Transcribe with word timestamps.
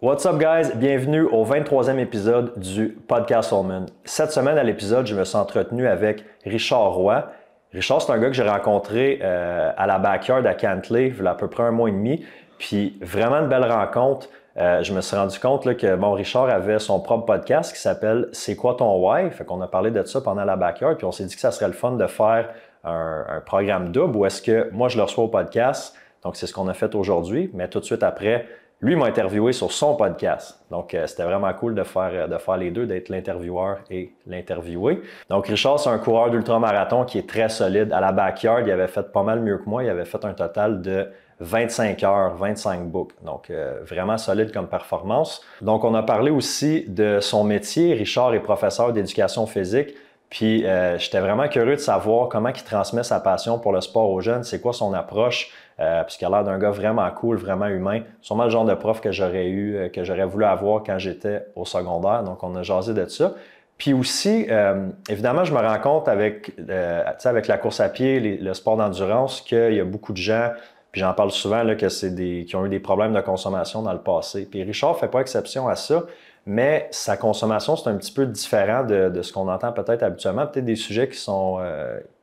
What's 0.00 0.24
up, 0.26 0.38
guys? 0.38 0.76
Bienvenue 0.76 1.22
au 1.22 1.44
23e 1.44 1.98
épisode 1.98 2.52
du 2.56 2.96
Podcast 3.08 3.52
Holman. 3.52 3.86
Cette 4.04 4.30
semaine, 4.30 4.56
à 4.56 4.62
l'épisode, 4.62 5.08
je 5.08 5.14
me 5.16 5.24
suis 5.24 5.36
entretenu 5.36 5.88
avec 5.88 6.24
Richard 6.44 6.92
Roy. 6.92 7.28
Richard, 7.72 8.02
c'est 8.02 8.12
un 8.12 8.18
gars 8.20 8.28
que 8.28 8.34
j'ai 8.34 8.48
rencontré 8.48 9.18
euh, 9.20 9.72
à 9.76 9.88
la 9.88 9.98
backyard 9.98 10.46
à 10.46 10.54
Cantley, 10.54 11.08
il 11.08 11.20
y 11.20 11.26
a 11.26 11.32
à 11.32 11.34
peu 11.34 11.48
près 11.48 11.64
un 11.64 11.72
mois 11.72 11.88
et 11.88 11.92
demi. 11.92 12.24
Puis 12.58 12.96
vraiment 13.02 13.40
une 13.40 13.48
belle 13.48 13.64
rencontre. 13.64 14.28
Euh, 14.56 14.84
je 14.84 14.92
me 14.92 15.00
suis 15.00 15.16
rendu 15.16 15.36
compte 15.40 15.64
que 15.76 15.96
bon, 15.96 16.12
Richard 16.12 16.48
avait 16.48 16.78
son 16.78 17.00
propre 17.00 17.26
podcast 17.26 17.74
qui 17.74 17.80
s'appelle 17.80 18.28
C'est 18.30 18.54
quoi 18.54 18.76
ton 18.76 19.04
why? 19.04 19.32
Fait 19.32 19.44
qu'on 19.44 19.60
a 19.62 19.66
parlé 19.66 19.90
de 19.90 20.04
ça 20.04 20.20
pendant 20.20 20.44
la 20.44 20.54
backyard, 20.54 20.96
puis 20.96 21.06
on 21.06 21.12
s'est 21.12 21.24
dit 21.24 21.34
que 21.34 21.40
ça 21.40 21.50
serait 21.50 21.66
le 21.66 21.72
fun 21.72 21.96
de 21.96 22.06
faire 22.06 22.50
un, 22.84 23.24
un 23.28 23.40
programme 23.40 23.90
double 23.90 24.16
où 24.16 24.24
est-ce 24.26 24.42
que 24.42 24.70
moi 24.70 24.88
je 24.88 24.96
le 24.96 25.02
reçois 25.02 25.24
au 25.24 25.28
podcast. 25.28 25.96
Donc 26.22 26.36
c'est 26.36 26.46
ce 26.46 26.52
qu'on 26.52 26.68
a 26.68 26.74
fait 26.74 26.94
aujourd'hui, 26.94 27.50
mais 27.52 27.66
tout 27.66 27.80
de 27.80 27.84
suite 27.84 28.04
après, 28.04 28.46
lui 28.80 28.94
m'a 28.94 29.06
interviewé 29.06 29.52
sur 29.52 29.72
son 29.72 29.96
podcast. 29.96 30.60
Donc, 30.70 30.94
euh, 30.94 31.06
c'était 31.06 31.24
vraiment 31.24 31.52
cool 31.52 31.74
de 31.74 31.82
faire, 31.82 32.10
euh, 32.12 32.28
de 32.28 32.38
faire 32.38 32.56
les 32.56 32.70
deux, 32.70 32.86
d'être 32.86 33.08
l'intervieweur 33.08 33.78
et 33.90 34.12
l'interviewé. 34.26 35.00
Donc, 35.28 35.48
Richard, 35.48 35.80
c'est 35.80 35.90
un 35.90 35.98
coureur 35.98 36.30
d'ultramarathon 36.30 37.04
qui 37.04 37.18
est 37.18 37.28
très 37.28 37.48
solide. 37.48 37.92
À 37.92 38.00
la 38.00 38.12
backyard, 38.12 38.62
il 38.66 38.70
avait 38.70 38.86
fait 38.86 39.10
pas 39.10 39.24
mal 39.24 39.40
mieux 39.40 39.58
que 39.58 39.68
moi. 39.68 39.82
Il 39.82 39.90
avait 39.90 40.04
fait 40.04 40.24
un 40.24 40.32
total 40.32 40.80
de 40.80 41.08
25 41.40 42.04
heures, 42.04 42.36
25 42.36 42.84
books. 42.88 43.12
Donc, 43.24 43.50
euh, 43.50 43.80
vraiment 43.84 44.16
solide 44.16 44.52
comme 44.52 44.68
performance. 44.68 45.42
Donc, 45.60 45.82
on 45.82 45.94
a 45.94 46.04
parlé 46.04 46.30
aussi 46.30 46.84
de 46.86 47.18
son 47.20 47.42
métier. 47.42 47.94
Richard 47.94 48.32
est 48.34 48.40
professeur 48.40 48.92
d'éducation 48.92 49.46
physique. 49.46 49.94
Puis, 50.30 50.66
j'étais 50.98 51.20
vraiment 51.20 51.48
curieux 51.48 51.76
de 51.76 51.80
savoir 51.80 52.28
comment 52.28 52.50
il 52.50 52.62
transmet 52.62 53.02
sa 53.02 53.18
passion 53.18 53.58
pour 53.58 53.72
le 53.72 53.80
sport 53.80 54.10
aux 54.10 54.20
jeunes. 54.20 54.44
C'est 54.44 54.60
quoi 54.60 54.74
son 54.74 54.92
approche? 54.92 55.50
Euh, 55.80 56.02
puisqu'il 56.02 56.24
a 56.24 56.30
l'air 56.30 56.44
d'un 56.44 56.58
gars 56.58 56.70
vraiment 56.70 57.08
cool, 57.10 57.36
vraiment 57.36 57.66
humain. 57.66 58.02
Sûrement 58.20 58.44
le 58.44 58.50
genre 58.50 58.64
de 58.64 58.74
prof 58.74 59.00
que 59.00 59.12
j'aurais 59.12 59.46
eu, 59.46 59.76
euh, 59.76 59.88
que 59.88 60.02
j'aurais 60.02 60.24
voulu 60.24 60.44
avoir 60.44 60.82
quand 60.82 60.98
j'étais 60.98 61.46
au 61.54 61.64
secondaire. 61.64 62.24
Donc, 62.24 62.42
on 62.42 62.56
a 62.56 62.62
jasé 62.62 62.94
de 62.94 63.06
ça. 63.06 63.34
Puis 63.76 63.92
aussi, 63.92 64.46
euh, 64.50 64.88
évidemment, 65.08 65.44
je 65.44 65.54
me 65.54 65.60
rends 65.60 65.78
compte 65.78 66.08
avec, 66.08 66.52
la 66.58 67.58
course 67.58 67.78
à 67.78 67.88
pied, 67.88 68.18
le 68.18 68.54
sport 68.54 68.76
d'endurance, 68.76 69.40
qu'il 69.40 69.74
y 69.74 69.80
a 69.80 69.84
beaucoup 69.84 70.12
de 70.12 70.18
gens, 70.18 70.50
puis 70.90 71.00
j'en 71.00 71.12
parle 71.14 71.30
souvent, 71.30 71.64
que 71.76 71.88
c'est 71.88 72.10
des, 72.10 72.44
qui 72.44 72.56
ont 72.56 72.66
eu 72.66 72.68
des 72.68 72.80
problèmes 72.80 73.12
de 73.12 73.20
consommation 73.20 73.82
dans 73.82 73.92
le 73.92 74.00
passé. 74.00 74.48
Puis 74.50 74.64
Richard 74.64 74.98
fait 74.98 75.06
pas 75.06 75.20
exception 75.20 75.68
à 75.68 75.76
ça 75.76 76.02
mais 76.50 76.88
sa 76.92 77.18
consommation, 77.18 77.76
c'est 77.76 77.90
un 77.90 77.96
petit 77.96 78.10
peu 78.10 78.24
différent 78.24 78.82
de, 78.82 79.20
ce 79.20 79.34
qu'on 79.34 79.48
entend 79.48 79.70
peut-être 79.70 80.02
habituellement, 80.02 80.46
peut-être 80.46 80.64
des 80.64 80.76
sujets 80.76 81.06
qui 81.06 81.18
sont, 81.18 81.60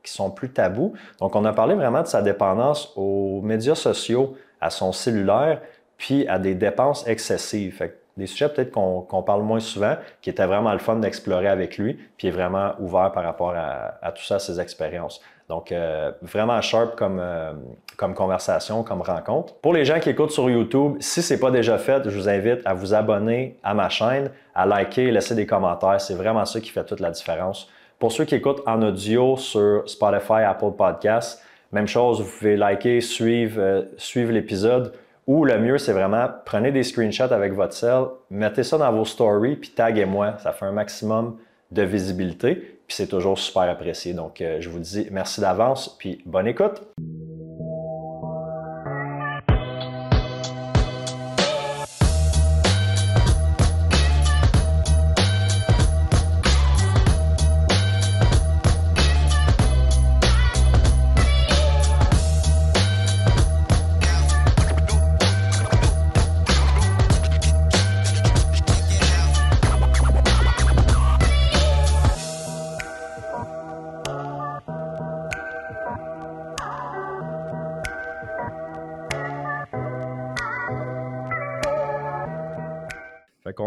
qui 0.06 0.12
sont 0.12 0.30
plus 0.30 0.50
tabous. 0.50 0.94
Donc, 1.20 1.34
on 1.36 1.44
a 1.44 1.52
parlé 1.52 1.74
vraiment 1.74 2.02
de 2.02 2.06
sa 2.06 2.22
dépendance 2.22 2.92
aux 2.96 3.40
médias 3.42 3.74
sociaux, 3.74 4.36
à 4.60 4.70
son 4.70 4.92
cellulaire, 4.92 5.60
puis 5.98 6.26
à 6.28 6.38
des 6.38 6.54
dépenses 6.54 7.06
excessives. 7.06 7.74
Fait 7.74 8.00
des 8.16 8.26
sujets 8.26 8.48
peut-être 8.48 8.70
qu'on 8.70 9.22
parle 9.22 9.42
moins 9.42 9.60
souvent, 9.60 9.96
qui 10.22 10.30
étaient 10.30 10.46
vraiment 10.46 10.72
le 10.72 10.78
fun 10.78 10.96
d'explorer 10.96 11.48
avec 11.48 11.76
lui, 11.76 11.98
puis 12.16 12.28
est 12.28 12.30
vraiment 12.30 12.72
ouvert 12.78 13.12
par 13.12 13.22
rapport 13.22 13.54
à, 13.54 14.12
tout 14.12 14.22
ça, 14.22 14.38
ses 14.38 14.58
expériences. 14.58 15.20
Donc, 15.48 15.70
euh, 15.70 16.10
vraiment 16.22 16.60
sharp 16.60 16.96
comme, 16.96 17.18
euh, 17.20 17.52
comme 17.96 18.14
conversation, 18.14 18.82
comme 18.82 19.02
rencontre. 19.02 19.54
Pour 19.56 19.74
les 19.74 19.84
gens 19.84 20.00
qui 20.00 20.08
écoutent 20.10 20.32
sur 20.32 20.50
YouTube, 20.50 20.96
si 20.98 21.22
ce 21.22 21.34
n'est 21.34 21.40
pas 21.40 21.50
déjà 21.50 21.78
fait, 21.78 22.08
je 22.08 22.16
vous 22.16 22.28
invite 22.28 22.60
à 22.64 22.74
vous 22.74 22.94
abonner 22.94 23.58
à 23.62 23.74
ma 23.74 23.88
chaîne, 23.88 24.30
à 24.54 24.66
liker, 24.66 25.10
laisser 25.10 25.34
des 25.34 25.46
commentaires. 25.46 26.00
C'est 26.00 26.14
vraiment 26.14 26.44
ça 26.46 26.60
qui 26.60 26.70
fait 26.70 26.84
toute 26.84 27.00
la 27.00 27.10
différence. 27.10 27.68
Pour 27.98 28.12
ceux 28.12 28.24
qui 28.24 28.34
écoutent 28.34 28.62
en 28.66 28.82
audio 28.82 29.36
sur 29.36 29.88
Spotify, 29.88 30.42
Apple 30.46 30.72
Podcasts, 30.76 31.42
même 31.72 31.88
chose, 31.88 32.20
vous 32.20 32.30
pouvez 32.38 32.56
liker, 32.56 33.00
suivre, 33.00 33.60
euh, 33.60 33.82
suivre 33.96 34.32
l'épisode. 34.32 34.92
Ou 35.26 35.44
le 35.44 35.58
mieux, 35.58 35.78
c'est 35.78 35.92
vraiment 35.92 36.28
prenez 36.44 36.70
des 36.70 36.82
screenshots 36.82 37.32
avec 37.32 37.52
votre 37.52 37.72
cell, 37.72 38.04
mettez 38.30 38.62
ça 38.62 38.78
dans 38.78 38.92
vos 38.92 39.04
stories, 39.04 39.56
puis 39.56 39.70
taguez-moi. 39.70 40.34
Ça 40.38 40.52
fait 40.52 40.66
un 40.66 40.72
maximum 40.72 41.38
de 41.72 41.82
visibilité. 41.82 42.54
Puis 42.54 42.94
c'est 42.94 43.08
toujours 43.08 43.38
super 43.38 43.62
apprécié. 43.62 44.12
Donc, 44.12 44.40
euh, 44.40 44.58
je 44.60 44.68
vous 44.68 44.78
dis 44.78 45.08
merci 45.10 45.40
d'avance, 45.40 45.96
puis 45.98 46.22
bonne 46.24 46.46
écoute. 46.46 46.82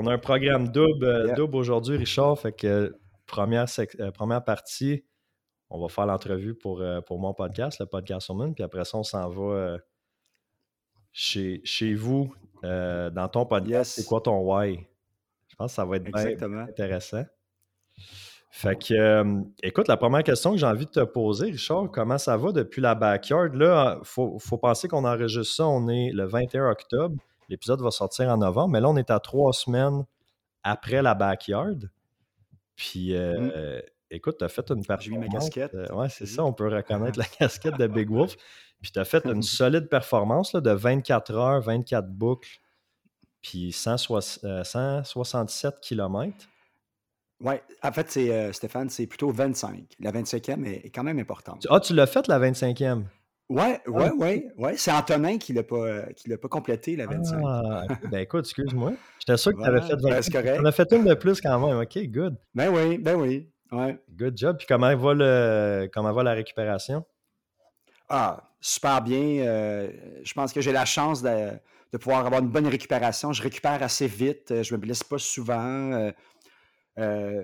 A 0.10 0.14
un 0.14 0.18
programme 0.18 0.70
double, 0.70 1.06
euh, 1.06 1.36
double 1.36 1.56
aujourd'hui, 1.56 1.98
Richard. 1.98 2.38
Fait 2.40 2.52
que 2.52 2.96
première, 3.26 3.66
euh, 4.00 4.12
première 4.12 4.44
partie, 4.44 5.06
on 5.70 5.80
va 5.82 5.88
faire 5.88 6.06
l'entrevue 6.06 6.56
pour, 6.56 6.82
euh, 6.82 7.02
pour 7.02 7.20
mon 7.20 7.34
podcast, 7.34 7.80
le 7.80 7.86
podcast 7.86 8.30
Woman. 8.30 8.54
Puis 8.54 8.64
après 8.64 8.86
ça, 8.86 8.98
on 8.98 9.04
s'en 9.04 9.30
va 9.30 9.78
chez, 11.12 11.62
chez 11.64 11.94
vous, 11.94 12.34
dans 12.64 13.30
ton 13.32 13.46
podcast. 13.46 13.94
C'est 13.96 14.06
quoi 14.06 14.22
ton 14.22 14.40
why? 14.40 14.86
Je 15.48 15.56
pense 15.56 15.72
que 15.72 15.76
ça 15.76 15.86
va 15.86 15.98
être 15.98 16.04
bien 16.04 16.60
intéressant. 16.60 17.24
Fait 18.52 18.76
que, 18.76 19.44
écoute, 19.62 19.88
la 19.88 19.96
première 19.96 20.24
question 20.24 20.52
que 20.52 20.58
j'ai 20.58 20.66
envie 20.66 20.86
de 20.86 20.92
te 20.92 21.04
poser, 21.04 21.52
Richard, 21.52 21.92
comment 21.92 22.18
ça 22.18 22.36
va 22.36 22.52
depuis 22.52 22.82
la 22.82 22.96
backyard? 22.96 23.54
Là, 23.54 23.98
il 24.02 24.06
faut, 24.06 24.40
faut, 24.40 24.58
penser 24.58 24.88
qu'on 24.88 25.06
enregistre 25.06 25.56
ça, 25.56 25.68
on 25.68 25.88
est 25.88 26.12
le 26.12 26.26
21 26.26 26.72
octobre. 26.72 27.16
L'épisode 27.50 27.82
va 27.82 27.92
sortir 27.92 28.30
en 28.30 28.38
novembre, 28.38 28.70
mais 28.70 28.80
là, 28.80 28.90
on 28.90 28.96
est 28.96 29.10
à 29.10 29.20
trois 29.20 29.52
semaines 29.54 30.06
après 30.64 31.02
la 31.02 31.16
backyard. 31.16 31.90
Puis, 32.76 33.16
euh, 33.16 33.80
mm. 33.80 33.82
écoute, 34.12 34.38
tu 34.38 34.46
as 34.46 34.50
fait 34.50 34.70
une 34.70 34.86
performance. 34.86 35.04
J'ai 35.04 35.12
mis 35.12 35.18
ma 35.18 35.28
casquette. 35.28 35.74
Euh, 35.74 35.92
ouais, 35.94 36.10
c'est 36.10 36.28
ça, 36.28 36.46
on 36.46 36.54
peut 36.54 36.68
reconnaître 36.68 37.18
la 37.18 37.26
casquette 37.26 37.78
de 37.78 37.88
Big 37.88 38.10
Wolf. 38.10 38.36
Puis, 38.82 38.92
tu 38.92 39.00
as 39.00 39.06
fait 39.06 39.26
une 39.26 39.42
solide 39.42 39.90
performance 39.90 40.54
là, 40.54 40.62
de 40.62 40.72
24 40.72 41.36
heures, 41.36 41.60
24 41.60 42.08
boucles, 42.08 42.62
puis 43.42 43.74
167 43.74 45.82
km. 45.82 46.48
Oui, 47.42 47.56
en 47.84 47.92
fait, 47.92 48.10
c'est, 48.10 48.54
Stéphane, 48.54 48.90
c'est 48.90 49.08
plutôt 49.08 49.32
25. 49.32 49.84
La 50.00 50.14
25e 50.14 50.66
est, 50.66 50.92
quand 50.92 51.04
même 51.04 51.20
importante. 51.20 51.68
Ah, 51.70 51.82
tu 51.82 51.94
l'as 51.94 52.08
fait 52.08 52.28
la 52.28 52.40
25e? 52.40 53.04
Ouais, 53.50 53.82
ouais, 53.88 54.10
ah, 54.12 54.16
ouais, 54.16 54.48
ouais. 54.58 54.78
C'est 54.78 54.92
Antonin 54.92 55.40
qui 55.40 55.54
l'a 55.54 55.64
pas, 55.64 56.04
qui 56.16 56.30
l'a 56.30 56.38
pas 56.38 56.48
complété, 56.48 56.96
la 56.96 57.08
25. 57.08 57.42
Ah, 57.44 57.84
ben 58.12 58.20
écoute, 58.20 58.46
excuse-moi. 58.46 58.94
J'étais 59.20 59.38
sûr 59.38 59.54
que 59.54 59.62
tu 59.62 59.68
avais 59.68 59.82
fait 59.82 59.96
25. 59.96 60.44
Ben, 60.44 60.62
On 60.62 60.66
a 60.66 60.72
fait 60.72 60.94
une 60.94 61.06
de 61.06 61.16
plus 61.16 61.42
quand 61.42 61.60
même. 61.60 61.80
OK, 61.80 61.98
good. 62.10 62.38
Ben 62.54 62.70
oui, 62.70 63.00
ben 63.00 63.16
oui. 63.16 63.50
Ouais. 63.72 64.00
Good 64.16 64.38
job. 64.38 64.58
Puis 64.58 64.68
comment 64.68 64.96
va, 64.96 65.14
le, 65.16 65.90
comment 65.92 66.14
va 66.14 66.22
la 66.22 66.34
récupération? 66.34 67.04
Ah, 68.08 68.52
super 68.62 69.02
bien. 69.02 69.44
Euh, 69.46 69.90
je 70.24 70.34
pense 70.34 70.54
que 70.54 70.62
j'ai 70.62 70.72
la 70.72 70.86
chance 70.86 71.24
de, 71.24 71.50
de, 71.92 71.98
pouvoir 71.98 72.28
avoir 72.28 72.42
une 72.42 72.50
bonne 72.50 72.68
récupération. 72.68 73.34
Je 73.34 73.42
récupère 73.42 73.82
assez 73.82 74.08
vite. 74.08 74.62
Je 74.62 74.76
me 74.76 74.80
blesse 74.80 75.04
pas 75.04 75.18
souvent. 75.18 75.92
Euh, 75.92 76.12
euh 77.00 77.44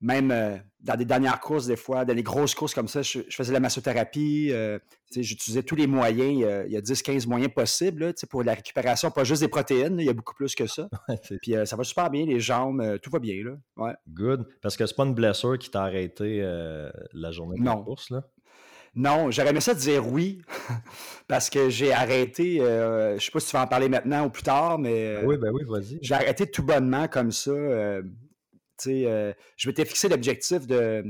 même 0.00 0.30
euh, 0.30 0.56
dans 0.80 0.96
des 0.96 1.04
dernières 1.04 1.40
courses, 1.40 1.66
des 1.66 1.76
fois, 1.76 2.04
dans 2.04 2.14
les 2.14 2.22
grosses 2.22 2.54
courses 2.54 2.74
comme 2.74 2.88
ça, 2.88 3.02
je, 3.02 3.20
faisais 3.30 3.52
la 3.52 3.60
massothérapie. 3.60 4.48
Euh, 4.50 4.78
j'utilisais 5.14 5.62
tous 5.62 5.76
les 5.76 5.86
moyens. 5.86 6.32
Il 6.66 6.72
y 6.72 6.76
a, 6.76 6.80
10-15 6.80 7.28
moyens 7.28 7.52
possibles 7.52 8.14
pour 8.30 8.42
la 8.42 8.54
récupération, 8.54 9.10
pas 9.10 9.24
juste 9.24 9.42
des 9.42 9.48
protéines. 9.48 9.98
il 9.98 10.06
y 10.06 10.08
a 10.08 10.14
beaucoup 10.14 10.34
plus 10.34 10.54
que 10.54 10.66
ça. 10.66 10.88
Puis 11.42 11.54
euh, 11.54 11.66
ça 11.66 11.76
va 11.76 11.84
super 11.84 12.10
bien, 12.10 12.24
les 12.24 12.40
jambes, 12.40 12.98
tout 13.02 13.10
va 13.10 13.18
bien. 13.18 13.44
Là. 13.44 13.52
Ouais. 13.76 13.92
Good. 14.08 14.46
Parce 14.62 14.76
que 14.76 14.86
c'est 14.86 14.96
pas 14.96 15.04
une 15.04 15.14
blessure 15.14 15.58
qui 15.58 15.70
t'a 15.70 15.82
arrêté 15.82 16.40
la 17.12 17.30
journée 17.30 17.58
de 17.58 17.64
la 17.64 17.76
course. 17.76 18.10
Là? 18.10 18.24
Non, 18.94 19.30
j'aurais 19.30 19.50
aimé 19.50 19.60
ça 19.60 19.74
dire 19.74 20.10
oui, 20.10 20.42
parce 21.28 21.48
que 21.48 21.70
j'ai 21.70 21.92
arrêté, 21.92 22.56
je 22.58 23.18
sais 23.20 23.30
pas 23.30 23.38
si 23.38 23.50
tu 23.50 23.52
vas 23.52 23.62
en 23.62 23.66
parler 23.68 23.88
maintenant 23.88 24.26
ou 24.26 24.30
plus 24.30 24.42
tard, 24.42 24.78
mais... 24.78 25.22
oui, 25.24 25.36
ben 25.36 25.52
oui, 25.52 25.62
vas-y. 25.68 25.98
J'ai 26.02 26.14
arrêté 26.14 26.50
tout 26.50 26.64
bonnement 26.64 27.06
comme 27.06 27.30
ça 27.30 27.52
euh, 27.52 28.02
je 28.86 29.68
m'étais 29.68 29.84
fixé 29.84 30.08
l'objectif 30.08 30.66
de. 30.66 31.04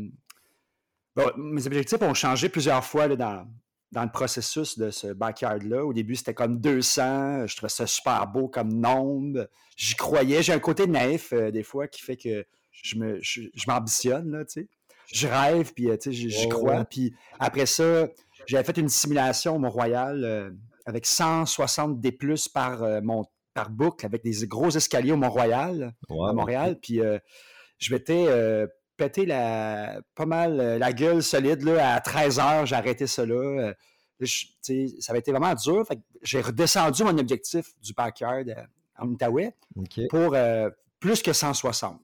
mes 1.36 1.66
objectifs 1.66 2.00
ont 2.02 2.14
changé 2.14 2.48
plusieurs 2.48 2.84
fois 2.84 3.08
dans, 3.08 3.46
dans 3.92 4.04
le 4.04 4.10
processus 4.10 4.78
de 4.78 4.90
ce 4.90 5.08
backyard-là. 5.08 5.84
Au 5.84 5.92
début, 5.92 6.14
c'était 6.14 6.34
comme 6.34 6.60
200. 6.60 7.46
Je 7.46 7.56
trouvais 7.56 7.70
ça 7.70 7.86
super 7.86 8.26
beau 8.26 8.48
comme 8.48 8.72
nombre. 8.72 9.48
J'y 9.76 9.94
croyais. 9.96 10.42
J'ai 10.42 10.52
un 10.52 10.60
côté 10.60 10.86
naïf, 10.86 11.32
euh, 11.32 11.50
des 11.50 11.62
fois, 11.62 11.88
qui 11.88 12.02
fait 12.02 12.16
que 12.16 12.46
je, 12.70 12.96
me, 12.96 13.18
je, 13.20 13.48
m'ambitionne, 13.66 14.30
là, 14.30 14.44
tu 14.44 14.62
sais. 14.62 14.68
Je 15.12 15.26
rêve, 15.26 15.72
puis, 15.74 15.90
euh, 15.90 15.96
tu 15.96 16.12
sais, 16.12 16.30
j'y 16.30 16.48
crois. 16.48 16.84
Puis 16.84 17.14
après 17.40 17.66
ça, 17.66 18.08
j'avais 18.46 18.62
fait 18.62 18.78
une 18.78 18.88
simulation 18.88 19.56
au 19.56 19.58
Mont-Royal 19.58 20.54
avec 20.86 21.04
160 21.04 22.00
D+, 22.00 22.16
par 22.54 23.02
mon 23.02 23.24
par 23.52 23.68
boucle 23.68 24.06
avec 24.06 24.22
des 24.22 24.46
gros 24.46 24.70
escaliers 24.70 25.10
au 25.10 25.16
Mont-Royal, 25.16 25.92
à 26.08 26.32
Montréal. 26.32 26.78
Puis 26.80 27.00
je 27.80 27.92
m'étais 27.92 28.26
pété 28.96 29.26
la, 29.26 30.00
pas 30.14 30.26
mal 30.26 30.78
la 30.78 30.92
gueule 30.92 31.22
solide 31.22 31.62
là, 31.62 31.94
à 31.94 32.00
13 32.00 32.38
heures. 32.38 32.66
J'ai 32.66 32.76
arrêté 32.76 33.06
ça 33.06 33.26
là. 33.26 33.72
ça 34.22 34.72
avait 35.08 35.18
été 35.18 35.32
vraiment 35.32 35.54
dur. 35.54 35.84
J'ai 36.22 36.40
redescendu 36.40 37.02
mon 37.02 37.16
objectif 37.18 37.66
du 37.82 37.92
backyard 37.94 38.44
en 38.98 39.08
Outaouais 39.08 39.56
pour 40.08 40.36
plus 41.00 41.22
que 41.22 41.32
160. 41.32 42.00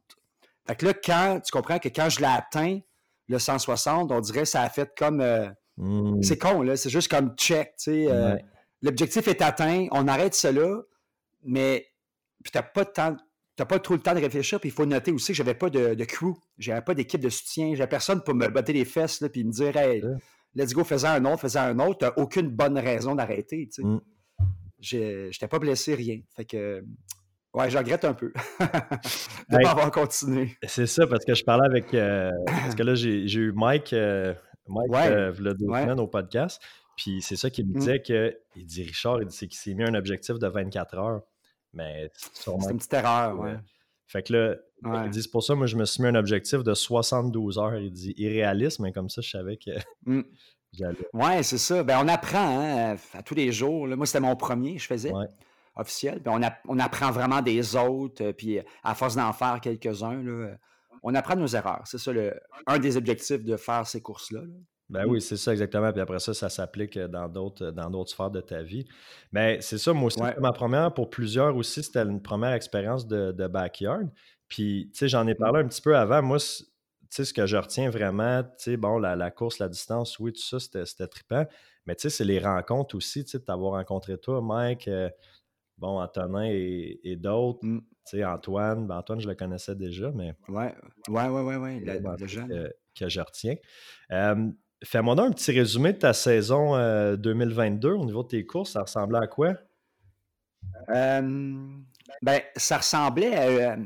Fait 0.67 0.75
que 0.75 0.87
là, 0.87 0.95
quand 0.95 1.41
tu 1.45 1.53
comprends 1.53 1.79
que 1.79 1.89
quand 1.89 2.09
je 2.09 2.19
l'ai 2.19 2.27
atteint, 2.27 2.81
le 3.29 3.39
160, 3.39 4.11
on 4.11 4.21
dirait 4.21 4.41
que 4.41 4.45
ça 4.47 4.63
a 4.63 4.71
fait 4.71 4.91
comme. 4.97 5.23
Mmh. 5.77 6.23
C'est 6.23 6.39
con, 6.39 6.63
là. 6.63 6.77
C'est 6.77 6.91
juste 6.91 7.09
comme 7.09 7.35
check, 7.37 7.77
tu 7.77 8.07
sais. 8.07 8.45
L'objectif 8.83 9.27
est 9.29 9.43
atteint, 9.43 9.87
on 9.91 10.07
arrête 10.07 10.35
cela, 10.35 10.83
mais 11.43 11.89
tu 13.57 13.63
n'as 13.63 13.67
pas 13.67 13.79
trop 13.79 13.95
le 13.95 14.01
temps 14.01 14.15
de 14.15 14.21
réfléchir, 14.21 14.61
puis 14.61 14.69
il 14.69 14.73
faut 14.73 14.85
noter 14.85 15.13
aussi 15.13 15.33
que 15.33 15.39
je 15.39 15.43
n'avais 15.43 15.55
pas 15.55 15.71
de, 15.71 15.95
de 15.95 16.05
crew, 16.05 16.35
j'avais 16.59 16.83
pas 16.83 16.95
d'équipe 16.95 17.21
de 17.21 17.31
soutien, 17.31 17.75
j'avais 17.75 17.89
personne 17.89 18.23
pour 18.23 18.35
me 18.35 18.49
botter 18.49 18.75
les 18.75 18.85
fesses, 18.85 19.23
là, 19.23 19.31
puis 19.31 19.45
me 19.45 19.51
dire, 19.51 19.75
hey, 19.77 20.03
let's 20.55 20.75
go, 20.75 20.85
faisant 20.85 21.09
un 21.09 21.25
autre, 21.25 21.41
faisant 21.41 21.63
un 21.63 21.79
autre, 21.79 22.07
tu 22.07 22.21
aucune 22.21 22.49
bonne 22.49 22.79
raison 22.79 23.15
d'arrêter, 23.15 23.69
tu 23.73 23.83
sais. 23.83 23.89
Mm. 23.89 24.01
J'étais 24.79 25.49
pas 25.49 25.59
blessé, 25.59 25.95
rien. 25.95 26.21
Fait 26.37 26.45
que, 26.45 26.85
ouais, 27.55 27.71
je 27.71 27.79
regrette 27.79 28.05
un 28.05 28.13
peu 28.13 28.33
de 28.61 29.57
ne 29.57 29.63
pas 29.63 29.71
avoir 29.71 29.91
continué. 29.91 30.57
C'est 30.67 30.87
ça, 30.87 31.07
parce 31.07 31.25
que 31.25 31.35
je 31.35 31.43
parlais 31.43 31.67
avec, 31.67 31.95
euh, 31.95 32.31
parce 32.47 32.75
que 32.75 32.83
là, 32.83 32.95
j'ai 32.95 33.25
eu 33.25 33.53
Mike, 33.53 33.95
euh, 33.95 34.35
Mike 34.69 34.93
ouais. 34.93 35.11
Euh, 35.11 35.33
deux 35.33 35.67
semaines 35.67 36.01
au 36.01 36.09
podcast, 36.09 36.61
puis 36.95 37.23
c'est 37.23 37.37
ça 37.37 37.49
qu'il 37.49 37.67
me 37.67 37.71
mmh. 37.71 37.79
disait 37.79 38.03
que, 38.03 38.37
il 38.55 38.67
dit 38.67 38.83
Richard, 38.83 39.23
il 39.23 39.29
dit 39.29 39.37
c'est 39.37 39.49
qu'il 39.49 39.59
s'est 39.59 39.75
mis 39.75 39.85
un 39.85 39.95
objectif 39.95 40.39
de 40.39 40.47
24 40.47 40.99
heures. 40.99 41.23
Mais 41.77 42.11
c'est 42.33 42.51
une 42.51 42.79
petite 42.79 42.95
erreur, 42.95 43.39
ouais. 43.39 43.57
Fait 44.09 44.23
que 44.23 44.33
là, 44.33 44.57
il 45.05 45.11
dit 45.11 45.23
c'est 45.23 45.31
pour 45.31 45.43
ça, 45.43 45.55
moi, 45.55 45.67
je 45.67 45.77
me 45.77 45.85
suis 45.85 46.03
mis 46.03 46.09
un 46.09 46.15
objectif 46.15 46.63
de 46.63 46.75
72 46.75 47.59
heures. 47.59 47.77
Il 47.77 47.93
dit 47.93 48.15
irréaliste, 48.17 48.79
mais 48.81 48.93
comme 48.93 49.09
ça, 49.09 49.21
je 49.21 49.31
savais 49.31 49.57
que. 49.57 49.71
Mmh. 50.07 50.23
Ouais, 51.15 51.43
c'est 51.43 51.57
ça. 51.57 51.83
Ben, 51.83 51.99
on 52.05 52.07
apprend 52.07 52.61
hein, 52.61 52.97
à 53.15 53.23
tous 53.23 53.35
les 53.35 53.51
jours. 53.51 53.89
Moi, 53.89 54.05
c'était 54.05 54.21
mon 54.21 54.37
premier, 54.37 54.77
je 54.77 54.87
faisais. 54.87 55.13
Officiel. 55.75 56.21
Ben, 56.21 56.33
on, 56.67 56.75
on, 56.75 56.79
apprend 56.79 57.11
vraiment 57.11 57.41
des 57.41 57.77
autres. 57.77 58.23
Euh, 58.23 58.33
puis 58.35 58.59
à 58.83 58.95
force 58.95 59.17
d'en 59.17 59.33
faire 59.33 59.59
quelques-uns, 59.63 60.23
on 61.03 61.15
apprend 61.15 61.35
nos 61.35 61.47
erreurs. 61.47 61.83
C'est 61.87 61.99
ça 61.99 62.13
le, 62.13 62.39
un 62.67 62.79
des 62.79 62.99
objectifs 62.99 63.43
de 63.43 63.57
faire 63.57 63.87
ces 63.87 64.03
courses-là. 64.03 64.43
là 64.43 64.55
ben 64.89 65.05
mmh. 65.05 65.11
oui, 65.11 65.21
c'est 65.21 65.37
ça 65.37 65.53
exactement. 65.53 65.91
Puis 65.93 66.01
après 66.01 66.21
ça, 66.21 66.33
ça 66.33 66.49
s'applique 66.49 66.99
dans 66.99 67.29
d'autres, 67.29 67.71
dans 67.71 67.91
d'autres 67.91 68.11
sphères 68.11 68.31
de 68.31 68.41
ta 68.41 68.63
vie. 68.63 68.87
Mais 69.33 69.61
c'est 69.61 69.79
ça, 69.79 69.93
moi 69.93 70.07
aussi, 70.07 70.21
ma 70.41 70.53
première, 70.53 70.95
pour 70.95 71.11
plusieurs 71.11 71.57
aussi, 71.57 71.83
c'était 71.83 72.03
une 72.03 72.23
première 72.23 72.53
expérience 72.53 73.07
de, 73.07 73.47
backyard. 73.47 74.09
Puis, 74.49 74.91
tu 74.93 74.99
sais, 74.99 75.09
j'en 75.09 75.27
ai 75.27 75.35
mmh. 75.35 75.39
parlé 75.39 75.61
un 75.61 75.67
petit 75.67 75.83
peu 75.83 75.97
avant. 75.97 76.23
Moi, 76.23 76.39
tu 76.39 76.65
sais, 77.11 77.25
ce 77.25 77.35
que 77.35 77.47
je 77.47 77.57
retiens 77.57 77.91
vraiment, 77.91 78.45
tu 78.45 78.51
sais, 78.59 78.77
bon, 78.77 78.99
la, 78.99 79.31
course, 79.33 79.59
la 79.59 79.69
distance, 79.69 80.19
oui, 80.21 80.33
tout 80.33 80.43
ça, 80.43 80.61
c'était, 80.61 80.87
c'était 80.87 81.09
trippant. 81.09 81.47
Mais 81.87 81.97
tu 81.97 82.03
sais, 82.03 82.11
c'est 82.11 82.25
les 82.25 82.39
rencontres 82.39 82.95
aussi, 82.95 83.25
tu 83.25 83.31
sais, 83.31 83.39
de 83.39 83.45
t'avoir 83.45 83.73
rencontré 83.73 84.19
toi, 84.19 84.41
Mike, 84.41 84.87
euh, 84.87 85.11
bon, 85.79 86.01
Antonin 86.01 86.45
et, 86.45 87.17
d'autres. 87.17 87.59
Mmh. 87.63 87.81
Tu 87.81 88.19
sais, 88.19 88.25
Antoine, 88.25 88.87
ben 88.87 88.99
Antoine, 88.99 89.19
je 89.19 89.29
le 89.29 89.35
connaissais 89.35 89.75
déjà, 89.75 90.13
mais. 90.13 90.33
Ouais, 90.49 90.73
ouais, 91.09 91.29
ouais, 91.29 91.43
ouais, 91.43 91.57
ouais, 91.57 91.81
le, 91.81 92.47
Que, 92.47 92.73
que, 92.97 93.09
je 93.09 93.21
retiens. 93.21 93.57
Fais-moi 94.85 95.19
un 95.19 95.31
petit 95.31 95.53
résumé 95.53 95.95
de 95.95 95.99
ta 95.99 96.13
saison 96.13 96.77
2022 97.17 97.89
euh, 97.89 97.97
au 97.97 98.05
niveau 98.05 98.23
de 98.23 98.29
tes 98.29 98.45
courses. 98.45 98.73
Ça 98.73 98.83
ressemblait 98.83 99.19
à 99.19 99.27
quoi? 99.27 99.55
ben, 102.23 102.41
ça 102.57 102.79
ressemblait 102.79 103.35
à, 103.35 103.73
euh, 103.73 103.77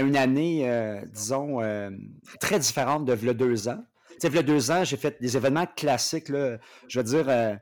une 0.00 0.16
année, 0.16 0.70
euh, 0.70 1.00
disons, 1.06 1.60
très 2.40 2.58
différente 2.58 3.04
de 3.04 3.12
v'là 3.12 3.34
deux 3.34 3.68
ans. 3.68 3.84
Tu 4.20 4.30
sais, 4.30 4.42
deux 4.42 4.70
ans, 4.70 4.84
j'ai 4.84 4.96
fait 4.96 5.20
des 5.20 5.36
événements 5.36 5.66
classiques, 5.76 6.28
là, 6.28 6.58
je 6.88 7.00
veux 7.00 7.04
dire, 7.04 7.58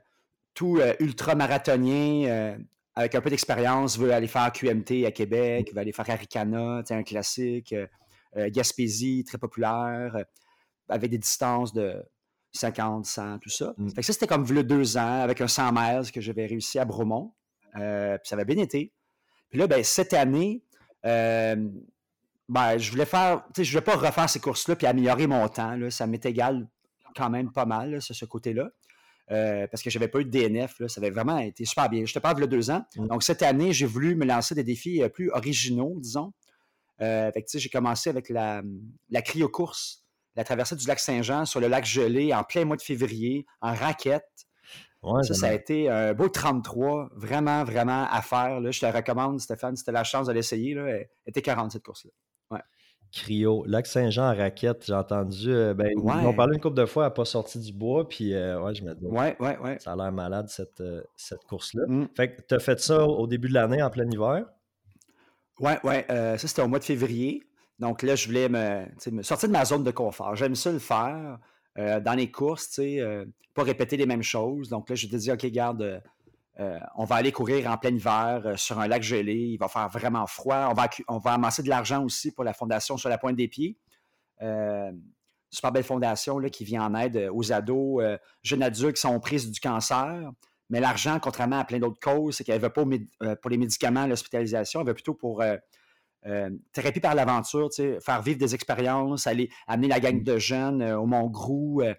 tout 0.53 0.79
ultra-marathonien, 0.99 2.57
avec 2.95 3.13
un 3.13 3.21
peu 3.21 3.29
d'expérience, 3.29 3.97
veut 3.97 4.11
aller 4.11 4.27
faire 4.27 4.51
QMT 4.51 5.05
à 5.05 5.11
Québec, 5.11 5.71
veut 5.73 5.81
aller 5.81 5.91
faire 5.91 6.09
Aricana, 6.09 6.81
un 6.89 7.03
classique, 7.03 7.75
Gaspésie, 8.35 9.23
très 9.23 9.37
populaire, 9.37 10.17
avec 10.89 11.11
des 11.11 11.19
distances 11.19 11.73
de 11.73 12.03
50, 12.53 13.05
100, 13.05 13.39
tout 13.39 13.49
ça. 13.49 13.73
Mm. 13.77 13.89
Fait 13.89 14.01
que 14.01 14.05
ça, 14.05 14.13
c'était 14.13 14.27
comme 14.27 14.45
le 14.51 14.63
deux 14.63 14.97
ans 14.97 15.21
avec 15.21 15.41
un 15.41 15.47
100 15.47 15.71
miles 15.73 16.11
que 16.11 16.21
j'avais 16.21 16.45
réussi 16.45 16.79
à 16.79 16.85
Bromont. 16.85 17.33
Euh, 17.75 18.17
puis 18.17 18.27
ça 18.27 18.35
avait 18.35 18.45
bien 18.45 18.57
été. 18.57 18.93
Puis 19.49 19.59
là, 19.59 19.67
ben, 19.67 19.83
cette 19.83 20.13
année, 20.13 20.63
euh, 21.05 21.55
ben, 22.49 22.77
je 22.77 22.91
voulais 22.91 23.05
faire, 23.05 23.43
tu 23.53 23.61
sais, 23.61 23.63
je 23.63 23.71
voulais 23.71 23.83
pas 23.83 23.95
refaire 23.95 24.29
ces 24.29 24.39
courses-là 24.39 24.75
puis 24.75 24.87
améliorer 24.87 25.27
mon 25.27 25.47
temps. 25.47 25.75
Là. 25.75 25.91
Ça 25.91 26.07
m'est 26.07 26.25
égal 26.25 26.67
quand 27.15 27.29
même 27.29 27.51
pas 27.51 27.65
mal, 27.65 28.01
ce 28.01 28.25
côté-là. 28.25 28.69
Euh, 29.29 29.67
parce 29.67 29.83
que 29.83 29.89
j'avais 29.89 30.07
pas 30.07 30.19
eu 30.19 30.25
de 30.25 30.29
DNF. 30.29 30.79
Là. 30.79 30.87
Ça 30.87 31.01
avait 31.01 31.09
vraiment 31.09 31.37
été 31.37 31.65
super 31.65 31.89
bien. 31.89 32.05
Je 32.05 32.13
te 32.13 32.19
parle 32.19 32.39
de 32.39 32.45
deux 32.45 32.71
ans. 32.71 32.85
Mm. 32.95 33.07
Donc, 33.07 33.23
cette 33.23 33.41
année, 33.43 33.73
j'ai 33.73 33.85
voulu 33.85 34.15
me 34.15 34.25
lancer 34.25 34.55
des 34.55 34.63
défis 34.63 35.01
plus 35.13 35.29
originaux, 35.31 35.95
disons. 35.99 36.33
fait 36.99 37.33
que, 37.43 37.59
j'ai 37.59 37.69
commencé 37.69 38.09
avec 38.09 38.29
la, 38.29 38.61
la 39.09 39.21
cryo-course 39.21 40.06
la 40.37 40.43
traversée 40.43 40.75
du 40.75 40.87
lac 40.87 40.99
Saint-Jean 40.99 41.45
sur 41.45 41.59
le 41.59 41.67
lac 41.67 41.83
gelé 41.83 42.33
en 42.33 42.43
plein 42.43 42.63
mois 42.63 42.77
de 42.77 42.81
février, 42.81 43.45
en 43.59 43.73
raquette. 43.73 44.47
ça, 45.23 45.33
ça 45.33 45.47
a 45.47 45.53
été 45.53 45.89
un 45.89 46.13
beau 46.13 46.29
33, 46.29 47.09
vraiment, 47.15 47.63
vraiment 47.63 48.07
à 48.09 48.21
faire. 48.21 48.61
Je 48.71 48.79
te 48.79 48.85
recommande, 48.85 49.41
Stéphane, 49.41 49.75
si 49.75 49.83
tu 49.83 49.89
as 49.89 49.93
la 49.93 50.03
chance 50.03 50.27
de 50.27 50.33
l'essayer. 50.33 50.71
Elle 50.73 51.07
était 51.25 51.41
40 51.41 51.71
cette 51.71 51.83
course-là. 51.83 52.11
Ouais. 52.51 52.61
Cryo, 53.11 53.63
lac 53.65 53.87
Saint-Jean 53.87 54.31
en 54.31 54.35
raquette, 54.35 54.85
j'ai 54.85 54.93
entendu. 54.93 55.51
Euh, 55.51 55.73
ben, 55.73 55.89
Ils 55.91 56.03
m'ont 56.03 56.33
parlé 56.33 56.55
une 56.55 56.61
couple 56.61 56.75
de 56.75 56.85
fois, 56.85 57.05
elle 57.05 57.07
n'a 57.07 57.11
pas 57.15 57.25
sorti 57.25 57.57
du 57.57 57.73
bois, 57.73 58.07
puis 58.07 58.33
euh, 58.33 58.61
ouais, 58.61 58.75
je 58.75 58.83
me 58.83 58.93
dis, 58.93 59.05
ouais, 59.05 59.35
ouais, 59.39 59.57
ouais. 59.57 59.79
ça 59.79 59.93
a 59.93 59.95
l'air 59.95 60.11
malade 60.11 60.49
cette, 60.49 60.81
euh, 60.81 61.01
cette 61.15 61.43
course-là. 61.45 61.83
Mm. 61.87 62.09
Fait 62.15 62.35
que 62.35 62.41
tu 62.41 62.53
as 62.53 62.59
fait 62.59 62.79
ça 62.79 63.05
au 63.05 63.25
début 63.25 63.47
de 63.47 63.53
l'année 63.55 63.81
en 63.81 63.89
plein 63.89 64.09
hiver? 64.09 64.45
Oui, 65.59 65.71
oui. 65.83 65.93
ça, 66.07 66.37
c'était 66.37 66.61
au 66.61 66.67
mois 66.67 66.79
de 66.79 66.83
février. 66.83 67.46
Donc 67.79 68.01
là, 68.01 68.15
je 68.15 68.27
voulais 68.27 68.49
me, 68.49 68.85
sortir 69.21 69.49
de 69.49 69.53
ma 69.53 69.65
zone 69.65 69.83
de 69.83 69.91
confort. 69.91 70.35
J'aime 70.35 70.55
ça 70.55 70.71
le 70.71 70.79
faire 70.79 71.37
euh, 71.77 71.99
dans 71.99 72.13
les 72.13 72.31
courses, 72.31 72.71
tu 72.71 72.99
euh, 72.99 73.25
pas 73.53 73.63
répéter 73.63 73.97
les 73.97 74.05
mêmes 74.05 74.23
choses. 74.23 74.69
Donc 74.69 74.89
là, 74.89 74.95
je 74.95 75.07
te 75.07 75.15
dis, 75.15 75.31
OK, 75.31 75.45
garde, 75.47 76.01
euh, 76.59 76.79
on 76.95 77.05
va 77.05 77.15
aller 77.15 77.31
courir 77.31 77.69
en 77.69 77.77
plein 77.77 77.91
hiver 77.91 78.53
sur 78.55 78.79
un 78.79 78.87
lac 78.87 79.03
gelé. 79.03 79.35
Il 79.35 79.57
va 79.57 79.67
faire 79.67 79.89
vraiment 79.89 80.25
froid. 80.25 80.69
On 80.71 80.73
va, 80.73 80.89
on 81.07 81.19
va 81.19 81.33
amasser 81.33 81.61
de 81.61 81.69
l'argent 81.69 82.03
aussi 82.03 82.31
pour 82.31 82.43
la 82.43 82.53
fondation 82.53 82.97
sur 82.97 83.09
la 83.09 83.17
pointe 83.19 83.35
des 83.35 83.47
pieds. 83.47 83.77
super 85.51 85.71
belle 85.71 85.83
fondation 85.83 86.39
là, 86.39 86.49
qui 86.49 86.65
vient 86.65 86.83
en 86.83 86.95
aide 86.95 87.29
aux 87.31 87.51
ados, 87.51 88.03
jeunes 88.41 88.63
adultes 88.63 88.95
qui 88.95 89.01
sont 89.01 89.19
prises 89.19 89.51
du 89.51 89.59
cancer. 89.59 90.31
Mais 90.69 90.79
l'argent, 90.79 91.19
contrairement 91.21 91.59
à 91.59 91.63
plein 91.63 91.79
d'autres 91.79 91.99
causes, 91.99 92.37
c'est 92.37 92.43
qu'elle 92.43 92.57
ne 92.57 92.63
veut 92.63 92.73
pas 92.73 92.83
pour 93.35 93.49
les 93.51 93.57
médicaments, 93.57 94.07
l'hospitalisation, 94.07 94.81
elle 94.81 94.87
veut 94.87 94.93
plutôt 94.95 95.13
pour 95.13 95.43
euh, 96.27 96.49
thérapie 96.73 96.99
par 96.99 97.15
l'aventure, 97.15 97.69
faire 97.73 98.21
vivre 98.21 98.37
des 98.37 98.53
expériences, 98.53 99.27
aller 99.27 99.49
amener 99.65 99.87
la 99.87 99.99
gang 99.99 100.21
de 100.21 100.37
jeunes 100.37 100.81
euh, 100.81 100.99
au 100.99 101.05
Mont 101.05 101.27
Grou, 101.27 101.81
euh, 101.81 101.93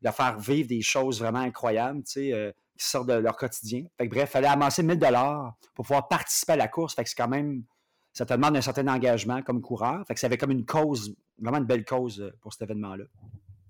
leur 0.00 0.14
faire 0.14 0.38
vivre 0.38 0.68
des 0.68 0.80
choses 0.80 1.18
vraiment 1.18 1.40
incroyables, 1.40 2.02
qui 2.02 2.32
sortent 2.78 3.08
de 3.08 3.14
leur 3.14 3.36
quotidien. 3.36 3.84
bref, 3.98 4.10
il 4.10 4.26
fallait 4.26 4.48
amasser 4.48 4.82
1000 4.82 4.98
dollars 4.98 5.54
pour 5.74 5.84
pouvoir 5.84 6.08
participer 6.08 6.52
à 6.52 6.56
la 6.56 6.68
course. 6.68 6.94
Fait 6.94 7.04
que 7.04 7.10
c'est 7.10 7.16
quand 7.16 7.28
même, 7.28 7.64
ça 8.12 8.24
te 8.24 8.32
demande 8.32 8.56
un 8.56 8.60
certain 8.60 8.88
engagement 8.88 9.42
comme 9.42 9.60
coureur. 9.60 10.04
Fait 10.06 10.14
que 10.14 10.20
ça 10.20 10.26
avait 10.26 10.38
comme 10.38 10.50
une 10.50 10.64
cause, 10.64 11.14
vraiment 11.38 11.58
une 11.58 11.66
belle 11.66 11.84
cause 11.84 12.32
pour 12.40 12.52
cet 12.52 12.62
événement-là. 12.62 13.04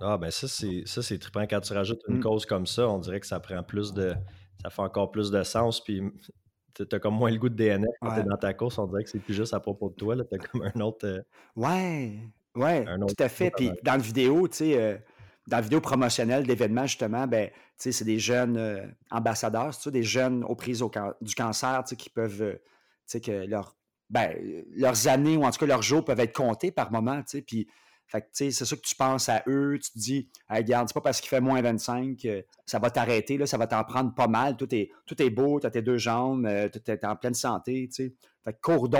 Ah 0.00 0.18
ben 0.18 0.30
ça 0.30 0.48
c'est 0.48 0.82
ça 0.86 1.02
c'est 1.02 1.18
trippant 1.18 1.46
quand 1.46 1.60
tu 1.60 1.72
rajoutes 1.72 2.02
une 2.08 2.16
mm. 2.16 2.22
cause 2.22 2.46
comme 2.46 2.66
ça, 2.66 2.88
on 2.88 2.98
dirait 2.98 3.20
que 3.20 3.26
ça 3.26 3.38
prend 3.38 3.62
plus 3.62 3.92
de 3.92 4.14
ça 4.60 4.70
fait 4.70 4.82
encore 4.82 5.12
plus 5.12 5.30
de 5.30 5.42
sens 5.44 5.82
puis 5.82 6.02
t'as 6.82 6.98
comme 6.98 7.14
moins 7.14 7.30
le 7.30 7.38
goût 7.38 7.48
de 7.48 7.54
DNF 7.54 7.88
quand 8.00 8.14
t'es 8.14 8.22
dans 8.22 8.36
ta 8.36 8.54
course. 8.54 8.78
On 8.78 8.86
dirait 8.86 9.04
que 9.04 9.10
c'est 9.10 9.18
plus 9.18 9.34
juste 9.34 9.54
à 9.54 9.60
propos 9.60 9.90
de 9.90 9.94
toi. 9.94 10.16
T'as 10.24 10.38
comme 10.38 10.62
un 10.62 10.80
autre. 10.80 11.06
Euh, 11.06 11.22
ouais, 11.56 12.18
ouais, 12.54 12.84
tout 12.84 13.22
à 13.22 13.28
fait. 13.28 13.50
Puis 13.50 13.70
dans 13.82 13.92
la 13.92 13.98
vidéo, 13.98 14.48
tu 14.48 14.56
sais, 14.58 14.78
euh, 14.78 14.96
dans 15.46 15.58
la 15.58 15.62
vidéo 15.62 15.80
promotionnelle 15.80 16.46
d'événements, 16.46 16.86
justement, 16.86 17.26
ben, 17.26 17.48
tu 17.48 17.54
sais, 17.76 17.92
c'est 17.92 18.04
des 18.04 18.18
jeunes 18.18 18.56
euh, 18.56 18.86
ambassadeurs, 19.10 19.72
des 19.86 20.02
jeunes 20.02 20.44
aux 20.44 20.54
prises 20.54 20.84
du 21.20 21.34
cancer, 21.34 21.82
tu 21.84 21.90
sais, 21.90 21.96
qui 21.96 22.10
peuvent, 22.10 22.52
tu 22.52 22.58
sais, 23.06 23.20
que 23.20 23.46
leur, 23.46 23.76
ben, 24.10 24.34
leurs 24.76 25.08
années 25.08 25.36
ou 25.36 25.44
en 25.44 25.50
tout 25.50 25.58
cas 25.58 25.66
leurs 25.66 25.82
jours 25.82 26.04
peuvent 26.04 26.20
être 26.20 26.34
comptés 26.34 26.70
par 26.70 26.92
moment, 26.92 27.18
tu 27.18 27.38
sais. 27.38 27.42
Puis 27.42 27.68
fait 28.06 28.20
que, 28.22 28.26
c'est 28.32 28.50
ça 28.52 28.76
que 28.76 28.80
tu 28.80 28.94
penses 28.94 29.28
à 29.28 29.42
eux, 29.48 29.78
tu 29.82 29.90
te 29.90 29.98
dis, 29.98 30.28
regarde, 30.48 30.88
c'est 30.88 30.94
pas 30.94 31.00
parce 31.00 31.20
qu'il 31.20 31.30
fait 31.30 31.40
moins 31.40 31.60
25 31.62 32.16
que 32.22 32.44
ça 32.66 32.78
va 32.78 32.90
t'arrêter, 32.90 33.38
là, 33.38 33.46
ça 33.46 33.56
va 33.56 33.66
t'en 33.66 33.82
prendre 33.84 34.14
pas 34.14 34.28
mal. 34.28 34.56
Tout 34.56 34.72
est, 34.74 34.90
tout 35.06 35.20
est 35.22 35.30
beau, 35.30 35.58
tu 35.58 35.66
as 35.66 35.70
tes 35.70 35.82
deux 35.82 35.98
jambes, 35.98 36.46
euh, 36.46 36.68
tu 36.68 36.90
es 36.90 37.04
en 37.06 37.16
pleine 37.16 37.34
santé, 37.34 37.88
tu 37.88 38.04
sais. 38.04 38.14
Fait 38.44 38.52
que 38.52 38.58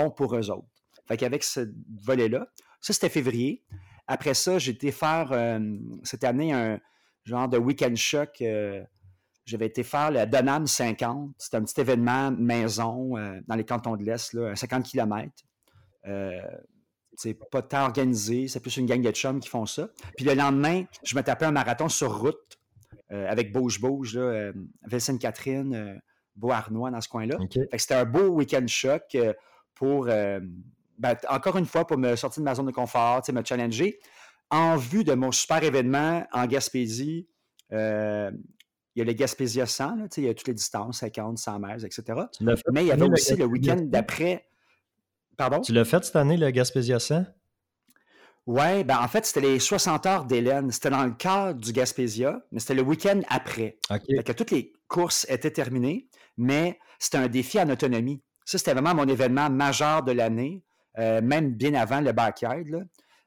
pour 0.09 0.35
eux 0.35 0.49
autres. 0.49 0.67
Fait 1.07 1.17
qu'avec 1.17 1.43
ce 1.43 1.71
volet-là, 2.03 2.47
ça, 2.81 2.93
c'était 2.93 3.09
février. 3.09 3.63
Après 4.07 4.33
ça, 4.33 4.57
j'ai 4.57 4.71
été 4.71 4.91
faire 4.91 5.31
euh, 5.31 5.59
cette 6.03 6.23
année 6.23 6.51
un 6.51 6.79
genre 7.23 7.47
de 7.47 7.57
week-end 7.57 7.95
choc 7.95 8.37
euh, 8.41 8.83
j'avais 9.45 9.67
été 9.67 9.83
faire 9.83 10.09
le 10.09 10.25
Donham 10.25 10.65
50. 10.65 11.35
C'était 11.37 11.57
un 11.57 11.63
petit 11.63 11.79
événement 11.79 12.31
maison 12.31 13.11
dans 13.47 13.55
les 13.55 13.63
cantons 13.63 13.95
de 13.95 14.03
l'Est, 14.03 14.35
à 14.35 14.55
50 14.55 14.83
km. 14.83 15.31
C'est 17.15 17.37
pas 17.51 17.61
tant 17.61 17.85
organisé, 17.85 18.47
c'est 18.47 18.59
plus 18.59 18.77
une 18.77 18.85
gang 18.85 19.01
de 19.01 19.11
chums 19.11 19.39
qui 19.39 19.49
font 19.49 19.65
ça. 19.65 19.89
Puis 20.17 20.25
le 20.25 20.33
lendemain, 20.33 20.83
je 21.03 21.15
me 21.15 21.21
tapais 21.21 21.45
un 21.45 21.51
marathon 21.51 21.89
sur 21.89 22.19
route 22.19 22.59
avec 23.09 23.53
Bouge-Bouge, 23.53 24.19
Vincent-Catherine, 24.87 26.01
Beauharnois 26.35 26.91
dans 26.91 27.01
ce 27.01 27.07
coin-là. 27.07 27.37
C'était 27.77 27.93
un 27.93 28.05
beau 28.05 28.27
week-end 28.29 28.65
choc 28.67 29.15
pour, 29.73 30.05
ben, 30.05 31.15
encore 31.29 31.57
une 31.57 31.65
fois, 31.65 31.87
pour 31.87 31.97
me 31.97 32.15
sortir 32.15 32.41
de 32.41 32.45
ma 32.45 32.55
zone 32.55 32.65
de 32.65 32.71
confort, 32.71 33.21
me 33.31 33.43
challenger 33.43 33.99
en 34.49 34.77
vue 34.77 35.03
de 35.03 35.13
mon 35.13 35.31
super 35.31 35.63
événement 35.63 36.25
en 36.31 36.45
Gaspésie. 36.45 37.27
Euh, 37.71 38.31
il 38.95 38.99
y 38.99 39.01
a 39.01 39.05
le 39.05 39.13
Gaspésia 39.13 39.65
100, 39.65 40.17
il 40.17 40.23
y 40.23 40.29
a 40.29 40.33
toutes 40.33 40.47
les 40.47 40.53
distances, 40.53 40.99
50, 40.99 41.37
100 41.37 41.59
mètres, 41.59 41.85
etc. 41.85 42.21
Mais 42.71 42.83
il 42.83 42.87
y 42.87 42.91
avait 42.91 43.09
aussi 43.09 43.35
le, 43.35 43.45
week-end 43.45 43.81
d'après. 43.81 44.45
Pardon? 45.37 45.61
Tu 45.61 45.73
l'as 45.73 45.85
fait 45.85 46.03
cette 46.03 46.15
année, 46.15 46.37
le 46.37 46.49
Gaspésia 46.51 46.99
100? 46.99 47.25
Oui, 48.47 48.83
ben 48.83 48.99
en 48.99 49.07
fait, 49.07 49.25
c'était 49.25 49.41
les 49.41 49.59
60 49.59 50.05
heures 50.05 50.25
d'Hélène. 50.25 50.69
C'était 50.69 50.91
dans 50.91 51.03
le 51.03 51.13
cadre 51.13 51.59
du 51.59 51.71
Gaspésia, 51.71 52.39
mais 52.51 52.59
c'était 52.59 52.75
le 52.75 52.83
week-end 52.83 53.21
après. 53.27 53.77
que 53.89 54.31
toutes 54.31 54.51
les 54.51 54.71
courses 54.87 55.25
étaient 55.29 55.51
terminées, 55.51 56.07
mais 56.37 56.79
c'était 56.99 57.17
un 57.17 57.27
défi 57.27 57.59
en 57.59 57.69
autonomie. 57.69 58.21
Ça, 58.45 58.59
c'était 58.59 58.73
vraiment 58.73 58.93
mon 58.93 59.07
événement 59.07 59.49
majeur 59.49 60.03
de 60.03 60.11
l'année, 60.11 60.61
euh, 60.99 61.21
même 61.21 61.53
bien 61.53 61.73
avant 61.73 62.01
le 62.01 62.11
backyard. 62.11 62.85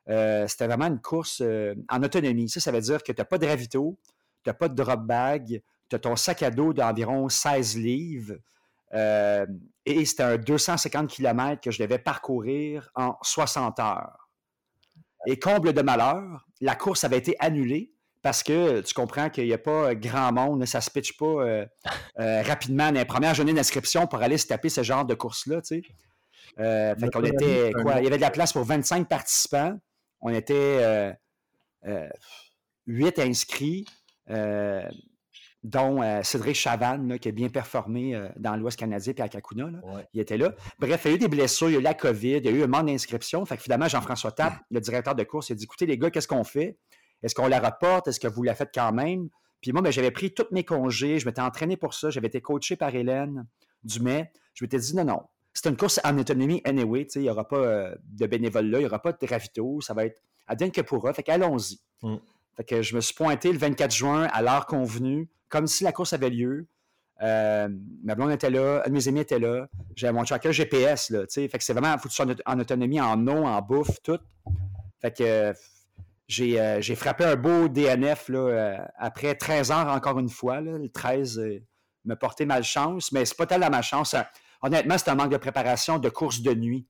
Euh, 0.08 0.46
c'était 0.46 0.68
vraiment 0.68 0.86
une 0.86 1.00
course 1.00 1.42
euh, 1.44 1.74
en 1.88 2.02
autonomie. 2.02 2.48
Ça, 2.48 2.60
ça 2.60 2.70
veut 2.70 2.80
dire 2.80 3.02
que 3.02 3.12
tu 3.12 3.20
n'as 3.20 3.24
pas 3.24 3.38
de 3.38 3.46
ravito, 3.46 3.98
tu 4.44 4.48
n'as 4.48 4.54
pas 4.54 4.68
de 4.68 4.74
drop 4.74 5.00
bag, 5.00 5.60
tu 5.88 5.96
as 5.96 5.98
ton 5.98 6.14
sac 6.14 6.44
à 6.44 6.50
dos 6.50 6.72
d'environ 6.72 7.28
16 7.28 7.76
livres. 7.76 8.34
Euh, 8.95 9.47
et 9.85 10.04
c'était 10.04 10.23
un 10.23 10.37
250 10.37 11.09
km 11.09 11.61
que 11.61 11.71
je 11.71 11.83
devais 11.83 11.99
parcourir 11.99 12.90
en 12.95 13.16
60 13.23 13.78
heures. 13.80 14.28
Et 15.26 15.38
comble 15.38 15.73
de 15.73 15.83
malheur, 15.83 16.47
la 16.61 16.75
course 16.75 17.04
avait 17.04 17.18
été 17.18 17.37
annulée 17.38 17.92
parce 18.23 18.42
que 18.42 18.80
tu 18.80 18.95
comprends 18.95 19.30
qu'il 19.30 19.45
n'y 19.45 19.52
a 19.52 19.59
pas 19.59 19.95
grand 19.95 20.33
monde, 20.33 20.64
ça 20.64 20.78
ne 20.78 20.83
se 20.83 20.90
pitche 20.90 21.16
pas 21.16 21.66
rapidement 22.16 22.87
dans 22.87 22.99
les 22.99 23.04
premières 23.04 23.35
journées 23.35 23.52
d'inscription 23.52 24.07
pour 24.07 24.23
aller 24.23 24.38
se 24.38 24.47
taper 24.47 24.68
ce 24.68 24.83
genre 24.83 25.04
de 25.04 25.14
course-là. 25.14 25.61
Tu 25.62 25.83
fait 26.57 27.11
qu'on 27.12 27.25
était, 27.25 27.73
quoi, 27.73 27.99
il 28.00 28.04
y 28.04 28.07
avait 28.07 28.16
de 28.16 28.23
la 28.23 28.30
place 28.30 28.52
pour 28.52 28.64
25 28.64 29.09
participants. 29.09 29.78
On 30.21 30.30
était 30.30 30.54
euh, 30.54 31.12
euh, 31.87 32.09
huit 32.87 33.18
inscrits, 33.18 33.87
euh, 34.30 34.83
dont 35.68 36.00
Cédric 36.22 36.56
Chavanne, 36.56 37.18
qui 37.18 37.28
a 37.28 37.32
bien 37.32 37.48
performé 37.48 38.18
dans 38.37 38.56
l'Ouest 38.56 38.78
canadien 38.78 39.12
et 39.16 39.20
à 39.20 39.28
Kakuna. 39.28 39.70
Il 40.14 40.20
était 40.20 40.38
là. 40.38 40.54
Bref, 40.78 41.02
il 41.04 41.08
y 41.08 41.12
a 41.12 41.14
eu 41.16 41.18
des 41.18 41.28
blessures, 41.28 41.68
il 41.68 41.75
y 41.75 41.76
a 41.76 41.80
eu 41.80 41.82
la 41.82 41.94
COVID, 41.94 42.38
il 42.38 42.44
y 42.44 42.48
a 42.48 42.52
eu 42.52 42.62
un 42.62 42.66
manque 42.66 42.87
d'inscription. 42.87 43.44
Fait 43.44 43.56
que 43.56 43.62
finalement, 43.62 43.87
Jean-François 43.87 44.32
Tapp, 44.32 44.54
le 44.70 44.80
directeur 44.80 45.14
de 45.14 45.25
course, 45.25 45.50
il 45.50 45.52
a 45.52 45.56
dit 45.56 45.64
Écoutez, 45.64 45.87
les 45.87 45.98
gars, 45.98 46.10
qu'est-ce 46.10 46.28
qu'on 46.28 46.44
fait? 46.44 46.78
Est-ce 47.22 47.34
qu'on 47.34 47.48
la 47.48 47.60
reporte? 47.60 48.08
Est-ce 48.08 48.20
que 48.20 48.28
vous 48.28 48.42
la 48.42 48.54
faites 48.54 48.70
quand 48.72 48.92
même? 48.92 49.28
Puis 49.60 49.72
moi, 49.72 49.82
ben, 49.82 49.90
j'avais 49.90 50.10
pris 50.10 50.32
tous 50.32 50.46
mes 50.52 50.64
congés, 50.64 51.18
je 51.18 51.26
m'étais 51.26 51.40
entraîné 51.40 51.76
pour 51.76 51.94
ça, 51.94 52.10
j'avais 52.10 52.28
été 52.28 52.40
coaché 52.40 52.76
par 52.76 52.94
Hélène 52.94 53.46
Dumais. 53.82 54.32
Je 54.54 54.64
m'étais 54.64 54.78
dit 54.78 54.94
Non, 54.96 55.04
non, 55.04 55.20
c'est 55.52 55.68
une 55.68 55.76
course 55.76 56.00
en 56.04 56.16
autonomie 56.18 56.60
anyway. 56.64 57.06
Il 57.14 57.22
n'y 57.22 57.30
aura 57.30 57.46
pas 57.46 57.56
euh, 57.56 57.94
de 58.04 58.26
bénévoles 58.26 58.70
là, 58.70 58.78
il 58.78 58.82
n'y 58.82 58.87
aura 58.87 59.02
pas 59.02 59.12
de 59.12 59.26
ravito. 59.26 59.80
Ça 59.80 59.94
va 59.94 60.06
être 60.06 60.22
advienne 60.46 60.70
que 60.70 60.80
pourra. 60.80 61.12
Fait 61.12 61.22
qu'allons-y. 61.22 61.80
Mm. 62.02 62.16
Fait 62.58 62.64
que 62.64 62.82
je 62.82 62.94
me 62.94 63.00
suis 63.00 63.14
pointé 63.14 63.50
le 63.50 63.58
24 63.58 63.94
juin 63.94 64.28
à 64.32 64.42
l'heure 64.42 64.66
convenue, 64.66 65.30
comme 65.48 65.66
si 65.66 65.84
la 65.84 65.92
course 65.92 66.12
avait 66.12 66.28
lieu. 66.28 66.66
Euh, 67.22 67.68
ma 68.04 68.14
blonde 68.14 68.32
était 68.32 68.50
là, 68.50 68.82
un 68.84 68.88
de 68.88 68.92
mes 68.92 69.08
amis 69.08 69.20
était 69.20 69.38
là. 69.38 69.68
J'avais 69.96 70.12
mon 70.12 70.24
tracker 70.24 70.52
GPS, 70.52 71.10
là, 71.10 71.24
Fait 71.32 71.48
que 71.48 71.64
c'est 71.64 71.72
vraiment 71.72 71.96
foutu 71.96 72.20
en, 72.46 72.58
autonomie, 72.60 73.00
en 73.00 73.26
eau, 73.26 73.44
en 73.46 73.62
bouffe, 73.62 74.02
tout. 74.02 74.18
Fait 75.00 75.16
que 75.16 75.24
euh, 75.24 75.52
j'ai 76.28 76.94
frappé 76.94 77.24
un 77.24 77.36
beau 77.36 77.68
DNF 77.68 78.28
là, 78.28 78.90
après 78.98 79.34
13 79.34 79.70
heures 79.70 79.88
encore 79.88 80.18
une 80.18 80.28
fois. 80.28 80.60
le 80.60 80.88
13 80.88 81.40
me 82.04 82.14
portait 82.16 82.44
malchance, 82.44 83.12
mais 83.12 83.24
c'est 83.24 83.36
pas 83.36 83.46
tellement 83.46 83.70
ma 83.70 83.82
chance 83.82 84.14
honnêtement, 84.62 84.98
c'est 84.98 85.10
un 85.10 85.14
manque 85.14 85.32
de 85.32 85.36
préparation 85.36 85.98
de 85.98 86.08
course 86.08 86.40
de 86.42 86.54
nuit. 86.54 86.86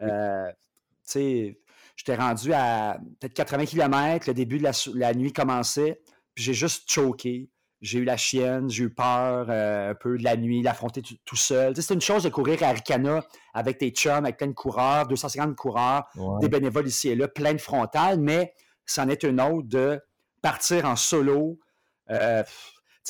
Euh, 0.00 0.50
tu 0.50 0.56
sais, 1.04 1.60
j'étais 1.96 2.16
rendu 2.16 2.52
à 2.52 2.98
peut-être 3.20 3.34
80 3.34 3.66
km, 3.66 4.26
le 4.28 4.34
début 4.34 4.58
de 4.58 4.68
la, 4.94 5.14
nuit 5.14 5.32
commençait, 5.32 6.00
puis 6.34 6.44
j'ai 6.44 6.54
juste 6.54 6.90
choqué. 6.90 7.50
J'ai 7.80 7.98
eu 7.98 8.04
la 8.04 8.16
chienne, 8.16 8.70
j'ai 8.70 8.84
eu 8.84 8.94
peur 8.94 9.46
euh, 9.48 9.90
un 9.90 9.94
peu 9.96 10.16
de 10.16 10.22
la 10.22 10.36
nuit, 10.36 10.62
l'affronter 10.62 11.02
tout, 11.24 11.36
seul. 11.36 11.74
C'est 11.74 11.94
une 11.94 12.00
chose 12.00 12.22
de 12.22 12.28
courir 12.28 12.62
à 12.62 12.70
Ricana 12.70 13.24
avec 13.54 13.78
tes 13.78 13.90
chums, 13.90 14.24
avec 14.24 14.36
plein 14.36 14.46
de 14.46 14.52
coureurs, 14.52 15.08
250 15.08 15.56
coureurs, 15.56 16.04
des 16.40 16.48
bénévoles 16.48 16.86
ici 16.86 17.08
et 17.08 17.16
là, 17.16 17.26
plein 17.26 17.54
de 17.54 17.60
frontales, 17.60 18.20
mais 18.20 18.54
c'en 18.86 19.08
est 19.08 19.24
une 19.24 19.40
autre 19.40 19.66
de 19.66 20.00
partir 20.42 20.84
en 20.84 20.94
solo. 20.94 21.58
Euh, 22.10 22.44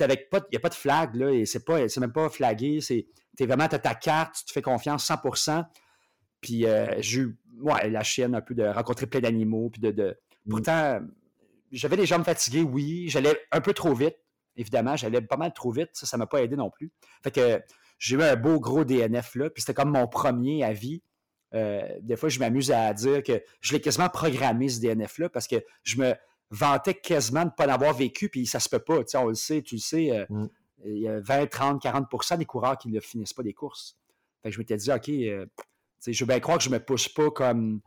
avec 0.01 0.31
pas, 0.31 0.39
il 0.39 0.53
n'y 0.53 0.57
a 0.57 0.61
pas 0.61 0.71
de 0.71 0.75
flag, 0.75 1.15
là, 1.17 1.31
et 1.31 1.45
c'est 1.45 1.65
pas, 1.65 1.87
c'est 1.89 2.01
même 2.01 2.13
pas 2.13 2.29
flagué, 2.31 2.81
c'est 2.81 3.07
tu 3.37 3.45
es 3.45 3.47
vraiment, 3.47 3.65
as 3.65 3.79
ta 3.79 3.95
carte, 3.95 4.37
tu 4.39 4.45
te 4.47 4.53
fais 4.53 4.63
confiance 4.63 5.05
100 5.05 5.17
Puis 6.43 6.67
euh, 6.67 6.87
j'ai 6.99 7.21
eu 7.21 7.39
ouais, 7.61 7.89
la 7.89 8.03
chienne 8.03 8.35
un 8.35 8.43
peu 8.43 8.55
de 8.55 8.65
rencontrer 8.65 9.07
plein 9.07 9.21
d'animaux. 9.21 9.71
Puis 9.71 9.81
de, 9.81 10.19
mm. 10.45 10.51
Pourtant, 10.51 11.01
j'avais 11.71 11.97
des 11.97 12.05
jambes 12.05 12.25
fatiguées, 12.25 12.63
oui. 12.63 13.09
J'allais 13.09 13.35
un 13.51 13.63
peu 13.63 13.73
trop 13.73 13.95
vite, 13.95 14.17
évidemment. 14.57 14.97
J'allais 14.97 15.23
pas 15.23 15.39
mal 15.39 15.55
trop 15.55 15.73
vite. 15.73 15.91
Ça, 15.95 16.05
ça 16.05 16.19
m'a 16.19 16.27
pas 16.27 16.43
aidé 16.43 16.57
non 16.57 16.69
plus. 16.69 16.93
Fait 17.23 17.31
que 17.31 17.63
j'ai 17.99 18.17
eu 18.17 18.23
un 18.23 18.37
beau 18.37 18.61
gros 18.61 18.85
DNF 18.85 19.37
là. 19.37 19.49
Puis 19.49 19.63
c'était 19.63 19.75
comme 19.75 19.91
mon 19.91 20.07
premier 20.07 20.63
à 20.63 20.75
vie. 20.75 21.03
Euh, 21.55 21.83
des 22.03 22.17
fois, 22.17 22.29
je 22.29 22.39
m'amuse 22.39 22.71
à 22.71 22.93
dire 22.93 23.23
que 23.23 23.43
je 23.61 23.73
l'ai 23.73 23.81
quasiment 23.81 24.09
programmé 24.09 24.69
ce 24.69 24.81
DNF-là 24.81 25.29
parce 25.29 25.47
que 25.47 25.57
je 25.83 25.97
me 25.99 26.15
vantais 26.51 26.95
quasiment 26.95 27.41
de 27.41 27.47
ne 27.47 27.55
pas 27.55 27.67
l'avoir 27.67 27.95
vécu, 27.95 28.29
puis 28.29 28.47
ça 28.47 28.59
se 28.59 28.69
peut 28.69 28.79
pas. 28.79 29.01
On 29.15 29.27
le 29.27 29.35
sait, 29.35 29.63
tu 29.63 29.77
le 29.77 29.81
sais, 29.81 30.11
euh, 30.11 30.25
mm 30.29 30.49
il 30.85 30.99
y 30.99 31.09
a 31.09 31.21
20, 31.21 31.47
30, 31.47 31.83
40% 31.83 32.39
des 32.39 32.45
coureurs 32.45 32.79
qui 32.79 32.89
ne 32.89 33.01
finissent 33.01 33.35
pas 33.35 33.43
des 33.43 33.55
courses. 33.55 33.97
Fait 34.43 34.51
que 34.51 34.55
je 34.55 34.59
m'étais 34.59 34.77
dit, 34.77 34.91
OK, 34.91 35.09
euh, 35.09 35.47
je 36.07 36.25
veux 36.25 36.29
bien 36.29 36.41
croire 36.41 36.59
que 36.59 36.65
je 36.65 36.71
ne 36.71 36.75
me 36.75 36.81
pousse 36.81 37.09
pas 37.09 37.31
comme 37.31 37.81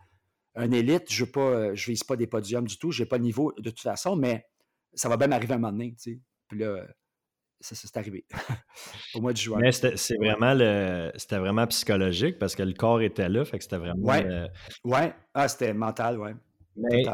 un 0.56 0.72
élite, 0.72 1.12
je 1.12 1.26
ne 1.26 1.30
euh, 1.38 1.74
vise 1.74 2.04
pas 2.04 2.16
des 2.16 2.28
podiums 2.28 2.66
du 2.66 2.78
tout, 2.78 2.92
je 2.92 3.04
n'ai 3.04 3.10
pas 3.10 3.18
de 3.18 3.24
niveau 3.24 3.54
de 3.58 3.70
toute 3.70 3.82
façon, 3.82 4.16
mais 4.16 4.46
ça 4.94 5.10
va 5.10 5.18
bien 5.18 5.28
m'arriver 5.28 5.54
un 5.54 5.58
moment 5.58 5.74
donné. 5.74 5.96
Puis 6.48 6.60
là, 6.60 6.86
ça, 7.60 7.76
c'est 7.76 7.98
arrivé 7.98 8.26
au 9.16 9.22
mois 9.22 9.34
de 9.34 9.38
juin. 9.38 9.60
Mais 9.60 9.72
c'était 9.72 9.96
vraiment, 10.18 10.54
le, 10.54 11.12
vraiment 11.32 11.68
psychologique 11.68 12.40
parce 12.40 12.56
que 12.56 12.64
le 12.64 12.74
corps 12.74 13.02
était 13.02 13.30
là, 13.30 13.44
fait 13.44 13.58
que 13.58 13.64
c'était 13.64 13.78
vraiment. 13.78 14.02
Ouais, 14.02 14.50
ouais. 14.84 15.14
Ah, 15.34 15.48
c'était 15.48 15.74
mental, 15.74 16.20
ouais. 16.20 16.36
Mais 16.78 17.06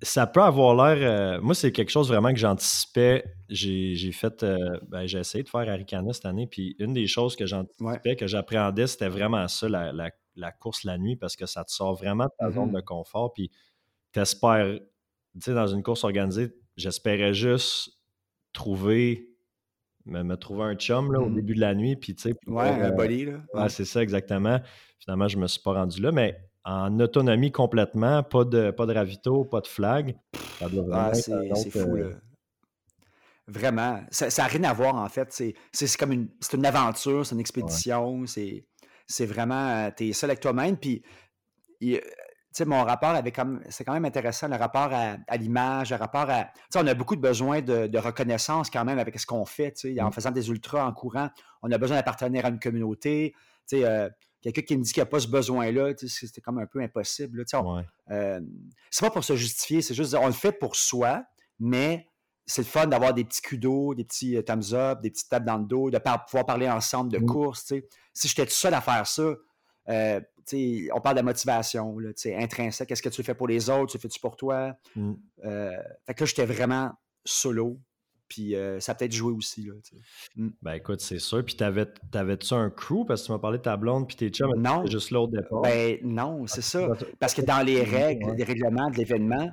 ça 0.00 0.26
peut 0.26 0.42
avoir 0.42 0.74
l'air. 0.76 1.36
Euh, 1.36 1.40
moi, 1.40 1.54
c'est 1.54 1.72
quelque 1.72 1.90
chose 1.90 2.08
vraiment 2.08 2.32
que 2.32 2.38
j'anticipais. 2.38 3.24
J'ai 3.48 4.12
fait. 4.12 4.42
Euh, 4.42 4.78
ben, 4.88 5.06
j'ai 5.06 5.18
essayé 5.18 5.42
de 5.42 5.48
faire 5.48 5.68
Aricana 5.68 6.12
cette 6.12 6.26
année. 6.26 6.46
Puis 6.46 6.76
une 6.78 6.92
des 6.92 7.08
choses 7.08 7.34
que 7.34 7.44
j'anticipais, 7.44 8.14
que 8.16 8.28
j'appréhendais, 8.28 8.86
c'était 8.86 9.08
vraiment 9.08 9.48
ça, 9.48 9.68
la, 9.68 10.10
course 10.58 10.84
la 10.84 10.98
nuit, 10.98 11.16
parce 11.16 11.36
que 11.36 11.46
ça 11.46 11.64
te 11.64 11.70
sort 11.70 11.94
vraiment 11.94 12.26
de 12.26 12.32
ta 12.38 12.50
zone 12.50 12.70
mm-hmm. 12.70 12.74
de 12.74 12.80
confort. 12.80 13.32
Puis 13.32 13.50
t'espères. 14.12 14.78
Tu 15.34 15.40
sais, 15.40 15.54
dans 15.54 15.66
une 15.66 15.82
course 15.82 16.04
organisée, 16.04 16.54
j'espérais 16.76 17.34
juste 17.34 17.98
trouver. 18.52 19.28
Me, 20.04 20.34
trouver 20.34 20.64
un 20.64 20.74
chum 20.74 21.12
là, 21.12 21.20
au 21.20 21.28
mm-hmm. 21.28 21.34
début 21.34 21.54
de 21.54 21.60
la 21.60 21.74
nuit. 21.76 21.94
Puis, 21.94 22.16
tu 22.16 22.22
sais, 22.22 22.34
ouais, 22.48 22.68
un 22.68 22.90
euh, 22.90 22.90
body. 22.90 23.26
Là. 23.26 23.40
Ouais, 23.54 23.68
c'est 23.68 23.84
ça, 23.84 24.02
exactement. 24.02 24.60
Finalement, 24.98 25.28
je 25.28 25.38
me 25.38 25.46
suis 25.46 25.60
pas 25.60 25.74
rendu 25.74 26.02
là. 26.02 26.10
Mais 26.10 26.36
en 26.64 26.98
autonomie 27.00 27.52
complètement, 27.52 28.22
pas 28.22 28.44
de, 28.44 28.70
pas 28.70 28.86
de 28.86 28.94
ravito, 28.94 29.44
pas 29.44 29.60
de 29.60 29.66
flag. 29.66 30.16
Ah, 30.92 31.14
c'est 31.14 31.70
fou, 31.70 31.96
là. 31.96 32.10
Vraiment. 33.48 34.00
Ça 34.10 34.28
n'a 34.28 34.48
rien 34.48 34.64
à 34.64 34.72
voir, 34.72 34.94
en 34.94 35.08
fait. 35.08 35.28
C'est 35.72 35.96
comme 35.96 36.12
une, 36.12 36.28
une 36.52 36.66
aventure, 36.66 37.26
c'est 37.26 37.34
une 37.34 37.40
expédition. 37.40 38.26
C'est 38.26 38.64
vraiment. 39.20 39.68
Euh, 39.68 39.90
tu 39.96 40.08
es 40.08 40.12
seul 40.12 40.30
avec 40.30 40.40
toi-même. 40.40 40.76
Puis, 40.76 41.02
mon 42.66 42.84
rapport 42.84 43.10
avec. 43.10 43.38
C'est 43.70 43.84
quand 43.84 43.92
même 43.92 44.04
intéressant, 44.04 44.48
le 44.48 44.56
rapport 44.56 44.90
à, 44.92 45.36
l'image, 45.36 45.90
le 45.90 45.96
rapport 45.96 46.28
à. 46.28 46.48
on 46.74 46.86
a 46.86 46.94
beaucoup 46.94 47.16
de 47.16 47.20
besoin 47.20 47.60
de, 47.60 47.98
reconnaissance 47.98 48.70
quand 48.70 48.84
même 48.84 48.98
avec 48.98 49.18
ce 49.18 49.26
qu'on 49.26 49.44
fait. 49.44 49.74
En 50.00 50.08
mm. 50.08 50.12
faisant 50.12 50.30
des 50.30 50.48
ultras, 50.48 50.86
en 50.86 50.92
courant, 50.92 51.30
on 51.62 51.70
a 51.70 51.78
besoin 51.78 51.96
d'appartenir 51.96 52.44
à 52.44 52.48
une 52.48 52.60
communauté. 52.60 53.34
Euh, 53.72 54.10
quelqu'un 54.42 54.62
qui 54.62 54.76
me 54.76 54.82
dit 54.82 54.92
qu'il 54.92 55.00
n'y 55.00 55.08
a 55.08 55.10
pas 55.10 55.20
ce 55.20 55.28
besoin-là, 55.28 55.94
c'était 55.96 56.40
comme 56.40 56.58
un 56.58 56.66
peu 56.66 56.80
impossible. 56.80 57.44
Euh, 58.10 58.40
c'est 58.90 59.04
pas 59.04 59.10
pour 59.10 59.24
se 59.24 59.36
justifier, 59.36 59.82
c'est 59.82 59.94
juste 59.94 60.14
on 60.14 60.26
le 60.26 60.32
fait 60.32 60.52
pour 60.52 60.76
soi, 60.76 61.24
mais 61.58 62.08
c'est 62.46 62.62
le 62.62 62.66
fun 62.66 62.86
d'avoir 62.86 63.14
des 63.14 63.24
petits 63.24 63.42
kudos, 63.42 63.94
des 63.94 64.04
petits 64.04 64.36
euh, 64.36 64.42
thumbs 64.42 64.72
up, 64.72 65.00
des 65.00 65.10
petites 65.10 65.28
tapes 65.28 65.44
dans 65.44 65.58
le 65.58 65.64
dos, 65.64 65.90
de 65.90 65.98
pouvoir 65.98 66.46
parler 66.46 66.68
ensemble 66.68 67.12
de 67.12 67.18
mmh. 67.18 67.26
course. 67.26 67.72
Si 68.12 68.28
j'étais 68.28 68.46
tout 68.46 68.52
seul 68.52 68.74
à 68.74 68.80
faire 68.80 69.06
ça, 69.06 69.34
euh, 69.88 70.20
on 70.92 71.00
parle 71.00 71.16
de 71.16 71.22
motivation 71.22 71.98
là, 71.98 72.10
intrinsèque. 72.36 72.88
Qu'est-ce 72.88 73.02
que 73.02 73.08
tu 73.08 73.22
fais 73.22 73.34
pour 73.34 73.46
les 73.46 73.70
autres? 73.70 73.92
Tu 73.92 73.98
fais-tu 73.98 74.18
pour 74.20 74.36
toi? 74.36 74.74
Mmh. 74.96 75.12
fait 75.42 76.14
que 76.14 76.24
là, 76.24 76.26
j'étais 76.26 76.46
vraiment 76.46 76.92
solo. 77.24 77.78
puis 78.28 78.56
ça 78.80 78.92
a 78.92 78.94
peut-être 78.96 79.12
joué 79.12 79.32
aussi. 79.32 79.62
Là, 79.62 79.74
mm. 80.34 80.48
Ben 80.62 80.72
écoute, 80.72 81.00
c'est 81.00 81.20
sûr. 81.20 81.44
Puis 81.44 81.54
t'avais-tu 81.54 82.54
un 82.54 82.70
crew? 82.70 83.04
Parce 83.06 83.22
que 83.22 83.26
tu 83.26 83.32
m'as 83.32 83.38
parlé 83.38 83.58
de 83.58 83.62
ta 83.62 83.76
blonde 83.76 84.08
puis 84.08 84.16
tes 84.16 84.30
chums? 84.30 84.52
Non. 84.56 84.84
juste 84.86 85.12
l'autre 85.12 85.32
départ. 85.32 85.62
Ben 85.62 85.98
non, 86.02 86.44
c'est 86.48 86.62
ça. 86.62 86.88
Parce 87.20 87.34
que 87.34 87.42
dans 87.42 87.64
les 87.64 87.84
règles, 87.84 88.34
les 88.34 88.44
règlements 88.44 88.90
de 88.90 88.96
l'événement, 88.96 89.52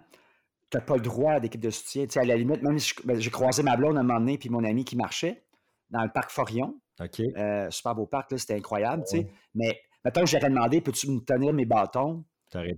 tu 0.71 0.77
n'as 0.77 0.81
pas 0.81 0.95
le 0.95 1.01
droit 1.01 1.33
à 1.33 1.39
d'équipe 1.39 1.61
de 1.61 1.69
soutien. 1.69 2.05
Tu 2.05 2.13
sais, 2.13 2.19
à 2.19 2.25
la 2.25 2.35
limite, 2.35 2.61
même 2.61 2.77
si 2.77 2.93
ben, 3.03 3.19
j'ai 3.19 3.29
croisé 3.29 3.63
ma 3.63 3.75
blonde 3.75 3.97
à 3.97 4.01
un 4.01 4.03
moment 4.03 4.19
donné 4.19 4.37
puis 4.37 4.49
mon 4.49 4.63
ami 4.63 4.85
qui 4.85 4.95
marchait 4.95 5.43
dans 5.89 6.03
le 6.03 6.09
parc 6.09 6.31
Forion. 6.31 6.75
OK. 6.99 7.21
Euh, 7.37 7.69
super 7.71 7.95
beau 7.95 8.05
parc, 8.05 8.37
c'était 8.37 8.55
incroyable, 8.55 9.03
tu 9.09 9.17
sais. 9.17 9.27
Mais 9.55 9.79
maintenant, 10.03 10.25
j'aurais 10.25 10.49
demandé, 10.49 10.81
peux-tu 10.81 11.09
me 11.09 11.19
tenir 11.19 11.53
mes 11.53 11.65
bâtons? 11.65 12.23
Euh, 12.55 12.73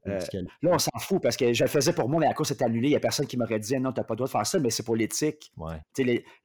là, 0.62 0.72
on 0.74 0.78
s'en 0.78 1.00
fout 1.00 1.22
parce 1.22 1.38
que 1.38 1.54
je 1.54 1.64
le 1.64 1.70
faisais 1.70 1.94
pour 1.94 2.10
moi, 2.10 2.20
mais 2.20 2.28
la 2.28 2.34
course 2.34 2.52
est 2.52 2.62
annulée. 2.62 2.90
Il 2.90 2.92
n'y 2.92 2.98
a 2.98 3.00
personne 3.00 3.26
qui 3.26 3.38
m'aurait 3.38 3.60
dit 3.60 3.78
non, 3.80 3.94
tu 3.94 4.00
n'as 4.00 4.04
pas 4.04 4.14
le 4.14 4.18
droit 4.18 4.28
de 4.28 4.32
faire 4.32 4.46
ça, 4.46 4.60
mais 4.60 4.70
c'est 4.70 4.84
pour 4.84 4.96
l'éthique. 4.96 5.52
Ouais. 5.58 5.78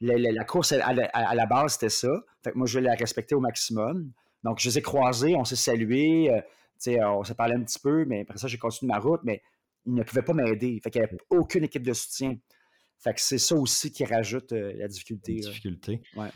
la 0.00 0.44
course 0.44 0.72
à, 0.72 0.92
la 1.34 1.46
base, 1.46 1.74
c'était 1.74 1.88
ça. 1.88 2.08
Fait 2.44 2.52
que 2.52 2.58
moi, 2.58 2.66
je 2.66 2.78
la 2.78 2.94
respecter 2.94 3.34
au 3.34 3.40
maximum. 3.40 4.12
Donc, 4.44 4.60
je 4.60 4.68
les 4.68 4.78
ai 4.78 4.82
croisés, 4.82 5.34
on 5.34 5.44
s'est 5.44 5.56
salués, 5.56 6.30
euh, 6.30 7.04
on 7.04 7.24
s'est 7.24 7.34
parlé 7.34 7.54
un 7.54 7.62
petit 7.62 7.80
peu, 7.80 8.04
mais 8.04 8.20
après 8.20 8.38
ça, 8.38 8.46
j'ai 8.46 8.58
continué 8.58 8.92
ma 8.92 9.00
route, 9.00 9.20
mais 9.24 9.42
ils 9.86 9.94
ne 9.94 10.02
pouvaient 10.02 10.22
pas 10.22 10.34
m'aider. 10.34 10.80
Fait 10.82 10.90
qu'il 10.90 11.00
n'y 11.00 11.06
avait 11.06 11.18
aucune 11.30 11.64
équipe 11.64 11.82
de 11.82 11.92
soutien. 11.92 12.36
Fait 12.98 13.14
que 13.14 13.20
c'est 13.20 13.38
ça 13.38 13.54
aussi 13.54 13.90
qui 13.90 14.04
rajoute 14.04 14.52
euh, 14.52 14.72
la 14.76 14.88
difficulté. 14.88 15.34
La 15.36 15.48
difficulté. 15.48 16.02
Ouais. 16.16 16.28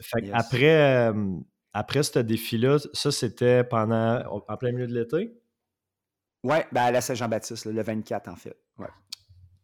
fait 0.00 0.30
après, 0.32 1.12
après 1.72 2.02
ce 2.02 2.18
défi-là, 2.18 2.78
ça, 2.92 3.10
c'était 3.12 3.64
pendant 3.64 4.22
en 4.48 4.56
plein 4.56 4.72
milieu 4.72 4.86
de 4.86 4.94
l'été? 4.94 5.32
Oui, 6.44 6.56
ben 6.72 6.82
à 6.82 6.90
la 6.90 7.00
Saint-Jean-Baptiste, 7.00 7.66
le 7.66 7.82
24 7.82 8.28
en 8.28 8.36
fait. 8.36 8.56
Ouais. 8.78 8.88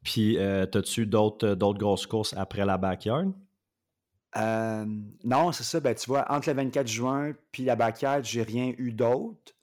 Puis, 0.03 0.39
euh, 0.39 0.67
as-tu 0.73 1.03
euh, 1.03 1.55
d'autres 1.55 1.79
grosses 1.79 2.07
courses 2.07 2.35
après 2.37 2.65
la 2.65 2.77
backyard? 2.77 3.33
Non, 4.37 5.53
c'est 5.53 5.65
ça. 5.65 5.81
Ben, 5.81 5.95
tu 5.95 6.07
vois, 6.07 6.31
entre 6.31 6.51
le 6.51 6.57
24 6.57 6.87
juin 6.87 7.33
puis 7.51 7.65
la 7.65 7.77
backyard, 7.77 8.23
j'ai 8.25 8.43
rien 8.43 8.73
eu 8.77 8.93
d'autre. 8.93 9.54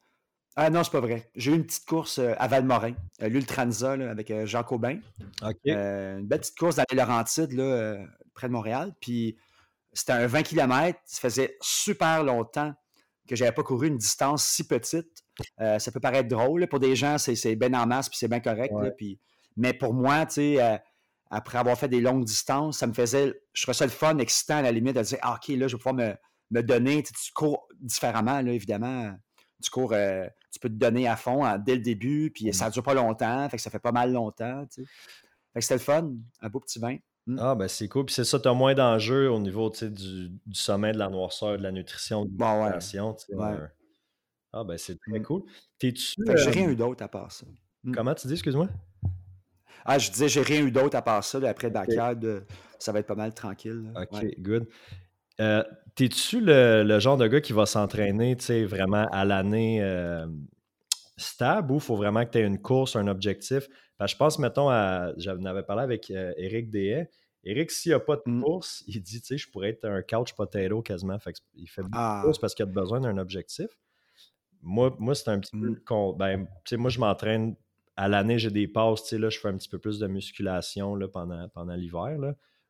Ah 0.55 0.69
non, 0.69 0.83
c'est 0.83 0.91
pas 0.91 0.99
vrai. 0.99 1.29
J'ai 1.35 1.51
eu 1.51 1.55
une 1.55 1.65
petite 1.65 1.85
course 1.85 2.19
à 2.19 2.47
Valmorin, 2.47 2.93
l'Ultranza 3.21 3.93
avec 3.93 4.33
Jean 4.45 4.65
Aubin. 4.69 4.99
OK. 5.43 5.55
une 5.65 6.27
belle 6.27 6.39
petite 6.39 6.57
course 6.57 6.75
dans 6.75 6.83
les 6.91 6.97
Laurentides, 6.97 7.53
là, 7.53 7.97
près 8.33 8.47
de 8.47 8.53
Montréal. 8.53 8.93
Puis 8.99 9.37
c'était 9.93 10.13
un 10.13 10.27
20 10.27 10.43
km. 10.43 10.99
Ça 11.05 11.19
faisait 11.21 11.57
super 11.61 12.23
longtemps 12.23 12.73
que 13.27 13.35
j'avais 13.35 13.51
pas 13.51 13.63
couru 13.63 13.87
une 13.87 13.97
distance 13.97 14.43
si 14.43 14.67
petite. 14.67 15.23
Euh, 15.59 15.79
ça 15.79 15.91
peut 15.91 15.99
paraître 15.99 16.27
drôle. 16.27 16.67
Pour 16.67 16.79
des 16.79 16.95
gens, 16.95 17.17
c'est 17.17 17.55
bien 17.55 17.73
en 17.73 17.85
masse, 17.85 18.09
puis 18.09 18.17
c'est 18.17 18.27
bien 18.27 18.39
correct. 18.39 18.73
puis... 18.97 19.19
Mais 19.57 19.73
pour 19.73 19.93
moi, 19.93 20.25
tu 20.25 20.35
sais, 20.35 20.63
euh, 20.63 20.77
après 21.29 21.57
avoir 21.57 21.77
fait 21.77 21.89
des 21.89 21.99
longues 21.99 22.23
distances, 22.23 22.77
ça 22.77 22.87
me 22.87 22.93
faisait. 22.93 23.33
Je 23.51 23.61
trouvais 23.61 23.73
ça 23.73 23.85
le 23.85 23.91
fun, 23.91 24.17
excitant 24.17 24.57
à 24.57 24.61
la 24.61 24.71
limite 24.71 24.95
de 24.95 25.01
dire 25.01 25.17
ah, 25.21 25.35
OK, 25.35 25.49
là, 25.49 25.67
je 25.67 25.75
vais 25.75 25.77
pouvoir 25.77 25.95
me, 25.95 26.15
me 26.51 26.63
donner. 26.63 27.03
Tu, 27.03 27.13
cours 27.33 27.67
différemment, 27.81 28.41
là, 28.41 28.53
évidemment. 28.53 29.13
Tu 29.61 29.69
cours, 29.69 29.91
euh, 29.91 30.25
tu 30.51 30.59
peux 30.59 30.69
te 30.69 30.75
donner 30.75 31.07
à 31.07 31.15
fond 31.15 31.43
dès 31.65 31.75
le 31.75 31.81
début, 31.81 32.31
puis 32.31 32.53
ça 32.53 32.67
ne 32.67 32.71
dure 32.71 32.83
pas 32.83 32.93
longtemps, 32.93 33.47
fait 33.49 33.57
que 33.57 33.63
ça 33.63 33.69
fait 33.69 33.79
pas 33.79 33.91
mal 33.91 34.11
longtemps. 34.11 34.65
Tu 34.71 34.85
Fait 35.53 35.59
que 35.59 35.61
c'était 35.61 35.75
le 35.75 35.79
fun, 35.79 36.11
un 36.41 36.49
beau 36.49 36.59
petit 36.59 36.79
vin. 36.79 36.97
Mmh. 37.27 37.37
Ah, 37.39 37.55
ben 37.55 37.67
c'est 37.67 37.87
cool. 37.87 38.05
Puis 38.05 38.15
c'est 38.15 38.23
ça, 38.23 38.39
tu 38.39 38.47
as 38.47 38.53
moins 38.53 38.73
d'enjeux 38.73 39.29
au 39.29 39.39
niveau 39.39 39.69
du, 39.69 39.89
du, 39.89 40.39
sommet, 40.53 40.91
de 40.91 40.97
la 40.97 41.09
noirceur, 41.09 41.57
de 41.57 41.63
la 41.63 41.71
nutrition, 41.71 42.25
de 42.25 42.31
l'alimentation. 42.37 43.15
Ah, 44.53 44.63
ben 44.65 44.77
c'est 44.77 44.99
très 44.99 45.19
mmh. 45.19 45.23
cool. 45.23 45.43
T'es-tu. 45.79 46.15
J'ai 46.35 46.49
rien 46.49 46.69
eu 46.69 46.75
d'autre 46.75 47.03
à 47.03 47.07
part 47.07 47.31
ça. 47.31 47.45
Comment 47.93 48.13
tu 48.13 48.27
dis, 48.27 48.33
excuse-moi? 48.33 48.67
Ah, 49.85 49.97
je 49.97 50.11
disais, 50.11 50.29
j'ai 50.29 50.41
rien 50.41 50.63
eu 50.63 50.71
d'autre 50.71 50.95
à 50.95 51.01
part 51.01 51.23
ça. 51.23 51.39
après 51.47 51.69
backyard, 51.69 52.19
ça 52.77 52.91
va 52.91 52.99
être 52.99 53.07
pas 53.07 53.15
mal 53.15 53.33
tranquille. 53.33 53.91
OK, 53.95 54.25
good. 54.39 54.67
Euh, 55.41 55.63
T'es-tu 55.95 56.39
le, 56.39 56.99
genre 56.99 57.17
de 57.17 57.27
gars 57.27 57.41
qui 57.41 57.51
va 57.51 57.65
s'entraîner 57.65 58.35
vraiment 58.65 59.07
à 59.11 59.25
l'année 59.25 59.83
euh, 59.83 60.25
stable 61.17 61.73
ou 61.73 61.75
il 61.75 61.81
faut 61.81 61.97
vraiment 61.97 62.25
que 62.25 62.31
tu 62.31 62.37
aies 62.37 62.47
une 62.47 62.61
course, 62.61 62.95
un 62.95 63.07
objectif? 63.07 63.67
je 64.07 64.15
pense, 64.15 64.39
mettons, 64.39 64.69
à. 64.69 65.13
J'en 65.17 65.43
avais 65.45 65.63
parlé 65.63 65.83
avec 65.83 66.09
euh, 66.11 66.33
Eric 66.37 66.71
Dehay. 66.71 67.09
Eric, 67.43 67.71
s'il 67.71 67.91
n'y 67.91 67.95
a 67.95 67.99
pas 67.99 68.15
de 68.15 68.21
mmh. 68.25 68.41
course, 68.41 68.83
il 68.87 69.01
dit, 69.01 69.19
tu 69.19 69.27
sais, 69.27 69.37
je 69.37 69.49
pourrais 69.49 69.69
être 69.69 69.85
un 69.85 70.01
couch 70.01 70.33
potato 70.33 70.81
quasiment. 70.81 71.19
Fait 71.19 71.35
il 71.55 71.67
fait 71.67 71.81
beaucoup 71.81 71.93
de 71.93 71.99
ah. 71.99 72.21
courses 72.23 72.39
parce 72.39 72.53
qu'il 72.53 72.63
a 72.63 72.67
besoin 72.67 73.01
d'un 73.01 73.17
objectif. 73.17 73.67
Moi, 74.61 74.95
moi 74.99 75.15
c'est 75.15 75.29
un 75.29 75.39
petit 75.39 75.57
peu. 75.57 75.69
Mmh. 75.69 76.17
Ben, 76.17 76.45
tu 76.45 76.51
sais, 76.69 76.77
moi, 76.77 76.89
je 76.89 76.99
m'entraîne 76.99 77.55
à 77.95 78.07
l'année, 78.07 78.39
j'ai 78.39 78.51
des 78.51 78.67
passes. 78.67 79.03
Tu 79.03 79.09
sais, 79.09 79.17
là, 79.17 79.29
je 79.29 79.39
fais 79.39 79.49
un 79.49 79.57
petit 79.57 79.69
peu 79.69 79.79
plus 79.79 79.99
de 79.99 80.07
musculation 80.07 80.95
là, 80.95 81.07
pendant, 81.07 81.49
pendant 81.49 81.75
l'hiver, 81.75 82.17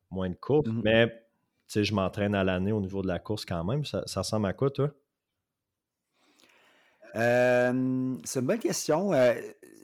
moins 0.09 0.29
de 0.29 0.35
courses. 0.35 0.67
Mmh. 0.67 0.81
Mais, 0.83 1.23
sais, 1.71 1.83
je 1.83 1.93
m'entraîne 1.93 2.35
à 2.35 2.43
l'année 2.43 2.71
au 2.71 2.81
niveau 2.81 3.01
de 3.01 3.07
la 3.07 3.19
course 3.19 3.45
quand 3.45 3.63
même. 3.63 3.85
Ça, 3.85 4.03
ça 4.05 4.21
ressemble 4.21 4.47
à 4.47 4.53
quoi, 4.53 4.69
toi? 4.69 4.91
Euh, 7.15 8.15
c'est 8.23 8.39
une 8.39 8.45
bonne 8.45 8.59
question. 8.59 9.13
Euh, 9.13 9.33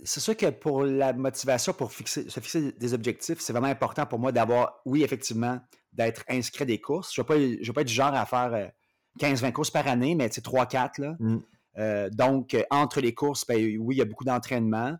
c'est 0.04 0.19
sûr 0.19 0.38
que 0.38 0.50
pour 0.50 0.84
la 0.84 1.13
motivation, 1.13 1.73
pour 1.73 1.91
fixer, 1.91 2.30
se 2.30 2.39
fixer 2.39 2.71
des 2.73 2.93
objectifs, 2.93 3.39
c'est 3.39 3.54
vraiment 3.54 3.67
important 3.67 4.06
pour 4.06 4.19
moi 4.19 4.32
d'avoir, 4.32 4.82
oui, 4.86 5.04
effectivement, 5.04 5.60
d'être 5.93 6.23
inscrit 6.30 6.65
des 6.65 6.80
courses. 6.80 7.13
Je 7.13 7.21
ne 7.21 7.26
vais, 7.65 7.73
pas 7.73 7.82
être 7.82 7.88
du 7.88 7.93
genre 7.93 8.13
à 8.13 8.26
faire 8.26 8.71
15-20 9.19 9.45
euh, 9.45 9.52
courses 9.52 9.71
par 9.71 9.88
année, 9.88 10.15
mais 10.15 10.30
c'est 10.32 10.45
3-4. 10.45 11.02
Là. 11.02 11.15
Mmh. 11.19 11.38
Euh, 11.80 12.10
donc, 12.10 12.56
entre 12.69 13.02
les 13.02 13.13
courses, 13.13 13.45
ben, 13.45 13.58
oui, 13.80 13.95
il 13.95 14.00
y 14.00 14.02
a 14.02 14.06
beaucoup 14.06 14.26
d'entraînement. 14.26 14.95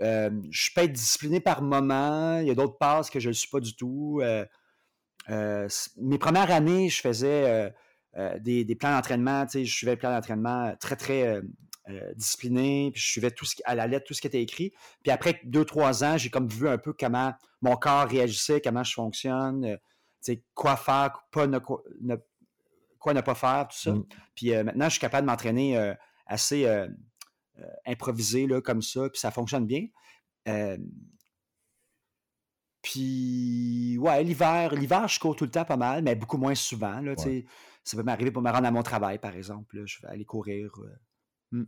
Je 0.00 0.70
peux 0.74 0.82
être 0.82 0.92
discipliné 0.92 1.40
par 1.40 1.60
moment. 1.62 2.38
Il 2.38 2.46
y 2.46 2.50
a 2.50 2.54
d'autres 2.54 2.78
passes 2.78 3.10
que 3.10 3.18
je 3.18 3.28
ne 3.28 3.30
le 3.30 3.34
suis 3.34 3.50
pas 3.50 3.60
du 3.60 3.74
tout. 3.74 4.22
Mes 5.28 6.18
premières 6.18 6.50
années, 6.50 6.88
je 6.88 7.00
faisais 7.00 7.72
des, 8.40 8.64
des, 8.64 8.74
plans 8.74 8.92
d'entraînement. 8.92 9.46
Je 9.52 9.64
suivais 9.64 9.92
le 9.92 9.98
plan 9.98 10.10
d'entraînement 10.10 10.74
très, 10.80 10.96
très 10.96 11.42
euh, 11.90 12.12
discipliné, 12.14 12.90
puis 12.92 13.00
je 13.00 13.06
suivais 13.06 13.30
tout 13.30 13.46
ce 13.46 13.54
à 13.64 13.74
la 13.74 13.86
lettre 13.86 14.04
tout 14.06 14.12
ce 14.12 14.20
qui 14.20 14.26
était 14.26 14.42
écrit. 14.42 14.74
Puis 15.02 15.10
après 15.10 15.40
deux, 15.44 15.64
trois 15.64 16.04
ans, 16.04 16.18
j'ai 16.18 16.28
comme 16.28 16.46
vu 16.46 16.68
un 16.68 16.76
peu 16.76 16.92
comment 16.92 17.32
mon 17.62 17.76
corps 17.76 18.06
réagissait, 18.06 18.60
comment 18.60 18.84
je 18.84 18.92
fonctionne, 18.92 19.64
euh, 19.64 20.34
quoi 20.54 20.76
faire, 20.76 21.18
quoi 21.32 21.46
ne, 21.46 21.58
quoi 21.58 23.14
ne 23.14 23.20
pas 23.22 23.34
faire, 23.34 23.68
tout 23.68 23.78
ça. 23.78 23.92
Mm. 23.92 24.04
Puis 24.34 24.54
euh, 24.54 24.64
maintenant, 24.64 24.84
je 24.86 24.90
suis 24.90 25.00
capable 25.00 25.26
de 25.26 25.30
m'entraîner 25.30 25.94
assez 26.26 26.68
improvisé 27.86 28.46
là, 28.46 28.60
comme 28.60 28.82
ça, 28.82 29.08
puis 29.08 29.18
ça 29.18 29.30
fonctionne 29.30 29.66
bien. 29.66 29.86
Puis, 32.82 33.96
ouais, 33.98 34.22
l'hiver, 34.22 34.74
l'hiver, 34.74 35.08
je 35.08 35.18
cours 35.18 35.36
tout 35.36 35.44
le 35.44 35.50
temps 35.50 35.64
pas 35.64 35.76
mal, 35.76 36.02
mais 36.02 36.14
beaucoup 36.14 36.38
moins 36.38 36.54
souvent. 36.54 37.00
Là, 37.00 37.14
Ça 37.16 37.96
peut 37.96 38.02
m'arriver 38.02 38.30
pour 38.30 38.42
me 38.42 38.50
rendre 38.50 38.66
à 38.66 38.70
mon 38.70 38.82
travail, 38.82 39.18
par 39.18 39.34
exemple. 39.34 39.84
je 39.84 40.02
vais 40.02 40.08
aller 40.08 40.24
courir. 40.24 40.70
Hmm 41.50 41.64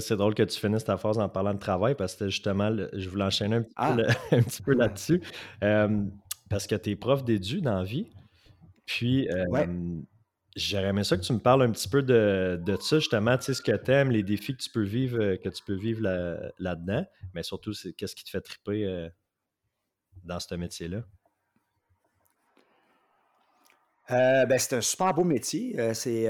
c'est 0.00 0.16
drôle 0.16 0.34
que 0.34 0.42
tu 0.42 0.58
finisses 0.58 0.84
ta 0.84 0.96
phrase 0.96 1.18
en 1.18 1.28
parlant 1.28 1.54
de 1.54 1.58
travail 1.58 1.94
parce 1.94 2.16
que 2.16 2.28
justement, 2.28 2.74
je 2.92 3.08
voulais 3.08 3.24
enchaîner 3.24 3.56
un 3.56 3.62
petit 4.42 4.62
peu, 4.62 4.72
ah! 4.72 4.74
là-dessus. 4.78 5.20
parce 6.48 6.66
que 6.66 6.74
tu 6.74 6.90
es 6.90 6.96
prof 6.96 7.24
d'édu 7.24 7.60
dans 7.60 7.78
la 7.78 7.84
vie. 7.84 8.10
Puis, 8.86 9.28
j'aurais 10.56 10.88
aimé 10.88 11.04
ça 11.04 11.16
que 11.16 11.22
tu 11.22 11.32
me 11.32 11.38
parles 11.38 11.62
un 11.62 11.70
petit 11.70 11.88
peu 11.88 12.02
de, 12.02 12.60
de 12.62 12.76
ça, 12.80 12.98
justement, 12.98 13.36
tu 13.38 13.44
sais, 13.44 13.54
ce 13.54 13.62
que 13.62 13.76
tu 13.76 13.90
aimes, 13.90 14.10
les 14.10 14.22
défis 14.22 14.54
que 14.56 14.62
tu 14.62 14.70
peux 14.70 14.82
vivre, 14.82 15.18
euh, 15.18 15.36
que 15.36 15.48
tu 15.48 15.62
peux 15.64 15.74
vivre 15.74 16.02
là-dedans, 16.58 17.06
mais 17.34 17.42
surtout, 17.42 17.72
c'est 17.72 17.92
qu'est-ce 17.94 18.14
qui 18.14 18.24
te 18.24 18.30
fait 18.30 18.40
triper 18.40 18.84
euh, 18.84 19.08
dans 20.24 20.40
ce 20.40 20.54
métier-là? 20.54 21.02
Euh, 24.10 24.46
ben, 24.46 24.58
c'est 24.58 24.76
un 24.76 24.80
super 24.80 25.14
beau 25.14 25.24
métier. 25.24 25.94
c'est 25.94 26.28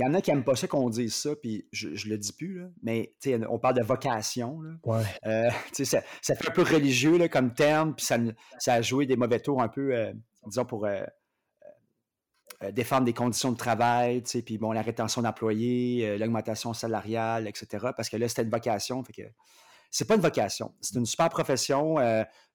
il 0.00 0.04
y 0.04 0.06
en 0.06 0.14
a 0.14 0.20
qui 0.22 0.30
n'aiment 0.30 0.44
pas 0.44 0.56
ça 0.56 0.66
qu'on 0.66 0.88
dise 0.88 1.14
ça, 1.14 1.36
puis 1.36 1.66
je, 1.72 1.88
ne 1.88 2.10
le 2.10 2.18
dis 2.18 2.32
plus, 2.32 2.60
là, 2.60 2.68
mais 2.82 3.12
on 3.48 3.58
parle 3.58 3.74
de 3.74 3.82
vocation. 3.82 4.60
Là. 4.62 5.02
Euh, 5.26 5.50
ça, 5.72 6.00
ça, 6.22 6.34
fait 6.34 6.48
un 6.48 6.52
peu 6.52 6.62
religieux 6.62 7.18
là, 7.18 7.28
comme 7.28 7.52
terme, 7.52 7.94
puis 7.94 8.06
ça, 8.06 8.16
ça, 8.58 8.74
a 8.74 8.82
joué 8.82 9.04
des 9.04 9.16
mauvais 9.16 9.40
tours 9.40 9.60
un 9.60 9.68
peu, 9.68 9.94
euh, 9.94 10.12
disons, 10.46 10.64
pour 10.64 10.86
euh, 10.86 11.04
défendre 12.72 13.04
des 13.04 13.12
conditions 13.12 13.52
de 13.52 13.58
travail, 13.58 14.22
puis 14.22 14.56
bon, 14.56 14.72
la 14.72 14.80
rétention 14.80 15.20
d'employés, 15.22 16.16
l'augmentation 16.18 16.72
salariale, 16.72 17.46
etc. 17.46 17.88
Parce 17.94 18.08
que 18.08 18.16
là, 18.16 18.26
c'était 18.26 18.42
une 18.42 18.50
vocation. 18.50 19.02
Fait 19.04 19.12
que 19.12 19.22
c'est 19.90 20.06
pas 20.06 20.14
une 20.14 20.20
vocation. 20.20 20.72
C'est 20.80 20.96
une 20.96 21.06
super 21.06 21.28
profession. 21.28 21.96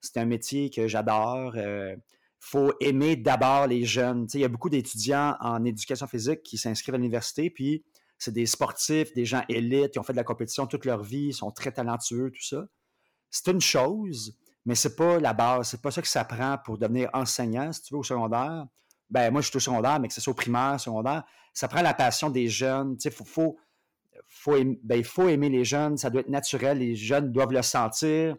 c'est 0.00 0.16
un 0.16 0.24
métier 0.24 0.70
que 0.70 0.88
j'adore 0.88 1.54
faut 2.46 2.72
aimer 2.80 3.16
d'abord 3.16 3.66
les 3.66 3.84
jeunes. 3.84 4.28
il 4.34 4.40
y 4.40 4.44
a 4.44 4.48
beaucoup 4.48 4.70
d'étudiants 4.70 5.36
en 5.40 5.64
éducation 5.64 6.06
physique 6.06 6.44
qui 6.44 6.58
s'inscrivent 6.58 6.94
à 6.94 6.98
l'université, 6.98 7.50
puis 7.50 7.84
c'est 8.18 8.32
des 8.32 8.46
sportifs, 8.46 9.12
des 9.14 9.24
gens 9.24 9.42
élites, 9.48 9.92
qui 9.92 9.98
ont 9.98 10.04
fait 10.04 10.12
de 10.12 10.18
la 10.18 10.24
compétition 10.24 10.66
toute 10.66 10.84
leur 10.84 11.02
vie, 11.02 11.32
sont 11.32 11.50
très 11.50 11.72
talentueux, 11.72 12.30
tout 12.30 12.44
ça. 12.44 12.64
C'est 13.30 13.50
une 13.50 13.60
chose, 13.60 14.38
mais 14.64 14.76
c'est 14.76 14.94
pas 14.94 15.18
la 15.18 15.32
base. 15.32 15.68
C'est 15.70 15.82
pas 15.82 15.90
ça 15.90 16.00
que 16.00 16.08
ça 16.08 16.24
prend 16.24 16.56
pour 16.64 16.78
devenir 16.78 17.10
enseignant, 17.12 17.72
si 17.72 17.82
tu 17.82 17.94
veux, 17.94 18.00
au 18.00 18.04
secondaire. 18.04 18.66
Ben, 19.10 19.30
moi, 19.30 19.40
je 19.40 19.48
suis 19.48 19.56
au 19.56 19.60
secondaire, 19.60 19.98
mais 20.00 20.06
que 20.08 20.14
ce 20.14 20.20
soit 20.20 20.30
au 20.30 20.36
primaire, 20.36 20.80
secondaire. 20.80 21.24
Ça 21.52 21.66
prend 21.66 21.82
la 21.82 21.94
passion 21.94 22.30
des 22.30 22.48
jeunes. 22.48 22.96
Il 23.04 23.10
faut, 23.10 23.24
faut, 23.24 23.56
faut, 24.46 24.56
aimer, 24.56 24.78
ben, 24.82 25.04
faut 25.04 25.28
aimer 25.28 25.48
les 25.48 25.64
jeunes. 25.64 25.96
Ça 25.96 26.08
doit 26.08 26.20
être 26.20 26.28
naturel. 26.28 26.78
Les 26.78 26.94
jeunes 26.94 27.32
doivent 27.32 27.52
le 27.52 27.62
sentir. 27.62 28.36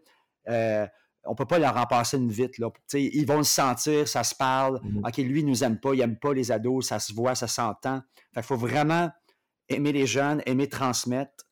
Euh, 0.48 0.88
on 1.26 1.36
peut 1.36 1.46
pas 1.46 1.60
leur 1.60 1.76
en 1.76 1.86
passer 1.86 2.18
une 2.18 2.32
vite. 2.32 2.58
Là. 2.58 2.70
Ils 2.94 3.26
vont 3.26 3.38
le 3.38 3.44
sentir, 3.44 4.08
ça 4.08 4.24
se 4.24 4.34
parle. 4.34 4.80
Mm. 4.84 5.06
OK, 5.06 5.18
lui, 5.18 5.42
il 5.42 5.46
nous 5.46 5.64
aime 5.66 5.78
pas, 5.78 5.94
il 5.94 6.00
aime 6.00 6.18
pas 6.18 6.34
les 6.34 6.52
ados, 6.52 6.88
ça 6.88 7.00
se 7.00 7.14
voit, 7.14 7.36
ça 7.36 7.48
s'entend. 7.48 8.02
Il 8.36 8.44
faut 8.44 8.56
vraiment 8.56 9.10
aimer 9.68 9.92
les 9.92 10.06
jeunes, 10.06 10.42
aimer 10.46 10.70
transmettre 10.70 11.46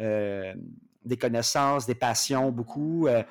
euh, 0.00 0.54
des 1.04 1.18
connaissances, 1.18 1.84
des 1.86 1.94
passions, 1.94 2.50
beaucoup. 2.50 3.06
Euh, 3.06 3.22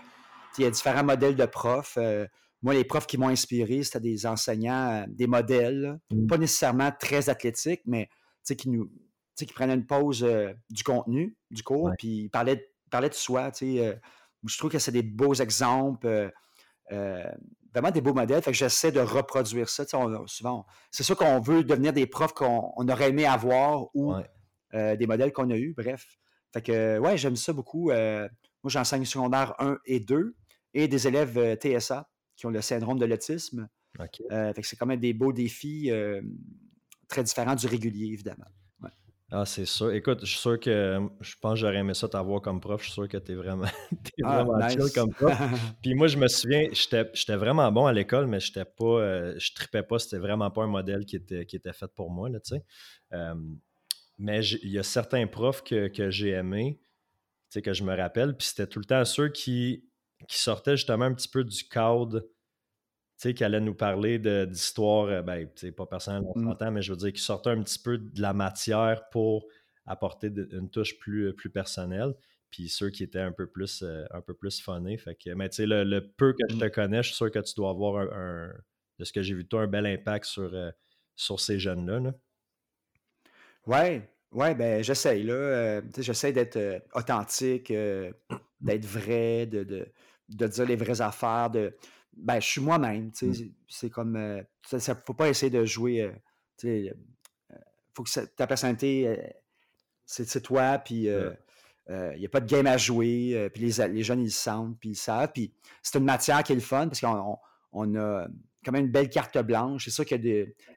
il 0.59 0.63
y 0.63 0.67
a 0.67 0.69
différents 0.69 1.03
modèles 1.03 1.35
de 1.35 1.45
profs. 1.45 1.97
Euh, 1.97 2.27
moi, 2.61 2.75
les 2.75 2.83
profs 2.83 3.07
qui 3.07 3.17
m'ont 3.17 3.29
inspiré, 3.29 3.81
c'était 3.81 4.01
des 4.01 4.27
enseignants, 4.27 5.05
des 5.07 5.25
modèles, 5.25 5.99
mm. 6.11 6.27
pas 6.27 6.37
nécessairement 6.37 6.91
très 6.91 7.29
athlétiques, 7.29 7.81
mais 7.87 8.09
qui 8.55 8.69
nous 8.69 8.89
qui 9.45 9.53
prenaient 9.53 9.73
une 9.73 9.85
pause 9.85 10.25
du 10.69 10.83
contenu 10.83 11.37
du 11.51 11.63
cours, 11.63 11.91
puis 11.97 12.23
ils 12.23 12.29
parlaient, 12.29 12.57
de 12.91 13.13
soi. 13.13 13.51
je 13.59 14.57
trouve 14.57 14.71
que 14.71 14.79
c'est 14.79 14.91
des 14.91 15.03
beaux 15.03 15.33
exemples 15.33 16.31
vraiment 17.73 17.91
des 17.91 18.01
beaux 18.01 18.13
modèles. 18.13 18.41
Fait 18.41 18.51
que 18.51 18.57
j'essaie 18.57 18.91
de 18.91 18.99
reproduire 18.99 19.69
ça. 19.69 19.85
souvent, 20.25 20.65
c'est 20.91 21.03
sûr 21.03 21.15
qu'on 21.15 21.39
veut 21.39 21.63
devenir 21.63 21.93
des 21.93 22.07
profs 22.07 22.33
qu'on 22.33 22.87
aurait 22.87 23.09
aimé 23.09 23.25
avoir 23.25 23.87
ou 23.95 24.13
euh, 24.73 24.95
des 24.95 25.07
modèles 25.07 25.31
qu'on 25.31 25.49
a 25.49 25.57
eus, 25.57 25.73
bref. 25.75 26.17
Fait 26.53 26.61
que, 26.61 26.99
ouais, 26.99 27.17
j'aime 27.17 27.35
ça 27.35 27.53
beaucoup. 27.53 27.91
Euh, 27.91 28.27
moi, 28.63 28.69
j'enseigne 28.69 29.05
secondaire 29.05 29.53
1 29.59 29.77
et 29.85 29.99
2 29.99 30.35
et 30.73 30.87
des 30.87 31.07
élèves 31.07 31.37
euh, 31.37 31.55
TSA 31.55 32.09
qui 32.35 32.45
ont 32.45 32.49
le 32.49 32.61
syndrome 32.61 32.99
de 32.99 33.05
l'autisme. 33.05 33.67
fait 33.97 34.61
que 34.61 34.67
c'est 34.67 34.75
quand 34.75 34.85
même 34.85 34.99
des 34.99 35.13
beaux 35.13 35.33
défis 35.33 35.91
très 37.07 37.23
différents 37.23 37.55
du 37.55 37.67
régulier, 37.67 38.13
évidemment. 38.13 38.45
Ah, 39.31 39.45
c'est 39.45 39.65
sûr. 39.65 39.91
Écoute, 39.91 40.21
je 40.21 40.25
suis 40.25 40.39
sûr 40.39 40.59
que 40.59 40.99
je 41.21 41.35
pense 41.39 41.53
que 41.53 41.59
j'aurais 41.59 41.77
aimé 41.77 41.93
ça 41.93 42.09
t'avoir 42.09 42.41
comme 42.41 42.59
prof. 42.59 42.81
Je 42.81 42.85
suis 42.85 42.93
sûr 42.93 43.07
que 43.07 43.17
tu 43.17 43.33
es 43.33 43.35
vraiment, 43.35 43.65
ah, 44.23 44.43
vraiment 44.43 44.69
chill 44.69 44.91
comme 44.93 45.13
prof. 45.13 45.37
Puis 45.83 45.93
moi, 45.93 46.07
je 46.07 46.17
me 46.17 46.27
souviens, 46.27 46.67
j'étais 46.71 47.35
vraiment 47.35 47.71
bon 47.71 47.85
à 47.85 47.93
l'école, 47.93 48.25
mais 48.25 48.39
j'étais 48.39 48.65
pas, 48.65 48.85
euh, 48.85 49.35
je 49.37 49.53
tripais 49.53 49.83
pas. 49.83 49.99
C'était 49.99 50.17
vraiment 50.17 50.49
pas 50.49 50.63
un 50.63 50.67
modèle 50.67 51.05
qui 51.05 51.15
était, 51.15 51.45
qui 51.45 51.55
était 51.55 51.73
fait 51.73 51.91
pour 51.93 52.09
moi, 52.09 52.29
là, 52.29 52.39
tu 52.39 52.55
sais. 52.55 52.63
mais 54.17 54.43
il 54.45 54.71
y 54.71 54.79
a 54.79 54.83
certains 54.83 55.27
profs 55.27 55.63
que, 55.63 55.89
que 55.89 56.09
j'ai 56.09 56.29
aimés, 56.29 56.79
tu 56.81 56.87
sais, 57.49 57.61
que 57.61 57.73
je 57.73 57.83
me 57.83 57.95
rappelle. 57.95 58.35
Puis 58.35 58.47
c'était 58.47 58.67
tout 58.67 58.79
le 58.79 58.85
temps 58.85 59.05
ceux 59.05 59.29
qui, 59.29 59.85
qui 60.27 60.39
sortaient 60.39 60.75
justement 60.75 61.05
un 61.05 61.13
petit 61.13 61.29
peu 61.29 61.43
du 61.43 61.63
cadre 61.65 62.23
sais, 63.19 63.33
qui 63.33 63.43
allait 63.43 63.59
nous 63.59 63.75
parler 63.75 64.17
d'histoire, 64.47 65.07
euh, 65.07 65.21
ben, 65.21 65.47
pas 65.75 65.85
personnel, 65.85 66.23
on 66.35 66.39
mmh. 66.39 66.69
mais 66.71 66.81
je 66.81 66.93
veux 66.93 66.97
dire, 66.97 67.11
qui 67.11 67.21
sortait 67.21 67.49
un 67.49 67.61
petit 67.61 67.79
peu 67.79 67.97
de 67.97 68.21
la 68.21 68.33
matière 68.33 69.09
pour 69.09 69.45
apporter 69.85 70.27
une 70.51 70.69
touche 70.69 70.97
plus, 70.99 71.27
euh, 71.27 71.33
plus 71.33 71.49
personnelle. 71.49 72.13
Puis 72.49 72.69
ceux 72.69 72.89
qui 72.89 73.03
étaient 73.03 73.19
un 73.19 73.33
peu 73.33 73.45
plus, 73.45 73.83
euh, 73.83 74.05
un 74.11 74.21
peu 74.21 74.33
plus 74.33 74.61
funnés. 74.61 74.97
Fait 74.97 75.15
que, 75.15 75.31
mais 75.31 75.49
tu 75.49 75.57
sais, 75.57 75.65
le, 75.67 75.99
peu 75.99 76.31
que 76.33 76.45
je 76.49 76.57
te 76.57 76.65
mmh. 76.65 76.71
connais, 76.71 77.03
je 77.03 77.07
suis 77.09 77.15
sûr 77.15 77.29
que 77.29 77.39
tu 77.39 77.53
dois 77.55 77.71
avoir 77.71 78.01
un, 78.11 78.53
de 78.97 79.03
ce 79.03 79.11
que 79.11 79.21
j'ai 79.21 79.33
vu 79.33 79.45
toi, 79.45 79.63
un 79.63 79.67
bel 79.67 79.85
impact 79.85 80.25
sur, 80.25 80.51
sur 81.15 81.39
ces 81.39 81.59
jeunes-là. 81.59 81.99
Là. 81.99 82.13
Ouais, 83.67 84.09
ouais, 84.31 84.55
ben 84.55 84.81
j'essaye, 84.81 85.23
là. 85.23 85.81
j'essaie 85.97 86.31
d'être 86.31 86.81
authentique, 86.95 87.71
d'être 88.61 88.85
vrai, 88.85 89.45
de, 89.45 89.63
de, 89.63 89.87
de, 90.29 90.47
dire 90.47 90.65
les 90.65 90.75
vraies 90.75 91.01
affaires, 91.01 91.51
de 91.51 91.75
ben, 92.15 92.39
je 92.39 92.47
suis 92.47 92.61
moi-même. 92.61 93.11
Mmh. 93.21 93.33
C'est 93.67 93.89
comme. 93.89 94.15
Euh, 94.15 94.41
ça 94.63 94.95
faut 95.05 95.13
pas 95.13 95.29
essayer 95.29 95.49
de 95.49 95.65
jouer. 95.65 96.01
Euh, 96.01 96.11
il 96.63 96.89
euh, 96.89 97.55
faut 97.93 98.03
que 98.03 98.25
ta 98.35 98.47
personnalité, 98.47 99.17
c'est 100.05 100.41
toi, 100.41 100.77
puis 100.79 101.03
il 101.05 101.35
n'y 102.17 102.25
a 102.25 102.29
pas 102.29 102.41
de 102.41 102.49
game 102.49 102.67
à 102.67 102.77
jouer, 102.77 103.49
puis 103.53 103.63
les, 103.63 103.87
les, 103.87 104.03
jeunes, 104.03 104.19
ils 104.19 104.25
le 104.25 104.29
sentent, 104.29 104.77
puis 104.79 104.89
ils 104.89 104.95
savent. 104.95 105.31
Puis 105.33 105.53
c'est 105.81 105.97
une 105.97 106.05
matière 106.05 106.43
qui 106.43 106.51
est 106.51 106.55
le 106.55 106.61
fun, 106.61 106.87
parce 106.87 106.99
qu'on 106.99 107.37
on, 107.71 107.95
a 107.95 108.27
quand 108.65 108.73
même 108.73 108.85
une 108.85 108.91
belle 108.91 109.09
carte 109.09 109.37
blanche. 109.37 109.85
C'est 109.85 109.91
sûr 109.91 110.05
que 110.05 110.15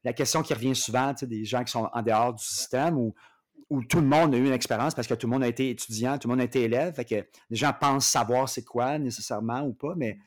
la 0.04 0.12
question 0.12 0.42
qui 0.42 0.54
revient 0.54 0.76
souvent, 0.76 1.12
des 1.20 1.44
gens 1.44 1.64
qui 1.64 1.72
sont 1.72 1.88
en 1.92 2.02
dehors 2.02 2.34
du 2.34 2.44
système, 2.44 2.96
ou 2.96 3.14
où 3.72 3.82
tout 3.82 4.02
le 4.02 4.06
monde 4.06 4.34
a 4.34 4.38
eu 4.38 4.44
une 4.44 4.52
expérience 4.52 4.94
parce 4.94 5.08
que 5.08 5.14
tout 5.14 5.26
le 5.26 5.32
monde 5.32 5.42
a 5.42 5.48
été 5.48 5.70
étudiant, 5.70 6.18
tout 6.18 6.28
le 6.28 6.32
monde 6.34 6.42
a 6.42 6.44
été 6.44 6.64
élève. 6.64 6.94
Fait 6.94 7.06
que 7.06 7.14
les 7.48 7.56
gens 7.56 7.72
pensent 7.72 8.06
savoir 8.06 8.46
c'est 8.46 8.64
quoi 8.64 8.98
nécessairement 8.98 9.62
ou 9.62 9.72
pas, 9.72 9.94
mais 9.96 10.18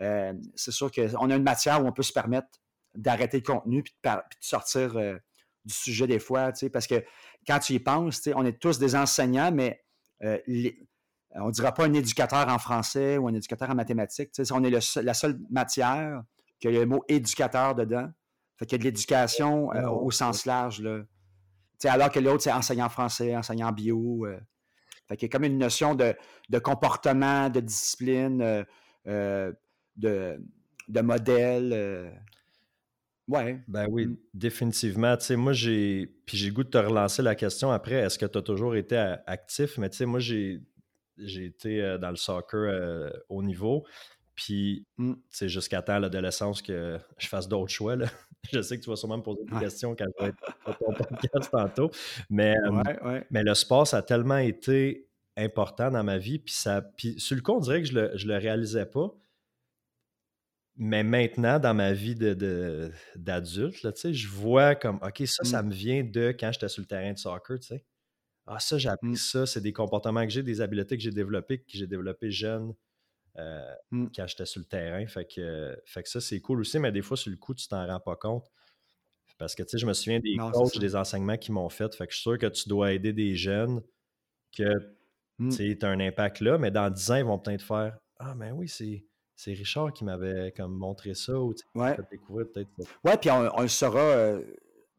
euh, 0.00 0.34
c'est 0.54 0.72
sûr 0.72 0.90
qu'on 0.90 1.30
a 1.30 1.36
une 1.36 1.42
matière 1.42 1.82
où 1.82 1.86
on 1.86 1.92
peut 1.92 2.02
se 2.02 2.12
permettre 2.12 2.48
d'arrêter 2.94 3.38
le 3.38 3.42
contenu 3.42 3.82
puis 3.82 3.94
de, 4.04 4.10
sortir 4.40 4.96
euh, 4.96 5.16
du 5.64 5.74
sujet 5.74 6.06
des 6.06 6.18
fois, 6.18 6.52
parce 6.72 6.86
que 6.86 7.04
quand 7.46 7.58
tu 7.58 7.74
y 7.74 7.78
penses, 7.78 8.28
on 8.34 8.44
est 8.44 8.58
tous 8.58 8.78
des 8.78 8.94
enseignants, 8.94 9.50
mais 9.52 9.82
euh, 10.22 10.38
on 11.34 11.48
ne 11.48 11.52
dira 11.52 11.72
pas 11.72 11.84
un 11.84 11.92
éducateur 11.92 12.48
en 12.48 12.58
français 12.58 13.18
ou 13.18 13.28
un 13.28 13.34
éducateur 13.34 13.70
en 13.70 13.74
mathématiques. 13.74 14.30
On 14.52 14.62
est 14.64 14.70
la 14.70 15.14
seule 15.14 15.38
matière 15.50 16.22
qui 16.60 16.68
a 16.68 16.70
le 16.70 16.86
mot 16.86 17.04
éducateur 17.08 17.74
dedans. 17.74 18.08
Fait 18.58 18.64
qu'il 18.64 18.78
y 18.78 18.80
a 18.80 18.82
de 18.82 18.84
l'éducation 18.84 19.70
ah, 19.72 19.90
au 19.92 20.10
sens 20.10 20.46
large. 20.46 20.80
Là. 20.80 21.00
alors 21.84 22.10
que 22.10 22.20
l'autre, 22.20 22.42
c'est 22.42 22.52
enseignant 22.52 22.88
français, 22.88 23.36
enseignant 23.36 23.72
bio. 23.72 24.26
fait 25.08 25.16
qu'il 25.16 25.26
y 25.26 25.30
a 25.30 25.32
comme 25.32 25.44
une 25.44 25.58
notion 25.58 25.94
de, 25.94 26.14
de 26.48 26.58
comportement, 26.58 27.50
de 27.50 27.60
discipline, 27.60 28.64
de, 29.96 30.40
de 30.88 31.00
modèles. 31.00 31.72
Euh, 31.72 32.10
ouais. 33.28 33.60
Ben 33.68 33.86
oui, 33.90 34.06
mm. 34.06 34.16
définitivement. 34.34 35.16
Tu 35.16 35.24
sais, 35.24 35.36
moi, 35.36 35.52
j'ai. 35.52 36.06
Puis 36.26 36.36
j'ai 36.36 36.48
le 36.48 36.54
goût 36.54 36.64
de 36.64 36.70
te 36.70 36.78
relancer 36.78 37.22
la 37.22 37.34
question 37.34 37.70
après. 37.70 37.94
Est-ce 37.96 38.18
que 38.18 38.26
tu 38.26 38.38
as 38.38 38.42
toujours 38.42 38.76
été 38.76 38.96
actif? 39.26 39.78
Mais 39.78 39.90
tu 39.90 39.98
sais, 39.98 40.06
moi, 40.06 40.20
j'ai, 40.20 40.60
j'ai 41.18 41.46
été 41.46 41.82
euh, 41.82 41.98
dans 41.98 42.10
le 42.10 42.16
soccer 42.16 42.60
euh, 42.60 43.10
au 43.28 43.42
niveau. 43.42 43.84
Puis, 44.34 44.86
mm. 44.98 45.14
tu 45.14 45.20
sais, 45.30 45.48
jusqu'à 45.48 45.82
temps 45.82 45.98
l'adolescence 45.98 46.60
que 46.60 46.98
je 47.18 47.28
fasse 47.28 47.48
d'autres 47.48 47.72
choix. 47.72 47.96
Là. 47.96 48.06
Je 48.52 48.62
sais 48.62 48.78
que 48.78 48.84
tu 48.84 48.90
vas 48.90 48.94
sûrement 48.94 49.16
me 49.16 49.24
poser 49.24 49.42
des 49.44 49.58
questions 49.58 49.96
quand 49.96 50.04
je 50.04 50.22
vais 50.22 50.30
être 50.30 50.54
sur 50.64 50.78
ton 50.78 50.92
podcast 50.92 51.50
tantôt. 51.50 51.90
Mais, 52.30 52.54
mais 53.28 53.42
le 53.42 53.54
sport, 53.54 53.88
ça 53.88 53.96
a 53.96 54.02
tellement 54.02 54.36
été 54.36 55.08
important 55.36 55.90
dans 55.90 56.04
ma 56.04 56.18
vie. 56.18 56.38
Puis, 56.38 56.54
ça, 56.54 56.80
puis 56.80 57.18
sur 57.18 57.36
le 57.36 57.42
coup, 57.42 57.52
on 57.52 57.60
dirait 57.60 57.82
que 57.82 57.88
je 57.88 57.94
le, 57.94 58.10
je 58.14 58.26
le 58.26 58.36
réalisais 58.36 58.86
pas. 58.86 59.12
Mais 60.78 61.02
maintenant, 61.02 61.58
dans 61.58 61.72
ma 61.72 61.92
vie 61.94 62.14
d'adulte, 62.14 63.86
de, 63.86 64.12
je 64.12 64.28
vois 64.28 64.74
comme, 64.74 64.98
OK, 65.02 65.22
ça, 65.26 65.42
ça 65.44 65.62
mmh. 65.62 65.66
me 65.66 65.72
vient 65.72 66.04
de 66.04 66.36
quand 66.38 66.52
j'étais 66.52 66.68
sur 66.68 66.82
le 66.82 66.86
terrain 66.86 67.12
de 67.12 67.18
soccer, 67.18 67.58
tu 67.58 67.68
sais. 67.68 67.84
Ah, 68.46 68.60
ça, 68.60 68.76
j'ai 68.78 68.90
appris 68.90 69.08
mmh. 69.08 69.16
ça, 69.16 69.46
c'est 69.46 69.62
des 69.62 69.72
comportements 69.72 70.22
que 70.24 70.30
j'ai, 70.30 70.42
des 70.42 70.60
habiletés 70.60 70.96
que 70.96 71.02
j'ai 71.02 71.10
développées, 71.10 71.58
que 71.58 71.64
j'ai 71.68 71.86
développées 71.86 72.30
jeune 72.30 72.74
euh, 73.38 73.74
mmh. 73.90 74.06
quand 74.14 74.26
j'étais 74.26 74.44
sur 74.44 74.60
le 74.60 74.66
terrain. 74.66 75.06
Fait 75.06 75.24
que, 75.24 75.76
fait 75.86 76.02
que 76.02 76.08
ça, 76.10 76.20
c'est 76.20 76.40
cool 76.40 76.60
aussi, 76.60 76.78
mais 76.78 76.92
des 76.92 77.02
fois, 77.02 77.16
sur 77.16 77.30
le 77.30 77.36
coup, 77.38 77.54
tu 77.54 77.66
t'en 77.66 77.86
rends 77.86 78.00
pas 78.00 78.16
compte. 78.16 78.46
Parce 79.38 79.54
que, 79.54 79.62
tu 79.62 79.70
sais, 79.70 79.78
je 79.78 79.86
me 79.86 79.94
souviens 79.94 80.20
des 80.20 80.36
coachs, 80.36 80.78
des 80.78 80.94
enseignements 80.94 81.36
qu'ils 81.38 81.54
m'ont 81.54 81.68
fait. 81.68 81.94
Fait 81.94 82.06
que 82.06 82.12
je 82.12 82.18
suis 82.18 82.22
sûr 82.22 82.38
que 82.38 82.46
tu 82.46 82.68
dois 82.68 82.92
aider 82.92 83.12
des 83.12 83.34
jeunes 83.34 83.82
que, 84.56 84.70
tu 85.38 85.78
as 85.82 85.88
un 85.88 86.00
impact 86.00 86.40
là, 86.40 86.58
mais 86.58 86.70
dans 86.70 86.90
10 86.90 87.10
ans, 87.10 87.16
ils 87.16 87.24
vont 87.24 87.38
peut-être 87.38 87.62
faire 87.62 87.98
Ah, 88.18 88.34
ben 88.34 88.52
oui, 88.52 88.68
c'est 88.68 89.04
c'est 89.36 89.52
Richard 89.52 89.92
qui 89.92 90.04
m'avait 90.04 90.52
comme 90.56 90.74
montré 90.74 91.14
ça 91.14 91.38
ou 91.38 91.54
ouais. 91.74 91.96
découvrir 92.10 92.46
peut-être 92.50 92.70
Ouais, 93.04 93.16
puis 93.18 93.30
on, 93.30 93.60
le 93.60 93.68
saura. 93.68 94.00
Euh, 94.00 94.42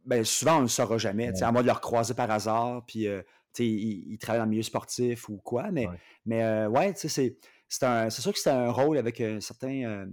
ben, 0.05 0.23
souvent, 0.23 0.59
on 0.59 0.61
le 0.61 0.67
saura 0.67 0.99
jamais. 0.99 1.31
À 1.41 1.51
moins 1.51 1.63
de 1.63 1.67
le 1.67 1.73
recroiser 1.73 2.13
par 2.13 2.29
hasard, 2.29 2.85
puis 2.85 3.07
euh, 3.07 3.23
il, 3.57 4.11
il, 4.11 4.17
travaille 4.19 4.39
dans 4.39 4.45
le 4.45 4.51
milieu 4.51 4.63
sportif 4.63 5.27
ou 5.27 5.37
quoi. 5.37 5.71
Mais 5.71 5.87
ouais, 5.87 5.97
mais, 6.25 6.43
euh, 6.43 6.69
ouais 6.69 6.93
c'est, 6.95 7.09
c'est 7.09 8.11
sûr 8.11 8.31
que 8.31 8.39
c'est 8.39 8.51
un 8.51 8.69
rôle 8.69 8.99
avec 8.99 9.19
un 9.19 9.41
certain. 9.41 10.07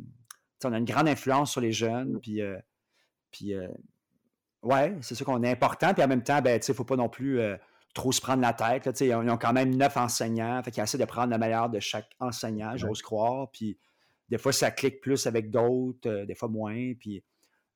on 0.65 0.73
a 0.73 0.79
une 0.79 0.87
grande 0.87 1.09
influence 1.09 1.53
sur 1.53 1.61
les 1.61 1.73
jeunes, 1.73 2.19
puis. 2.21 2.41
puis 3.31 3.55
ouais, 4.63 4.97
c'est 5.03 5.15
sûr 5.15 5.27
qu'on 5.27 5.43
est 5.43 5.51
important, 5.51 5.93
puis 5.93 6.03
en 6.03 6.09
même 6.09 6.25
temps, 6.25 6.41
ben, 6.41 6.59
il 6.59 6.71
ne 6.71 6.75
faut 6.75 6.85
pas 6.85 6.97
non 6.97 7.11
plus 7.11 7.41
trop 7.93 8.11
se 8.11 8.23
prendre 8.23 8.41
la 8.41 8.55
tête. 8.55 8.87
Là, 8.87 8.93
ils, 9.01 9.15
ont, 9.15 9.23
ils 9.23 9.31
ont 9.31 9.37
quand 9.37 9.53
même 9.53 9.77
neuf 9.77 9.99
enseignants, 9.99 10.63
fait 10.63 10.71
qu'ils 10.71 10.83
essaient 10.83 10.97
de 10.97 11.05
prendre 11.05 11.31
le 11.31 11.39
meilleur 11.39 11.69
de 11.69 11.79
chaque 11.79 12.09
enseignant, 12.21 12.75
j'ose 12.79 13.03
croire. 13.03 13.51
Puis 13.53 13.79
des 14.29 14.39
fois, 14.39 14.53
ça 14.53 14.71
clique 14.71 15.01
plus 15.01 15.27
avec 15.27 15.51
d'autres, 15.51 16.09
euh, 16.09 16.27
des 16.27 16.35
fois 16.35 16.49
moins. 16.49 16.93
Puis, 16.99 17.23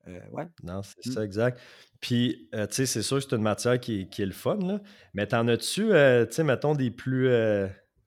euh, 0.06 0.20
ouais. 0.32 0.44
Non, 0.62 0.82
c'est 0.82 1.06
mmh. 1.06 1.12
ça, 1.12 1.24
exact. 1.24 1.60
Puis, 2.00 2.48
euh, 2.54 2.66
tu 2.66 2.74
sais, 2.74 2.86
c'est 2.86 3.02
sûr 3.02 3.18
que 3.18 3.24
c'est 3.24 3.36
une 3.36 3.42
matière 3.42 3.78
qui, 3.78 4.00
est 4.00 4.18
le 4.18 4.32
fun, 4.32 4.58
là. 4.58 4.80
mais 5.14 5.26
t'en 5.26 5.46
as-tu, 5.48 5.88
tu 5.88 6.34
sais, 6.34 6.44
mettons, 6.44 6.74
des 6.74 6.90
plus, 6.90 7.28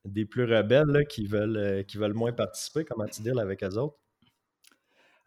des 0.05 0.25
plus 0.25 0.45
rebelles 0.45 1.05
qui, 1.09 1.27
veulent, 1.27 1.85
qui 1.85 1.97
veulent 1.97 2.13
moins 2.13 2.31
participer? 2.31 2.85
Comment 2.85 3.05
tu 3.05 3.21
dis 3.21 3.29
avec 3.29 3.63
eux 3.63 3.77
autres? 3.77 3.97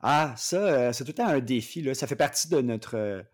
Ah, 0.01 0.35
ça, 0.37 0.93
c'est 0.93 1.05
tout 1.05 1.11
le 1.11 1.15
temps 1.15 1.29
un 1.29 1.41
défi. 1.41 1.83
Là. 1.83 1.95
Ça 1.95 2.07
fait 2.07 2.17
partie 2.17 2.49
de 2.49 2.61
notre 2.61 3.25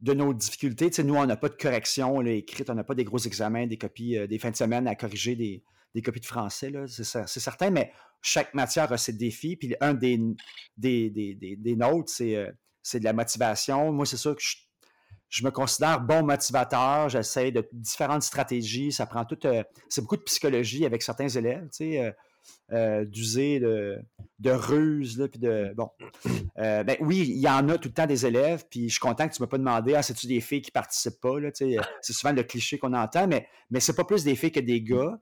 de 0.00 0.14
nos 0.14 0.32
difficultés. 0.32 0.88
Tu 0.88 0.96
sais, 0.96 1.02
nous, 1.02 1.14
on 1.14 1.26
n'a 1.26 1.36
pas 1.36 1.50
de 1.50 1.56
correction 1.56 2.20
là, 2.20 2.30
écrite, 2.30 2.70
on 2.70 2.74
n'a 2.74 2.84
pas 2.84 2.94
des 2.94 3.04
gros 3.04 3.18
examens, 3.18 3.66
des 3.66 3.76
copies, 3.76 4.16
des 4.26 4.38
fins 4.38 4.50
de 4.50 4.56
semaine 4.56 4.88
à 4.88 4.94
corriger 4.94 5.36
des, 5.36 5.62
des 5.94 6.02
copies 6.02 6.20
de 6.20 6.26
français, 6.26 6.72
c'est, 6.86 7.04
certain, 7.26 7.70
mais 7.70 7.92
chaque 8.22 8.54
matière 8.54 8.92
a 8.92 8.98
ses 8.98 9.12
défis. 9.12 9.56
Puis 9.56 9.74
un 9.80 9.94
des, 9.94 10.20
des, 10.76 11.10
des, 11.10 11.56
des, 11.56 11.76
nôtres, 11.76 12.12
c'est, 12.12 12.36
euh, 12.36 12.50
c'est 12.82 13.00
de 13.00 13.04
la 13.04 13.12
motivation. 13.12 13.92
Moi, 13.92 14.06
c'est 14.06 14.16
sûr 14.16 14.36
que 14.36 14.42
je, 15.28 15.44
me 15.44 15.50
considère 15.50 16.00
bon 16.00 16.24
motivateur. 16.24 17.08
J'essaie 17.08 17.50
de 17.50 17.68
différentes 17.72 18.22
stratégies. 18.22 18.92
Ça 18.92 19.06
prend 19.06 19.24
tout. 19.24 19.38
Euh, 19.46 19.64
c'est 19.88 20.00
beaucoup 20.00 20.16
de 20.16 20.22
psychologie 20.22 20.86
avec 20.86 21.02
certains 21.02 21.28
élèves. 21.28 21.68
Tu 21.74 21.94
sais, 21.94 22.14
d'user 23.06 23.58
de, 23.58 23.98
de 24.38 24.50
ruses, 24.50 25.28
puis 25.30 25.40
de. 25.40 25.72
Bon. 25.76 25.90
ben 26.56 26.96
oui, 27.00 27.26
il 27.28 27.40
y 27.40 27.48
en 27.48 27.68
a 27.68 27.78
tout 27.78 27.88
le 27.88 27.94
temps 27.94 28.06
des 28.06 28.26
élèves, 28.26 28.64
puis 28.70 28.88
je 28.88 28.92
suis 28.92 29.00
content 29.00 29.28
que 29.28 29.34
tu 29.34 29.42
ne 29.42 29.46
m'as 29.46 29.50
pas 29.50 29.58
demandé 29.58 29.94
Ah, 29.94 30.02
c'est-tu 30.02 30.26
des 30.28 30.40
filles 30.40 30.62
qui 30.62 30.70
participent 30.70 31.20
pas? 31.20 31.34
c'est 31.52 32.12
souvent 32.12 32.32
le 32.32 32.42
cliché 32.44 32.78
qu'on 32.78 32.94
entend, 32.94 33.26
mais, 33.26 33.48
mais 33.70 33.80
c'est 33.80 33.94
pas 33.94 34.04
plus 34.04 34.24
des 34.24 34.36
filles 34.36 34.52
que 34.52 34.60
des 34.60 34.82
gars 34.82 35.18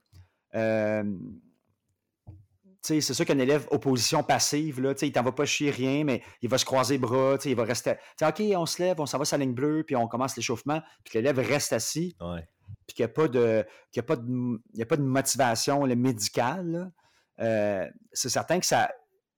c'est 2.81 3.13
sûr 3.13 3.25
qu'un 3.25 3.37
élève 3.37 3.67
opposition 3.71 4.23
passive, 4.23 4.81
là, 4.81 4.93
il 5.01 5.11
t'en 5.11 5.23
va 5.23 5.31
pas 5.31 5.45
chier 5.45 5.71
rien, 5.71 6.03
mais 6.03 6.23
il 6.41 6.49
va 6.49 6.57
se 6.57 6.65
croiser 6.65 6.97
bras, 6.97 7.37
il 7.45 7.55
va 7.55 7.63
rester. 7.63 7.95
OK, 8.21 8.41
on 8.55 8.65
se 8.65 8.81
lève, 8.81 8.99
on 8.99 9.05
s'en 9.05 9.17
va 9.17 9.25
sur 9.25 9.37
la 9.37 9.45
ligne 9.45 9.53
bleue, 9.53 9.83
puis 9.83 9.95
on 9.95 10.07
commence 10.07 10.35
l'échauffement, 10.35 10.81
puis 11.03 11.17
l'élève 11.17 11.39
reste 11.39 11.73
assis. 11.73 12.15
Puis 12.87 12.95
qu'il 12.95 13.05
n'y 13.05 13.11
a, 13.11 13.13
pas 13.13 13.27
de, 13.27 13.65
a, 13.97 14.01
pas 14.01 14.15
de, 14.15 14.61
a 14.79 14.85
pas 14.85 14.97
de 14.97 15.03
motivation 15.03 15.85
médicale. 15.87 16.91
Euh, 17.39 17.87
c'est 18.13 18.29
certain 18.29 18.59
que 18.59 18.65
ça, 18.65 18.89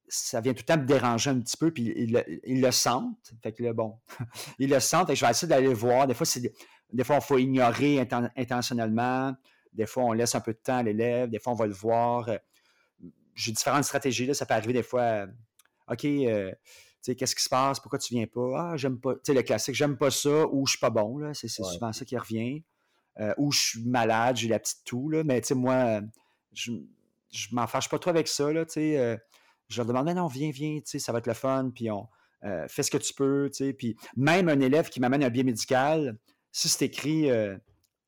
ça 0.07 0.41
vient 0.41 0.53
tout 0.53 0.63
le 0.67 0.73
temps 0.73 0.77
me 0.77 0.85
déranger 0.85 1.29
un 1.29 1.39
petit 1.39 1.57
peu, 1.57 1.71
puis 1.71 1.93
ils, 1.95 2.61
le 2.61 2.71
sentent. 2.71 3.33
Fait 3.41 3.53
que 3.53 3.63
là, 3.63 3.73
bon, 3.73 3.99
ils 4.59 4.69
le 4.69 4.79
sentent, 4.79 5.09
et 5.09 5.15
je 5.15 5.25
vais 5.25 5.31
essayer 5.31 5.47
d'aller 5.47 5.73
voir. 5.73 6.07
Des 6.07 6.13
fois, 6.13 6.25
des 6.91 7.03
fois, 7.03 7.15
il 7.17 7.21
faut 7.21 7.37
ignorer 7.37 8.05
intentionnellement. 8.35 9.33
Des 9.73 9.85
fois, 9.85 10.03
on 10.03 10.13
laisse 10.13 10.35
un 10.35 10.41
peu 10.41 10.53
de 10.53 10.59
temps 10.59 10.77
à 10.77 10.83
l'élève. 10.83 11.29
Des 11.29 11.39
fois, 11.39 11.53
on 11.53 11.55
va 11.55 11.67
le 11.67 11.73
voir 11.73 12.29
j'ai 13.35 13.51
différentes 13.51 13.83
stratégies. 13.83 14.25
Là. 14.25 14.33
Ça 14.33 14.45
peut 14.45 14.53
arriver 14.53 14.73
des 14.73 14.83
fois, 14.83 15.01
euh, 15.01 15.27
OK, 15.89 16.05
euh, 16.05 16.51
qu'est-ce 17.03 17.35
qui 17.35 17.43
se 17.43 17.49
passe? 17.49 17.79
Pourquoi 17.79 17.99
tu 17.99 18.13
viens 18.13 18.27
pas? 18.27 18.71
Ah, 18.71 18.77
j'aime 18.77 18.99
pas. 18.99 19.15
Tu 19.15 19.19
sais, 19.23 19.33
le 19.33 19.41
classique, 19.43 19.75
j'aime 19.75 19.97
pas 19.97 20.11
ça 20.11 20.47
ou 20.47 20.65
je 20.65 20.71
suis 20.71 20.79
pas 20.79 20.89
bon. 20.89 21.17
Là. 21.17 21.33
C'est, 21.33 21.47
souvent 21.47 21.91
ça 21.93 22.05
qui 22.05 22.17
revient. 22.17 22.63
Euh, 23.19 23.33
ou 23.37 23.51
je 23.51 23.59
suis 23.59 23.83
malade, 23.83 24.37
j'ai 24.37 24.47
la 24.47 24.59
petite 24.59 24.83
toux. 24.85 25.09
Là. 25.09 25.23
Mais 25.23 25.41
tu 25.41 25.49
sais, 25.49 25.55
moi, 25.55 26.01
je, 26.53 26.71
je 27.31 27.47
m'en 27.51 27.67
fâche 27.67 27.89
pas 27.89 27.99
trop 27.99 28.09
avec 28.09 28.27
ça. 28.27 28.51
Là, 28.51 28.65
je 28.75 29.77
leur 29.77 29.85
demande, 29.85 30.09
non, 30.09 30.27
viens, 30.27 30.51
viens, 30.51 30.77
tu 30.77 30.83
sais, 30.85 30.99
ça 30.99 31.11
va 31.11 31.19
être 31.19 31.27
le 31.27 31.33
fun. 31.33 31.71
Puis 31.73 31.89
on 31.91 32.07
fais 32.67 32.83
ce 32.83 32.91
que 32.91 32.97
tu 32.97 33.13
peux. 33.13 33.49
Tu 33.51 33.65
sais. 33.65 33.73
Puis 33.73 33.97
même 34.15 34.49
un 34.49 34.59
élève 34.59 34.89
qui 34.89 34.99
m'amène 34.99 35.23
un 35.23 35.29
biais 35.29 35.43
médical, 35.43 36.17
si 36.51 36.69
c'est 36.69 36.85
écrit 36.85 37.29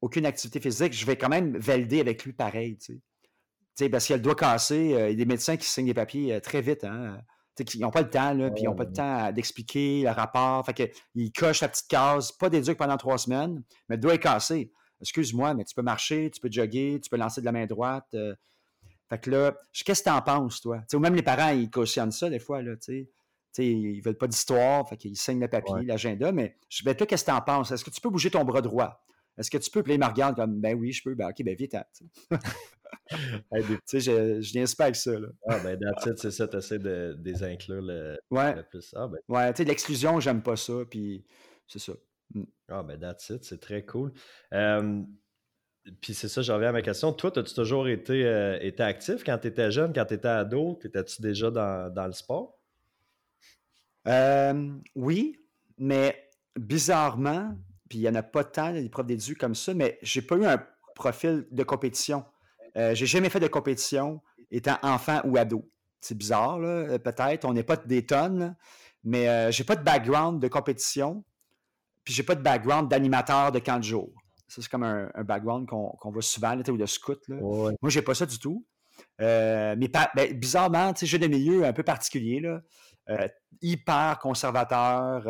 aucune 0.04 0.26
activité 0.26 0.60
physique, 0.60 0.92
je 0.92 1.06
vais 1.06 1.16
quand 1.16 1.30
même 1.30 1.56
valider 1.58 2.02
avec 2.02 2.26
lui 2.26 2.34
pareil. 2.34 2.78
Tu 2.78 3.02
sais 3.76 3.90
parce 3.90 4.06
qu'il 4.06 4.14
a 4.14 4.18
le 4.18 4.22
doigt 4.22 4.36
cassé, 4.36 4.94
euh, 4.94 5.08
il 5.08 5.12
y 5.12 5.14
a 5.14 5.16
des 5.16 5.26
médecins 5.26 5.56
qui 5.56 5.66
signent 5.66 5.86
des 5.86 5.94
papiers 5.94 6.34
euh, 6.34 6.40
très 6.42 6.62
vite. 6.62 6.84
Hein, 6.84 7.22
ils 7.58 7.80
n'ont 7.80 7.90
pas 7.90 8.02
le 8.02 8.10
temps, 8.10 8.36
puis 8.54 8.64
ils 8.64 8.66
n'ont 8.66 8.76
pas 8.76 8.84
le 8.84 8.92
temps 8.92 9.32
d'expliquer 9.32 10.04
le 10.04 10.10
rapport. 10.10 10.66
Fait 10.66 10.74
qu'ils 10.74 11.32
cochent 11.32 11.62
la 11.62 11.70
petite 11.70 11.88
case, 11.88 12.34
pas 12.34 12.50
d'éduc 12.50 12.78
pendant 12.78 12.98
trois 12.98 13.18
semaines, 13.18 13.64
mais 13.88 13.96
le 13.96 14.02
doigt 14.02 14.16
est 14.16 14.20
cassé. 14.20 14.74
Excuse-moi, 15.00 15.54
mais 15.54 15.64
tu 15.64 15.74
peux 15.74 15.82
marcher, 15.82 16.30
tu 16.32 16.42
peux 16.42 16.52
jogger, 16.52 17.00
tu 17.02 17.10
peux 17.10 17.18
lancer 17.18 17.40
de 17.40 17.46
la 17.46 17.54
main 17.54 17.66
droite. 17.66 18.08
Euh. 18.14 18.36
fait 19.10 19.20
que 19.20 19.32
là, 19.32 19.56
qu'est-ce 19.86 20.04
que 20.04 20.10
tu 20.10 20.14
en 20.14 20.22
penses, 20.22 20.60
toi? 20.60 20.82
ou 20.94 21.00
même 21.00 21.16
les 21.16 21.24
parents, 21.24 21.52
ils 21.52 21.70
cautionnent 21.70 22.12
ça 22.12 22.30
des 22.30 22.40
fois, 22.40 22.62
là, 22.62 22.76
tu 22.76 23.08
sais. 23.54 23.66
ils 23.66 24.02
veulent 24.02 24.18
pas 24.18 24.28
d'histoire, 24.28 24.88
fait 24.90 24.98
qu'ils 24.98 25.16
signent 25.16 25.40
le 25.40 25.48
papier, 25.48 25.86
l'agenda, 25.86 26.34
mais 26.34 26.58
je 26.68 26.84
toi, 26.84 27.08
qu'est-ce 27.08 27.24
que 27.24 27.32
tu 27.32 27.38
en 27.38 27.42
penses? 27.42 27.72
Est-ce 27.72 27.86
que 27.86 27.90
tu 27.90 28.02
peux 28.02 28.10
bouger 28.10 28.30
ton 28.30 28.44
bras 28.44 28.62
droit? 28.62 29.02
Est-ce 29.38 29.50
que 29.50 29.58
tu 29.58 29.70
peux? 29.72 29.84
Puis 29.84 29.98
là, 29.98 30.08
il 30.08 30.28
me 30.30 30.36
comme, 30.36 30.60
ben 30.60 30.76
oui, 30.76 30.92
je 30.92 31.04
peux. 31.04 31.16
Ben 31.16 31.30
ok, 31.30 31.44
ben 31.44 31.56
vite. 31.56 31.76
Tu 33.10 33.80
sais, 33.86 34.00
je, 34.00 34.42
je 34.42 34.52
viens 34.54 34.66
pas 34.78 34.86
avec 34.86 34.96
ça. 34.96 35.20
Là. 35.20 35.28
Ah, 35.48 35.60
ben, 35.60 35.80
that's 35.80 36.22
c'est 36.22 36.32
ça, 36.32 36.48
tu 36.48 36.58
essaies 36.58 36.80
de 36.80 37.16
désinclure 37.20 37.82
le, 37.82 38.20
ouais. 38.32 38.56
le 38.56 38.64
plus. 38.64 38.94
Ah, 38.96 39.08
ben. 39.08 39.18
Ouais, 39.28 39.52
tu 39.54 39.58
sais, 39.58 39.64
l'exclusion, 39.68 40.20
j'aime 40.20 40.42
pas 40.42 40.56
ça, 40.56 40.74
puis 40.90 41.26
c'est 41.68 41.80
ça. 41.80 41.94
Mm. 42.34 42.44
Ah, 42.70 42.84
ben, 42.84 43.00
that's 43.00 43.30
it, 43.30 43.44
c'est 43.44 43.60
très 43.60 43.84
cool. 43.84 44.14
puis 46.02 46.14
c'est 46.14 46.28
ça, 46.28 46.42
j'en 46.42 46.56
reviens 46.56 46.70
à 46.70 46.74
ma 46.74 46.82
question. 46.82 47.14
Toi, 47.14 47.38
as-tu 47.38 47.54
toujours 47.54 47.88
été, 47.88 48.26
euh, 48.26 48.58
été 48.62 48.84
actif 48.84 49.24
quand 49.24 49.38
tu 49.38 49.48
étais 49.48 49.72
jeune, 49.72 49.94
quand 49.94 50.06
tu 50.06 50.14
étais 50.14 50.28
ado? 50.28 50.80
Étais-tu 50.84 51.22
déjà 51.22 51.52
dans, 51.52 51.92
dans, 51.94 52.08
le 52.08 52.14
sport? 52.14 52.60
oui, 54.96 55.38
mais 55.78 56.30
bizarrement, 56.58 57.58
puis 57.90 58.00
il 58.00 58.02
n'y 58.02 58.10
en 58.10 58.16
a 58.16 58.24
pas 58.24 58.44
tant 58.44 58.72
des 58.74 58.90
profs 58.90 59.06
d'édu 59.06 59.36
comme 59.36 59.56
ça, 59.56 59.74
mais 59.74 60.00
j'ai 60.02 60.22
pas 60.22 60.36
eu 60.36 60.46
un 60.46 60.64
profil 60.96 61.48
de 61.52 61.64
compétition. 61.64 62.26
Euh, 62.78 62.96
j'ai 62.96 63.06
jamais 63.06 63.30
fait 63.30 63.40
de 63.40 63.48
compétition 63.48 64.22
étant 64.52 64.78
enfant 64.82 65.22
ou 65.26 65.38
ado. 65.38 65.70
C'est 66.02 66.18
bizarre, 66.18 66.60
euh, 66.62 66.98
peut-être. 66.98 67.46
On 67.46 67.54
n'est 67.54 67.64
pas 67.64 67.78
des 67.78 68.06
tonnes, 68.06 68.56
mais 69.04 69.30
euh, 69.30 69.52
j'ai 69.52 69.64
pas 69.64 69.76
de 69.76 69.84
background 69.84 70.42
de 70.42 70.48
compétition. 70.48 71.24
Puis 72.04 72.14
j'ai 72.14 72.24
pas 72.24 72.36
de 72.36 72.42
background 72.42 72.90
d'animateur 72.90 73.52
de 73.52 73.60
camp 73.60 73.78
de 73.78 73.84
jour. 73.84 74.10
Ça, 74.48 74.62
c'est 74.62 74.70
comme 74.70 74.84
un, 74.84 75.10
background 75.24 75.68
qu'on 75.68 76.12
voit 76.12 76.22
souvent, 76.22 76.54
là, 76.54 76.64
ou 76.70 76.78
de 76.78 76.86
scout. 76.86 77.20
Là. 77.28 77.38
Moi, 77.40 77.90
j'ai 77.90 78.02
pas 78.02 78.14
ça 78.14 78.26
du 78.26 78.38
tout. 78.38 78.66
mais 79.20 79.78
ben, 79.78 80.34
bizarrement, 80.38 80.94
j'ai 81.02 81.18
des 81.18 81.30
milieux 81.30 81.64
un 81.64 81.72
peu 81.72 81.82
particuliers, 81.82 82.42
là. 82.42 82.62
hyper 83.62 84.20
conservateur, 84.20 85.26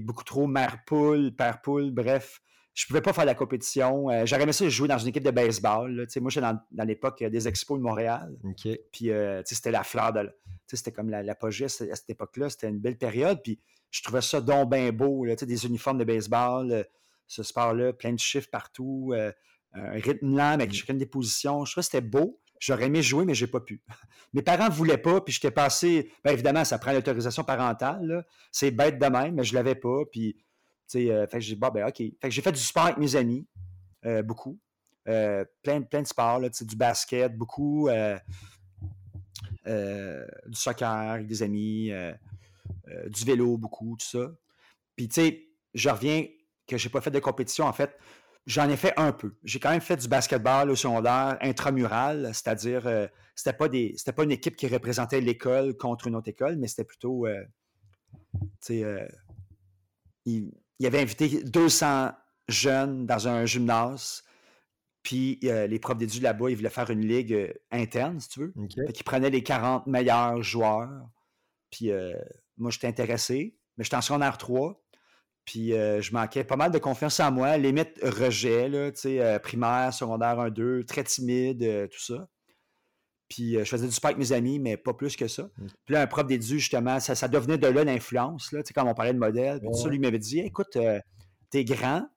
beaucoup 0.00 0.24
trop 0.24 0.46
mère-poule, 0.46 1.34
père-poule, 1.34 1.90
bref 1.90 2.40
je 2.80 2.86
pouvais 2.86 3.00
pas 3.00 3.12
faire 3.12 3.24
la 3.24 3.34
compétition. 3.34 4.10
Euh, 4.10 4.24
j'aurais 4.24 4.42
aimé 4.42 4.52
ça 4.52 4.68
jouer 4.68 4.88
dans 4.88 4.98
une 4.98 5.08
équipe 5.08 5.22
de 5.24 5.30
baseball. 5.30 6.06
Moi, 6.16 6.30
j'étais 6.30 6.40
dans, 6.40 6.84
l'époque 6.84 7.22
des 7.22 7.48
expos 7.48 7.78
de 7.78 7.82
Montréal. 7.82 8.34
Puis, 8.92 9.10
euh, 9.10 9.42
c'était 9.44 9.70
la 9.70 9.84
fleur 9.84 10.12
de. 10.12 10.30
C'était 10.66 10.92
comme 10.92 11.10
l'apogée 11.10 11.64
à 11.64 11.68
cette 11.68 12.08
époque-là. 12.08 12.48
C'était 12.48 12.68
une 12.68 12.78
belle 12.78 12.96
période. 12.96 13.42
Puis, 13.42 13.60
je 13.90 14.02
trouvais 14.02 14.22
ça 14.22 14.40
donc 14.40 14.70
bien 14.70 14.92
beau. 14.92 15.26
des 15.26 15.66
uniformes 15.66 15.98
de 15.98 16.04
baseball, 16.04 16.70
euh, 16.70 16.84
ce 17.26 17.42
sport-là, 17.42 17.92
plein 17.92 18.12
de 18.12 18.18
chiffres 18.18 18.48
partout, 18.50 19.12
un 19.72 19.90
rythme 19.92 20.36
lent 20.36 20.52
avec 20.52 20.70
mm. 20.70 20.72
chacune 20.72 20.98
des 20.98 21.06
positions. 21.06 21.64
Je 21.64 21.72
trouvais 21.72 21.82
que 21.82 21.90
c'était 21.90 22.06
beau. 22.06 22.39
J'aurais 22.60 22.86
aimé 22.86 23.02
jouer, 23.02 23.24
mais 23.24 23.34
j'ai 23.34 23.46
pas 23.46 23.60
pu. 23.60 23.82
Mes 24.34 24.42
parents 24.42 24.68
ne 24.68 24.74
voulaient 24.74 24.98
pas, 24.98 25.20
puis 25.22 25.32
j'étais 25.32 25.50
passé. 25.50 26.12
Bien 26.22 26.34
évidemment, 26.34 26.64
ça 26.64 26.78
prend 26.78 26.92
l'autorisation 26.92 27.42
parentale. 27.42 28.24
C'est 28.52 28.70
bête 28.70 28.98
de 28.98 29.06
même, 29.06 29.34
mais 29.34 29.44
je 29.44 29.54
l'avais 29.54 29.74
pas. 29.74 30.04
Puis 30.12 30.36
euh, 30.96 31.26
fait 31.26 31.38
que 31.38 31.44
j'ai 31.44 31.56
ben, 31.56 31.88
OK. 31.88 32.02
Fait 32.20 32.30
j'ai 32.30 32.42
fait 32.42 32.52
du 32.52 32.60
sport 32.60 32.84
avec 32.84 32.98
mes 32.98 33.16
amis, 33.16 33.46
euh, 34.04 34.22
beaucoup. 34.22 34.58
Euh, 35.08 35.44
plein, 35.62 35.80
plein 35.82 36.02
de 36.02 36.06
sports, 36.06 36.40
du 36.40 36.76
basket, 36.76 37.36
beaucoup. 37.36 37.88
du 39.66 40.54
soccer 40.54 40.88
avec 40.88 41.26
des 41.26 41.42
amis, 41.42 41.90
du 43.06 43.24
vélo, 43.24 43.56
beaucoup, 43.56 43.96
tout 43.98 44.06
ça. 44.06 44.30
Puis, 44.96 45.08
tu 45.08 45.14
sais, 45.14 45.48
je 45.72 45.88
reviens 45.88 46.26
que 46.66 46.76
j'ai 46.76 46.88
pas 46.88 47.00
fait 47.00 47.10
de 47.10 47.18
compétition, 47.18 47.64
en 47.64 47.72
fait. 47.72 47.96
J'en 48.46 48.68
ai 48.68 48.76
fait 48.76 48.94
un 48.96 49.12
peu. 49.12 49.36
J'ai 49.44 49.60
quand 49.60 49.70
même 49.70 49.80
fait 49.80 49.96
du 49.96 50.08
basketball 50.08 50.70
au 50.70 50.76
secondaire 50.76 51.38
intramural, 51.40 52.30
c'est-à-dire, 52.32 53.08
c'était 53.34 53.52
pas 53.52 53.68
des, 53.68 53.94
c'était 53.96 54.12
pas 54.12 54.24
une 54.24 54.32
équipe 54.32 54.56
qui 54.56 54.66
représentait 54.66 55.20
l'école 55.20 55.76
contre 55.76 56.06
une 56.06 56.16
autre 56.16 56.28
école, 56.28 56.56
mais 56.56 56.66
c'était 56.66 56.84
plutôt, 56.84 57.26
tu 58.60 58.82
sais, 58.82 59.08
il 60.24 60.86
avait 60.86 61.00
invité 61.00 61.42
200 61.44 62.12
jeunes 62.48 63.06
dans 63.06 63.28
un 63.28 63.46
gymnase. 63.46 64.24
Puis 65.02 65.38
euh, 65.44 65.66
les 65.66 65.78
profs 65.78 65.96
d'études 65.96 66.22
là-bas, 66.22 66.50
ils 66.50 66.56
voulaient 66.56 66.68
faire 66.68 66.90
une 66.90 67.06
ligue 67.06 67.32
euh, 67.32 67.52
interne, 67.70 68.20
si 68.20 68.28
tu 68.28 68.40
veux. 68.40 68.52
Ils 68.56 69.04
prenaient 69.04 69.30
les 69.30 69.42
40 69.42 69.86
meilleurs 69.86 70.42
joueurs. 70.42 71.08
Puis 71.70 71.90
euh, 71.90 72.12
moi, 72.58 72.70
j'étais 72.70 72.86
intéressé, 72.86 73.56
mais 73.76 73.84
j'étais 73.84 73.96
en 73.96 74.02
secondaire 74.02 74.36
3. 74.36 74.82
Puis 75.44 75.70
je 75.70 76.12
manquais 76.12 76.44
pas 76.44 76.56
mal 76.56 76.70
de 76.70 76.78
confiance 76.78 77.18
en 77.20 77.32
moi, 77.32 77.56
limite 77.56 77.98
rejet, 78.02 78.68
là, 78.68 78.90
primaire, 79.40 79.92
secondaire 79.92 80.36
1-2, 80.38 80.84
très 80.84 81.04
timide, 81.04 81.88
tout 81.90 82.00
ça. 82.00 82.28
Puis 83.28 83.54
je 83.54 83.64
faisais 83.64 83.86
du 83.86 83.92
sport 83.92 84.10
avec 84.10 84.18
mes 84.18 84.32
amis, 84.32 84.58
mais 84.58 84.76
pas 84.76 84.92
plus 84.92 85.16
que 85.16 85.28
ça. 85.28 85.44
Mm. 85.44 85.66
Puis 85.84 85.94
là, 85.94 86.02
un 86.02 86.06
prof 86.06 86.26
d'édu, 86.26 86.58
justement, 86.58 86.98
ça, 87.00 87.14
ça, 87.14 87.28
devenait 87.28 87.58
de 87.58 87.66
là 87.68 87.84
l'influence, 87.84 88.52
là, 88.52 88.60
quand 88.74 88.86
on 88.86 88.94
parlait 88.94 89.12
de 89.12 89.18
modèle. 89.18 89.60
Puis 89.60 89.70
ça, 89.74 89.88
lui 89.88 89.98
m'avait 89.98 90.18
dit 90.18 90.40
écoute, 90.40 90.76
t'es 91.50 91.64
grand, 91.64 92.08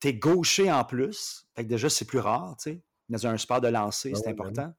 t'es 0.00 0.14
gaucher 0.14 0.70
en 0.70 0.84
plus. 0.84 1.46
Fait 1.54 1.64
que 1.64 1.68
déjà, 1.68 1.88
c'est 1.88 2.04
plus 2.04 2.18
rare, 2.18 2.56
tu 2.58 2.70
sais. 2.72 2.82
Dans 3.10 3.26
un 3.26 3.36
sport 3.36 3.60
de 3.60 3.68
lancer, 3.68 4.12
ah 4.14 4.18
c'est 4.22 4.30
important. 4.30 4.72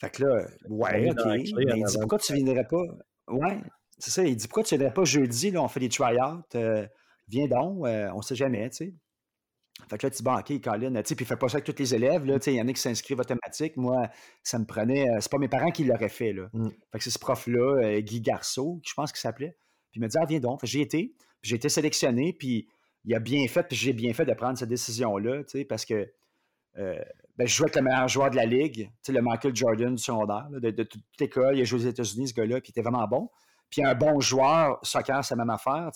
Fait 0.00 0.10
que 0.10 0.24
là, 0.24 0.46
ouais, 0.68 1.10
OK. 1.10 1.24
Mais 1.26 1.42
il 1.44 1.84
dit 1.84 1.98
pourquoi 1.98 2.18
tu 2.18 2.32
viendrais 2.34 2.66
pas? 2.66 2.82
Ouais, 3.28 3.60
c'est 4.00 4.10
ça. 4.10 4.24
Il 4.24 4.36
dit 4.36 4.48
pourquoi 4.48 4.64
tu 4.64 4.76
viendrais 4.76 4.92
pas 4.92 5.04
jeudi, 5.04 5.50
là, 5.50 5.62
on 5.62 5.68
fait 5.68 5.80
des 5.80 5.88
try-outs. 5.88 6.42
Euh, 6.54 6.86
viens 7.28 7.46
donc, 7.46 7.86
euh, 7.86 8.10
on 8.14 8.22
sait 8.22 8.34
jamais, 8.34 8.68
tu 8.70 8.76
sais. 8.76 8.94
Fait 9.88 9.96
que 9.96 10.06
là, 10.06 10.10
tu 10.10 10.16
dis, 10.18 10.22
bon, 10.22 10.36
OK, 10.36 10.60
Colin, 10.60 10.92
tu 11.02 11.08
sais, 11.08 11.14
puis 11.14 11.24
fais 11.24 11.36
pas 11.36 11.48
ça 11.48 11.56
avec 11.56 11.64
tous 11.64 11.80
les 11.80 11.94
élèves, 11.94 12.26
là, 12.26 12.38
tu 12.38 12.44
sais, 12.44 12.52
il 12.52 12.56
y 12.58 12.60
en 12.60 12.68
a 12.68 12.72
qui 12.72 12.80
s'inscrivent 12.80 13.20
automatique. 13.20 13.76
Moi, 13.76 14.08
ça 14.42 14.58
me 14.58 14.66
prenait, 14.66 15.08
euh, 15.08 15.20
c'est 15.20 15.30
pas 15.30 15.38
mes 15.38 15.48
parents 15.48 15.70
qui 15.70 15.84
l'auraient 15.84 16.10
fait, 16.10 16.32
là. 16.32 16.48
Mm. 16.52 16.68
Fait 16.92 16.98
que 16.98 17.04
c'est 17.04 17.10
ce 17.10 17.18
prof-là, 17.18 18.00
Guy 18.00 18.20
Garceau, 18.20 18.80
je 18.84 18.92
pense 18.94 19.10
qu'il 19.10 19.20
s'appelait. 19.20 19.56
Puis 19.90 19.98
il 19.98 20.00
m'a 20.00 20.08
dit, 20.08 20.18
ah, 20.20 20.26
viens 20.26 20.40
donc. 20.40 20.60
J'ai 20.64 20.82
été, 20.82 21.14
j'ai 21.42 21.56
été 21.56 21.68
sélectionné, 21.68 22.34
puis 22.34 22.68
il 23.04 23.14
a 23.14 23.20
bien 23.20 23.46
fait, 23.48 23.62
puis 23.62 23.76
j'ai 23.76 23.92
bien 23.92 24.12
fait 24.12 24.26
de 24.26 24.34
prendre 24.34 24.58
cette 24.58 24.68
décision-là, 24.68 25.42
parce 25.68 25.86
que 25.86 26.12
euh, 26.78 26.98
ben, 27.36 27.46
je 27.46 27.54
jouais 27.54 27.64
avec 27.64 27.76
le 27.76 27.82
meilleur 27.82 28.08
joueur 28.08 28.30
de 28.30 28.36
la 28.36 28.44
ligue, 28.44 28.90
le 29.08 29.20
Michael 29.20 29.56
Jordan 29.56 29.94
du 29.94 30.02
secondaire, 30.02 30.48
de, 30.50 30.70
toute 30.82 31.02
l'école. 31.18 31.56
Il 31.56 31.62
a 31.62 31.64
joué 31.64 31.80
aux 31.80 31.88
États-Unis, 31.88 32.28
ce 32.28 32.34
gars-là, 32.34 32.60
puis 32.60 32.72
il 32.74 32.78
était 32.78 32.88
vraiment 32.88 33.06
bon. 33.06 33.30
Puis 33.70 33.84
un 33.84 33.94
bon 33.94 34.20
joueur, 34.20 34.78
soccer, 34.82 35.24
c'est 35.24 35.34
la 35.34 35.44
même 35.44 35.50
affaire. 35.50 35.90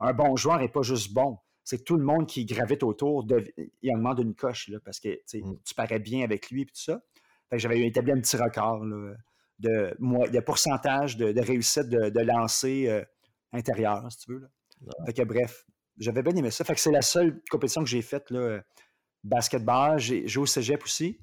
Un 0.00 0.12
bon 0.12 0.36
joueur 0.36 0.58
n'est 0.58 0.68
pas 0.68 0.82
juste 0.82 1.12
bon. 1.12 1.38
C'est 1.62 1.84
tout 1.84 1.96
le 1.96 2.04
monde 2.04 2.26
qui 2.26 2.46
gravite 2.46 2.82
autour, 2.82 3.24
de, 3.24 3.44
il 3.82 3.94
en 3.94 3.98
demande 3.98 4.18
une 4.20 4.34
coche, 4.34 4.68
là, 4.68 4.78
parce 4.84 4.98
que 4.98 5.20
mm. 5.34 5.58
tu 5.64 5.74
parais 5.74 5.98
bien 5.98 6.24
avec 6.24 6.50
lui, 6.50 6.62
et 6.62 6.66
tout 6.66 6.72
ça. 6.74 7.00
j'avais 7.52 7.86
établi 7.86 8.12
un 8.12 8.20
petit 8.20 8.36
record 8.36 8.84
de, 9.58 9.94
de 10.00 10.40
pourcentage 10.40 11.16
de, 11.16 11.40
réussite 11.40 11.88
de, 11.88 12.20
lancer 12.20 12.88
euh, 12.88 13.04
intérieur, 13.52 14.10
si 14.10 14.18
tu 14.18 14.32
veux. 14.32 14.48
Fait 15.04 15.12
que 15.12 15.22
bref, 15.22 15.66
j'avais 15.98 16.22
bien 16.22 16.34
aimé 16.34 16.50
ça. 16.50 16.64
Fait 16.64 16.74
que 16.74 16.80
c'est 16.80 16.90
la 16.90 17.02
seule 17.02 17.42
compétition 17.50 17.82
que 17.82 17.88
j'ai 17.90 18.02
faite, 18.02 18.30
là, 18.30 18.62
basketball. 19.22 19.98
J'ai 19.98 20.26
joué 20.26 20.42
au 20.44 20.46
cégep 20.46 20.82
aussi. 20.82 21.20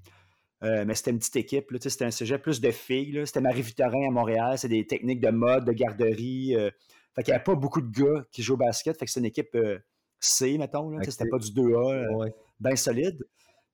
Euh, 0.63 0.85
mais 0.85 0.95
c'était 0.95 1.11
une 1.11 1.19
petite 1.19 1.35
équipe. 1.35 1.71
C'était 1.79 2.05
un 2.05 2.11
cégep 2.11 2.41
plus 2.41 2.59
de 2.61 2.71
filles. 2.71 3.21
C'était 3.25 3.41
Marie-Victorin 3.41 4.07
à 4.07 4.11
Montréal. 4.11 4.57
C'est 4.57 4.69
des 4.69 4.85
techniques 4.87 5.21
de 5.21 5.29
mode, 5.29 5.65
de 5.65 5.71
garderie. 5.71 6.55
Euh. 6.55 6.71
fait 7.15 7.23
qu'il 7.23 7.31
n'y 7.31 7.35
avait 7.35 7.43
pas 7.43 7.55
beaucoup 7.55 7.81
de 7.81 7.91
gars 7.91 8.25
qui 8.31 8.41
jouent 8.41 8.55
au 8.55 8.57
basket. 8.57 8.97
Fait 8.97 9.05
que 9.05 9.11
c'est 9.11 9.19
une 9.19 9.27
équipe 9.27 9.53
euh, 9.55 9.77
C, 10.19 10.57
mettons. 10.57 10.89
Là. 10.89 10.99
C'était 11.07 11.29
pas 11.29 11.37
du 11.37 11.51
2A, 11.51 12.31
bien 12.59 12.75
solide. 12.75 13.23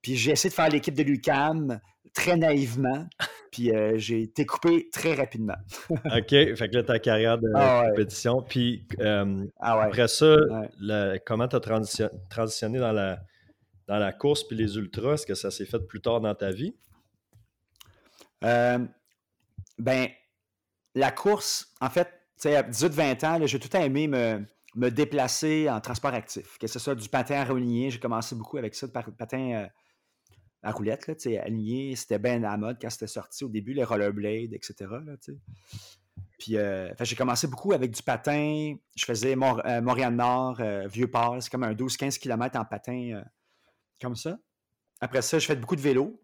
Puis 0.02 0.17
j'ai 0.17 0.32
essayé 0.32 0.50
de 0.50 0.56
faire 0.56 0.69
l'équipe 0.69 0.93
de 0.93 1.04
l'UCAM 1.04 1.80
très 2.13 2.36
naïvement. 2.36 3.08
Puis 3.52 3.72
j'ai 3.96 4.24
été 4.24 4.46
coupé 4.46 4.89
très 4.91 5.13
rapidement. 5.13 5.56
OK. 5.89 6.30
Fait 6.30 6.56
que 6.56 6.76
là, 6.76 6.84
ta 6.84 6.98
carrière 6.98 7.38
de 7.38 7.48
ah 7.56 7.86
compétition. 7.88 8.41
Puis 8.41 8.86
ah 9.00 9.84
après 9.84 10.10
ça, 10.10 10.36
comment 11.26 11.48
tu 11.48 11.56
as 11.56 11.60
transitionné 12.30 12.80
dans 12.80 12.91
la 12.91 13.19
dans 13.93 13.99
la 13.99 14.12
course 14.12 14.43
puis 14.43 14.58
les 14.58 14.75
ultras? 14.75 15.13
Est-ce 15.13 15.25
que 15.27 15.36
ça 15.36 15.51
s'est 15.51 15.65
fait 15.65 15.79
plus 15.79 16.01
tard 16.01 16.19
dans 16.19 16.34
ta 16.34 16.51
vie? 16.51 16.75
Euh, 18.43 18.79
ben, 19.77 20.08
la 20.95 21.12
course, 21.12 21.71
en 21.79 21.89
fait, 21.89 22.10
à 22.45 22.63
18-20 22.63 23.25
ans, 23.25 23.45
j'ai 23.45 23.60
tout 23.60 23.75
aimé 23.77 24.08
me, 24.08 24.89
déplacer 24.89 25.69
en 25.69 25.79
transport 25.79 26.13
actif. 26.13 26.58
Que 26.58 26.65
ce 26.65 26.79
soit 26.79 26.95
du 26.95 27.08
patin 27.08 27.36
à 27.36 27.45
roulier, 27.45 27.91
j'ai 27.91 27.99
commencé 27.99 28.34
beaucoup 28.34 28.58
avec 28.58 28.73
ça, 28.73 28.88
le 28.88 29.12
patin 29.12 29.51
euh, 29.51 29.67
à 30.63 30.71
roulette, 30.71 31.06
là, 31.06 31.13
aligné. 31.43 31.95
C'était 31.95 32.17
bien 32.17 32.43
à 32.43 32.51
la 32.51 32.58
mode 32.58 32.77
quand 32.82 32.89
c'était 32.89 33.06
sorti 33.06 33.43
au 33.43 33.49
début, 33.49 33.73
les 33.73 33.84
rollerblades, 33.84 34.53
etc. 34.53 34.88
Puis 36.39 36.58
euh, 36.58 36.91
j'ai 36.99 37.15
commencé 37.15 37.45
beaucoup 37.45 37.73
avec 37.73 37.91
du 37.91 38.01
patin. 38.01 38.75
Je 38.95 39.06
faisais 39.06 39.36
Montréal-Nord, 39.36 40.60
Vieux-Port. 40.88 41.43
C'est 41.43 41.51
comme 41.51 41.63
un 41.63 41.73
12-15 41.73 42.17
km 42.17 42.60
en 42.60 42.65
patin 42.65 43.23
comme 44.03 44.15
ça. 44.15 44.37
Après 45.01 45.21
ça, 45.21 45.39
je 45.39 45.45
fais 45.45 45.55
beaucoup 45.55 45.75
de 45.75 45.81
vélo. 45.81 46.21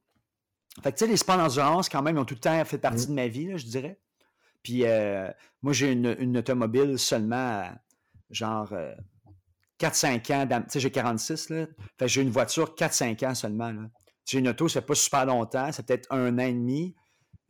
Fait 0.84 0.92
que, 0.92 0.98
tu 0.98 1.06
sais, 1.06 1.12
les 1.12 1.18
sports 1.18 1.38
d'endurance, 1.38 1.90
quand 1.90 2.02
même, 2.02 2.18
ont 2.18 2.26
tout 2.26 2.36
le 2.36 2.40
temps 2.40 2.64
fait 2.66 2.78
partie 2.78 3.06
mm. 3.06 3.10
de 3.10 3.14
ma 3.14 3.28
vie, 3.28 3.58
je 3.58 3.66
dirais. 3.66 4.00
Puis, 4.62 4.86
euh, 4.86 5.30
moi, 5.62 5.74
j'ai 5.74 5.92
une, 5.92 6.38
automobile 6.38 7.00
seulement 7.00 7.70
genre 8.30 8.74
4-5 9.80 10.32
euh, 10.32 10.46
ans. 10.46 10.62
Tu 10.62 10.70
sais, 10.70 10.80
j'ai 10.80 10.92
46, 10.92 11.50
là. 11.50 11.66
Fait 11.98 12.08
j'ai 12.08 12.22
une 12.22 12.30
voiture 12.30 12.76
4-5 12.76 13.26
ans 13.26 13.36
seulement, 13.36 13.74
J'ai 14.26 14.40
une 14.40 14.50
auto, 14.50 14.68
ça 14.68 14.82
fait 14.82 14.88
pas 14.88 14.96
super 14.96 15.26
longtemps, 15.26 15.72
c'est 15.72 15.86
peut-être 15.86 16.12
un 16.12 16.38
an 16.38 16.44
et 16.44 16.54
demi. 16.54 16.96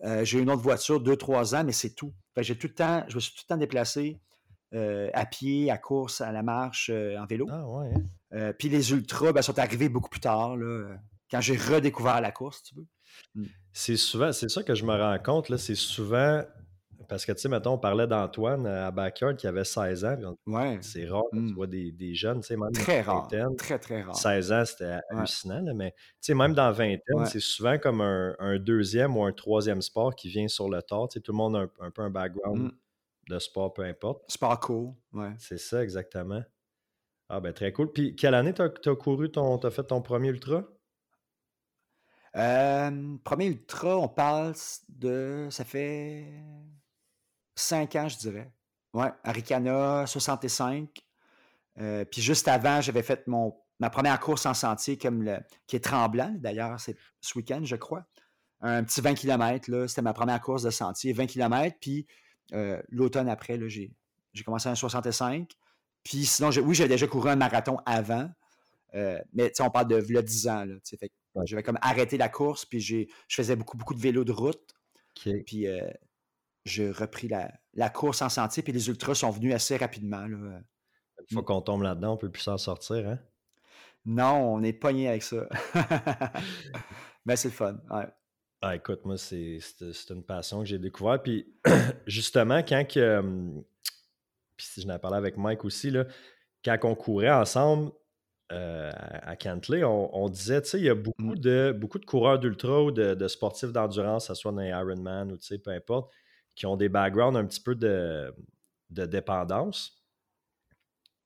Euh, 0.05 0.23
j'ai 0.23 0.39
une 0.39 0.49
autre 0.49 0.61
voiture 0.61 1.01
2-3 1.01 1.55
ans, 1.55 1.63
mais 1.65 1.73
c'est 1.73 1.93
tout. 1.93 2.13
Fait 2.33 2.43
j'ai 2.43 2.57
tout 2.57 2.67
le 2.67 2.75
temps, 2.75 3.03
je 3.09 3.15
me 3.15 3.19
suis 3.19 3.33
tout 3.33 3.41
le 3.43 3.55
temps 3.55 3.57
déplacé 3.57 4.19
à 4.73 5.25
pied, 5.25 5.71
à 5.71 5.77
course, 5.77 6.21
à 6.21 6.31
la 6.31 6.43
marche, 6.43 6.89
en 6.89 7.25
vélo. 7.25 7.47
Ah 7.49 7.67
ouais. 7.67 7.91
Hein. 7.95 8.01
Euh, 8.33 8.53
puis 8.53 8.69
les 8.69 8.91
ultras 8.91 9.31
ben, 9.31 9.41
sont 9.41 9.57
arrivés 9.57 9.89
beaucoup 9.89 10.09
plus 10.09 10.19
tard, 10.19 10.55
quand 11.31 11.41
j'ai 11.41 11.57
redécouvert 11.57 12.21
la 12.21 12.31
course, 12.31 12.63
tu 12.63 12.75
veux. 12.75 12.87
Mmh. 13.35 13.45
C'est 13.73 13.97
souvent, 13.97 14.31
c'est 14.31 14.49
ça 14.49 14.63
que 14.63 14.75
je 14.75 14.85
me 14.85 14.95
rends 14.95 15.19
compte, 15.19 15.55
c'est 15.57 15.75
souvent, 15.75 16.43
parce 17.07 17.25
que, 17.25 17.31
tu 17.31 17.39
sais, 17.39 17.49
mettons, 17.49 17.73
on 17.73 17.77
parlait 17.77 18.07
d'Antoine 18.07 18.65
euh, 18.65 18.87
à 18.87 18.91
Backyard 18.91 19.35
qui 19.35 19.47
avait 19.47 19.63
16 19.63 20.05
ans. 20.05 20.35
Ouais. 20.47 20.77
C'est 20.81 21.07
rare, 21.07 21.23
tu 21.31 21.39
mmh. 21.39 21.53
vois 21.53 21.67
des, 21.67 22.13
jeunes, 22.13 22.41
tu 22.41 22.47
sais, 22.47 22.57
même 22.57 22.71
Très 22.71 23.01
rare. 23.01 23.27
Très, 23.57 23.79
très 23.79 24.01
rare. 24.01 24.15
16 24.15 24.51
ans, 24.51 24.65
c'était 24.65 24.99
hallucinant, 25.09 25.63
mais, 25.75 25.91
tu 25.91 25.97
sais, 26.21 26.33
même 26.33 26.53
dans 26.53 26.71
20 26.71 26.95
ans, 27.15 27.25
c'est 27.25 27.39
souvent 27.39 27.77
comme 27.77 28.01
un, 28.01 28.59
deuxième 28.59 29.17
ou 29.17 29.23
un 29.23 29.33
troisième 29.33 29.81
sport 29.81 30.15
qui 30.15 30.29
vient 30.29 30.47
sur 30.47 30.69
le 30.69 30.81
tard. 30.81 31.07
Tu 31.09 31.15
sais, 31.15 31.21
tout 31.21 31.31
le 31.31 31.37
monde 31.37 31.55
a 31.55 31.67
un, 31.83 31.91
peu 31.91 32.01
un 32.01 32.09
background 32.11 32.59
mmh. 32.59 32.71
De 33.29 33.39
sport, 33.39 33.73
peu 33.73 33.83
importe. 33.83 34.29
Sport 34.29 34.59
cool, 34.59 34.93
ouais. 35.13 35.33
C'est 35.37 35.59
ça, 35.59 35.81
exactement. 35.83 36.43
Ah 37.29 37.39
ben 37.39 37.53
très 37.53 37.71
cool. 37.71 37.91
Puis 37.91 38.15
quelle 38.15 38.33
année 38.33 38.53
tu 38.53 38.61
as, 38.61 38.95
couru 38.95 39.31
ton. 39.31 39.57
as 39.57 39.71
fait 39.71 39.83
ton 39.83 40.01
premier 40.01 40.29
ultra? 40.29 40.63
Euh, 42.35 43.17
premier 43.23 43.45
ultra, 43.45 43.97
on 43.97 44.09
parle 44.09 44.53
de. 44.89 45.47
Ça 45.51 45.63
fait 45.63 46.25
cinq 47.55 47.95
ans, 47.95 48.09
je 48.09 48.17
dirais. 48.17 48.51
Ouais, 48.93 49.11
Aricana 49.23 50.07
65. 50.07 50.89
Euh, 51.79 52.03
puis 52.05 52.21
juste 52.21 52.47
avant, 52.47 52.81
j'avais 52.81 53.03
fait 53.03 53.27
mon, 53.27 53.55
ma 53.79 53.91
première 53.91 54.19
course 54.19 54.47
en 54.47 54.55
sentier 54.55 54.97
comme 54.97 55.21
le, 55.21 55.37
qui 55.67 55.75
est 55.75 55.83
tremblant, 55.83 56.33
d'ailleurs, 56.39 56.79
c'est 56.79 56.97
ce 57.21 57.37
week-end, 57.37 57.61
je 57.63 57.75
crois. 57.75 58.05
Un 58.61 58.83
petit 58.83 58.99
20 58.99 59.13
km, 59.13 59.71
là, 59.71 59.87
c'était 59.87 60.01
ma 60.01 60.13
première 60.13 60.41
course 60.41 60.63
de 60.63 60.69
sentier, 60.69 61.13
20 61.13 61.27
km. 61.27 61.77
Puis 61.79 62.07
euh, 62.53 62.81
l'automne 62.89 63.29
après, 63.29 63.59
j'ai, 63.69 63.91
commencé 64.45 64.69
en 64.69 64.75
65. 64.75 65.51
Puis 66.03 66.25
sinon, 66.25 66.49
oui, 66.63 66.75
j'avais 66.75 66.89
déjà 66.89 67.07
couru 67.07 67.29
un 67.29 67.35
marathon 67.35 67.77
avant, 67.85 68.29
euh, 68.95 69.19
mais 69.33 69.51
on 69.59 69.69
parle 69.69 69.87
de 69.87 70.13
là, 70.13 70.21
10 70.21 70.47
ans. 70.47 70.65
Là, 70.65 70.75
fait, 70.83 71.11
J'avais 71.45 71.63
comme 71.63 71.77
arrêté 71.81 72.17
la 72.17 72.29
course, 72.29 72.65
puis 72.65 72.79
je 72.79 73.05
faisais 73.29 73.55
beaucoup, 73.55 73.77
beaucoup 73.77 73.93
de 73.93 73.99
vélo 73.99 74.23
de 74.23 74.31
route. 74.31 74.75
Puis 75.45 75.67
euh, 75.67 75.89
j'ai 76.65 76.89
repris 76.91 77.27
la, 77.27 77.89
course 77.89 78.21
en 78.21 78.29
sentier, 78.29 78.63
puis 78.63 78.71
les 78.71 78.87
ultras 78.87 79.15
sont 79.15 79.31
venus 79.31 79.53
assez 79.53 79.75
rapidement. 79.75 80.25
Là. 80.25 80.61
Une 81.29 81.33
fois 81.33 81.43
qu'on 81.43 81.61
tombe 81.61 81.81
là-dedans, 81.81 82.11
on 82.11 82.15
ne 82.15 82.19
peut 82.19 82.31
plus 82.31 82.41
s'en 82.41 82.57
sortir, 82.57 83.07
hein? 83.07 83.19
Non, 84.05 84.53
on 84.53 84.63
est 84.63 84.73
pogné 84.73 85.09
avec 85.09 85.23
ça. 85.23 85.47
Mais 87.25 87.35
c'est 87.35 87.49
le 87.49 87.53
fun. 87.53 87.77
Ah, 88.61 88.75
écoute, 88.75 89.05
moi, 89.05 89.17
c'est 89.17 89.59
une 90.09 90.23
passion 90.23 90.59
que 90.59 90.65
j'ai 90.65 90.79
découvert. 90.79 91.21
Puis, 91.21 91.47
justement, 92.07 92.59
quand 92.59 92.85
que, 92.85 93.21
puis 94.57 94.65
si 94.65 94.81
je 94.81 94.87
n'avais 94.87 94.99
parlé 94.99 95.17
avec 95.17 95.37
Mike 95.37 95.63
aussi, 95.63 95.89
là, 95.89 96.05
quand 96.65 96.77
on 96.83 96.95
courait 96.95 97.31
ensemble 97.31 97.91
euh, 98.51 98.91
à 98.93 99.37
Cantley, 99.37 99.83
on, 99.85 100.27
disait, 100.27 100.61
tu 100.61 100.69
sais, 100.69 100.79
il 100.79 100.83
y 100.83 100.89
a 100.89 100.95
beaucoup 100.95 101.35
mmh. 101.35 101.39
de, 101.39 101.75
beaucoup 101.77 101.99
de 101.99 102.05
coureurs 102.05 102.39
d'ultra 102.39 102.83
ou 102.83 102.91
de, 102.91 103.27
sportifs 103.27 103.71
d'endurance, 103.71 104.27
que 104.27 104.33
ce 104.33 104.41
soit 104.41 104.51
dans 104.51 104.59
les 104.59 104.69
Ironman 104.69 105.31
ou 105.31 105.37
tu 105.37 105.45
sais, 105.45 105.57
peu 105.57 105.71
importe, 105.71 106.11
qui 106.55 106.65
ont 106.65 106.75
des 106.75 106.89
backgrounds 106.89 107.37
un 107.37 107.45
petit 107.45 107.61
peu 107.61 107.75
de, 107.75 108.33
dépendance. 108.89 109.98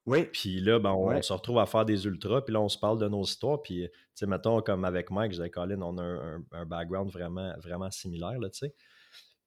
Oui. 0.06 0.26
Puis 0.26 0.60
là, 0.60 0.80
ben, 0.80 0.92
on, 0.92 1.22
se 1.22 1.32
retrouve 1.32 1.60
à 1.60 1.66
faire 1.66 1.86
des 1.86 2.06
ultras, 2.06 2.42
puis 2.42 2.54
là, 2.54 2.62
on 2.62 2.70
se 2.70 2.78
parle 2.78 3.00
de 3.00 3.08
nos 3.08 3.24
histoires. 3.24 3.62
Puis, 3.62 3.88
tu 3.90 4.00
sais, 4.16 4.26
mettons, 4.26 4.62
comme 4.62 4.84
avec 4.84 5.12
Mike, 5.12 5.32
je 5.32 5.38
disais, 5.38 5.50
Colin, 5.50 5.82
on 5.82 5.98
a 5.98 6.04
un, 6.52 6.66
background 6.66 7.10
vraiment, 7.10 7.54
vraiment 7.60 7.90
similaire, 7.90 8.40
là, 8.40 8.50
tu 8.50 8.60
sais. 8.60 8.76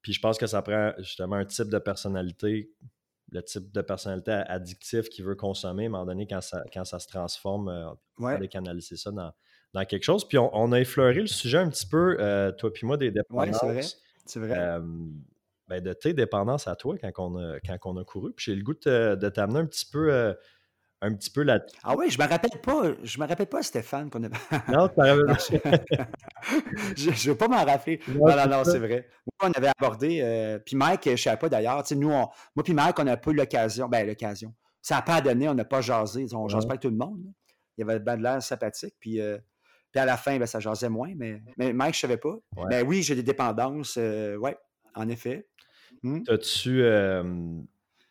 Puis 0.01 0.13
je 0.13 0.21
pense 0.21 0.37
que 0.37 0.47
ça 0.47 0.61
prend 0.61 0.93
justement 0.99 1.35
un 1.35 1.45
type 1.45 1.69
de 1.69 1.79
personnalité 1.79 2.71
le 3.31 3.43
type 3.43 3.71
de 3.73 3.81
personnalité 3.81 4.31
addictif 4.31 5.09
qui 5.09 5.21
veut 5.21 5.35
consommer, 5.35 5.83
à 5.83 5.87
un 5.87 5.89
moment 5.89 6.05
donné, 6.05 6.27
quand 6.27 6.41
ça, 6.41 6.63
quand 6.73 6.85
ça 6.85 6.99
se 6.99 7.07
transforme, 7.07 7.69
euh, 7.69 7.89
on 8.19 8.37
peut 8.37 8.47
canaliser 8.47 8.95
ça 8.95 9.11
dans, 9.11 9.33
dans, 9.73 9.85
quelque 9.85 10.03
chose. 10.03 10.27
Puis 10.27 10.37
on, 10.37 10.71
a 10.71 10.79
effleuré 10.79 11.21
le 11.21 11.27
sujet 11.27 11.57
un 11.57 11.69
petit 11.69 11.87
peu, 11.87 12.17
euh, 12.19 12.51
toi 12.51 12.71
puis 12.71 12.87
moi, 12.87 12.97
des 12.97 13.11
dépendances. 13.11 13.63
Oui, 13.63 13.81
c'est 14.25 14.39
vrai. 14.39 14.57
Euh, 14.57 14.79
ben 15.67 15.81
de 15.81 15.93
tes 15.93 16.13
dépendances 16.13 16.67
à 16.67 16.75
toi 16.75 16.95
quand 16.97 17.11
on 17.17 17.37
a, 17.37 17.59
quand 17.59 17.77
on 17.85 17.97
a 17.97 18.03
couru. 18.03 18.33
Puis 18.33 18.45
j'ai 18.45 18.55
le 18.55 18.63
goût 18.63 18.73
de, 18.73 19.29
t'amener 19.29 19.59
un 19.59 19.65
petit 19.65 19.85
peu 19.85 20.35
un 21.01 21.13
petit 21.13 21.29
peu 21.29 21.43
la. 21.43 21.59
Ah 21.83 21.95
oui, 21.95 22.09
je 22.09 22.19
me 22.21 22.27
rappelle 22.27 22.59
pas. 22.61 22.93
Je 23.03 23.19
me 23.19 23.27
rappelle 23.27 23.47
pas, 23.47 23.61
Stéphane, 23.61 24.09
qu'on 24.09 24.23
a. 24.23 24.29
non, 24.71 24.89
je 26.97 27.09
ne 27.09 27.29
veux 27.29 27.37
pas 27.37 27.47
m'en 27.47 27.63
rappeler. 27.63 27.99
Non, 28.07 28.35
non, 28.35 28.47
non, 28.47 28.63
c'est 28.63 28.79
vrai. 28.79 29.07
Moi, 29.39 29.51
on 29.51 29.57
avait 29.57 29.71
abordé. 29.77 30.21
Euh, 30.21 30.59
puis 30.59 30.75
Mike, 30.75 31.01
je 31.05 31.11
ne 31.11 31.15
savais 31.17 31.37
pas 31.37 31.49
d'ailleurs. 31.49 31.83
Nous, 31.91 32.09
moi 32.09 32.31
puis 32.63 32.73
Mike, 32.73 32.97
on 32.99 33.03
n'a 33.03 33.17
pas 33.17 33.31
eu 33.31 33.35
l'occasion. 33.35 33.87
Ben, 33.87 34.07
l'occasion. 34.07 34.53
Ça 34.81 34.95
n'a 34.95 35.01
pas 35.01 35.21
donné, 35.21 35.47
on 35.49 35.53
n'a 35.53 35.65
pas 35.65 35.81
jasé. 35.81 36.25
On 36.33 36.45
ne 36.45 36.49
jase 36.49 36.65
pas 36.65 36.71
avec 36.71 36.81
tout 36.81 36.89
le 36.89 36.95
monde. 36.95 37.21
Il 37.77 37.81
y 37.81 37.83
avait 37.83 37.99
ben 37.99 38.17
de 38.17 38.23
l'air 38.23 38.41
sympathique. 38.41 38.95
Puis, 38.99 39.21
euh, 39.21 39.37
puis 39.91 39.99
à 39.99 40.05
la 40.05 40.17
fin, 40.17 40.37
ben, 40.39 40.47
ça 40.47 40.59
jasait 40.59 40.89
moins. 40.89 41.13
Mais, 41.15 41.41
mais 41.57 41.73
Mike, 41.73 41.93
je 41.93 41.99
ne 41.99 42.01
savais 42.01 42.17
pas. 42.17 42.35
Ben 42.69 42.85
oui, 42.87 43.03
j'ai 43.03 43.13
des 43.13 43.23
dépendances. 43.23 43.97
Euh, 43.99 44.35
oui, 44.37 44.51
en 44.95 45.07
effet. 45.09 45.47
Hmm? 46.03 46.21
As-tu 46.27 46.83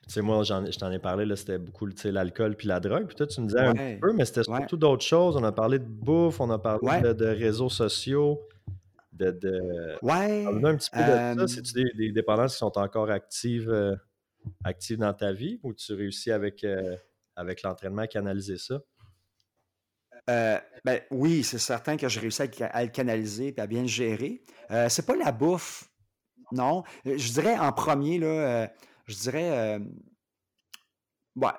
tu 0.06 0.12
sais, 0.12 0.22
moi, 0.22 0.44
je 0.44 0.78
t'en 0.78 0.92
ai 0.92 1.00
parlé, 1.00 1.34
c'était 1.34 1.58
beaucoup 1.58 1.88
l'alcool 2.04 2.54
puis 2.54 2.68
la 2.68 2.78
drogue. 2.78 3.06
Puis 3.08 3.16
toi, 3.16 3.26
tu 3.26 3.40
me 3.40 3.48
disais 3.48 3.58
un 3.58 3.98
peu, 3.98 4.12
mais 4.12 4.24
c'était 4.24 4.44
surtout 4.44 4.76
d'autres 4.76 5.04
choses. 5.04 5.36
On 5.36 5.42
a 5.42 5.50
parlé 5.50 5.80
de 5.80 5.84
bouffe, 5.84 6.38
on 6.40 6.48
a 6.50 6.58
parlé 6.60 7.12
de, 7.12 7.26
réseaux 7.26 7.68
sociaux, 7.68 8.40
de. 9.12 9.32
de... 9.32 9.96
Ouais. 10.02 10.46
un 10.46 10.76
petit 10.76 10.90
peu 10.90 11.00
de 11.00 11.40
ça. 11.40 11.48
C'est-tu 11.48 11.92
des, 11.92 12.12
dépendances 12.12 12.52
qui 12.52 12.58
sont 12.58 12.78
encore 12.78 13.10
actives, 13.10 13.68
euh, 13.68 13.96
actives 14.62 14.98
dans 14.98 15.12
ta 15.12 15.32
vie 15.32 15.58
ou 15.64 15.74
tu 15.74 15.92
réussis 15.92 16.30
avec, 16.30 16.62
euh, 16.62 16.94
avec 17.34 17.62
l'entraînement 17.62 18.02
à 18.02 18.06
canaliser 18.06 18.58
ça? 18.58 18.80
Euh, 20.30 20.58
ben, 20.84 21.00
oui, 21.10 21.42
c'est 21.42 21.58
certain 21.58 21.96
que 21.96 22.08
j'ai 22.08 22.20
réussi 22.20 22.42
à, 22.42 22.84
le 22.84 22.90
canaliser 22.90 23.54
et 23.56 23.60
à 23.60 23.66
bien 23.66 23.82
le 23.82 23.88
gérer. 23.88 24.40
c'est 24.88 25.04
pas 25.04 25.16
la 25.16 25.32
bouffe, 25.32 25.90
non. 26.52 26.82
Je 27.04 27.32
dirais 27.32 27.58
en 27.58 27.72
premier, 27.72 28.18
là 28.18 28.70
je 29.06 29.14
dirais, 29.14 29.78
euh, 29.78 29.78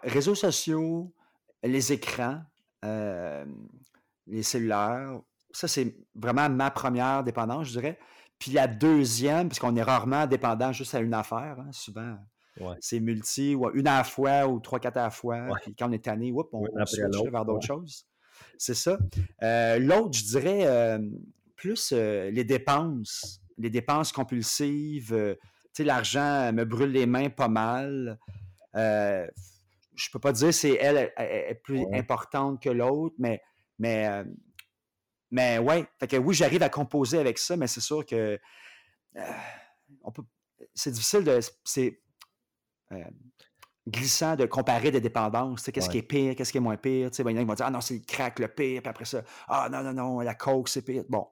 réseaux 0.03 0.35
sociaux, 0.35 1.13
les 1.63 1.93
écrans, 1.93 2.41
les 2.83 4.43
cellulaires, 4.43 5.21
ça, 5.51 5.67
c'est 5.67 5.95
vraiment 6.13 6.49
ma 6.49 6.69
première 6.71 7.23
dépendance, 7.23 7.67
je 7.67 7.79
dirais. 7.79 7.97
Puis 8.37 8.51
la 8.51 8.67
deuxième, 8.67 9.49
parce 9.49 9.59
qu'on 9.59 9.75
est 9.75 9.81
rarement 9.81 10.27
dépendant 10.27 10.71
juste 10.71 10.93
à 10.93 10.99
une 10.99 11.13
affaire, 11.13 11.57
hein, 11.59 11.71
souvent. 11.71 12.17
C'est 12.79 12.99
multi, 12.99 13.53
ou 13.53 13.69
une 13.75 13.87
à 13.87 13.99
la 13.99 14.03
fois 14.03 14.47
ou 14.47 14.59
trois, 14.59 14.79
quatre 14.79 14.97
à 14.97 15.03
la 15.03 15.09
fois. 15.11 15.47
Puis 15.61 15.75
quand 15.75 15.89
on 15.89 15.91
est 15.91 16.03
tanné, 16.03 16.31
on, 16.31 16.43
on 16.51 16.85
switch 16.85 17.31
vers 17.31 17.45
d'autres 17.45 17.65
choses. 17.65 18.05
C'est 18.57 18.73
ça. 18.73 18.97
Euh, 19.43 19.77
l'autre, 19.77 20.17
je 20.17 20.23
dirais, 20.25 20.65
euh, 20.65 20.99
plus 21.55 21.91
euh, 21.93 22.31
les 22.31 22.43
dépenses, 22.43 23.41
les 23.57 23.69
dépenses 23.69 24.11
compulsives. 24.11 25.13
tu 25.13 25.47
sais, 25.73 25.83
l'argent 25.83 26.51
me 26.53 26.63
brûle 26.63 26.91
les 26.91 27.05
mains 27.05 27.29
pas 27.29 27.47
mal. 27.47 28.19
je 28.73 30.11
peux 30.11 30.19
pas 30.19 30.31
dire 30.31 30.53
c'est 30.53 30.75
elle 30.75 31.11
est 31.17 31.61
plus 31.63 31.85
importante 31.93 32.61
que 32.61 32.69
l'autre, 32.69 33.15
mais, 33.17 33.41
mais, 33.79 34.23
mais 35.31 35.57
ouais. 35.57 35.85
Fait 35.99 36.07
que 36.07 36.17
oui, 36.17 36.35
j'arrive 36.35 36.63
à 36.63 36.69
composer 36.69 37.19
avec 37.19 37.37
ça, 37.37 37.57
mais 37.57 37.67
c'est 37.67 37.81
sûr 37.81 38.05
que 38.05 38.39
on 40.03 40.11
peut, 40.11 40.23
c'est 40.73 40.91
difficile 40.91 41.23
de. 41.23 41.39
C'est, 41.63 42.01
glissant 43.87 44.35
de 44.35 44.45
comparer 44.45 44.91
des 44.91 44.99
dépendances. 44.99 45.69
Qu'est-ce 45.71 45.89
qui 45.89 45.99
est 45.99 46.03
pire, 46.03 46.35
qu'est-ce 46.35 46.51
qui 46.51 46.57
est 46.57 46.61
moins 46.61 46.77
pire. 46.77 47.09
Ben, 47.19 47.31
il 47.31 47.35
y 47.35 47.39
en 47.39 47.41
a 47.41 47.41
qui 47.41 47.47
vont 47.47 47.53
dire 47.53 47.65
Ah 47.65 47.71
non, 47.71 47.81
c'est 47.81 47.95
le 47.95 48.01
crack 48.05 48.39
le 48.39 48.47
pire, 48.47 48.81
puis 48.81 48.89
après 48.89 49.05
ça, 49.05 49.23
Ah 49.47 49.69
non, 49.71 49.81
non, 49.81 49.93
non, 49.93 50.19
la 50.19 50.35
coke, 50.35 50.69
c'est 50.69 50.81
pire. 50.81 51.03
Bon. 51.09 51.27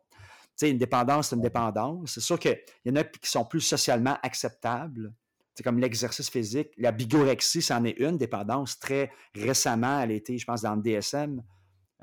Sais, 0.55 0.69
une 0.71 0.77
dépendance, 0.77 1.29
c'est 1.29 1.35
une 1.35 1.41
dépendance. 1.41 2.13
C'est 2.13 2.21
sûr 2.21 2.39
qu'il 2.39 2.57
y 2.85 2.91
en 2.91 2.95
a 2.95 3.03
qui 3.03 3.29
sont 3.29 3.45
plus 3.45 3.61
socialement 3.61 4.17
acceptables. 4.23 5.13
C'est 5.53 5.63
comme 5.63 5.79
l'exercice 5.79 6.29
physique. 6.29 6.69
La 6.77 6.91
bigorexie, 6.91 7.61
c'en 7.61 7.83
est 7.85 7.97
une 7.97 8.17
dépendance. 8.17 8.77
Très 8.77 9.11
récemment, 9.33 10.01
elle 10.01 10.11
a 10.11 10.13
été, 10.13 10.37
je 10.37 10.45
pense, 10.45 10.61
dans 10.61 10.75
le 10.75 10.81
DSM, 10.81 11.41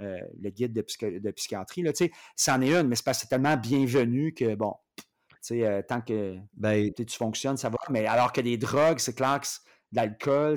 euh, 0.00 0.18
le 0.40 0.50
guide 0.50 0.72
de, 0.72 1.18
de 1.18 1.30
psychiatrie. 1.32 1.82
Là, 1.82 1.92
c'en 2.34 2.60
est 2.62 2.72
une, 2.72 2.88
mais 2.88 2.96
c'est, 2.96 3.12
c'est 3.12 3.26
tellement 3.26 3.56
bienvenu 3.56 4.32
que, 4.32 4.54
bon, 4.54 4.74
euh, 5.50 5.82
tant 5.86 6.00
que 6.00 6.38
ben, 6.54 6.92
tu 6.94 7.16
fonctionnes, 7.16 7.56
ça 7.56 7.68
va. 7.68 7.76
Mais 7.90 8.06
alors 8.06 8.32
que 8.32 8.40
les 8.40 8.56
drogues, 8.56 8.98
c'est 8.98 9.14
clair 9.14 9.40
que 9.40 9.46
l'alcool, 9.92 10.54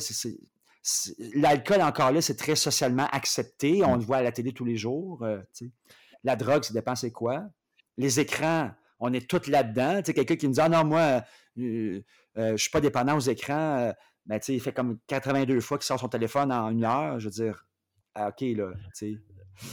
l'alcool 1.33 1.81
encore 1.81 2.11
là, 2.11 2.21
c'est 2.21 2.35
très 2.35 2.55
socialement 2.55 3.07
accepté. 3.11 3.83
On 3.83 3.95
le 3.95 4.01
voit 4.01 4.17
à 4.17 4.21
la 4.21 4.31
télé 4.31 4.53
tous 4.53 4.65
les 4.65 4.77
jours. 4.77 5.23
Euh, 5.23 5.41
la 6.23 6.35
drogue, 6.35 6.63
ça 6.63 6.73
dépend 6.73 6.95
c'est 6.95 7.11
quoi. 7.11 7.43
Les 7.97 8.19
écrans, 8.19 8.71
on 8.99 9.13
est 9.13 9.27
tous 9.27 9.47
là-dedans. 9.47 10.01
Quelqu'un 10.01 10.35
qui 10.35 10.47
me 10.47 10.53
dit 10.53 10.61
Ah 10.61 10.69
non, 10.69 10.83
moi, 10.83 11.23
euh, 11.57 11.61
euh, 11.61 12.01
je 12.35 12.51
ne 12.51 12.57
suis 12.57 12.69
pas 12.69 12.81
dépendant 12.81 13.15
aux 13.15 13.21
écrans. 13.21 13.93
Ben, 14.25 14.39
il 14.47 14.59
fait 14.59 14.73
comme 14.73 14.97
82 15.07 15.59
fois 15.61 15.77
qu'il 15.77 15.85
sort 15.85 15.99
son 15.99 16.09
téléphone 16.09 16.51
en 16.51 16.69
une 16.71 16.83
heure. 16.83 17.19
Je 17.19 17.25
veux 17.25 17.31
dire, 17.31 17.65
ah, 18.15 18.29
OK, 18.29 18.41
là. 18.41 18.71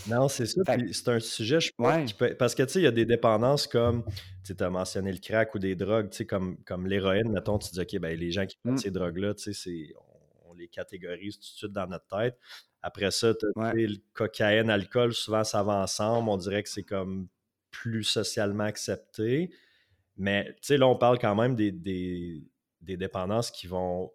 Non, 0.09 0.29
c'est 0.29 0.47
ça. 0.47 0.61
C'est 0.93 1.09
un 1.09 1.21
sujet, 1.21 1.61
je 1.61 1.73
pense, 1.77 2.13
parce 2.39 2.55
que 2.55 2.63
tu 2.63 2.73
sais, 2.73 2.81
il 2.81 2.85
y 2.85 2.89
a 2.89 2.93
des 2.93 3.07
dépendances 3.07 3.67
comme, 3.67 4.05
tu 4.45 4.55
as 4.59 4.71
mentionné 4.71 5.13
le 5.13 5.19
crack 5.19 5.55
ou 5.55 5.59
des 5.59 5.75
drogues, 5.75 6.11
tu 6.11 6.19
sais, 6.19 6.27
comme, 6.27 6.57
comme 6.65 6.87
l'héroïne, 6.87 7.31
mettons, 7.33 7.59
tu 7.59 7.71
dis, 7.73 7.81
OK, 7.81 8.01
ben, 8.01 8.17
les 8.19 8.31
gens 8.31 8.47
qui 8.47 8.57
prennent 8.59 8.75
mmh. 8.75 8.79
ces 8.79 8.91
drogues-là, 8.91 9.35
tu 9.35 9.53
sais, 9.55 9.95
on, 10.49 10.55
les 10.55 10.69
catégorise 10.69 11.37
tout 11.37 11.41
de 11.41 11.57
suite 11.57 11.73
dans 11.73 11.87
notre 11.87 12.07
tête. 12.07 12.39
Après 12.83 13.11
ça, 13.11 13.33
tu 13.35 13.47
as 13.57 13.73
le 13.73 13.97
cocaïne, 14.13 14.71
alcool, 14.71 15.15
souvent 15.15 15.45
ça 15.45 15.63
va 15.63 15.75
ensemble. 15.83 16.29
On 16.29 16.37
dirait 16.37 16.63
que 16.63 16.69
c'est 16.69 16.83
comme 16.83 17.27
plus 17.73 18.05
socialement 18.05 18.65
accepté. 18.65 19.51
Mais 20.17 20.53
tu 20.57 20.59
sais, 20.63 20.77
là, 20.77 20.87
on 20.87 20.97
parle 20.97 21.19
quand 21.19 21.35
même 21.35 21.57
des, 21.57 21.73
des, 21.73 22.45
des 22.81 22.97
dépendances 22.97 23.51
qui 23.51 23.67
vont 23.67 24.13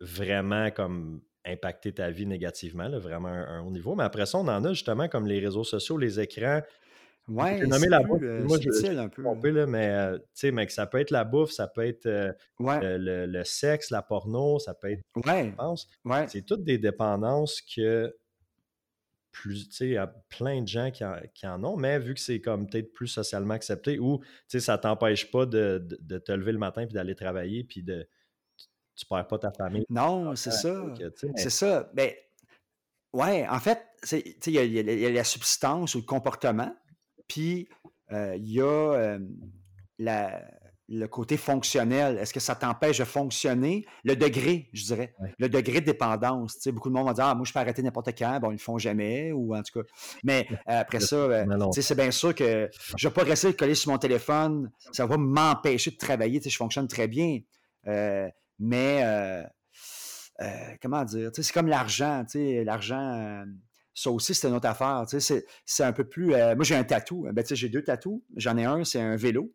vraiment 0.00 0.70
comme 0.72 1.20
impacter 1.44 1.92
ta 1.92 2.10
vie 2.10 2.26
négativement, 2.26 2.88
vraiment 2.98 3.28
un, 3.28 3.60
haut 3.62 3.70
niveau. 3.70 3.94
Mais 3.94 4.02
après 4.02 4.26
ça, 4.26 4.38
on 4.38 4.48
en 4.48 4.64
a 4.64 4.72
justement 4.72 5.08
comme 5.08 5.26
les 5.26 5.38
réseaux 5.38 5.64
sociaux, 5.64 5.96
les 5.96 6.18
écrans. 6.18 6.60
Ouais, 7.28 7.58
c'est 7.58 7.88
la 7.88 8.00
bouffe. 8.00 8.22
Euh, 8.22 8.44
Moi, 8.44 8.58
je, 8.60 8.96
un 8.96 9.08
peu. 9.08 9.50
là, 9.50 9.66
mais, 9.66 9.88
euh, 9.88 10.18
mais 10.52 10.68
ça 10.68 10.86
peut 10.86 11.00
être 11.00 11.10
la 11.10 11.24
bouffe, 11.24 11.50
ça 11.50 11.66
peut 11.66 11.84
être 11.84 12.06
euh, 12.06 12.32
le, 12.60 13.42
sexe, 13.44 13.90
la 13.90 14.02
porno, 14.02 14.58
ça 14.60 14.74
peut 14.74 14.92
être. 14.92 15.02
Ouais. 15.16 15.52
ouais. 16.04 16.26
C'est 16.28 16.42
toutes 16.42 16.62
des 16.62 16.78
dépendances 16.78 17.60
que 17.62 18.14
plus, 19.36 19.68
il 19.80 19.90
y 19.90 19.96
a 19.96 20.06
plein 20.06 20.62
de 20.62 20.68
gens 20.68 20.90
qui 20.90 21.04
en, 21.46 21.64
ont, 21.64 21.76
mais 21.76 21.98
vu 21.98 22.14
que 22.14 22.20
c'est 22.20 22.40
comme 22.40 22.66
peut-être 22.66 22.92
plus 22.92 23.08
socialement 23.08 23.54
accepté 23.54 23.98
ou 23.98 24.22
ça 24.48 24.78
t'empêche 24.78 25.30
pas 25.30 25.44
de, 25.44 25.86
de, 26.00 26.18
te 26.18 26.32
lever 26.32 26.52
le 26.52 26.58
matin 26.58 26.86
puis 26.86 26.94
d'aller 26.94 27.14
travailler 27.14 27.62
puis 27.62 27.82
de, 27.82 28.08
tu 28.96 29.04
perds 29.06 29.26
pas 29.26 29.38
ta 29.38 29.52
famille. 29.52 29.84
Non, 29.90 30.34
c'est 30.36 30.52
ça. 30.52 30.84
C'est 31.36 31.50
ça. 31.50 31.90
Ben, 31.92 32.12
ouais, 33.12 33.46
en 33.46 33.60
fait, 33.60 33.82
il 34.46 34.52
y, 34.52 35.06
a 35.06 35.10
la 35.10 35.24
substance 35.24 35.94
ou 35.94 35.98
le 35.98 36.04
comportement, 36.04 36.74
puis 37.28 37.68
euh, 38.12 38.36
il 38.36 38.52
y 38.52 38.60
a 38.62 38.64
euh, 38.64 39.18
le 40.88 41.06
côté 41.06 41.36
fonctionnel. 41.36 42.18
Est-ce 42.18 42.32
que 42.32 42.40
ça 42.40 42.54
t'empêche 42.54 42.98
de 42.98 43.04
fonctionner? 43.04 43.84
Le 44.04 44.14
degré, 44.14 44.68
je 44.72 44.84
dirais. 44.84 45.14
Le 45.38 45.48
degré 45.48 45.80
de 45.80 45.86
dépendance. 45.86 46.66
beaucoup 46.68 46.88
de 46.88 46.94
monde 46.94 47.06
va 47.06 47.12
dire 47.12 47.24
Ah, 47.24 47.34
moi, 47.34 47.44
je 47.44 47.52
peux 47.52 47.58
arrêter 47.58 47.82
n'importe 47.82 48.16
quand. 48.16 48.38
Bon, 48.40 48.50
ils 48.50 48.54
le 48.54 48.58
font 48.58 48.78
jamais, 48.78 49.32
ou 49.32 49.54
en 49.54 49.62
tout 49.62 49.80
cas. 49.80 49.86
Mais 50.22 50.46
après 50.66 51.00
ça, 51.00 51.16
euh, 51.16 51.70
c'est 51.72 51.96
bien 51.96 52.10
sûr 52.10 52.34
que 52.34 52.70
je 52.96 53.06
ne 53.06 53.10
vais 53.10 53.14
pas 53.14 53.24
rester 53.24 53.54
collé 53.54 53.74
sur 53.74 53.90
mon 53.90 53.98
téléphone. 53.98 54.70
Ça 54.92 55.06
va 55.06 55.16
m'empêcher 55.16 55.90
de 55.90 55.96
travailler. 55.96 56.40
Je 56.44 56.56
fonctionne 56.56 56.88
très 56.88 57.08
bien. 57.08 57.40
Mais 58.58 59.02
euh, 59.02 59.42
euh, 60.42 60.74
comment 60.80 61.04
dire? 61.04 61.30
C'est 61.34 61.52
comme 61.52 61.68
l'argent. 61.68 62.24
L'argent, 62.34 63.12
euh, 63.14 63.44
ça 63.94 64.10
aussi, 64.10 64.34
c'est 64.34 64.48
une 64.48 64.54
autre 64.54 64.68
affaire. 64.68 65.04
C'est 65.08 65.84
un 65.84 65.92
peu 65.92 66.04
plus. 66.04 66.28
moi, 66.28 66.62
j'ai 66.62 66.76
un 66.76 66.84
tatou. 66.84 67.26
Ben, 67.32 67.44
j'ai 67.48 67.68
deux 67.68 67.82
tatous. 67.82 68.22
J'en 68.36 68.56
ai 68.56 68.64
un, 68.64 68.84
c'est 68.84 69.00
un 69.00 69.16
vélo 69.16 69.52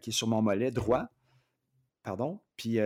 qui 0.00 0.10
est 0.10 0.12
sur 0.12 0.28
mon 0.28 0.42
mollet 0.42 0.70
droit. 0.70 1.06
Pardon. 2.02 2.40
Puis 2.56 2.78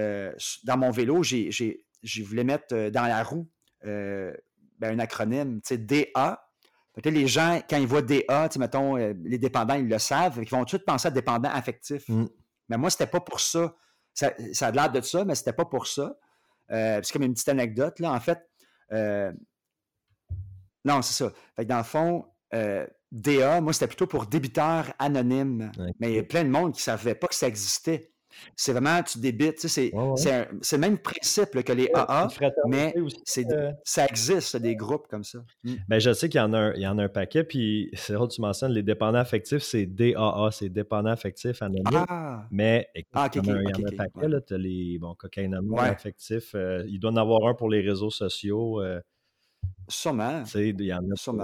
dans 0.64 0.76
mon 0.76 0.90
vélo, 0.90 1.22
j'ai 1.22 1.82
voulu 2.24 2.44
mettre 2.44 2.90
dans 2.90 3.06
la 3.06 3.22
roue 3.22 3.48
ben, 3.82 4.34
un 4.82 4.98
acronyme, 4.98 5.60
DA. 5.70 6.44
Peut-être 6.92 7.14
les 7.14 7.28
gens, 7.28 7.60
quand 7.68 7.76
ils 7.76 7.86
voient 7.86 8.02
DA, 8.02 8.48
mettons, 8.58 8.96
les 8.96 9.38
dépendants, 9.38 9.74
ils 9.74 9.88
le 9.88 9.98
savent, 9.98 10.40
ils 10.42 10.48
vont 10.48 10.58
tout 10.60 10.64
de 10.64 10.70
suite 10.70 10.84
penser 10.84 11.08
à 11.08 11.10
dépendant 11.10 11.50
affectif. 11.50 12.08
Mmh. 12.08 12.26
Mais 12.68 12.76
moi, 12.76 12.90
c'était 12.90 13.06
pas 13.06 13.20
pour 13.20 13.40
ça. 13.40 13.74
Ça, 14.14 14.32
a 14.60 14.70
l'air 14.70 14.90
de 14.90 15.00
ça, 15.00 15.24
mais 15.24 15.34
c'était 15.34 15.52
pas 15.52 15.64
pour 15.64 15.86
ça. 15.86 16.16
Euh, 16.70 17.00
c'est 17.02 17.12
comme 17.12 17.22
une 17.22 17.34
petite 17.34 17.48
anecdote, 17.48 17.98
là. 18.00 18.12
En 18.12 18.20
fait, 18.20 18.48
euh, 18.92 19.32
non, 20.84 21.02
c'est 21.02 21.14
ça. 21.14 21.32
Fait 21.56 21.64
que 21.64 21.68
dans 21.68 21.78
le 21.78 21.84
fond, 21.84 22.26
euh, 22.54 22.86
DA, 23.10 23.60
moi, 23.60 23.72
c'était 23.72 23.86
plutôt 23.86 24.06
pour 24.06 24.26
débiteur 24.26 24.92
anonyme. 24.98 25.72
Mais 25.98 26.10
il 26.10 26.16
y 26.16 26.18
a 26.18 26.22
plein 26.22 26.44
de 26.44 26.50
monde 26.50 26.72
qui 26.72 26.80
ne 26.80 26.82
savait 26.82 27.14
pas 27.14 27.26
que 27.26 27.34
ça 27.34 27.48
existait. 27.48 28.10
C'est 28.56 28.72
vraiment, 28.72 29.02
tu 29.02 29.18
débites. 29.18 29.66
c'est, 29.66 29.90
le 29.92 30.78
même 30.78 30.98
principe 30.98 31.62
que 31.62 31.72
les 31.72 31.90
AA, 31.94 32.28
mais 32.66 32.94
euh 32.96 33.72
ça 33.84 34.06
existe, 34.06 34.56
des 34.56 34.76
groupes 34.76 35.06
comme 35.08 35.24
ça. 35.24 35.40
Mmh. 35.64 35.74
Ben, 35.88 35.98
je 35.98 36.12
sais 36.12 36.28
qu'il 36.28 36.40
y, 36.40 36.44
en 36.44 36.52
a 36.52 36.58
un, 36.58 36.74
il 36.74 36.82
y 36.82 36.86
en 36.86 36.98
a 36.98 37.04
un 37.04 37.08
paquet, 37.08 37.44
puis 37.44 37.90
c'est 37.94 38.14
vrai, 38.14 38.28
tu 38.28 38.40
mentionnes, 38.40 38.72
les 38.72 38.82
dépendants 38.82 39.18
affectifs, 39.18 39.62
c'est 39.62 39.86
DAA, 39.86 40.50
c'est 40.52 40.68
dépendants 40.68 41.10
affectifs 41.10 41.62
anonymes. 41.62 42.04
Ah! 42.08 42.46
Mais 42.50 42.88
ah, 43.12 43.28
il 43.34 43.44
y 43.44 43.50
en 43.50 43.54
a, 43.54 43.58
un 43.58 43.96
paquet, 43.96 44.40
tu 44.46 44.54
as 44.54 44.58
les 44.58 44.98
bon, 44.98 45.14
cocaïnomans 45.14 45.78
affectifs. 45.78 46.54
Euh, 46.54 46.84
il 46.88 47.00
doit 47.00 47.10
en 47.10 47.16
avoir 47.16 47.46
un 47.48 47.54
pour 47.54 47.70
les 47.70 47.80
réseaux 47.80 48.10
sociaux. 48.10 48.82
Euh, 48.82 49.00
Sûrement. 49.88 50.42
Il 50.54 50.80
y 50.82 50.92
en 50.92 50.98
a 50.98 51.14
pour, 51.24 51.34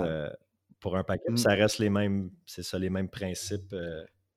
un 0.94 1.04
paquet. 1.04 1.30
Mmh. 1.30 1.36
Ça 1.36 1.54
reste 1.54 1.78
les 1.78 1.90
mêmes, 1.90 2.30
c'est 2.46 2.62
ça, 2.62 2.78
les 2.78 2.90
mêmes 2.90 3.08
principes 3.08 3.74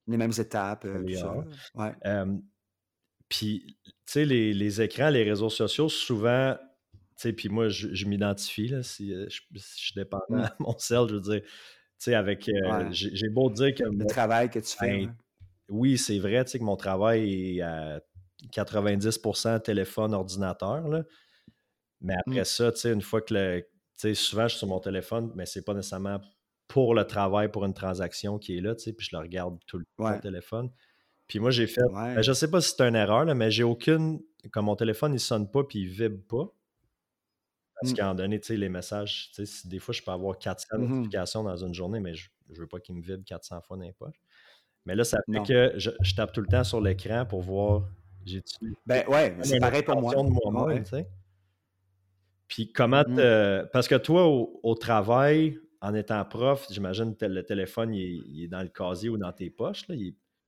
les 0.07 0.17
mêmes 0.17 0.33
étapes, 0.37 0.85
euh, 0.85 1.03
tout 1.03 1.13
ça. 1.13 1.35
Ouais. 1.75 1.93
puis, 3.29 3.77
tu 3.83 3.91
sais, 4.05 4.25
les, 4.25 4.53
les, 4.53 4.81
écrans, 4.81 5.09
les 5.09 5.23
réseaux 5.23 5.49
sociaux, 5.49 5.89
souvent, 5.89 6.55
tu 6.93 6.99
sais, 7.15 7.33
puis 7.33 7.49
moi, 7.49 7.67
je, 7.69 8.05
m'identifie, 8.05 8.69
là, 8.69 8.83
si 8.83 9.13
euh, 9.13 9.27
je, 9.29 9.41
suis 9.59 9.93
dépendant 9.95 10.25
mmh. 10.29 10.41
à 10.41 10.55
mon 10.59 10.77
sel, 10.77 11.07
je 11.09 11.15
veux 11.15 11.21
dire, 11.21 11.41
tu 11.41 11.49
sais, 11.97 12.15
avec, 12.15 12.47
euh, 12.47 12.87
j'ai 12.91 13.29
beau 13.29 13.49
dire 13.49 13.73
que... 13.73 13.83
Le 13.83 14.05
travail 14.05 14.49
que 14.49 14.59
tu 14.59 14.77
fais. 14.77 15.05
Ben, 15.05 15.15
oui, 15.69 15.97
c'est 15.97 16.19
vrai, 16.19 16.45
tu 16.45 16.51
sais, 16.51 16.59
que 16.59 16.63
mon 16.63 16.77
travail 16.77 17.57
est 17.57 17.61
à 17.61 17.99
90% 18.53 19.61
téléphone, 19.61 20.13
ordinateur, 20.13 20.87
là. 20.87 21.03
Mais 21.99 22.13
après 22.13 22.41
mmh. 22.41 22.45
ça, 22.45 22.71
tu 22.71 22.79
sais, 22.79 22.93
une 22.93 23.01
fois 23.01 23.21
que 23.21 23.33
le... 23.33 23.61
Tu 23.61 24.09
sais, 24.09 24.13
souvent, 24.13 24.43
je 24.43 24.49
suis 24.49 24.59
sur 24.59 24.67
mon 24.67 24.79
téléphone, 24.79 25.31
mais 25.35 25.47
c'est 25.47 25.65
pas 25.65 25.73
nécessairement 25.73 26.21
pour 26.67 26.93
le 26.93 27.05
travail, 27.05 27.49
pour 27.49 27.65
une 27.65 27.73
transaction 27.73 28.37
qui 28.37 28.57
est 28.57 28.61
là, 28.61 28.75
tu 28.75 28.83
sais, 28.83 28.93
puis 28.93 29.07
je 29.09 29.15
le 29.15 29.21
regarde 29.21 29.57
tout 29.65 29.77
le 29.77 29.85
temps 29.97 30.15
au 30.15 30.19
téléphone. 30.19 30.69
Puis 31.27 31.39
moi, 31.39 31.51
j'ai 31.51 31.67
fait, 31.67 31.81
ben, 31.93 32.21
je 32.21 32.31
sais 32.31 32.49
pas 32.49 32.61
si 32.61 32.73
c'est 32.75 32.87
une 32.87 32.95
erreur, 32.95 33.25
là, 33.25 33.33
mais 33.33 33.51
j'ai 33.51 33.63
aucune, 33.63 34.21
comme 34.51 34.65
mon 34.65 34.75
téléphone, 34.75 35.13
il 35.13 35.19
sonne 35.19 35.49
pas 35.49 35.63
puis 35.63 35.79
il 35.79 35.87
vibre 35.87 36.21
pas. 36.27 36.53
Parce 37.79 37.91
mmh. 37.91 37.95
qu'à 37.95 38.03
un 38.03 38.07
moment 38.07 38.17
donné, 38.17 38.39
tu 38.39 38.47
sais, 38.47 38.57
les 38.57 38.69
messages, 38.69 39.29
tu 39.35 39.45
sais, 39.45 39.67
des 39.67 39.79
fois, 39.79 39.93
je 39.93 40.01
peux 40.01 40.11
avoir 40.11 40.39
400 40.39 40.67
mmh 40.73 40.87
notifications 40.87 41.43
dans 41.43 41.57
une 41.57 41.73
journée, 41.73 41.99
mais 41.99 42.15
je, 42.15 42.29
ne 42.49 42.55
veux 42.55 42.67
pas 42.67 42.79
qu'il 42.79 42.95
me 42.95 43.01
vibre 43.01 43.23
400 43.23 43.61
fois 43.61 43.77
dans 43.77 43.83
les 43.83 43.93
poches. 43.93 44.19
Mais 44.85 44.95
là, 44.95 45.03
ça 45.03 45.19
fait 45.31 45.43
que 45.43 45.73
je, 45.77 46.15
tape 46.15 46.31
tout 46.31 46.41
le 46.41 46.47
temps 46.47 46.63
sur 46.63 46.81
l'écran 46.81 47.25
pour 47.25 47.41
voir, 47.41 47.83
j'ai 48.25 48.41
Ben 48.85 49.05
ouais, 49.09 49.35
c'est 49.43 49.59
pareil 49.59 49.83
pour 49.83 50.01
moi. 50.01 50.15
De 50.15 51.05
Puis 52.47 52.71
comment, 52.71 53.03
mmh. 53.05 53.67
parce 53.73 53.87
que 53.87 53.95
toi, 53.95 54.25
au 54.25 54.75
travail, 54.75 55.59
en 55.81 55.93
étant 55.93 56.23
prof, 56.25 56.65
j'imagine 56.69 57.15
que 57.15 57.25
le 57.25 57.43
téléphone 57.43 57.93
il 57.93 58.43
est, 58.43 58.47
dans 58.47 58.61
le 58.61 58.69
casier 58.69 59.09
ou 59.09 59.17
dans 59.17 59.31
tes 59.31 59.49
poches. 59.49 59.87
Là, 59.87 59.95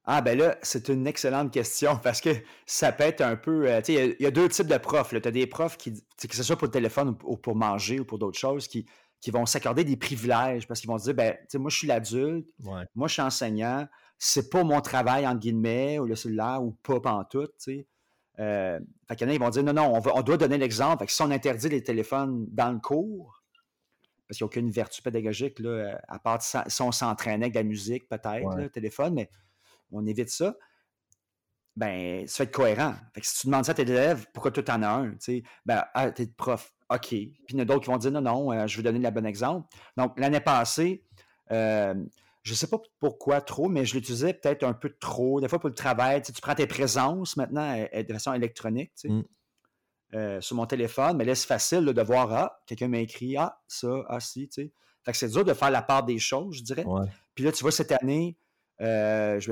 Ah, 0.06 0.22
ben 0.22 0.38
là, 0.38 0.58
c'est 0.62 0.90
une 0.90 1.08
excellente 1.08 1.52
question 1.52 1.98
parce 2.04 2.22
que 2.22 2.30
ça 2.66 2.92
peut 2.92 3.04
être 3.04 3.22
un 3.22 3.36
peu. 3.36 3.70
Euh, 3.70 3.82
tu 3.82 3.94
sais, 3.94 4.16
il 4.20 4.24
y, 4.24 4.28
a 4.28 4.32
deux 4.32 4.50
types 4.50 4.68
de 4.68 4.78
profs. 4.78 5.10
Tu 5.10 5.28
as 5.28 5.32
des 5.32 5.48
profs 5.48 5.78
qui, 5.78 5.94
que 5.94 6.36
ce 6.36 6.44
soit 6.44 6.58
pour 6.58 6.68
le 6.68 6.72
téléphone 6.72 7.16
ou, 7.24 7.38
pour 7.38 7.56
manger 7.56 8.00
ou 8.00 8.06
pour 8.06 8.18
d'autres 8.18 8.40
choses, 8.40 8.68
qui, 8.68 8.86
qui 9.22 9.32
vont 9.32 9.46
s'accorder 9.46 9.84
des 9.84 9.98
privilèges 9.98 10.68
parce 10.68 10.80
qu'ils 10.80 10.90
vont 10.90 10.98
dire, 10.98 11.14
ben, 11.14 11.34
tu 11.34 11.46
sais, 11.50 11.58
moi, 11.58 11.70
je 11.70 11.78
suis 11.78 11.88
l'adulte, 11.88 12.50
moi, 12.60 13.08
je 13.08 13.14
suis 13.14 13.22
enseignant, 13.22 13.88
c'est 14.18 14.50
pas 14.50 14.64
mon 14.64 14.82
travail, 14.82 15.28
entre 15.28 15.40
guillemets, 15.40 16.00
ou 16.00 16.06
le 16.06 16.16
cellulaire, 16.16 16.64
ou 16.64 16.72
pas 16.72 17.00
en 17.12 17.24
tout, 17.24 17.48
tu 17.48 17.54
sais. 17.58 17.88
Euh, 18.40 18.80
fait 19.08 19.18
qu'il 19.18 19.28
y 19.28 19.30
en 19.30 19.32
a, 19.32 19.36
ils 19.36 19.40
vont 19.40 19.50
dire, 19.50 19.64
non, 19.64 19.74
non, 19.74 19.94
on, 19.94 20.18
on 20.18 20.22
doit 20.22 20.38
donner 20.38 20.58
l'exemple. 20.58 21.00
Fait 21.00 21.08
que 21.08 21.12
si 21.12 21.22
on 21.22 21.30
interdit 21.30 21.68
les 21.68 21.84
téléphones 21.84 22.46
dans 22.50 22.72
le 22.72 22.80
cours, 22.80 23.39
parce 24.30 24.38
qu'il 24.38 24.46
n'y 24.46 24.50
a 24.50 24.52
aucune 24.52 24.70
vertu 24.70 25.02
pédagogique, 25.02 25.58
là, 25.58 26.00
à 26.08 26.20
part 26.20 26.40
si 26.40 26.82
on 26.84 26.92
s'entraînait 26.92 27.46
avec 27.46 27.54
de 27.54 27.60
la 27.60 27.64
musique, 27.64 28.08
peut-être, 28.08 28.56
le 28.56 28.70
téléphone, 28.70 29.16
mais 29.16 29.32
on 29.92 30.06
évite 30.06 30.30
ça. 30.30 30.56
Ben, 31.76 32.28
ça 32.28 32.38
fait 32.38 32.44
être 32.44 32.52
cohérent. 32.52 32.94
Fait 33.16 33.22
que 33.22 33.28
si 33.28 33.40
tu 33.40 33.48
demandes 33.48 33.66
ça 33.66 33.72
à 33.72 33.76
tes 33.76 33.82
élèves, 33.82 34.28
pourquoi 34.32 34.52
tu 34.52 34.60
en 34.70 34.84
as 34.84 34.88
un? 34.88 35.16
sais? 35.18 35.42
Ben, 35.66 35.84
ah, 35.96 36.12
t'es 36.12 36.28
prof. 36.28 36.72
OK. 36.90 37.08
Puis 37.08 37.38
il 37.50 37.56
y 37.56 37.60
en 37.60 37.64
a 37.64 37.66
d'autres 37.66 37.86
qui 37.86 37.90
vont 37.90 37.98
dire 37.98 38.12
non, 38.12 38.22
non, 38.22 38.52
euh, 38.52 38.68
je 38.68 38.78
vais 38.78 38.84
donner 38.84 39.00
le 39.00 39.10
bon 39.10 39.26
exemple. 39.26 39.68
Donc, 39.98 40.20
l'année 40.20 40.42
passée, 40.42 41.04
euh, 41.52 41.96
je 42.44 42.52
ne 42.52 42.56
sais 42.56 42.68
pas 42.68 42.78
pourquoi 43.00 43.42
trop, 43.42 43.68
mais 43.68 43.84
je 43.84 43.96
l'utilisais 43.96 44.34
peut-être 44.34 44.64
un 44.64 44.74
peu 44.74 44.94
trop. 45.00 45.42
Des 45.42 45.48
fois, 45.48 45.58
pour 45.58 45.70
le 45.70 45.76
travail, 45.76 46.22
tu 46.22 46.32
prends 46.34 46.54
tes 46.54 46.68
présences 46.68 47.36
maintenant 47.36 47.76
de 47.76 48.14
façon 48.14 48.34
électronique. 48.34 48.92
Mmh. 49.06 49.22
Euh, 50.16 50.42
sur 50.42 50.56
mon 50.56 50.66
téléphone, 50.66 51.18
mais 51.18 51.24
là, 51.24 51.36
c'est 51.36 51.46
facile 51.46 51.86
de 51.86 52.02
voir 52.02 52.34
Ah, 52.34 52.60
quelqu'un 52.66 52.88
m'a 52.88 52.98
écrit 52.98 53.38
Ah, 53.38 53.62
ça, 53.68 53.90
ah, 54.08 54.20
si, 54.20 54.50
tu 54.50 54.64
sais. 54.64 54.74
Fait 55.04 55.12
que 55.12 55.18
c'est 55.20 55.30
dur 55.30 55.46
de 55.46 55.54
faire 55.54 55.70
la 55.70 55.84
part 55.84 56.04
des 56.04 56.18
choses, 56.18 56.58
je 56.58 56.64
dirais. 56.64 56.84
Puis 57.36 57.44
là, 57.44 57.52
tu 57.52 57.62
vois, 57.62 57.72
cette 57.72 57.92
année, 57.92 58.36
euh, 58.82 59.40
je, 59.40 59.52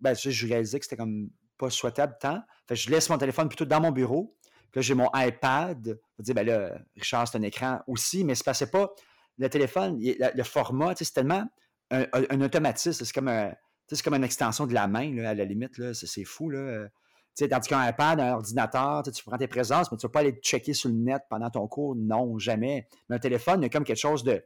ben, 0.00 0.12
je 0.14 0.46
réalisais 0.46 0.80
que 0.80 0.86
c'était 0.86 0.96
comme 0.96 1.30
pas 1.56 1.70
souhaitable 1.70 2.16
tant. 2.20 2.42
Fait 2.66 2.74
que 2.74 2.80
je 2.80 2.90
laisse 2.90 3.08
mon 3.10 3.18
téléphone 3.18 3.48
plutôt 3.48 3.64
dans 3.64 3.80
mon 3.80 3.92
bureau. 3.92 4.36
Puis 4.72 4.80
là, 4.80 4.82
j'ai 4.82 4.94
mon 4.94 5.08
iPad. 5.14 5.96
Je 6.18 6.22
dire, 6.24 6.34
ben 6.34 6.46
là, 6.46 6.78
Richard, 6.96 7.28
c'est 7.28 7.38
un 7.38 7.42
écran 7.42 7.80
aussi, 7.86 8.24
mais 8.24 8.34
c'est 8.34 8.70
pas. 8.72 8.92
Le 9.38 9.48
téléphone, 9.48 10.00
le, 10.00 10.42
format, 10.42 10.94
c'est 10.96 11.12
tellement 11.12 11.44
un, 11.90 12.40
automatisme. 12.40 13.04
C'est 13.04 13.14
comme, 13.14 13.28
un, 13.28 13.54
comme 14.02 14.14
une 14.14 14.24
extension 14.24 14.66
de 14.66 14.74
la 14.74 14.88
main, 14.88 15.16
à 15.18 15.34
la 15.34 15.44
limite. 15.44 15.92
C'est 15.92 16.24
fou. 16.24 16.50
Là 16.50 16.88
sais, 17.34 17.48
tandis 17.48 17.68
qu'un 17.68 17.88
iPad, 17.88 18.20
un 18.20 18.34
ordinateur, 18.34 19.02
tu 19.02 19.24
prends 19.24 19.38
tes 19.38 19.48
présences, 19.48 19.90
mais 19.90 19.98
tu 19.98 20.06
ne 20.06 20.08
vas 20.08 20.12
pas 20.12 20.20
aller 20.20 20.32
checker 20.42 20.74
sur 20.74 20.88
le 20.88 20.96
net 20.96 21.22
pendant 21.30 21.50
ton 21.50 21.66
cours. 21.66 21.96
Non, 21.96 22.38
jamais. 22.38 22.86
Mais 23.08 23.16
un 23.16 23.18
téléphone, 23.18 23.60
il 23.60 23.64
y 23.64 23.66
a 23.66 23.68
comme 23.68 23.84
quelque 23.84 23.96
chose 23.96 24.22
de, 24.22 24.44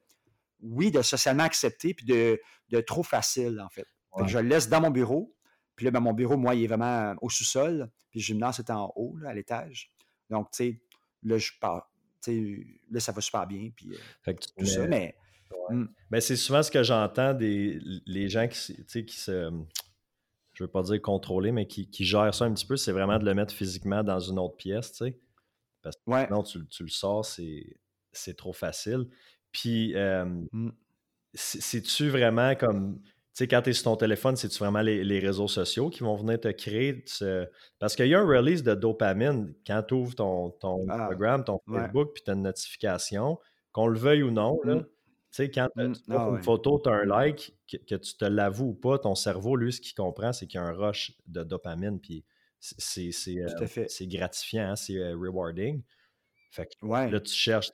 oui, 0.63 0.91
de 0.91 1.03
socialement 1.03 1.45
accepté, 1.45 1.95
puis 1.95 2.07
de, 2.07 2.41
de 2.71 2.81
trop 2.81 3.03
facile, 3.03 3.61
en 3.61 3.69
fait. 3.69 3.87
je 4.27 4.39
le 4.39 4.49
laisse 4.49 4.69
dans 4.69 4.81
mon 4.81 4.91
bureau. 4.91 5.35
Puis 5.75 5.85
là, 5.85 5.91
ben, 5.91 6.01
mon 6.01 6.15
bureau, 6.15 6.37
moi, 6.37 6.55
il 6.55 6.65
est 6.65 6.69
vraiment 6.69 7.15
au 7.21 7.29
sous-sol. 7.29 7.91
Puis 8.11 8.21
le 8.21 8.25
gymnase 8.25 8.61
est 8.61 8.71
en 8.71 8.93
haut, 8.97 9.17
là, 9.19 9.31
à 9.31 9.35
l'étage. 9.35 9.91
Donc, 10.31 10.51
tu 10.51 10.57
sais, 10.57 10.81
là, 11.23 11.39
je 11.39 11.51
pars. 11.61 11.91
Là, 12.27 13.01
ça 13.01 13.13
va 13.13 13.21
super 13.21 13.47
bien. 13.47 13.71
Puis 13.77 13.93
euh, 14.27 14.33
tout 14.57 14.67
ça, 14.67 14.87
mais. 14.87 15.15
Hmm. 15.69 15.87
Ben, 16.11 16.21
c'est 16.21 16.37
souvent 16.37 16.63
ce 16.63 16.71
que 16.71 16.83
j'entends 16.83 17.35
des 17.35 17.79
les 18.07 18.29
gens 18.29 18.49
qui, 18.49 19.05
qui 19.05 19.17
se 19.17 19.51
je 20.57 20.65
veux 20.65 20.71
pas 20.71 20.83
dire 20.83 21.03
contrôler, 21.03 21.53
mais 21.53 21.67
qui, 21.67 21.87
gère 22.01 22.33
ça 22.33 22.47
un 22.47 22.55
petit 22.55 22.65
peu, 22.65 22.77
c'est 22.77 22.93
vraiment 22.93 23.19
de 23.19 23.27
le 23.27 23.35
mettre 23.35 23.53
physiquement 23.53 24.03
dans 24.03 24.21
une 24.21 24.39
autre 24.39 24.57
pièce, 24.57 24.91
tu 24.93 25.05
sais. 25.05 25.21
Parce 25.83 25.97
que 25.97 26.25
sinon, 26.27 26.43
tu, 26.43 26.83
le 26.83 26.89
sors, 26.89 27.27
c'est 27.27 28.37
trop 28.39 28.55
facile. 28.55 29.07
Puis, 29.53 29.95
mmh. 29.95 30.71
c'est-tu 31.35 32.09
vraiment 32.09 32.55
comme. 32.55 33.01
Tu 33.03 33.45
sais, 33.45 33.49
quand 33.49 33.61
tu 33.61 33.69
es 33.69 33.73
sur 33.75 33.85
ton 33.85 33.97
téléphone, 33.97 34.35
c'est-tu 34.35 34.59
vraiment 34.59 34.81
les, 34.81 35.19
réseaux 35.19 35.47
sociaux 35.47 35.91
qui 35.91 36.01
vont 36.01 36.17
venir 36.17 36.41
te 36.41 36.49
créer? 36.49 37.05
Parce 37.79 37.95
qu'il 37.95 38.07
y 38.07 38.15
a 38.15 38.19
un 38.19 38.27
release 38.27 38.63
de 38.63 38.75
dopamine 38.75 39.55
quand 39.67 39.83
tu 39.87 39.93
ouvres 39.93 40.15
ton, 40.15 40.51
ton 40.53 40.87
ah, 40.89 41.05
Instagram, 41.05 41.45
ton 41.45 41.61
Facebook, 41.71 42.15
puis 42.15 42.23
tu 42.25 42.31
as 42.31 42.35
une 42.35 42.43
notification, 42.43 43.39
qu'on 43.73 43.89
le 43.89 43.99
veuille 43.99 44.23
ou 44.23 44.31
non, 44.31 44.59
là, 44.65 44.77
mmh. 44.77 44.87
Tu 44.87 44.96
sais, 45.37 45.51
quand 45.51 45.69
tu 45.77 45.83
mmh. 45.83 45.95
ah 46.11 46.29
une 46.31 46.43
photo, 46.43 46.81
tu 46.83 46.89
as 46.89 46.95
un 46.95 47.05
like, 47.05 47.55
que, 47.69 47.95
tu 47.95 48.17
te 48.17 48.25
l'avoues 48.25 48.71
ou 48.71 48.75
pas, 48.75 48.99
ton 48.99 49.15
cerveau, 49.15 49.57
lui, 49.57 49.73
ce 49.73 49.81
qu'il 49.81 49.95
comprend, 49.95 50.33
c'est 50.33 50.47
qu'il 50.47 50.59
y 50.61 50.63
a 50.63 50.67
un 50.67 50.73
rush 50.73 51.13
de 51.27 51.43
dopamine, 51.43 52.01
puis 52.01 52.25
c'est 52.61 53.11
euh, 53.39 54.07
gratifiant, 54.07 54.71
hein, 54.71 54.77
c'est 54.77 54.97
euh, 54.97 55.17
rewarding. 55.17 55.83
Fait 56.51 56.67
que 56.67 56.87
là, 56.87 57.21
tu 57.21 57.35
cherches, 57.35 57.71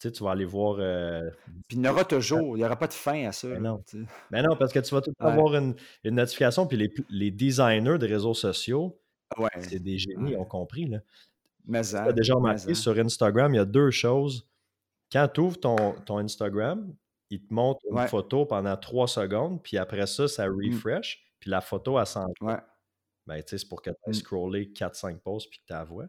tu, 0.00 0.12
tu 0.12 0.24
vas 0.24 0.32
aller 0.32 0.44
voir. 0.44 0.78
Euh, 0.80 1.30
puis 1.68 1.76
il 1.76 1.84
y 1.84 1.88
aura 1.88 2.04
toujours, 2.04 2.56
il 2.56 2.60
n'y 2.60 2.64
aura 2.64 2.76
pas 2.76 2.88
de 2.88 2.92
fin 2.92 3.28
à 3.28 3.32
ça. 3.32 3.48
Mais 3.48 3.60
non. 3.60 3.82
Mais 4.30 4.42
non, 4.42 4.56
parce 4.56 4.72
que 4.72 4.80
tu 4.80 4.94
vas 4.94 5.00
tout 5.00 5.12
avoir 5.20 5.54
une, 5.54 5.74
notification, 6.04 6.66
puis 6.66 6.76
les, 6.76 6.92
les, 7.10 7.30
designers 7.30 7.98
des 7.98 8.06
réseaux 8.06 8.34
sociaux, 8.34 8.98
c'est 9.60 9.78
des 9.78 9.98
génies, 9.98 10.32
ils 10.32 10.36
ont 10.36 10.44
compris. 10.44 10.86
Là. 10.86 10.98
Mais 11.66 11.82
tu 11.82 11.96
as 11.96 12.12
déjà 12.12 12.34
remarqué, 12.34 12.74
sur 12.74 12.98
Instagram, 12.98 13.54
il 13.54 13.58
y 13.58 13.60
a 13.60 13.64
deux 13.64 13.90
choses 13.90 14.47
quand 15.10 15.28
tu 15.28 15.40
ouvres 15.40 15.58
ton, 15.58 16.18
Instagram, 16.18 16.94
il 17.30 17.44
te 17.44 17.52
montre 17.52 17.80
une 17.90 18.06
photo 18.08 18.46
pendant 18.46 18.76
trois 18.76 19.08
secondes, 19.08 19.62
puis 19.62 19.76
après 19.78 20.06
ça, 20.06 20.28
ça 20.28 20.48
mmh. 20.48 20.52
refresh, 20.52 21.34
puis 21.40 21.50
la 21.50 21.60
photo, 21.60 21.98
elle 21.98 22.06
s'en 22.06 22.26
ouais. 22.40 22.56
Ben, 23.26 23.42
c'est 23.46 23.68
pour 23.68 23.82
que 23.82 23.90
tu 23.90 23.96
aies 24.06 24.10
mmh. 24.10 24.14
scrollé 24.14 24.66
4-5 24.72 25.18
posts 25.18 25.50
puis 25.50 25.58
que 25.58 25.66
tu 25.66 25.72
la 25.72 25.84
vois. 25.84 26.06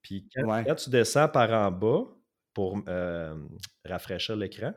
Puis 0.00 0.28
quand, 0.32 0.74
tu 0.76 0.90
descends 0.90 1.28
par 1.28 1.50
en 1.50 1.72
bas 1.72 2.04
pour 2.54 2.78
rafraîchir 3.84 4.36
l'écran, 4.36 4.72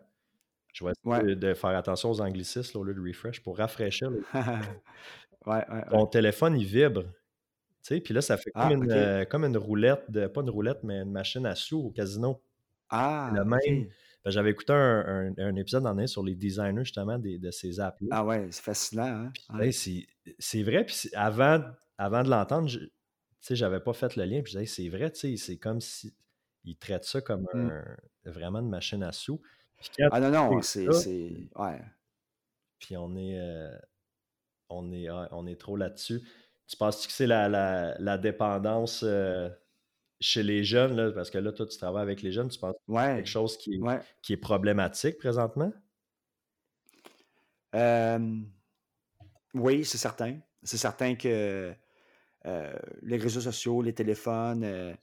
je 0.74 0.84
vais 0.84 0.91
essayer 0.91 1.36
de, 1.36 1.54
faire 1.54 1.72
attention 1.72 2.12
aux 2.12 2.22
anglicismes 2.22 2.78
au 2.80 2.84
lieu 2.84 2.93
de 2.93 3.02
refresh 3.02 3.41
pour 3.41 3.58
rafraîchir 3.58 4.10
Ton 5.91 6.06
téléphone, 6.08 6.58
il 6.60 6.66
vibre. 6.66 7.06
Puis 7.88 8.14
là, 8.14 8.22
ça 8.22 8.38
fait 8.38 8.52
comme, 8.52 8.64
ah, 8.64 8.74
une, 8.74 8.91
euh, 8.91 9.26
comme 9.26 9.45
une 9.45 9.58
roulette, 9.58 10.04
de, 10.10 10.28
pas 10.28 10.41
une 10.41 10.50
roulette, 10.50 10.84
mais 10.84 11.02
une 11.02 11.12
machine 11.12 11.45
à 11.45 11.56
sous 11.56 11.80
au 11.80 11.89
casino. 11.89 12.41
Ah, 12.89 13.31
le 13.33 13.43
même. 13.45 13.87
Ben, 14.25 14.31
j'avais 14.31 14.51
écouté 14.51 14.73
un, 14.73 15.33
un, 15.37 15.55
épisode 15.55 15.85
en 15.85 16.07
sur 16.07 16.23
les 16.23 16.35
designers 16.35 16.83
justement 16.83 17.17
de 17.17 17.51
ces 17.51 17.79
apps-là. 17.79 18.09
Ah 18.11 18.25
ouais, 18.25 18.47
c'est 18.51 18.63
fascinant. 18.63 19.29
Hein? 19.49 19.71
c'est 19.71 20.63
vrai. 20.63 20.85
Puis 20.85 21.09
avant, 21.13 21.63
avant 21.97 22.23
de 22.23 22.29
l'entendre, 22.29 22.67
je 22.67 22.79
j'avais 23.51 23.79
pas 23.79 23.93
fait 23.93 24.15
le 24.15 24.25
lien. 24.25 24.41
Puis 24.41 24.67
c'est 24.67 24.89
vrai, 24.89 25.11
c'est 25.13 25.57
comme 25.57 25.79
si 25.79 26.13
ils 26.65 26.77
traitent 26.77 27.05
ça 27.05 27.21
comme 27.21 27.47
mmh. 27.53 27.71
un, 28.25 28.31
vraiment 28.31 28.59
une 28.59 28.69
machine 28.69 29.03
à 29.03 29.11
sous. 29.11 29.41
ah 30.11 30.19
non, 30.19 30.31
non, 30.31 30.61
c'est. 30.61 30.87
Ouais. 30.87 31.81
Puis 32.79 32.97
on 32.97 33.15
est, 33.15 33.39
euh, 33.39 33.77
on 34.69 34.91
est, 34.91 35.09
on 35.09 35.45
est 35.47 35.59
trop 35.59 35.75
là-dessus. 35.75 36.21
Tu 36.67 36.77
penses 36.77 37.07
que 37.07 37.11
c'est 37.11 37.27
la, 37.27 37.49
la, 37.49 37.95
la, 37.99 38.17
dépendance 38.17 39.01
euh, 39.03 39.49
chez 40.20 40.43
les 40.43 40.63
jeunes, 40.63 40.95
là, 40.95 41.11
parce 41.11 41.30
que 41.30 41.38
là, 41.38 41.51
toi, 41.51 41.65
tu 41.65 41.78
travailles 41.78 42.03
avec 42.03 42.22
les 42.22 42.32
jeunes, 42.32 42.49
tu 42.49 42.59
penses 42.59 42.76
que 42.76 42.93
c'est 42.93 43.15
quelque 43.15 43.26
chose 43.26 43.57
qui 43.57 43.76
est, 43.76 43.80
qui 44.22 44.34
est 44.34 44.38
problématique 44.38 45.17
présentement? 45.17 45.72
oui, 49.53 49.86
c'est 49.86 49.97
certain. 49.97 50.39
C'est 50.63 50.78
certain 50.78 51.15
que 51.15 51.74
euh, 52.45 52.74
les 53.01 53.17
réseaux 53.17 53.41
sociaux, 53.41 53.82
les 53.82 53.93
téléphones, 53.93 54.63
euh, 54.63 54.93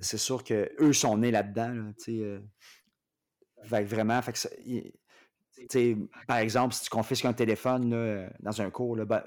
c'est 0.00 0.18
sûr 0.18 0.44
qu'eux 0.44 0.92
sont 0.92 1.18
nés 1.18 1.30
là-dedans. 1.30 1.92
Euh, 2.08 2.40
vraiment, 3.68 4.20
fait 4.22 4.48
par 6.26 6.38
exemple, 6.38 6.74
si 6.74 6.84
tu 6.84 6.90
confisques 6.90 7.24
un 7.26 7.32
téléphone 7.32 8.30
dans 8.40 8.62
un 8.62 8.70
cours, 8.70 8.96
là, 8.96 9.04
ben, 9.04 9.22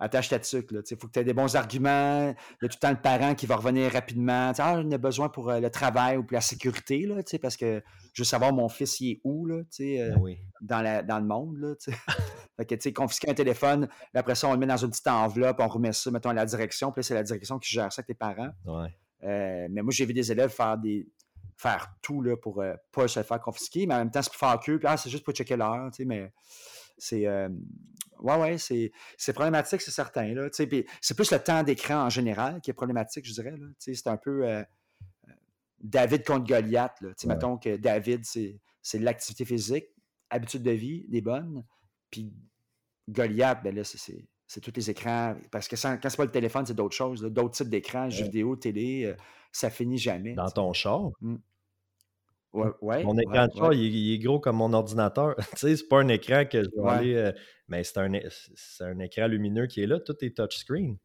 attache 0.00 0.30
ta 0.30 0.38
tuque. 0.38 0.70
Il 0.72 0.96
faut 0.96 1.06
que 1.06 1.12
tu 1.12 1.20
aies 1.20 1.24
des 1.24 1.34
bons 1.34 1.54
arguments. 1.54 2.34
Il 2.60 2.64
y 2.64 2.66
a 2.66 2.68
tout 2.68 2.76
le 2.76 2.80
temps 2.80 2.90
le 2.90 3.00
parent 3.00 3.34
qui 3.34 3.46
va 3.46 3.56
revenir 3.56 3.92
rapidement. 3.92 4.52
Ah, 4.58 4.80
j'en 4.80 4.90
ai 4.90 4.98
besoin 4.98 5.28
pour 5.28 5.50
euh, 5.50 5.60
le 5.60 5.70
travail 5.70 6.16
ou 6.16 6.24
pour 6.24 6.34
la 6.34 6.40
sécurité, 6.40 7.06
là, 7.06 7.16
parce 7.40 7.56
que 7.56 7.82
je 8.14 8.22
veux 8.22 8.26
savoir 8.26 8.52
mon 8.52 8.68
fils 8.68 8.98
il 9.00 9.12
est 9.12 9.20
où 9.24 9.46
là, 9.46 9.56
euh, 9.80 10.16
ben 10.16 10.36
dans, 10.62 10.80
la, 10.80 11.02
dans 11.02 11.18
le 11.18 11.26
monde. 11.26 11.58
Là, 11.58 11.74
fait 12.56 12.66
que, 12.66 12.88
confisquer 12.90 13.30
un 13.30 13.34
téléphone, 13.34 13.88
après 14.14 14.34
ça, 14.34 14.48
on 14.48 14.52
le 14.52 14.58
met 14.58 14.66
dans 14.66 14.78
une 14.78 14.90
petite 14.90 15.06
enveloppe, 15.06 15.60
on 15.60 15.68
remet 15.68 15.92
ça, 15.92 16.10
mettons, 16.10 16.30
à 16.30 16.34
la 16.34 16.46
direction, 16.46 16.90
puis 16.90 17.04
c'est 17.04 17.14
la 17.14 17.22
direction 17.22 17.58
qui 17.58 17.70
gère 17.70 17.92
ça 17.92 18.00
avec 18.00 18.06
tes 18.06 18.14
parents. 18.14 18.50
Euh, 19.22 19.68
mais 19.70 19.82
moi, 19.82 19.92
j'ai 19.92 20.06
vu 20.06 20.14
des 20.14 20.32
élèves 20.32 20.50
faire 20.50 20.78
des 20.78 21.06
faire 21.56 21.94
tout 22.00 22.22
là, 22.22 22.38
pour 22.38 22.62
ne 22.62 22.72
pas 22.90 23.06
se 23.06 23.22
faire 23.22 23.38
confisquer, 23.38 23.86
mais 23.86 23.92
en 23.92 23.98
même 23.98 24.10
temps, 24.10 24.22
c'est 24.22 24.30
pour 24.30 24.38
faire 24.38 24.58
que, 24.58 24.78
puis 24.78 24.88
ah, 24.88 24.96
c'est 24.96 25.10
juste 25.10 25.24
pour 25.24 25.34
checker 25.34 25.56
l'heure, 25.56 25.90
mais 26.06 26.32
c'est 26.96 27.26
ouais, 28.22 28.36
ouais, 28.36 28.56
c'est 28.58 29.32
problématique, 29.32 29.80
c'est 29.80 29.90
certain. 29.90 30.34
Là, 30.34 30.48
c'est 30.52 30.66
plus 30.66 31.30
le 31.30 31.38
temps 31.38 31.62
d'écran 31.62 32.04
en 32.06 32.10
général 32.10 32.60
qui 32.60 32.70
est 32.70 32.74
problématique, 32.74 33.26
je 33.26 33.32
dirais. 33.32 33.54
C'est 33.78 34.06
un 34.06 34.16
peu 34.16 34.46
euh, 34.46 34.62
euh, 35.28 35.32
David 35.80 36.24
contre 36.24 36.46
Goliath. 36.46 37.00
Là, 37.00 37.10
Mettons 37.26 37.58
que 37.58 37.76
David, 37.76 38.24
c'est 38.24 38.98
l'activité 38.98 39.44
physique, 39.44 39.86
habitude 40.30 40.62
de 40.62 40.72
vie, 40.72 41.06
des 41.08 41.20
bonnes. 41.20 41.64
Puis 42.10 42.32
Goliath, 43.08 43.62
ben 43.62 43.74
là, 43.74 43.82
c'est 43.84 44.60
tous 44.60 44.72
les 44.74 44.90
écrans. 44.90 45.36
Parce 45.50 45.68
que 45.68 45.76
quand 45.76 46.08
c'est 46.08 46.16
pas 46.16 46.24
le 46.24 46.30
téléphone, 46.30 46.66
c'est 46.66 46.74
d'autres 46.74 46.96
choses. 46.96 47.22
D'autres 47.22 47.54
types 47.56 47.68
d'écrans, 47.68 48.10
jeux 48.10 48.24
vidéo, 48.24 48.56
télé, 48.56 49.04
euh, 49.04 49.16
ça 49.52 49.70
finit 49.70 49.98
jamais. 49.98 50.34
Dans 50.34 50.50
ton 50.50 50.72
char? 50.72 51.10
Mmh. 51.20 51.36
Ouais, 52.52 53.04
mon 53.04 53.16
écran 53.16 53.46
de 53.46 53.52
char, 53.56 53.72
il, 53.74 54.12
est 54.12 54.18
gros 54.18 54.40
comme 54.40 54.56
mon 54.56 54.72
ordinateur. 54.72 55.36
tu 55.50 55.56
sais, 55.56 55.76
c'est 55.76 55.88
pas 55.88 56.00
un 56.00 56.08
écran 56.08 56.44
que 56.44 56.64
je 56.64 56.68
vais 56.76 56.88
aller. 56.88 57.14
Euh, 57.14 57.32
mais 57.68 57.84
c'est 57.84 57.98
un, 57.98 58.12
un, 58.12 58.98
écran 58.98 59.28
lumineux 59.28 59.66
qui 59.66 59.82
est 59.82 59.86
là. 59.86 60.00
Tout 60.00 60.16
est 60.22 60.36
touchscreen. 60.36 60.98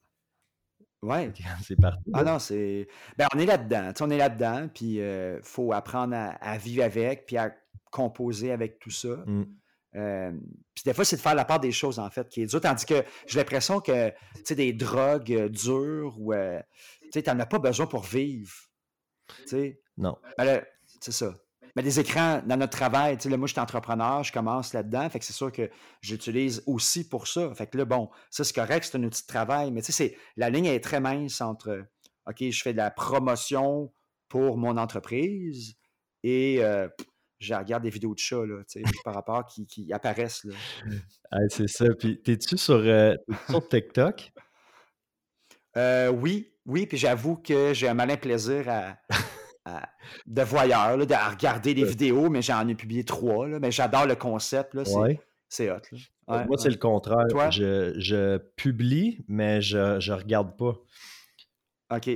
Ouais. 1.03 1.31
C'est 1.63 1.79
parti. 1.79 2.09
Ah 2.13 2.23
non, 2.23 2.39
c'est. 2.39 2.87
Ben, 3.15 3.27
on 3.35 3.37
est 3.37 3.45
là-dedans. 3.45 3.91
on 4.01 4.09
est 4.09 4.17
là-dedans. 4.17 4.69
Puis 4.73 4.95
il 4.95 5.01
euh, 5.01 5.39
faut 5.43 5.71
apprendre 5.71 6.15
à, 6.15 6.57
vivre 6.57 6.83
avec, 6.83 7.27
puis 7.27 7.37
à 7.37 7.53
composer 7.91 8.51
avec 8.51 8.79
tout 8.79 8.89
ça. 8.89 9.23
Mmh. 9.27 9.43
Euh, 9.97 10.31
puis 10.73 10.83
des 10.83 10.93
fois, 10.95 11.05
c'est 11.05 11.17
de 11.17 11.21
faire 11.21 11.35
la 11.35 11.45
part 11.45 11.59
des 11.59 11.71
choses, 11.71 11.99
en 11.99 12.09
fait, 12.09 12.27
qui 12.27 12.41
est 12.41 12.47
dur. 12.47 12.59
Tandis 12.59 12.87
que 12.87 13.03
j'ai 13.27 13.37
l'impression 13.37 13.81
que, 13.81 14.09
tu 14.09 14.15
sais, 14.45 14.55
des 14.55 14.73
drogues 14.73 15.47
dures 15.49 16.19
ou, 16.19 16.33
tu 16.33 17.09
sais, 17.13 17.21
t'en 17.21 17.39
as 17.39 17.45
pas 17.45 17.59
besoin 17.59 17.85
pour 17.85 18.01
vivre. 18.01 18.51
Tu 19.43 19.47
sais. 19.47 19.81
Non. 19.97 20.17
Ben 20.39 20.63
c'est 21.05 21.11
ça. 21.11 21.35
Mais 21.75 21.83
des 21.83 21.99
écrans, 21.99 22.41
dans 22.45 22.57
notre 22.57 22.75
travail, 22.75 23.17
tu 23.17 23.23
sais, 23.23 23.29
là, 23.29 23.37
moi, 23.37 23.47
je 23.47 23.53
suis 23.53 23.61
entrepreneur, 23.61 24.23
je 24.23 24.31
commence 24.31 24.73
là-dedans, 24.73 25.09
fait 25.09 25.19
que 25.19 25.25
c'est 25.25 25.33
sûr 25.33 25.51
que 25.51 25.69
j'utilise 26.01 26.63
aussi 26.65 27.07
pour 27.07 27.27
ça. 27.27 27.53
Fait 27.53 27.67
que 27.67 27.77
là, 27.77 27.85
bon, 27.85 28.09
ça, 28.31 28.43
c'est 28.43 28.55
correct, 28.55 28.87
c'est 28.89 28.97
un 28.97 29.03
outil 29.03 29.21
de 29.21 29.27
travail, 29.27 29.71
mais 29.71 29.81
tu 29.81 29.91
sais, 29.91 30.17
la 30.37 30.49
ligne 30.49 30.65
est 30.65 30.79
très 30.79 30.99
mince 30.99 31.41
entre, 31.41 31.85
OK, 32.27 32.49
je 32.49 32.61
fais 32.61 32.71
de 32.71 32.77
la 32.77 32.91
promotion 32.91 33.91
pour 34.29 34.57
mon 34.57 34.77
entreprise 34.77 35.75
et 36.23 36.63
euh, 36.63 36.87
je 37.39 37.53
regarde 37.53 37.83
des 37.83 37.89
vidéos 37.89 38.15
de 38.15 38.19
chats, 38.19 38.45
là, 38.45 38.63
tu 38.63 38.81
sais, 38.81 38.91
par 39.03 39.13
rapport 39.13 39.45
qui, 39.45 39.67
qui 39.67 39.91
apparaissent, 39.93 40.45
là. 40.45 40.55
c'est 41.49 41.67
ça. 41.67 41.85
Puis, 41.99 42.19
t'es-tu 42.21 42.57
sur, 42.57 42.75
euh, 42.75 43.13
sur 43.49 43.67
TikTok? 43.67 44.31
Euh, 45.77 46.07
oui, 46.07 46.53
oui, 46.65 46.87
puis 46.87 46.97
j'avoue 46.97 47.35
que 47.35 47.73
j'ai 47.73 47.89
un 47.89 47.93
malin 47.93 48.15
plaisir 48.15 48.69
à 48.69 48.97
de 50.25 50.41
voyeur, 50.41 50.97
de 50.97 51.31
regarder 51.31 51.73
des 51.73 51.83
vidéos, 51.83 52.29
mais 52.29 52.41
j'en 52.41 52.67
ai 52.67 52.75
publié 52.75 53.03
trois. 53.03 53.47
mais 53.47 53.71
j'adore 53.71 54.05
le 54.05 54.15
concept. 54.15 54.77
C'est 55.47 55.71
hot. 55.71 55.81
Moi, 56.27 56.57
c'est 56.57 56.69
le 56.69 56.77
contraire. 56.77 57.51
Je, 57.51 58.37
publie, 58.55 59.23
mais 59.27 59.61
je 59.61 60.09
ne 60.09 60.15
regarde 60.15 60.57
pas. 60.57 60.75
OK. 61.91 62.09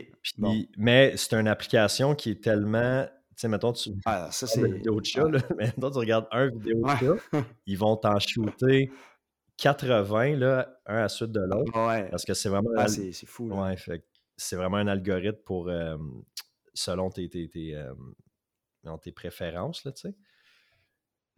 Mais 0.77 1.15
c'est 1.15 1.35
une 1.35 1.47
application 1.47 2.15
qui 2.15 2.31
est 2.31 2.43
tellement. 2.43 3.05
Tu 3.05 3.43
sais, 3.43 3.47
mettons, 3.47 3.71
tu. 3.71 3.91
Ah, 4.05 4.29
ça, 4.31 4.47
c'est. 4.47 4.61
vidéo 4.61 4.99
de 4.99 5.05
chat, 5.05 5.29
là. 5.29 5.39
Mettons, 5.57 5.91
tu 5.91 5.97
regardes 5.99 6.27
un 6.31 6.49
vidéo 6.49 6.81
de 6.83 6.89
chat, 6.89 7.15
ils 7.67 7.77
vont 7.77 7.95
t'en 7.95 8.19
shooter 8.19 8.91
80, 9.57 10.35
là, 10.35 10.67
un 10.85 10.97
à 10.97 11.01
la 11.01 11.09
suite 11.09 11.31
de 11.31 11.41
l'autre. 11.41 11.71
Parce 11.71 12.25
que 12.25 12.33
c'est 12.33 12.49
vraiment. 12.49 12.69
Ah, 12.75 12.87
c'est 12.87 13.13
fou. 13.25 13.49
Ouais, 13.49 13.75
c'est 14.35 14.55
vraiment 14.55 14.77
un 14.77 14.87
algorithme 14.87 15.39
pour. 15.45 15.69
Euh, 15.69 15.97
selon 16.80 17.09
tes, 17.09 17.30
tes, 17.30 17.47
tes, 17.47 17.75
tes 19.01 19.11
préférences, 19.11 19.84
là, 19.84 19.91
tu 19.91 20.01
sais. 20.01 20.15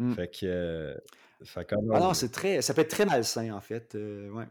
Mmh. 0.01 0.13
Fait 0.13 0.27
que. 0.27 0.45
Euh, 0.45 0.95
ah 1.91 1.99
non, 1.99 2.13
c'est 2.13 2.31
très. 2.31 2.61
Ça 2.61 2.73
peut 2.73 2.81
être 2.81 2.89
très 2.89 3.05
malsain, 3.05 3.51
en 3.53 3.61
fait. 3.61 3.95
Euh, 3.95 4.29
ouais. 4.29 4.47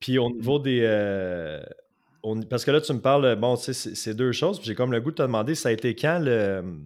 Puis 0.00 0.18
au 0.18 0.30
niveau 0.30 0.58
des. 0.58 0.80
Euh, 0.82 1.62
parce 2.50 2.64
que 2.64 2.70
là, 2.70 2.80
tu 2.80 2.92
me 2.92 3.00
parles, 3.00 3.36
bon, 3.36 3.56
tu 3.56 3.72
sais, 3.72 3.94
c'est 3.94 4.14
deux 4.14 4.32
choses. 4.32 4.60
J'ai 4.62 4.74
comme 4.74 4.92
le 4.92 5.00
goût 5.00 5.10
de 5.10 5.16
te 5.16 5.22
demander, 5.22 5.54
ça 5.54 5.68
a 5.68 5.72
été 5.72 5.94
quand 5.94 6.18
le. 6.20 6.80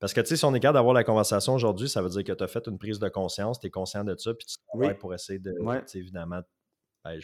Parce 0.00 0.14
que, 0.14 0.20
tu 0.22 0.28
sais, 0.28 0.36
si 0.36 0.44
on 0.46 0.54
est 0.54 0.60
capable 0.60 0.78
d'avoir 0.78 0.94
la 0.94 1.04
conversation 1.04 1.54
aujourd'hui, 1.54 1.88
ça 1.88 2.00
veut 2.00 2.08
dire 2.08 2.24
que 2.24 2.32
tu 2.32 2.42
as 2.42 2.48
fait 2.48 2.66
une 2.66 2.78
prise 2.78 2.98
de 2.98 3.08
conscience, 3.10 3.60
tu 3.60 3.66
es 3.66 3.70
conscient 3.70 4.02
de 4.02 4.16
ça, 4.16 4.32
puis 4.32 4.46
tu 4.46 4.56
travailles 4.66 4.96
pour 4.96 5.12
essayer 5.12 5.38
de, 5.38 5.52
ouais. 5.60 5.82
évidemment, 5.94 6.40
ben, 7.04 7.20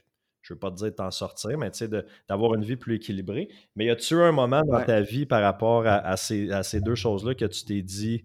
je 0.46 0.54
veux 0.54 0.60
pas 0.60 0.70
te 0.70 0.76
dire 0.76 0.94
t'en 0.94 1.10
sortir, 1.10 1.58
mais 1.58 1.72
tu 1.72 1.78
sais, 1.78 1.90
d'avoir 2.28 2.54
une 2.54 2.62
vie 2.62 2.76
plus 2.76 2.94
équilibrée. 2.94 3.48
Mais 3.74 3.86
y 3.86 3.90
a-tu 3.90 4.14
un 4.14 4.30
moment 4.30 4.62
dans 4.62 4.84
ta 4.84 5.00
vie 5.00 5.26
par 5.26 5.42
rapport 5.42 5.84
à, 5.86 6.16
ces, 6.16 6.80
deux 6.80 6.94
choses-là 6.94 7.34
que 7.34 7.46
tu 7.46 7.64
t'es 7.64 7.82
dit 7.82 8.24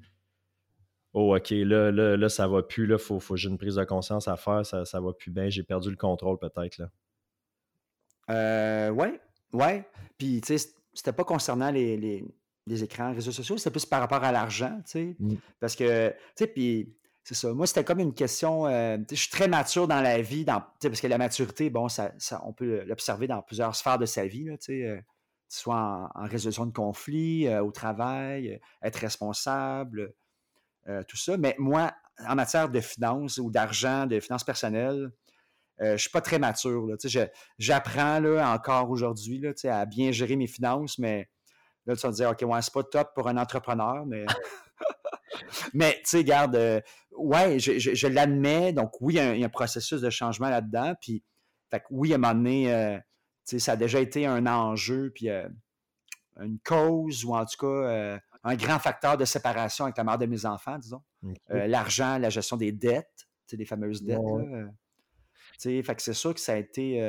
Oh, 1.14 1.36
OK, 1.36 1.50
là, 1.50 1.92
là, 1.92 2.16
là, 2.16 2.30
ça 2.30 2.48
va 2.48 2.62
plus, 2.62 2.86
là, 2.86 2.98
faut, 3.00 3.20
faut 3.20 3.36
j'ai 3.36 3.50
une 3.50 3.58
prise 3.58 3.76
de 3.76 3.84
conscience 3.84 4.28
à 4.28 4.38
faire, 4.38 4.66
ça, 4.66 4.86
ça 4.86 5.02
va 5.02 5.14
plus 5.14 5.32
bien, 5.32 5.50
j'ai 5.50 5.64
perdu 5.64 5.90
le 5.90 5.98
contrôle 5.98 6.38
peut-être, 6.38 6.78
là. 6.78 6.90
Euh, 8.30 8.92
ouais, 8.92 9.20
ouais. 9.52 9.86
Puis, 10.18 10.42
tu 10.42 10.58
sais, 10.58 10.70
c'était 10.94 11.12
pas 11.12 11.24
concernant 11.24 11.72
les, 11.72 11.98
les, 12.68 12.84
écrans, 12.84 13.10
les 13.10 13.16
réseaux 13.16 13.32
sociaux, 13.32 13.58
c'était 13.58 13.72
plus 13.72 13.86
par 13.86 14.00
rapport 14.00 14.24
à 14.24 14.32
l'argent, 14.32 14.80
tu 14.86 14.92
sais. 14.92 15.16
Mmh. 15.20 15.34
Parce 15.60 15.76
que, 15.76 16.10
tu 16.10 16.16
sais, 16.36 16.48
puis 16.48 16.96
c'est 17.24 17.36
ça. 17.36 17.54
Moi, 17.54 17.68
c'était 17.68 17.84
comme 17.84 18.00
une 18.00 18.14
question. 18.14 18.66
Euh, 18.66 18.98
je 19.10 19.16
suis 19.16 19.30
très 19.30 19.48
mature 19.48 19.88
dans 19.88 20.02
la 20.02 20.22
vie, 20.22 20.44
dans, 20.44 20.64
parce 20.82 21.02
que 21.02 21.08
la 21.08 21.18
maturité, 21.18 21.70
bon, 21.70 21.88
ça, 21.88 22.12
on 22.44 22.54
peut 22.54 22.84
l'observer 22.86 23.28
dans 23.28 23.42
plusieurs 23.42 23.76
sphères 23.76 24.00
de 24.00 24.06
sa 24.06 24.26
vie, 24.26 24.46
là, 24.46 24.56
euh, 24.70 25.00
soit 25.48 26.10
en, 26.16 26.26
résolution 26.26 26.66
de 26.66 26.72
conflits, 26.72 27.48
euh, 27.48 27.64
au 27.64 27.72
travail, 27.72 28.60
être 28.82 28.98
responsable, 28.98 30.14
tout 31.08 31.18
ça. 31.18 31.38
Mais 31.38 31.56
moi, 31.60 31.94
en 32.28 32.34
matière 32.34 32.68
de 32.68 32.80
finances 32.80 33.38
ou 33.38 33.52
d'argent, 33.52 34.08
de 34.08 34.20
finances 34.20 34.44
personnelles, 34.44 35.12
je 35.80 35.92
ne 35.92 35.98
suis 35.98 36.10
pas 36.10 36.22
très 36.22 36.40
mature. 36.40 36.88
J'apprends 37.60 38.24
encore 38.54 38.90
aujourd'hui 38.90 39.44
à 39.66 39.86
bien 39.86 40.12
gérer 40.12 40.36
mes 40.36 40.48
finances, 40.48 40.98
mais 40.98 41.30
là, 41.86 41.96
tu 41.96 42.02
vas 42.02 42.10
te 42.10 42.16
dire, 42.16 42.30
OK, 42.32 42.42
ouais, 42.42 42.62
c'est 42.64 42.74
pas 42.74 42.84
top 42.84 43.14
pour 43.14 43.28
un 43.28 43.38
entrepreneur, 43.38 44.06
mais 44.08 44.26
Mais, 45.74 45.94
tu 46.04 46.10
sais, 46.10 46.24
garde, 46.24 46.56
euh, 46.56 46.82
ouais, 47.12 47.60
je, 47.60 48.08
l'admets. 48.08 48.74
Donc, 48.74 49.00
oui, 49.02 49.16
il 49.16 49.40
y, 49.40 49.44
a 49.44 49.46
un, 49.46 49.50
processus 49.50 50.02
de 50.02 50.10
changement 50.10 50.50
là-dedans. 50.50 50.94
Puis, 51.00 51.24
fait 51.70 51.84
oui, 51.90 52.12
à 52.12 52.16
un 52.16 52.18
moment 52.20 52.34
donné, 52.34 52.74
euh, 52.74 52.98
tu 53.46 53.58
sais, 53.58 53.60
ça 53.60 53.74
a 53.74 53.76
déjà 53.76 54.00
été 54.00 54.26
un 54.26 54.46
enjeu, 54.46 55.12
puis 55.14 55.30
euh, 55.30 55.48
une 56.40 56.60
cause, 56.60 57.24
ou 57.26 57.36
en 57.36 57.46
tout 57.46 57.66
cas, 57.66 58.20
un 58.44 58.56
grand 58.56 58.80
facteur 58.80 59.18
de 59.18 59.26
séparation 59.26 59.86
avec 59.86 59.98
la 59.98 60.04
mère 60.04 60.18
de 60.18 60.26
mes 60.26 60.46
enfants, 60.46 60.78
disons. 60.78 61.02
L'argent, 61.50 62.18
la 62.18 62.30
gestion 62.30 62.58
des 62.58 62.72
dettes, 62.72 63.28
tu 63.48 63.52
sais, 63.52 63.58
les 63.58 63.66
fameuses 63.66 64.04
dettes. 64.04 64.20
tu 64.20 64.70
sais, 65.58 65.84
fait 65.84 65.96
que 65.96 66.02
c'est 66.02 66.14
sûr 66.14 66.34
que 66.34 66.40
ça 66.40 66.54
a 66.54 66.58
été 66.58 67.00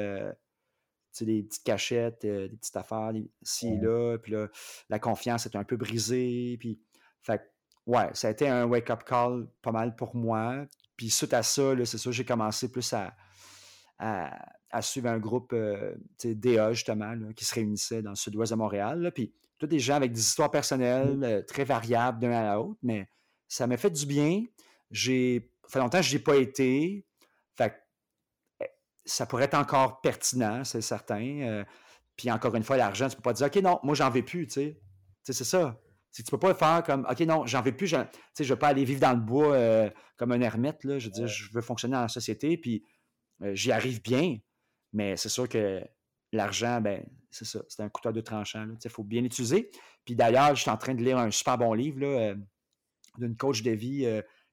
des 1.20 1.42
petites 1.42 1.64
cachettes, 1.64 2.22
des 2.22 2.48
petites 2.48 2.76
affaires, 2.76 3.12
ici 3.42 3.68
et 3.68 3.76
là, 3.76 4.18
puis 4.18 4.32
là, 4.32 4.48
la 4.88 4.98
confiance 4.98 5.46
est 5.46 5.56
un 5.56 5.64
peu 5.64 5.76
brisée, 5.76 6.56
puis 6.58 6.78
fait 7.22 7.51
ouais, 7.87 8.11
ça 8.14 8.28
a 8.28 8.30
été 8.30 8.49
un 8.49 8.64
wake-up 8.64 9.05
call 9.05 9.49
pas 9.62 9.72
mal 9.72 9.97
pour 9.97 10.14
moi. 10.14 10.66
Puis 10.97 11.11
suite 11.11 11.35
à 11.35 11.43
ça, 11.43 11.72
c'est 11.85 11.99
sûr, 11.99 12.12
j'ai 12.12 12.24
commencé 12.24 12.70
plus 12.70 12.93
à, 12.93 13.14
à, 13.99 14.83
suivre 14.83 15.09
un 15.09 15.18
groupe 15.18 15.53
euh, 15.53 15.95
DA, 16.24 16.72
justement, 16.72 17.14
qui 17.35 17.45
se 17.45 17.55
réunissait 17.55 18.03
dans 18.03 18.11
le 18.11 18.16
sud-ouest 18.16 18.53
de 18.53 18.57
Montréal. 18.57 19.12
puis 19.14 19.33
tous 19.59 19.66
des 19.68 19.78
gens 19.78 19.95
avec 19.95 20.12
des 20.12 20.20
histoires 20.20 20.51
personnelles 20.51 21.18
mmh. 21.18 21.24
euh, 21.24 21.43
très 21.43 21.64
variables 21.64 22.18
d'un 22.18 22.33
à 22.33 22.55
l'autre, 22.57 22.78
mais 22.83 23.09
ça 23.47 23.68
m'a 23.68 23.76
fait 23.76 23.91
du 23.91 24.07
bien. 24.07 24.45
J'ai 24.91 25.53
fait 25.68 25.78
longtemps 25.78 25.99
que 25.99 26.05
je 26.05 26.11
n'y 26.11 26.16
ai 26.16 26.24
pas 26.24 26.37
été. 26.37 27.07
Fait 27.57 27.74
eh, 28.61 28.66
ça 29.05 29.24
pourrait 29.24 29.45
être 29.45 29.55
encore 29.55 30.01
pertinent, 30.01 30.64
c'est 30.64 30.80
certain. 30.80 31.41
Euh, 31.43 31.64
puis 32.16 32.30
encore 32.30 32.55
une 32.57 32.64
fois, 32.64 32.76
l'argent, 32.76 33.09
tu 33.09 33.16
peux 33.16 33.22
pas 33.22 33.35
dire 33.35 33.47
OK, 33.47 33.57
non, 33.57 33.78
moi 33.85 33.95
j'en 33.95 34.11
veux 34.11 34.24
plus, 34.24 34.47
tu 34.49 34.55
sais. 34.55 34.80
C'est 35.22 35.45
ça. 35.45 35.80
Tu 36.12 36.22
ne 36.22 36.30
peux 36.30 36.38
pas 36.38 36.54
faire 36.54 36.82
comme 36.84 37.06
OK, 37.10 37.20
non, 37.20 37.46
j'en 37.46 37.62
veux 37.62 37.74
plus, 37.74 37.86
je 37.86 37.96
ne 37.96 38.44
veux 38.44 38.56
pas 38.56 38.68
aller 38.68 38.84
vivre 38.84 39.00
dans 39.00 39.12
le 39.12 39.20
bois 39.20 39.54
euh, 39.54 39.90
comme 40.16 40.32
un 40.32 40.40
ermite. 40.40 40.84
Là. 40.84 40.98
Je 40.98 41.06
veux 41.06 41.12
dire, 41.12 41.26
je 41.26 41.50
veux 41.52 41.62
fonctionner 41.62 41.94
dans 41.94 42.02
la 42.02 42.08
société, 42.08 42.56
puis 42.58 42.84
euh, 43.42 43.54
j'y 43.54 43.72
arrive 43.72 44.02
bien. 44.02 44.38
Mais 44.92 45.16
c'est 45.16 45.30
sûr 45.30 45.48
que 45.48 45.82
l'argent, 46.32 46.80
ben, 46.82 47.02
c'est 47.30 47.46
ça, 47.46 47.62
c'est 47.68 47.82
un 47.82 47.88
couteau 47.88 48.12
de 48.12 48.20
tranchant. 48.20 48.68
Il 48.84 48.90
faut 48.90 49.04
bien 49.04 49.22
l'utiliser. 49.22 49.70
Puis 50.04 50.14
d'ailleurs, 50.14 50.54
je 50.54 50.60
suis 50.62 50.70
en 50.70 50.76
train 50.76 50.94
de 50.94 51.02
lire 51.02 51.16
un 51.16 51.30
super 51.30 51.56
bon 51.56 51.72
livre 51.72 52.02
euh, 52.02 52.34
d'une 53.16 53.36
coach 53.36 53.62
de 53.62 53.70
vie 53.70 54.06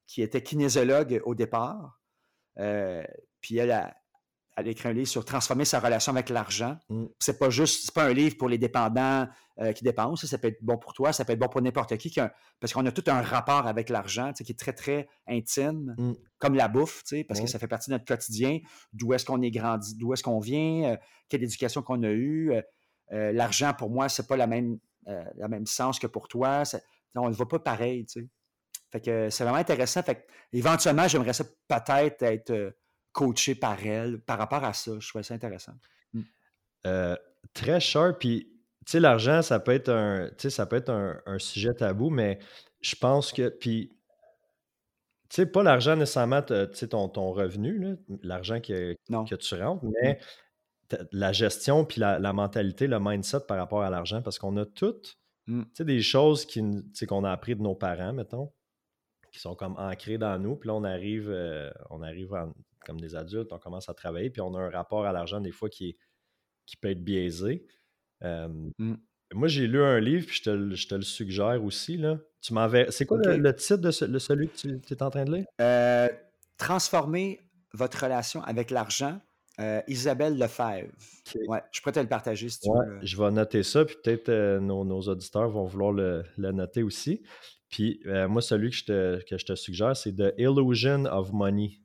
qui 0.07 0.21
était 0.21 0.41
kinésiologue 0.41 1.21
au 1.25 1.35
départ. 1.35 1.99
puis 2.55 3.57
elle 3.57 3.71
a, 3.71 3.95
elle 4.59 4.67
a 4.67 4.71
écrit 4.71 4.89
un 4.89 4.93
livre 4.93 5.07
sur 5.07 5.23
transformer 5.23 5.65
sa 5.65 5.79
relation 5.79 6.11
avec 6.11 6.29
l'argent. 6.29 6.77
Mm. 6.89 7.05
C'est 7.19 7.39
pas 7.39 7.49
juste, 7.49 7.85
c'est 7.85 7.93
pas 7.93 8.05
un 8.05 8.13
livre 8.13 8.37
pour 8.37 8.49
les 8.49 8.57
dépendants 8.57 9.27
euh, 9.59 9.71
qui 9.73 9.83
dépensent. 9.83 10.27
Ça 10.27 10.37
peut 10.37 10.49
être 10.49 10.61
bon 10.61 10.77
pour 10.77 10.93
toi, 10.93 11.13
ça 11.13 11.25
peut 11.25 11.33
être 11.33 11.39
bon 11.39 11.47
pour 11.47 11.61
n'importe 11.61 11.95
qui, 11.97 12.13
parce 12.59 12.73
qu'on 12.73 12.85
a 12.85 12.91
tout 12.91 13.03
un 13.07 13.21
rapport 13.21 13.67
avec 13.67 13.89
l'argent 13.89 14.33
qui 14.33 14.51
est 14.51 14.59
très, 14.59 14.73
très 14.73 15.07
intime, 15.27 15.95
mm. 15.97 16.13
comme 16.37 16.55
la 16.55 16.67
bouffe, 16.67 17.03
parce 17.27 17.39
que 17.39 17.47
ça 17.47 17.59
fait 17.59 17.67
partie 17.67 17.89
de 17.89 17.95
notre 17.95 18.05
quotidien. 18.05 18.59
D'où 18.93 19.13
est-ce 19.13 19.25
qu'on 19.25 19.41
est 19.41 19.51
grandi, 19.51 19.95
d'où 19.95 20.13
est-ce 20.13 20.23
qu'on 20.23 20.39
vient, 20.39 20.91
euh, 20.91 20.97
quelle 21.29 21.43
éducation 21.43 21.81
qu'on 21.81 22.03
a 22.03 22.09
eue. 22.09 22.53
Euh, 23.11 23.31
l'argent, 23.31 23.73
pour 23.73 23.89
moi, 23.89 24.09
c'est 24.09 24.27
pas 24.27 24.37
la 24.37 24.47
même, 24.47 24.77
la 25.05 25.47
même 25.47 25.65
sens 25.65 25.97
que 25.97 26.05
pour 26.07 26.27
toi. 26.27 26.63
on 27.15 27.29
ne 27.29 27.33
voit 27.33 27.47
pas 27.47 27.59
pareil. 27.59 28.05
Fait 28.91 29.01
que 29.01 29.29
c'est 29.29 29.43
vraiment 29.43 29.57
intéressant. 29.57 30.03
Fait 30.03 30.27
éventuellement, 30.51 31.07
j'aimerais 31.07 31.33
ça 31.33 31.43
peut-être 31.67 32.21
être 32.23 32.73
coaché 33.11 33.55
par 33.55 33.85
elle 33.85 34.19
par 34.19 34.37
rapport 34.37 34.63
à 34.63 34.73
ça. 34.73 34.91
Je 34.99 35.07
trouvais 35.07 35.23
ça 35.23 35.33
intéressant. 35.33 35.73
Mmh. 36.13 36.21
Euh, 36.85 37.15
très 37.53 37.79
cher, 37.79 38.17
puis 38.17 38.49
tu 38.85 38.93
sais, 38.93 38.99
l'argent, 38.99 39.41
ça 39.41 39.59
peut 39.59 39.73
être 39.73 39.89
un, 39.89 40.29
ça 40.37 40.65
peut 40.65 40.77
être 40.77 40.89
un, 40.89 41.39
sujet 41.39 41.73
tabou, 41.73 42.09
mais 42.09 42.39
je 42.81 42.95
pense 42.95 43.31
que, 43.31 43.49
puis, 43.49 43.91
tu 45.29 45.35
sais, 45.35 45.45
pas 45.45 45.61
l'argent 45.61 45.95
nécessairement, 45.95 46.41
ton, 46.41 47.09
ton 47.09 47.31
revenu, 47.31 47.97
l'argent 48.23 48.59
que, 48.59 48.95
que 48.95 49.35
tu 49.35 49.55
rentres, 49.55 49.85
mais 49.85 50.19
la 51.11 51.31
gestion, 51.33 51.85
puis 51.85 51.99
la, 51.99 52.33
mentalité, 52.33 52.87
le 52.87 52.99
mindset 52.99 53.41
par 53.41 53.57
rapport 53.57 53.83
à 53.83 53.89
l'argent, 53.89 54.21
parce 54.21 54.39
qu'on 54.39 54.57
a 54.57 54.65
toutes 54.65 55.19
mm. 55.47 55.63
des 55.81 56.01
choses 56.01 56.47
qu'on 56.47 57.23
a 57.23 57.31
appris 57.31 57.55
de 57.55 57.61
nos 57.61 57.75
parents, 57.75 58.13
mettons, 58.13 58.51
qui 59.31 59.39
sont 59.39 59.55
comme 59.55 59.75
ancrées 59.77 60.17
dans 60.17 60.39
nous. 60.39 60.55
Puis 60.55 60.67
là, 60.67 60.73
on 60.73 60.83
arrive, 60.83 61.29
euh, 61.29 61.69
on 61.91 62.01
arrive 62.01 62.33
comme 62.85 62.99
des 62.99 63.15
adultes, 63.15 63.51
on 63.51 63.59
commence 63.59 63.89
à 63.89 63.93
travailler, 63.93 64.29
puis 64.29 64.41
on 64.41 64.53
a 64.55 64.59
un 64.59 64.69
rapport 64.69 65.05
à 65.05 65.11
l'argent 65.11 65.39
des 65.41 65.51
fois 65.51 65.69
qui, 65.69 65.97
qui 66.65 66.77
peut 66.77 66.89
être 66.89 67.03
biaisé. 67.03 67.65
Mm. 68.21 68.95
Moi, 69.33 69.47
j'ai 69.47 69.67
lu 69.67 69.81
un 69.83 69.99
livre, 69.99 70.25
puis 70.25 70.37
je 70.37 70.87
te, 70.87 70.95
le 70.95 71.01
suggère 71.03 71.63
aussi. 71.63 71.97
Là. 71.97 72.17
Tu 72.41 72.53
C'est 72.89 73.05
quoi 73.05 73.19
le, 73.19 73.55
titre 73.55 73.77
de, 73.77 73.91
celui 73.91 74.49
que 74.49 74.55
tu 74.55 74.93
es 74.93 75.03
en 75.03 75.09
train 75.09 75.25
de 75.25 75.35
lire? 75.35 75.45
Euh, 75.61 76.09
transformer 76.57 77.39
votre 77.73 78.03
relation 78.03 78.41
avec 78.43 78.71
l'argent. 78.71 79.19
Euh, 79.59 79.81
Isabelle 79.87 80.37
Lefebvre. 80.37 80.89
Ouais, 81.47 81.61
je 81.71 81.81
pourrais 81.81 81.91
te 81.91 81.99
le 81.99 82.07
partager 82.07 82.47
si 82.47 82.61
tu 82.61 82.69
veux. 82.69 82.99
Je 83.03 83.17
vais 83.17 83.29
noter 83.29 83.61
ça, 83.61 83.83
puis 83.83 83.97
peut-être 84.01 84.29
euh, 84.29 84.59
nos, 84.59 85.01
auditeurs 85.01 85.49
vont 85.49 85.65
vouloir 85.65 85.91
le, 85.91 86.23
noter 86.37 86.81
aussi. 86.81 87.21
Puis 87.69 88.01
moi, 88.05 88.41
celui 88.41 88.71
que 88.71 88.75
je 88.77 88.85
te, 88.85 89.23
que 89.29 89.37
je 89.37 89.45
te 89.45 89.53
suggère, 89.53 89.95
c'est 89.95 90.13
The 90.13 90.33
Illusion 90.39 91.05
of 91.05 91.33
Money. 91.33 91.81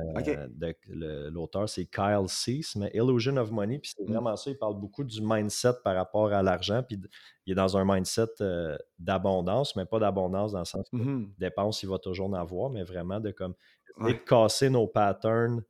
Euh, 0.00 1.30
l'auteur, 1.30 1.68
c'est 1.68 1.86
Kyle 1.86 2.26
Cease, 2.28 2.76
mais 2.76 2.90
Illusion 2.94 3.36
of 3.36 3.50
Money. 3.50 3.78
Puis 3.78 3.92
c'est 3.96 4.04
mmh. 4.04 4.12
vraiment 4.12 4.36
ça, 4.36 4.50
il 4.50 4.58
parle 4.58 4.78
beaucoup 4.78 5.04
du 5.04 5.20
mindset 5.22 5.74
par 5.84 5.94
rapport 5.94 6.32
à 6.32 6.42
l'argent. 6.42 6.82
Puis 6.82 7.00
il 7.46 7.52
est 7.52 7.56
dans 7.56 7.76
un 7.76 7.84
mindset 7.84 8.28
euh, 8.40 8.76
d'abondance, 8.98 9.76
mais 9.76 9.84
pas 9.84 9.98
d'abondance 9.98 10.52
dans 10.52 10.60
le 10.60 10.64
sens 10.64 10.88
que 10.90 10.96
mmh 10.96 11.34
dépense, 11.38 11.82
il 11.82 11.88
va 11.88 11.98
toujours 11.98 12.28
en 12.28 12.34
avoir, 12.34 12.70
mais 12.70 12.82
vraiment 12.82 13.20
de 13.20 13.30
comme 13.30 13.54
de 14.00 14.12
casser 14.12 14.70
nos 14.70 14.86
patterns 14.86 15.62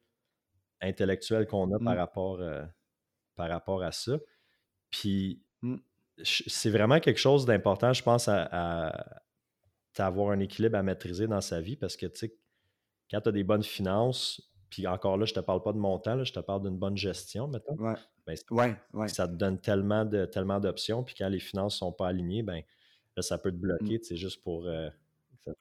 intellectuels 0.80 1.46
qu'on 1.46 1.72
a 1.72 1.78
par, 1.78 1.94
mmh. 1.94 1.98
rapport, 1.98 2.40
euh, 2.40 2.64
par 3.36 3.48
rapport 3.48 3.82
à 3.82 3.92
ça. 3.92 4.18
Puis 4.90 5.42
c'est 6.22 6.70
vraiment 6.70 7.00
quelque 7.00 7.18
chose 7.18 7.46
d'important, 7.46 7.92
je 7.92 8.02
pense, 8.02 8.28
à, 8.28 8.48
à, 8.50 9.16
avoir 9.98 10.30
un 10.30 10.40
équilibre 10.40 10.78
à 10.78 10.82
maîtriser 10.82 11.26
dans 11.26 11.40
sa 11.40 11.60
vie 11.60 11.76
parce 11.76 11.96
que, 11.96 12.06
tu 12.06 12.18
sais, 12.18 12.39
quand 13.10 13.20
tu 13.20 13.28
as 13.28 13.32
des 13.32 13.44
bonnes 13.44 13.62
finances, 13.62 14.40
puis 14.70 14.86
encore 14.86 15.16
là, 15.16 15.24
je 15.24 15.34
te 15.34 15.40
parle 15.40 15.62
pas 15.62 15.72
de 15.72 15.78
montant, 15.78 16.22
je 16.22 16.32
te 16.32 16.40
parle 16.40 16.62
d'une 16.62 16.78
bonne 16.78 16.96
gestion, 16.96 17.48
mettons. 17.48 17.76
Ouais. 17.76 17.94
Ben, 18.26 19.08
ça 19.08 19.26
te 19.26 19.32
donne 19.32 19.58
tellement 19.58 20.04
de 20.04 20.24
tellement 20.24 20.60
d'options, 20.60 21.02
puis 21.02 21.16
quand 21.18 21.28
les 21.28 21.40
finances 21.40 21.76
sont 21.76 21.90
pas 21.90 22.08
alignées, 22.08 22.42
ben 22.42 22.62
là, 23.16 23.22
ça 23.22 23.38
peut 23.38 23.50
te 23.50 23.56
bloquer, 23.56 23.98
c'est 24.02 24.14
mmh. 24.14 24.18
juste 24.18 24.42
pour 24.44 24.66
euh, 24.66 24.88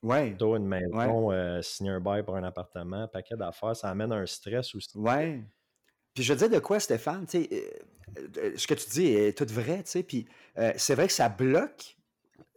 une 0.04 0.68
maison, 0.68 1.32
euh, 1.32 1.62
signer 1.64 1.90
un 1.90 2.00
bail 2.00 2.24
pour 2.24 2.36
un 2.36 2.44
appartement, 2.44 3.08
paquet 3.08 3.36
d'affaires, 3.36 3.76
ça 3.76 3.90
amène 3.90 4.12
un 4.12 4.26
stress 4.28 4.76
aussi. 4.76 4.96
Ouais. 4.98 5.42
Puis 6.14 6.24
je 6.24 6.34
veux 6.34 6.38
dire 6.38 6.50
de 6.50 6.60
quoi, 6.60 6.80
Stéphane, 6.80 7.26
tu 7.26 7.44
sais, 7.44 7.72
euh, 8.38 8.52
ce 8.56 8.68
que 8.68 8.76
tu 8.76 8.90
dis 8.90 9.08
est 9.08 9.36
tout 9.36 9.52
vrai, 9.52 9.84
tu 9.84 9.90
sais, 9.90 10.04
puis 10.04 10.28
c'est 10.76 10.94
vrai 10.94 11.08
que 11.08 11.14
ça 11.14 11.30
bloque, 11.30 11.98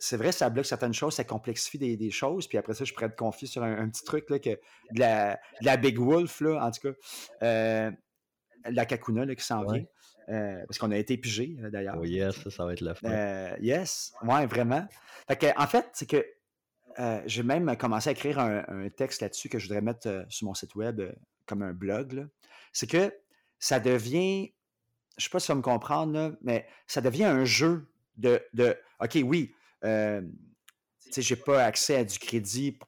c'est 0.03 0.17
vrai, 0.17 0.33
ça 0.33 0.51
bloque 0.51 0.67
certaines 0.67 0.93
choses, 0.93 1.15
ça 1.15 1.23
complexifie 1.23 1.79
des, 1.79 2.11
choses. 2.11 2.49
Puis 2.49 2.59
après 2.59 2.75
ça, 2.75 2.85
je 2.85 2.93
pourrais 2.93 3.09
te 3.09 3.15
confier 3.15 3.47
sur 3.47 3.63
un, 3.63 3.89
petit 3.89 4.03
truc 4.03 4.29
là, 4.31 4.41
que 4.41 4.51
de 4.51 4.99
la, 4.99 5.77
Big 5.77 5.97
Wolf, 5.97 6.41
là, 6.41 6.67
en 6.67 6.73
tout 6.73 6.91
cas, 6.91 6.99
euh, 7.45 7.91
la 8.65 8.85
Kakuna 8.85 9.33
qui 9.33 9.45
s'en 9.45 9.65
vient. 9.65 9.85
Euh, 10.29 10.59
parce 10.67 10.79
qu'on 10.79 10.91
a 10.91 10.97
été 10.97 11.17
pigé, 11.19 11.57
d'ailleurs. 11.71 11.99
Oh 12.01 12.05
yes, 12.05 12.49
ça, 12.49 12.65
va 12.65 12.73
être 12.73 12.81
le 12.81 12.95
fun. 12.95 13.09
Euh, 13.11 13.55
yes, 13.61 14.13
ouais, 14.25 14.45
vraiment. 14.47 14.89
Fait 15.29 15.55
en 15.57 15.69
fait, 15.69 15.87
c'est 15.93 16.07
que 16.07 16.27
j'ai 17.27 17.45
même 17.45 17.77
commencé 17.77 18.09
à 18.09 18.13
écrire 18.13 18.41
un, 18.41 18.89
texte 18.89 19.23
là-dessus 19.23 19.49
que 19.49 19.61
je 19.61 19.69
voudrais 19.69 19.83
mettre 19.83 20.27
sur 20.29 20.49
mon 20.49 20.55
site 20.55 20.75
web 20.75 21.01
comme 21.47 21.63
un 21.63 21.73
blog. 21.73 22.27
C'est 22.73 22.89
que 22.89 23.15
ça 23.61 23.79
devient, 23.79 24.53
je 25.17 25.23
ne 25.23 25.23
sais 25.23 25.31
pas 25.31 25.39
si 25.39 25.47
ça 25.47 25.55
me 25.55 25.63
comprendre, 25.63 26.37
mais 26.43 26.67
ça 26.89 27.01
devient 27.01 27.27
un 27.27 27.45
jeu 27.45 27.87
de, 28.17 28.43
de 28.53 28.77
OK, 29.01 29.19
oui, 29.23 29.55
euh, 29.85 30.23
j'ai 31.17 31.37
pas 31.37 31.65
accès 31.65 31.97
à 31.97 32.05
du 32.05 32.19
crédit 32.19 32.79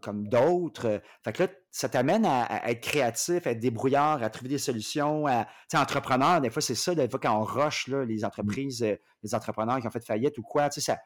comme, 0.00 0.28
d'autres. 0.28 1.02
Fait 1.22 1.32
que 1.32 1.42
là, 1.42 1.48
ça 1.70 1.88
t'amène 1.88 2.24
à, 2.24 2.70
être 2.70 2.80
créatif, 2.80 3.46
à 3.46 3.50
être 3.50 3.60
débrouillard, 3.60 4.22
à 4.22 4.30
trouver 4.30 4.48
des 4.48 4.58
solutions. 4.58 5.26
À, 5.26 5.46
entrepreneur, 5.74 6.40
des 6.40 6.48
fois, 6.48 6.62
c'est 6.62 6.74
ça, 6.74 6.94
des 6.94 7.08
fois, 7.08 7.20
quand 7.20 7.38
on 7.38 7.44
rush 7.44 7.88
là, 7.88 8.04
les 8.04 8.20
mmh. 8.20 8.24
entreprises, 8.24 8.82
euh, 8.82 8.96
les 9.22 9.34
entrepreneurs 9.34 9.80
qui 9.80 9.86
ont 9.86 9.90
fait 9.90 10.04
faillite 10.04 10.38
ou 10.38 10.42
quoi, 10.42 10.70
tu 10.70 10.80
sais, 10.80 10.92
ça, 10.92 10.98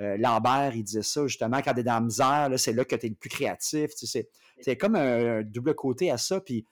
euh, 0.00 0.16
Lambert, 0.16 0.74
il 0.74 0.84
disait 0.84 1.02
ça 1.02 1.26
justement, 1.26 1.58
quand 1.58 1.74
tu 1.74 1.80
es 1.80 1.82
dans 1.82 1.94
la 1.94 2.00
misère, 2.00 2.50
c'est 2.56 2.72
là 2.72 2.84
que 2.84 2.94
tu 2.94 3.06
es 3.06 3.08
le 3.08 3.14
plus 3.14 3.30
créatif. 3.30 3.90
C'est 3.94 4.76
comme 4.76 4.94
un, 4.94 5.42
double 5.42 5.74
côté 5.74 6.10
à 6.10 6.18
ça. 6.18 6.40
Puis 6.40 6.66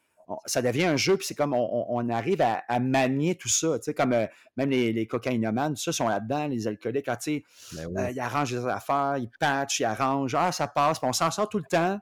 ça 0.47 0.61
devient 0.61 0.85
un 0.85 0.97
jeu, 0.97 1.17
puis 1.17 1.27
c'est 1.27 1.35
comme 1.35 1.55
on, 1.55 2.09
arrive 2.09 2.43
à, 2.43 2.81
manier 2.81 3.37
tout 3.37 3.49
ça. 3.49 3.79
Tu 3.79 3.85
sais, 3.85 3.95
comme 3.95 4.13
euh, 4.13 4.27
même 4.57 4.71
les, 4.71 4.93
les 4.93 5.07
cocaïnomanes, 5.07 5.75
tout 5.75 5.83
ça 5.83 5.93
sont 5.93 6.09
là-dedans, 6.09 6.49
les 6.49 6.67
alcooliques. 6.67 7.05
tu 7.05 7.13
sais, 7.21 7.45
ben 7.73 7.97
euh, 7.97 8.11
ils 8.11 8.21
arrangent 8.21 8.53
les 8.53 8.67
affaires, 8.67 9.17
ils 9.19 9.31
patchent, 9.39 9.81
ils 9.81 9.85
arrangent. 9.85 10.35
Ah, 10.35 10.51
ça 10.51 10.67
passe, 10.67 10.99
puis 10.99 11.09
on 11.09 11.13
s'en 11.13 11.31
sort 11.31 11.49
tout 11.49 11.59
le 11.59 11.65
temps. 11.65 11.99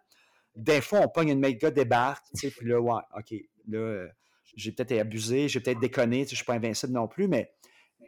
Des 0.57 0.81
fois, 0.81 1.01
on 1.01 1.09
pogne 1.09 1.31
une 1.31 1.41
méga 1.41 1.71
débarque, 1.71 2.25
tu 2.35 2.49
sais, 2.49 2.55
puis 2.57 2.69
là, 2.69 2.81
ouais, 2.81 3.03
OK, 3.17 3.35
là, 3.69 3.79
euh, 3.79 4.09
j'ai 4.57 4.73
peut-être 4.73 4.99
abusé, 4.99 5.49
j'ai 5.49 5.61
peut-être 5.61 5.81
déconné, 5.81 6.21
tu 6.21 6.25
sais, 6.25 6.31
je 6.31 6.37
suis 6.37 6.45
pas 6.45 6.55
invincible 6.55 6.93
non 6.93 7.09
plus, 7.09 7.29
mais, 7.29 7.53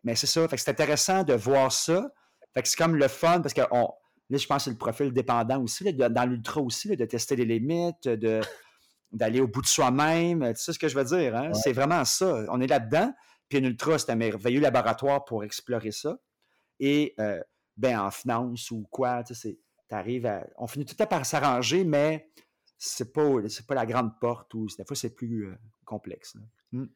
mais 0.05 0.14
c'est 0.14 0.27
ça. 0.27 0.47
Fait 0.49 0.57
que 0.57 0.62
c'est 0.62 0.71
intéressant 0.71 1.25
de 1.25 1.35
voir 1.35 1.73
ça. 1.73 2.09
Fait 2.55 2.62
que 2.62 2.69
c'est 2.69 2.79
comme 2.79 2.97
le 2.97 3.09
fun, 3.09 3.41
parce 3.43 3.53
que 3.53 3.62
on, 3.71 3.91
là, 4.31 4.39
je 4.39 4.47
pense 4.47 4.59
que 4.59 4.64
c'est 4.64 4.71
le 4.71 4.79
profil 4.79 5.12
dépendant 5.12 5.61
aussi, 5.62 5.93
dans 5.93 6.25
l'ultra 6.25 6.62
aussi, 6.62 6.97
de 6.97 7.05
tester 7.05 7.37
les 7.37 7.45
limites, 7.45 8.09
de 8.09 8.41
d'aller 9.12 9.40
au 9.40 9.48
bout 9.48 9.62
de 9.62 9.66
soi-même. 9.66 10.52
Tu 10.54 10.62
sais 10.62 10.72
ce 10.72 10.78
que 10.78 10.88
je 10.88 10.96
veux 10.96 11.04
dire? 11.04 11.36
Hein? 11.36 11.52
C'est 11.54 11.72
vraiment 11.72 12.04
ça. 12.04 12.44
On 12.48 12.61
est 12.61 12.66
là-dedans. 12.66 13.12
Puis 13.48 13.59
un 13.59 13.64
ultra, 13.64 13.98
c'est 13.98 14.11
un 14.11 14.16
merveilleux 14.16 14.61
laboratoire 14.61 15.24
pour 15.24 15.44
explorer 15.44 15.92
ça. 15.92 16.18
Et 16.80 17.14
euh, 17.20 17.40
ben, 17.76 17.98
en 17.98 18.11
finance 18.11 18.70
ou 18.70 18.86
quoi, 18.90 19.22
tu 19.22 19.34
sais, 19.34 19.59
arrives 19.90 20.26
à. 20.26 20.46
On 20.59 20.66
finit 20.66 20.84
tout 20.84 20.96
à 20.98 21.07
par 21.07 21.24
s'arranger, 21.24 21.84
mais 21.84 22.30
c'est 22.78 23.12
pas, 23.12 23.22
pas 23.68 23.74
la 23.74 23.86
grande 23.86 24.18
porte 24.20 24.52
ou 24.54 24.66
des 24.78 24.84
fois 24.84 24.96
c'est 24.96 25.14
plus 25.14 25.46
euh, 25.46 25.54
complexe. 25.84 26.36
Mmh. 26.72 26.86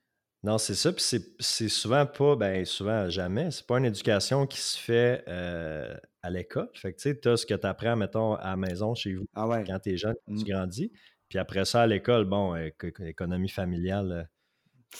Non, 0.42 0.56
c'est 0.56 0.74
ça. 0.74 0.92
Puis 0.92 1.04
c'est 1.38 1.68
souvent 1.68 2.06
pas, 2.06 2.34
ben 2.34 2.64
souvent 2.64 3.08
jamais, 3.10 3.50
c'est 3.50 3.66
pas 3.66 3.78
une 3.78 3.84
éducation 3.84 4.46
qui 4.46 4.58
se 4.58 4.78
fait 4.78 5.22
euh, 5.28 5.94
à 6.22 6.30
l'école. 6.30 6.70
Fait 6.74 6.92
que 6.92 6.98
tu 6.98 7.10
sais, 7.10 7.20
tu 7.20 7.28
as 7.28 7.36
ce 7.36 7.46
que 7.46 7.54
tu 7.54 7.66
apprends, 7.66 7.96
mettons, 7.96 8.34
à 8.34 8.50
la 8.50 8.56
maison 8.56 8.94
chez 8.94 9.14
vous 9.14 9.26
ah 9.34 9.46
ouais. 9.46 9.64
quand 9.66 9.78
tu 9.80 9.90
es 9.90 9.96
jeune, 9.96 10.16
tu 10.28 10.32
mmh. 10.32 10.44
grandis. 10.44 10.92
Puis 11.30 11.38
après 11.38 11.64
ça, 11.64 11.82
à 11.82 11.86
l'école, 11.86 12.24
bon, 12.24 12.56
économie 12.56 13.48
familiale, 13.48 14.12
euh, 14.12 14.24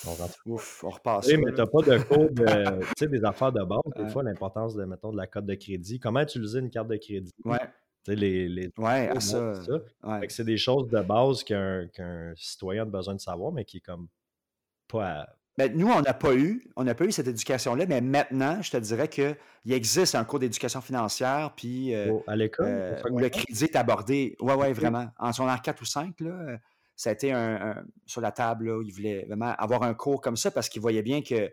on 0.07 0.53
Ouf, 0.53 0.85
on 0.85 0.91
repasse. 0.91 1.26
Mais 1.26 1.51
tu 1.51 1.57
n'as 1.57 1.66
pas 1.66 1.83
de 1.83 1.99
cours 2.05 2.31
de, 2.31 2.81
tu 2.81 2.93
sais, 2.97 3.09
des 3.09 3.24
affaires 3.24 3.51
de 3.51 3.64
base. 3.64 3.81
Des 3.97 4.09
fois, 4.09 4.22
l'importance 4.22 4.76
de, 4.76 4.85
mettons, 4.85 5.11
de 5.11 5.16
la 5.16 5.26
carte 5.26 5.47
de 5.47 5.57
crédit. 5.57 5.99
Comment 5.99 6.20
utiliser 6.20 6.61
une 6.61 6.70
carte 6.70 6.87
de 6.87 6.97
crédit? 6.97 7.35
Ouais. 7.45 7.59
Tu 8.05 8.12
sais, 8.12 8.14
les, 8.14 8.49
les 8.49 8.70
ouais, 8.78 9.18
ça. 9.18 9.53
Ouais. 10.05 10.26
c'est 10.28 10.45
des 10.45 10.57
choses 10.57 10.89
de 10.89 11.01
base 11.01 11.43
qu'un 11.43 11.89
citoyen 12.37 12.83
a 12.83 12.87
besoin 12.87 13.16
de 13.16 13.20
savoir, 13.20 13.51
mais 13.51 13.64
qui 13.64 13.78
est 13.78 13.81
comme 13.81 14.07
pas 14.87 15.28
à, 15.61 15.68
ben, 15.68 15.78
nous, 15.78 15.88
on 15.88 16.00
n'a 16.00 16.14
pas 16.14 16.34
eu, 16.34 16.64
on 16.76 16.84
n'a 16.84 16.94
pas 16.94 17.04
eu 17.04 17.12
cette 17.12 17.28
éducation-là, 17.28 17.86
mais 17.86 18.00
maintenant, 18.00 18.61
je 18.62 18.70
te 18.70 18.76
dirais 18.76 19.08
qu'il 19.08 19.36
existe 19.68 20.14
un 20.14 20.24
cours 20.24 20.38
d'éducation 20.38 20.80
financière, 20.80 21.52
puis 21.56 21.94
euh, 21.94 22.18
à 22.26 22.36
l'école, 22.36 22.66
euh, 22.68 23.02
où 23.11 23.18
le 23.18 23.28
crédit 23.28 23.64
est 23.64 23.76
abordé. 23.76 24.36
Oui, 24.40 24.54
oui, 24.56 24.72
vraiment. 24.72 25.08
En 25.18 25.32
son 25.32 25.46
4 25.46 25.80
ou 25.80 25.84
5, 25.84 26.20
là, 26.20 26.58
ça 26.96 27.11
a 27.11 27.12
été 27.12 27.32
un, 27.32 27.82
sur 28.06 28.20
la 28.20 28.32
table, 28.32 28.66
là, 28.66 28.78
où 28.78 28.82
il 28.82 28.92
voulait 28.92 29.24
vraiment 29.26 29.54
avoir 29.58 29.82
un 29.82 29.94
cours 29.94 30.20
comme 30.20 30.36
ça 30.36 30.50
parce 30.50 30.68
qu'il 30.68 30.82
voyait 30.82 31.02
bien 31.02 31.22
que, 31.22 31.50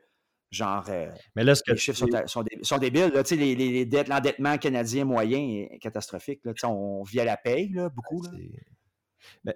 genre, 0.52 0.86
euh, 0.90 1.10
mais 1.36 1.44
là, 1.44 1.56
ce 1.56 1.64
que 1.64 1.72
les 1.72 1.78
chiffres 1.78 2.00
sont, 2.00 2.44
sont, 2.62 2.78
débiles. 2.78 3.12
Là, 3.14 3.24
les, 3.32 3.56
les, 3.56 3.86
dettes, 3.86 4.08
l'endettement 4.08 4.58
canadien 4.58 5.06
moyen 5.06 5.40
est 5.40 5.80
catastrophique. 5.80 6.42
Là, 6.44 6.54
on 6.68 7.04
vit 7.04 7.20
à 7.20 7.26
la 7.26 7.38
paye, 7.38 7.70
là, 7.70 7.90
beaucoup. 7.90 8.22
Là. 8.24 8.32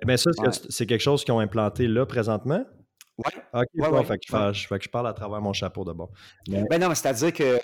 Mais, 0.05 0.17
ça, 0.17 0.31
c'est 0.69 0.85
quelque 0.85 1.01
chose 1.01 1.23
qu'ils 1.23 1.33
ont 1.33 1.39
implanté 1.39 1.87
là 1.87 2.05
présentement? 2.05 2.65
Oui. 3.25 3.41
OK, 3.53 3.93
ouais, 3.93 4.03
fait, 4.05 4.17
que 4.17 4.53
je, 4.53 4.89
parle 4.89 5.07
à 5.07 5.13
travers 5.13 5.41
mon 5.41 5.53
chapeau 5.53 5.83
de 5.83 5.91
bon. 5.91 6.09
Ben 6.47 6.79
non, 6.79 6.93
c'est-à-dire 6.95 7.33
que 7.33 7.59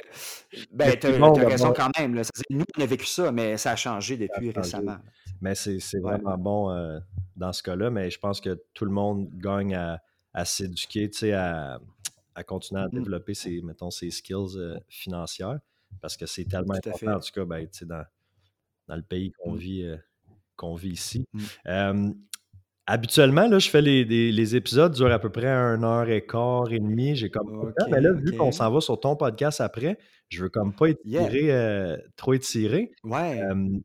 ben, 0.72 0.98
tu 1.00 1.08
as, 1.08 1.48
raison 1.48 1.74
quand 1.74 1.90
même. 1.98 2.16
Là. 2.16 2.24
Nous, 2.50 2.66
on 2.78 2.82
a 2.82 2.86
vécu 2.86 3.06
ça, 3.06 3.32
mais 3.32 3.58
ça 3.58 3.72
a 3.72 3.76
changé 3.76 4.18
depuis 4.18 4.52
récemment. 4.52 4.98
Mais 5.42 5.56
c'est 5.56 6.00
vraiment 6.02 6.38
bon 6.38 6.72
euh, 6.72 7.00
dans 7.36 7.54
ce 7.54 7.64
cas-là, 7.64 7.90
mais 7.90 8.10
je 8.10 8.20
pense 8.20 8.42
que 8.42 8.62
tout 8.74 8.86
le 8.86 8.92
monde 8.92 9.30
gagne 9.34 9.76
à, 9.76 10.02
à 10.34 10.46
s'éduquer, 10.46 11.10
à, 11.34 11.80
à 12.36 12.44
continuer 12.44 12.82
à 12.82 12.88
mm-hmm. 12.88 12.94
développer 12.94 13.34
ses, 13.34 13.62
mettons, 13.62 13.92
ses 13.92 14.12
skills 14.12 14.58
euh, 14.58 14.78
financières 14.88 15.60
parce 16.02 16.18
que 16.18 16.26
c'est 16.26 16.46
tellement 16.46 16.76
important, 16.76 17.16
en 17.16 17.20
tout 17.20 17.32
cas, 17.34 17.46
ben, 17.46 17.68
dans, 17.84 18.06
dans 18.88 18.96
le 18.96 19.02
pays 19.02 19.32
qu'on 19.32 19.54
mm. 19.54 19.58
vit, 19.58 19.84
euh, 19.84 19.98
qu'on 20.56 20.76
vit 20.76 20.92
ici. 20.92 21.26
Mm. 21.66 22.12
Habituellement, 22.90 23.50
là, 23.50 23.60
je 23.60 23.70
fais 23.70 23.82
les, 23.82 24.06
les, 24.06 24.56
épisodes 24.56 24.94
durent 24.94 25.12
à 25.12 25.20
peu 25.20 25.30
près 25.30 25.50
une 25.50 25.84
heure 25.84 26.10
et 26.10 26.26
quart 26.26 26.72
et 26.72 26.80
demi. 26.80 27.18
J'ai 27.18 27.30
comme 27.30 27.74
mais 27.92 28.00
là, 28.00 28.14
vu 28.14 28.32
qu'on 28.38 28.54
s'en 28.54 28.72
va 28.72 28.80
sur 28.80 28.98
ton 28.98 29.18
podcast 29.18 29.60
après, 29.60 29.98
je 30.30 30.44
veux 30.44 30.50
comme 30.50 30.74
pas 30.74 30.88
étirer, 30.88 31.52
euh, 31.52 31.98
trop 32.16 32.34
étirer. 32.34 32.92
Ouais. 33.04 33.42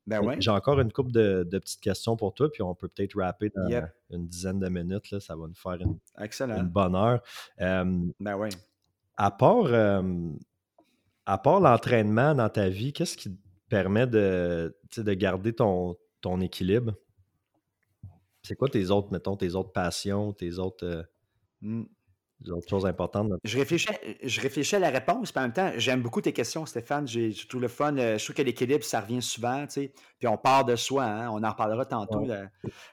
ben 0.07 0.25
ouais. 0.25 0.37
J'ai 0.39 0.53
encore 0.53 0.79
une 0.79 0.93
couple 0.93 1.11
de, 1.11 1.43
de, 1.43 1.59
petites 1.59 1.81
questions 1.81 2.17
pour 2.17 2.33
toi, 2.33 2.49
puis 2.53 2.63
on 2.63 2.77
peut 2.77 2.87
peut-être 2.87 3.19
rapper 3.21 3.51
dans 3.51 3.69
une 4.11 4.29
dizaine 4.29 4.61
de 4.61 4.69
minutes. 4.69 5.11
Là, 5.11 5.19
ça 5.19 5.35
va 5.35 5.49
nous 5.49 5.55
faire 5.55 5.81
une, 5.81 5.99
Excellent. 6.21 6.61
une 6.61 6.69
bonne 6.69 6.95
heure. 6.95 7.21
ben 7.59 8.37
ouais. 8.37 8.51
À 9.17 9.33
part, 9.33 9.67
à 11.27 11.39
part 11.39 11.59
l'entraînement 11.61 12.37
dans 12.37 12.49
ta 12.49 12.69
vie, 12.69 12.93
qu'est-ce 12.93 13.17
qui 13.17 13.31
te 13.35 13.41
permet 13.69 14.07
de, 14.07 14.73
de 14.97 15.15
garder 15.15 15.53
ton, 15.53 15.97
ton 16.21 16.41
équilibre? 16.41 16.95
C'est 18.43 18.57
quoi 18.57 18.69
tes 18.69 18.91
autres, 18.91 19.13
mettons, 19.13 19.37
tes 19.37 19.55
autres 19.55 19.73
passions, 19.73 20.33
tes 20.33 20.59
autres. 20.59 20.85
Euh, 20.85 21.03
mmh 21.61 21.85
autres 22.51 22.69
choses 22.69 22.87
importantes. 22.87 23.33
Je 23.45 23.59
réfléchis, 23.59 23.89
je 24.23 24.41
réfléchis 24.41 24.77
à 24.77 24.79
la 24.79 24.91
réponse, 24.91 25.35
mais 25.35 25.41
en 25.41 25.45
même 25.45 25.53
temps, 25.53 25.71
j'aime 25.77 26.03
beaucoup 26.03 26.21
tes 26.21 26.33
questions, 26.33 26.67
Stéphane. 26.67 27.07
J'ai 27.07 27.33
tout 27.49 27.61
le 27.61 27.69
fun. 27.69 27.97
Euh, 27.97 28.19
je 28.19 28.25
trouve 28.25 28.37
que 28.37 28.43
l'équilibre, 28.43 28.85
ça 28.85 29.01
revient 29.01 29.23
souvent, 29.23 29.67
tu 29.67 29.73
sais. 29.73 29.93
Puis 30.19 30.29
on 30.29 30.37
part 30.37 30.65
de 30.65 30.77
soi, 30.77 31.05
hein, 31.05 31.31
on 31.31 31.43
en 31.43 31.51
reparlera 31.51 31.85
tantôt. 31.85 32.27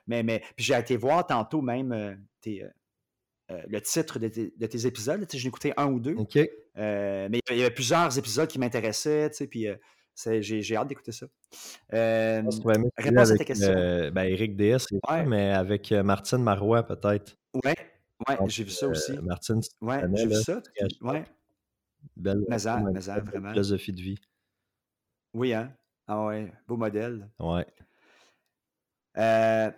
mais, 0.07 0.43
j'ai 0.57 0.77
été 0.77 0.97
voir 0.97 1.25
tantôt 1.25 1.61
même 1.61 1.91
euh, 1.91 2.13
euh, 2.47 3.61
le 3.67 3.81
titre 3.81 4.19
de 4.19 4.27
tes, 4.27 4.85
épisodes. 4.85 5.25
Sais, 5.29 5.37
J'ai 5.37 5.47
écouté 5.47 5.73
un 5.77 5.87
ou 5.87 5.99
deux. 5.99 6.15
OK. 6.15 6.35
mais 6.75 7.39
il 7.49 7.57
y 7.57 7.61
avait 7.61 7.71
plusieurs 7.71 8.17
épisodes 8.17 8.47
qui 8.47 8.59
m'intéressaient, 8.59 9.29
tu 9.31 9.37
sais, 9.37 9.47
puis 9.47 9.67
j'ai 10.41 10.75
hâte 10.75 10.87
d'écouter 10.87 11.11
ça. 11.11 11.27
réponse 11.91 13.31
à 13.31 13.37
tes 13.37 13.45
questions. 13.45 13.73
ben, 13.73 14.23
Eric 14.23 14.55
DS, 14.55 14.87
mais 15.27 15.51
avec 15.51 15.91
Martine 15.91 16.43
Marois, 16.43 16.83
peut-être. 16.83 17.37
Ouais, 17.63 17.75
Ouais, 18.27 18.37
j'ai 18.47 18.63
vu 18.65 18.71
ça 18.71 18.85
euh, 18.85 18.91
aussi. 18.91 19.17
Martine, 19.19 19.61
ouais, 19.81 20.01
j'ai 20.13 20.27
vu 20.27 20.35
ça. 20.35 20.61
Ouais. 21.01 21.23
Belle 22.15 22.43
vraiment. 22.49 23.51
philosophie 23.51 23.93
de 23.93 24.01
vie. 24.01 24.17
Oui, 25.33 25.53
hein? 25.53 25.73
Ah 26.07 26.25
ouais, 26.25 26.51
beau 26.67 26.75
modèle. 26.75 27.29
Ouais. 27.39 27.65
Euh, 29.17 29.71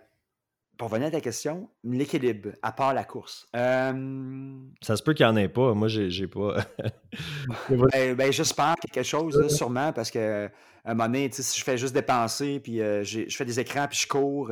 pour 0.76 0.88
revenir 0.88 1.08
à 1.08 1.10
ta 1.10 1.20
question, 1.20 1.68
l'équilibre, 1.84 2.50
à 2.62 2.72
part 2.72 2.94
la 2.94 3.04
course. 3.04 3.46
Euh, 3.54 4.58
ça 4.80 4.96
se 4.96 5.02
peut 5.02 5.14
qu'il 5.14 5.26
n'y 5.26 5.32
en 5.32 5.36
ait 5.36 5.48
pas. 5.48 5.74
Moi, 5.74 5.88
j'ai 5.88 6.26
pas. 6.28 6.56
ben, 7.68 8.14
ben 8.14 8.32
j'espère 8.32 8.74
quelque 8.76 9.04
chose, 9.04 9.54
sûrement, 9.54 9.92
parce 9.92 10.10
que 10.10 10.50
un 10.84 10.94
moment 10.94 11.08
donné, 11.08 11.30
si 11.30 11.58
je 11.58 11.64
fais 11.64 11.78
juste 11.78 11.94
dépenser, 11.94 12.58
puis 12.58 12.78
je 12.78 13.26
fais 13.30 13.44
des 13.44 13.60
écrans, 13.60 13.86
puis 13.88 13.98
je 13.98 14.08
cours 14.08 14.50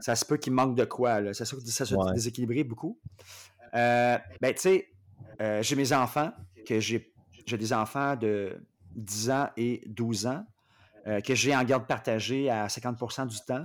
ça 0.00 0.14
se 0.14 0.24
peut 0.24 0.36
qu'il 0.36 0.52
manque 0.52 0.76
de 0.76 0.84
quoi. 0.84 1.20
Là. 1.20 1.34
Ça 1.34 1.44
se 1.44 1.54
peut 1.54 1.62
ça 1.64 1.84
soit 1.84 2.12
déséquilibré 2.12 2.64
beaucoup. 2.64 2.98
Euh, 3.74 4.18
ben, 4.40 4.54
tu 4.54 4.60
sais, 4.60 4.88
euh, 5.40 5.62
j'ai 5.62 5.76
mes 5.76 5.92
enfants, 5.92 6.32
que 6.66 6.80
j'ai, 6.80 7.12
des 7.46 7.72
enfants 7.72 8.16
de 8.16 8.60
10 8.94 9.30
ans 9.30 9.48
et 9.56 9.82
12 9.86 10.26
ans, 10.26 10.44
euh, 11.06 11.20
que 11.20 11.34
j'ai 11.34 11.56
en 11.56 11.64
garde 11.64 11.86
partagée 11.86 12.50
à 12.50 12.66
50% 12.66 13.26
du 13.26 13.38
temps. 13.40 13.64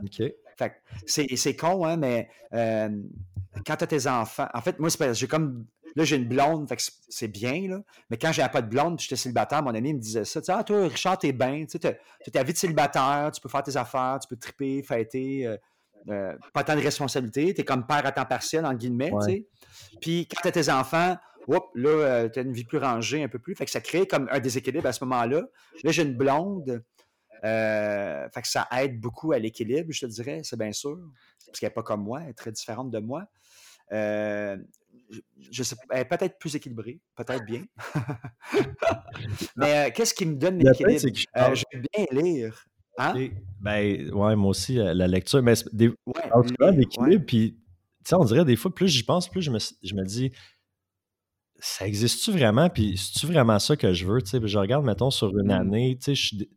Fait 0.57 0.81
c'est, 1.05 1.55
con, 1.55 1.85
hein, 1.85 1.97
mais 1.97 2.29
quand 2.51 3.75
tu 3.77 3.83
as 3.83 3.87
tes 3.87 4.07
enfants, 4.07 4.47
en 4.53 4.61
fait, 4.61 4.79
moi, 4.79 4.89
j'ai 5.13 5.27
comme 5.27 5.65
Là, 5.95 6.03
j'ai 6.03 6.17
une 6.17 6.27
blonde, 6.27 6.67
fait 6.67 6.75
que 6.75 6.83
c'est 7.07 7.29
bien, 7.29 7.69
là. 7.69 7.81
Mais 8.09 8.17
quand 8.17 8.31
j'avais 8.33 8.51
pas 8.51 8.61
de 8.61 8.67
blonde, 8.67 8.99
j'étais 8.99 9.15
célibataire, 9.15 9.63
mon 9.63 9.73
ami 9.73 9.93
me 9.93 9.99
disait 9.99 10.25
ça. 10.25 10.41
Tu 10.41 10.47
sais, 10.47 10.51
ah, 10.53 10.63
toi, 10.63 10.87
Richard, 10.87 11.17
t'es 11.17 11.31
bien. 11.31 11.65
Tu 11.65 11.79
sais, 11.79 11.87
as 11.87 12.31
ta 12.31 12.43
vie 12.43 12.51
de 12.51 12.57
célibataire, 12.57 13.31
tu 13.33 13.39
peux 13.39 13.47
faire 13.47 13.63
tes 13.63 13.77
affaires, 13.77 14.19
tu 14.21 14.27
peux 14.27 14.35
triper, 14.35 14.83
fêter. 14.83 15.57
Euh, 16.09 16.35
pas 16.53 16.63
tant 16.63 16.75
de 16.75 16.81
responsabilité, 16.81 17.53
tu 17.53 17.61
es 17.61 17.63
comme 17.63 17.87
père 17.87 18.05
à 18.05 18.11
temps 18.11 18.25
partiel, 18.25 18.65
en 18.65 18.73
guillemets, 18.73 19.11
tu 19.21 19.25
sais. 19.25 19.45
Puis 20.01 20.27
quand 20.27 20.41
tu 20.41 20.47
as 20.49 20.51
tes 20.51 20.69
enfants, 20.69 21.15
hop, 21.47 21.69
là, 21.75 21.89
euh, 21.89 22.29
tu 22.29 22.39
as 22.39 22.41
une 22.41 22.51
vie 22.51 22.65
plus 22.65 22.77
rangée 22.77 23.23
un 23.23 23.29
peu 23.29 23.39
plus. 23.39 23.55
Fait 23.55 23.65
que 23.65 23.71
ça 23.71 23.79
crée 23.79 24.05
comme 24.05 24.27
un 24.31 24.39
déséquilibre 24.39 24.87
à 24.87 24.91
ce 24.91 25.03
moment-là. 25.05 25.43
Là, 25.83 25.91
j'ai 25.91 26.03
une 26.03 26.15
blonde. 26.15 26.83
Euh, 27.43 28.29
fait 28.29 28.41
que 28.41 28.47
ça 28.47 28.67
aide 28.77 28.99
beaucoup 28.99 29.31
à 29.31 29.39
l'équilibre, 29.39 29.91
je 29.91 30.05
te 30.05 30.11
dirais, 30.11 30.41
c'est 30.43 30.57
bien 30.57 30.71
sûr. 30.71 30.97
Parce 31.45 31.59
qu'elle 31.59 31.69
n'est 31.69 31.73
pas 31.73 31.83
comme 31.83 32.03
moi, 32.03 32.21
elle 32.23 32.29
est 32.29 32.33
très 32.33 32.51
différente 32.51 32.91
de 32.91 32.99
moi. 32.99 33.25
je 33.91 35.63
sais 35.63 35.75
elle 35.91 35.99
est 35.99 36.05
peut-être 36.05 36.39
plus 36.39 36.55
équilibrée, 36.55 36.99
peut-être 37.15 37.45
bien. 37.45 37.63
Mais 39.55 39.91
qu'est-ce 39.95 40.13
qui 40.13 40.25
me 40.25 40.35
donne 40.35 40.59
l'équilibre? 40.59 40.99
je 41.53 41.63
vais 41.71 41.83
bien 41.93 42.05
lire. 42.11 42.65
Hein? 42.97 43.29
Ben, 43.59 44.11
ouais, 44.11 44.35
moi 44.35 44.49
aussi, 44.49 44.79
euh, 44.79 44.93
la 44.93 45.07
lecture. 45.07 45.41
Mais 45.41 45.53
des, 45.73 45.89
ouais, 46.05 46.73
d'équilibre, 46.73 47.25
puis, 47.25 47.57
on 48.11 48.23
dirait 48.23 48.45
des 48.45 48.55
fois, 48.55 48.73
plus 48.73 48.87
j'y 48.87 49.03
pense, 49.03 49.29
plus 49.29 49.41
je 49.41 49.51
me, 49.51 49.59
je 49.59 49.95
me 49.95 50.03
dis, 50.03 50.31
ça 51.59 51.87
existe-tu 51.87 52.31
vraiment? 52.31 52.69
Puis, 52.69 52.97
c'est-tu 52.97 53.27
vraiment 53.27 53.59
ça 53.59 53.75
que 53.75 53.93
je 53.93 54.05
veux? 54.05 54.21
Tu 54.21 54.29
sais, 54.29 54.39
je 54.43 54.57
regarde, 54.57 54.85
mettons, 54.85 55.11
sur 55.11 55.37
une 55.37 55.47
mmh. 55.47 55.51
année, 55.51 55.97
tu 55.97 56.05
sais, 56.05 56.15
je 56.15 56.27
suis, 56.27 56.49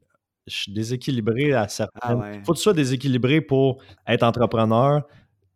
je 0.49 0.57
suis 0.57 0.72
déséquilibré 0.72 1.53
à 1.53 1.68
certains. 1.68 2.20
Ah 2.20 2.32
faut 2.44 2.53
que 2.53 2.59
tu 2.59 2.62
sois 2.62 2.72
déséquilibré 2.72 3.40
pour 3.40 3.82
être 4.07 4.22
entrepreneur. 4.22 5.07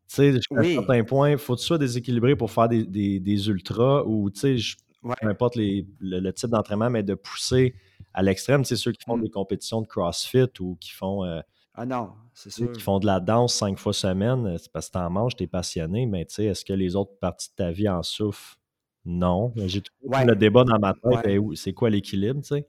Tu 0.09 0.17
sais, 0.17 0.35
à 0.55 0.61
un 0.61 0.63
certain 0.63 1.05
point, 1.05 1.37
faut 1.37 1.55
que 1.55 1.61
tu 1.61 1.67
sois 1.67 1.79
déséquilibré 1.79 2.37
pour 2.37 2.51
faire 2.51 2.69
des, 2.69 2.85
des, 2.85 3.19
des 3.19 3.49
ultras 3.49 4.03
ou, 4.05 4.31
tu 4.31 4.59
sais, 4.59 4.77
peu 5.03 5.29
importe 5.29 5.57
les, 5.57 5.87
le, 6.01 6.31
type 6.33 6.51
d'entraînement, 6.51 6.91
mais 6.91 7.03
de 7.03 7.15
pousser 7.15 7.75
à 8.15 8.23
l'extrême, 8.23 8.65
c'est 8.65 8.77
ceux 8.77 8.93
qui 8.93 9.05
font 9.05 9.17
mm. 9.17 9.23
des 9.23 9.31
compétitions 9.31 9.81
de 9.81 9.87
CrossFit 9.87 10.51
ou 10.61 10.77
qui 10.81 10.91
font. 10.91 11.25
Euh, 11.25 11.41
ah 11.75 11.87
non, 11.87 12.11
c'est 12.35 12.51
sûr. 12.51 12.71
Qui 12.73 12.81
font 12.81 12.99
de 12.99 13.07
la 13.07 13.21
danse 13.21 13.55
cinq 13.55 13.79
fois 13.79 13.95
semaine, 13.95 14.57
c'est 14.59 14.71
parce 14.71 14.89
que 14.89 14.93
tu 14.93 14.99
en 14.99 15.11
manges, 15.11 15.37
tu 15.37 15.45
es 15.45 15.47
passionné, 15.47 16.07
mais 16.07 16.27
tu 16.27 16.35
sais, 16.35 16.45
est-ce 16.45 16.65
que 16.65 16.75
les 16.75 16.95
autres 16.95 17.17
parties 17.19 17.49
de 17.49 17.55
ta 17.55 17.71
vie 17.71 17.89
en 17.89 18.03
souffrent? 18.03 18.59
Non. 19.05 19.53
J'ai 19.57 19.81
tout 19.81 19.93
le 20.03 20.35
débat 20.35 20.65
dans 20.65 20.79
ma 20.79 20.93
tête, 20.93 21.39
c'est 21.55 21.73
quoi 21.73 21.91
l'équilibre, 21.91 22.41
tu 22.43 22.49
sais? 22.49 22.67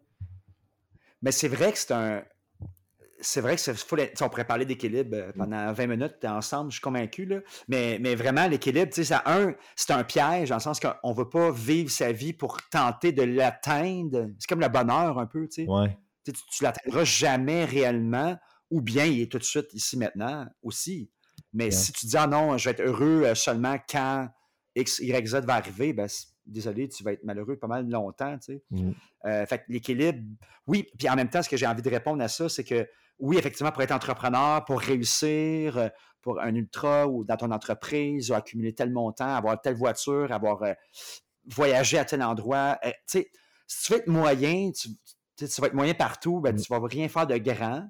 Mais 1.24 1.32
c'est 1.32 1.47
vrai 1.47 1.71
que 1.71 1.80
c'est 1.80 1.91
un, 1.91 2.21
c'est 3.24 3.41
vrai 3.41 3.55
que 3.55 3.61
c'est 3.61 4.21
on 4.21 4.30
pourrait 4.30 4.45
parler 4.45 4.65
d'équilibre 4.65 5.15
euh, 5.15 5.30
mm. 5.30 5.38
pendant 5.38 5.74
20 5.74 5.88
minutes 5.88 6.26
ensemble, 6.26 6.69
je 6.69 6.76
suis 6.76 6.82
convaincu. 6.82 7.26
Là. 7.26 7.39
Mais, 7.67 7.97
mais 7.99 8.15
vraiment, 8.15 8.47
l'équilibre, 8.47 8.91
un, 9.26 9.53
c'est 9.76 9.91
un 9.91 10.03
piège, 10.03 10.49
dans 10.49 10.57
le 10.57 10.61
sens 10.61 10.80
qu'on 10.80 11.09
ne 11.09 11.15
veut 11.15 11.30
pas 11.30 11.51
vivre 11.51 11.89
sa 11.89 12.11
vie 12.11 12.34
pour 12.34 12.61
tenter 12.69 13.11
de 13.11 13.24
l'atteindre. 13.24 14.28
C'est 14.38 14.47
comme 14.47 14.59
le 14.59 14.67
bonheur 14.67 15.17
un 15.17 15.26
peu, 15.26 15.47
tu 15.47 15.65
sais. 15.65 15.97
Tu 16.26 16.32
ne 16.32 16.63
l'atteindras 16.63 17.03
jamais 17.03 17.65
réellement, 17.65 18.38
ou 18.69 18.82
bien 18.82 19.05
il 19.05 19.21
est 19.21 19.32
tout 19.32 19.39
de 19.39 19.43
suite 19.43 19.74
ici 19.74 19.97
maintenant 19.97 20.45
aussi. 20.61 21.09
Mais 21.51 21.69
si 21.71 21.91
tu 21.91 22.05
dis, 22.05 22.17
ah 22.17 22.28
non, 22.28 22.57
je 22.57 22.65
vais 22.65 22.71
être 22.71 22.82
heureux 22.82 23.24
euh, 23.26 23.36
seulement 23.36 23.78
quand 23.89 24.28
X, 24.76 24.99
Y, 24.99 25.28
Z 25.28 25.36
va 25.45 25.55
arriver, 25.55 25.93
ben, 25.93 26.07
désolé, 26.45 26.89
tu 26.89 27.03
vas 27.03 27.13
être 27.13 27.23
malheureux 27.23 27.57
pas 27.57 27.67
mal 27.67 27.89
longtemps, 27.89 28.37
tu 28.37 28.53
sais. 28.53 28.63
Mm. 28.71 28.91
Euh, 29.25 29.45
fait 29.45 29.63
l'équilibre, 29.67 30.19
oui, 30.67 30.87
puis 30.97 31.09
en 31.09 31.15
même 31.15 31.29
temps, 31.29 31.41
ce 31.41 31.49
que 31.49 31.57
j'ai 31.57 31.67
envie 31.67 31.81
de 31.81 31.89
répondre 31.89 32.21
à 32.23 32.27
ça, 32.27 32.49
c'est 32.49 32.63
que 32.63 32.87
oui, 33.19 33.37
effectivement, 33.37 33.71
pour 33.71 33.81
être 33.81 33.91
entrepreneur, 33.91 34.65
pour 34.65 34.79
réussir, 34.79 35.77
euh, 35.77 35.87
pour 36.21 36.41
un 36.41 36.53
ultra 36.55 37.07
ou 37.07 37.23
dans 37.23 37.37
ton 37.37 37.51
entreprise, 37.51 38.31
ou 38.31 38.33
accumuler 38.33 38.73
tel 38.73 38.91
montant, 38.91 39.35
avoir 39.35 39.61
telle 39.61 39.75
voiture, 39.75 40.31
avoir 40.31 40.63
euh, 40.63 40.73
voyagé 41.45 41.97
à 41.97 42.05
tel 42.05 42.23
endroit. 42.23 42.79
tu 42.83 42.91
sais, 43.05 43.31
si 43.67 43.85
tu 43.85 43.93
veux 43.93 43.99
être 43.99 44.07
moyen, 44.07 44.71
tu, 44.71 44.89
vas 45.59 45.67
être 45.67 45.73
moyen 45.73 45.93
partout, 45.93 46.39
ben, 46.39 46.53
mm. 46.53 46.61
tu 46.61 46.73
ne 46.73 46.79
vas 46.79 46.87
rien 46.87 47.07
faire 47.07 47.27
de 47.27 47.37
grand. 47.37 47.87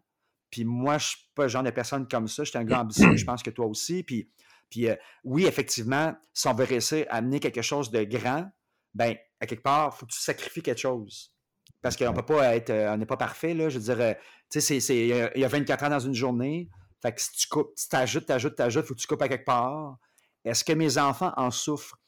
Puis 0.50 0.66
moi, 0.66 1.00
je 1.00 1.06
ne 1.06 1.10
suis 1.10 1.30
pas 1.34 1.44
le 1.44 1.50
genre 1.50 1.64
de 1.64 1.72
personne 1.72 2.08
comme 2.08 2.28
ça. 2.28 2.44
Je 2.44 2.50
suis 2.52 2.60
un 2.60 2.64
grand 2.64 2.82
ambitieux, 2.82 3.16
je 3.16 3.26
pense 3.26 3.42
que 3.42 3.50
toi 3.50 3.66
aussi. 3.66 4.04
Puis 4.04 4.30
puis 4.74 4.90
euh, 4.90 4.96
oui, 5.24 5.46
effectivement, 5.46 6.16
si 6.34 6.48
on 6.48 6.54
veut 6.56 6.64
réussir 6.64 7.06
à 7.12 7.18
amener 7.18 7.40
quelque 7.40 7.62
chose 7.62 7.92
de 7.92 8.04
grand, 8.06 8.50
ben 8.96 9.16
à 9.40 9.46
quelque 9.46 9.62
part, 9.62 9.94
il 9.94 10.00
faut 10.00 10.06
que 10.08 10.12
tu 10.12 10.20
sacrifies 10.20 10.64
quelque 10.64 10.82
chose. 10.82 11.32
Parce 11.80 11.96
qu'on 11.96 12.12
peut 12.12 12.26
pas 12.26 12.56
être, 12.56 12.72
euh, 12.72 12.92
on 12.92 12.98
n'est 12.98 13.06
pas 13.06 13.18
parfait, 13.18 13.54
là. 13.54 13.70
Je 13.70 13.78
veux 13.78 13.84
dire, 13.84 14.02
euh, 14.04 14.14
tu 14.50 14.62
sais, 14.62 14.78
il 14.78 15.40
y 15.40 15.46
a 15.46 15.48
24 15.48 15.84
ans 15.84 15.90
dans 15.90 16.00
une 16.00 16.16
journée. 16.16 16.72
Fait 17.04 17.14
que 17.14 17.22
si 17.22 17.34
tu 17.34 17.48
coupes, 17.48 17.72
si 17.76 17.88
tu 17.88 17.96
ajoutes, 17.96 18.26
tu 18.26 18.32
ajoutes, 18.32 18.56
tu 18.56 18.64
ajoutes, 18.64 18.86
il 18.86 18.88
faut 18.88 18.96
que 18.96 19.00
tu 19.00 19.06
coupes 19.06 19.22
à 19.22 19.30
quelque 19.30 19.46
part. 19.46 19.98
Est-ce 20.44 20.64
que 20.64 20.74
mes 20.74 20.98
enfants 20.98 21.34
en 21.38 21.52
souffrent? 21.52 22.00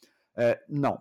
non. 0.67 0.97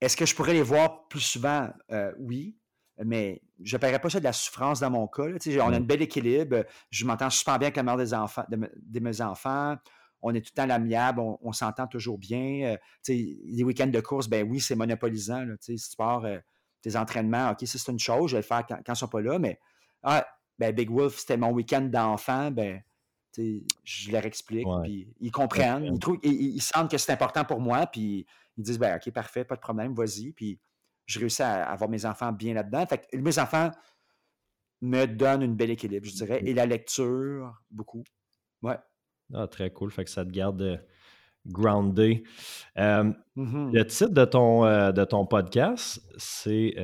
Est-ce 0.00 0.16
que 0.16 0.26
je 0.26 0.34
pourrais 0.34 0.52
les 0.52 0.62
voir 0.62 1.06
plus 1.06 1.20
souvent? 1.20 1.70
oui. 2.18 2.56
Mais 3.04 3.40
je 3.62 3.76
ne 3.76 3.80
paierais 3.80 4.00
pas 4.00 4.10
ça 4.10 4.18
de 4.18 4.24
la 4.24 4.32
souffrance 4.32 4.80
dans 4.80 4.90
mon 4.90 5.06
cas. 5.06 5.22
On 5.22 5.72
a 5.72 5.76
un 5.76 5.80
bel 5.80 6.02
équilibre. 6.02 6.64
Je 6.90 7.04
m'entends 7.04 7.30
super 7.30 7.58
bien 7.60 7.66
avec 7.66 7.76
la 7.76 7.84
mère 7.84 7.96
des 7.96 8.12
enfants, 8.14 8.44
de 8.50 9.00
mes 9.00 9.20
enfants 9.20 9.76
on 10.22 10.34
est 10.34 10.40
tout 10.40 10.52
le 10.54 10.62
temps 10.62 10.66
l'amiable, 10.66 11.20
on, 11.20 11.52
s'entend 11.52 11.86
toujours 11.86 12.18
bien. 12.18 12.72
Euh, 12.72 12.76
les 13.08 13.64
week-ends 13.64 13.88
de 13.88 14.00
course, 14.00 14.28
ben 14.28 14.48
oui, 14.48 14.60
c'est 14.60 14.76
monopolisant. 14.76 15.44
si 15.60 15.76
tu 15.76 15.96
pars 15.96 16.24
euh, 16.24 16.38
tes 16.80 16.96
entraînements, 16.96 17.50
OK, 17.50 17.66
ça 17.66 17.78
c'est 17.78 17.92
une 17.92 17.98
chose, 17.98 18.30
je 18.30 18.36
vais 18.36 18.42
le 18.42 18.46
faire 18.46 18.64
quand, 18.66 18.76
ils 18.76 18.90
ne 18.90 18.94
sont 18.94 19.08
pas 19.08 19.20
là, 19.20 19.38
mais 19.38 19.58
ah, 20.02 20.26
ben 20.58 20.74
Big 20.74 20.90
Wolf, 20.90 21.18
c'était 21.18 21.36
mon 21.36 21.50
week-end 21.50 21.82
d'enfant, 21.82 22.50
ben 22.50 22.82
je 23.36 24.12
leur 24.12 24.24
explique, 24.26 24.66
puis 24.82 25.08
ils 25.20 25.30
comprennent, 25.30 25.98
ils, 26.22 26.60
sentent 26.60 26.90
que 26.90 26.98
c'est 26.98 27.12
important 27.12 27.44
pour 27.44 27.60
moi, 27.60 27.86
puis 27.86 28.26
ils 28.56 28.62
disent, 28.62 28.78
ben 28.78 28.96
OK, 28.96 29.10
parfait, 29.12 29.44
pas 29.44 29.56
de 29.56 29.60
problème, 29.60 29.94
vas-y, 29.94 30.32
puis 30.32 30.60
je 31.06 31.18
réussis 31.18 31.42
à 31.42 31.68
avoir 31.70 31.90
mes 31.90 32.04
enfants 32.04 32.32
bien 32.32 32.54
là-dedans. 32.54 32.86
Fait 32.86 32.98
que 32.98 33.16
mes 33.16 33.38
enfants 33.38 33.70
me 34.82 35.06
donnent 35.06 35.42
une 35.42 35.56
belle 35.56 35.70
équilibre, 35.70 36.06
je 36.06 36.12
dirais, 36.12 36.42
et 36.44 36.54
la 36.54 36.66
lecture, 36.66 37.54
beaucoup. 37.70 38.04
Ouais. 38.62 38.76
Ah, 39.34 39.46
très 39.46 39.70
cool. 39.70 39.90
Fait 39.90 40.04
que 40.04 40.10
ça 40.10 40.24
te 40.24 40.30
garde 40.30 40.62
euh, 40.62 40.76
groundé. 41.46 42.22
Euh, 42.78 43.12
mm-hmm. 43.36 43.72
Le 43.72 43.86
titre 43.86 44.12
de 44.12 44.24
ton, 44.24 44.64
euh, 44.64 44.92
de 44.92 45.04
ton 45.04 45.26
podcast, 45.26 46.00
c'est 46.16 46.74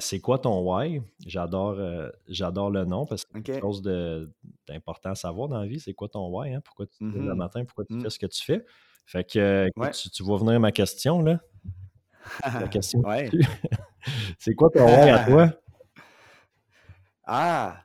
C'est 0.00 0.20
quoi 0.20 0.38
ton 0.38 0.60
why? 0.60 1.02
J'adore 1.26 1.78
j'adore 2.28 2.70
le 2.70 2.84
nom 2.84 3.06
parce 3.06 3.24
que 3.24 3.30
c'est 3.34 3.42
quelque 3.42 3.62
chose 3.62 3.82
d'important 3.82 5.10
à 5.10 5.14
savoir 5.14 5.48
dans 5.48 5.60
la 5.60 5.66
vie. 5.66 5.80
C'est 5.80 5.94
quoi 5.94 6.08
ton 6.08 6.28
why? 6.28 6.54
Hein? 6.54 6.60
Pourquoi 6.64 6.86
tu 6.86 6.98
te 6.98 7.04
lèves 7.04 7.14
le 7.14 7.32
mm-hmm. 7.32 7.36
matin? 7.36 7.64
Pourquoi 7.64 7.84
tu 7.84 7.94
mm. 7.94 8.02
fais 8.02 8.10
ce 8.10 8.18
que 8.18 8.26
tu 8.26 8.42
fais? 8.42 8.64
Fait 9.06 9.24
que 9.24 9.68
tu, 9.92 10.10
tu, 10.10 10.22
vois 10.22 10.38
venir 10.38 10.60
ma 10.60 10.70
question, 10.70 11.22
là. 11.22 11.40
La 12.42 12.68
question. 12.68 13.02
C'est 14.38 14.54
quoi 14.54 14.68
ton 14.70 14.86
rôle 14.86 15.08
à 15.08 15.24
toi? 15.26 15.52
Ah, 17.24 17.84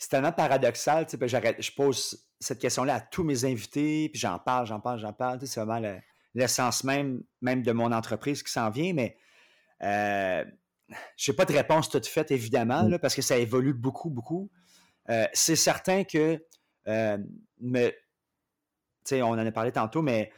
c'est 0.00 0.08
tellement 0.08 0.32
paradoxal. 0.32 1.06
Tu 1.06 1.18
sais, 1.18 1.56
je 1.60 1.72
pose 1.72 2.26
cette 2.40 2.58
question-là 2.58 2.94
à 2.96 3.00
tous 3.00 3.22
mes 3.22 3.44
invités, 3.44 4.08
puis 4.08 4.18
j'en 4.18 4.38
parle, 4.38 4.66
j'en 4.66 4.80
parle, 4.80 4.98
j'en 4.98 5.12
parle. 5.12 5.46
c'est 5.46 5.62
vraiment 5.62 5.94
l'essence 6.34 6.84
même, 6.84 7.22
même 7.42 7.62
de 7.62 7.70
mon 7.72 7.92
entreprise 7.92 8.42
qui 8.42 8.50
s'en 8.50 8.70
vient, 8.70 8.94
mais 8.94 9.18
euh, 9.82 10.42
je 11.16 11.30
n'ai 11.30 11.36
pas 11.36 11.44
de 11.44 11.52
réponse 11.52 11.90
toute 11.90 12.06
faite, 12.06 12.30
évidemment, 12.30 12.84
mm. 12.84 12.98
parce 12.98 13.14
que 13.14 13.20
ça 13.20 13.36
évolue 13.36 13.74
beaucoup, 13.74 14.08
beaucoup. 14.08 14.50
Euh, 15.10 15.26
c'est 15.34 15.56
certain 15.56 16.04
que, 16.04 16.42
euh, 16.88 17.18
me, 17.60 17.92
on 19.12 19.32
en 19.32 19.38
a 19.38 19.52
parlé 19.52 19.70
tantôt, 19.70 20.00
mais 20.00 20.32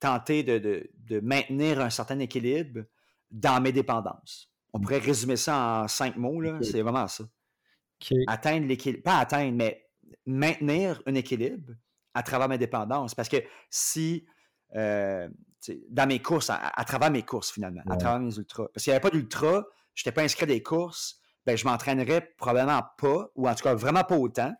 tenter 0.00 0.42
de, 0.42 1.20
maintenir 1.22 1.80
un 1.80 1.90
certain 1.90 2.18
équilibre 2.18 2.82
dans 3.30 3.62
mes 3.62 3.70
dépendances. 3.70 4.50
On 4.72 4.80
pourrait 4.80 4.98
résumer 4.98 5.36
ça 5.36 5.82
en 5.82 5.88
cinq 5.88 6.16
mots, 6.16 6.42
c'est 6.62 6.82
vraiment 6.82 7.06
ça. 7.06 7.24
Atteindre 8.26 8.66
l'équilibre, 8.66 9.02
pas 9.02 9.18
atteindre, 9.18 9.54
mais 9.56 9.88
maintenir 10.26 11.02
un 11.06 11.14
équilibre 11.14 11.72
à 12.14 12.22
travers 12.22 12.48
mes 12.48 12.58
dépendances. 12.58 13.14
Parce 13.14 13.28
que 13.28 13.38
si, 13.70 14.26
euh, 14.76 15.28
dans 15.90 16.06
mes 16.06 16.20
courses, 16.20 16.50
à, 16.50 16.84
travers 16.84 17.10
mes 17.10 17.22
courses 17.22 17.50
finalement, 17.50 17.82
à 17.88 17.96
travers 17.96 18.20
mes 18.20 18.36
ultras, 18.36 18.66
parce 18.72 18.84
qu'il 18.84 18.92
n'y 18.92 18.96
avait 18.96 19.02
pas 19.02 19.10
d'ultra, 19.10 19.64
je 19.94 20.02
n'étais 20.02 20.12
pas 20.12 20.22
inscrit 20.22 20.44
à 20.44 20.46
des 20.46 20.62
courses, 20.62 21.20
ben, 21.46 21.56
je 21.56 21.64
m'entraînerais 21.64 22.32
probablement 22.36 22.82
pas, 22.98 23.30
ou 23.34 23.48
en 23.48 23.54
tout 23.54 23.64
cas 23.64 23.74
vraiment 23.74 24.04
pas 24.04 24.16
autant. 24.16 24.54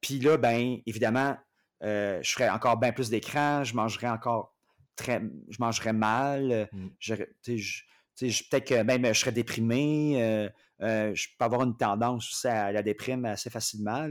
Puis 0.00 0.20
là, 0.20 0.36
ben, 0.36 0.78
évidemment, 0.86 1.36
euh, 1.82 2.20
je 2.22 2.32
ferais 2.32 2.48
encore 2.48 2.78
bien 2.78 2.92
plus 2.92 3.10
d'écran, 3.10 3.64
je 3.64 3.74
mangerais 3.74 4.08
encore 4.08 4.54
très. 4.94 5.22
Je 5.50 5.56
mangerais 5.60 5.92
mal. 5.92 6.68
Mm. 6.72 6.88
Peut-être 8.18 8.64
que 8.66 8.82
même 8.82 9.06
je 9.06 9.20
serais 9.20 9.32
déprimé. 9.32 10.22
Euh, 10.22 10.48
euh, 10.82 11.14
je 11.14 11.28
peux 11.38 11.44
avoir 11.44 11.62
une 11.62 11.76
tendance 11.76 12.44
à 12.44 12.72
la 12.72 12.82
déprime 12.82 13.24
assez 13.24 13.50
facilement. 13.50 14.06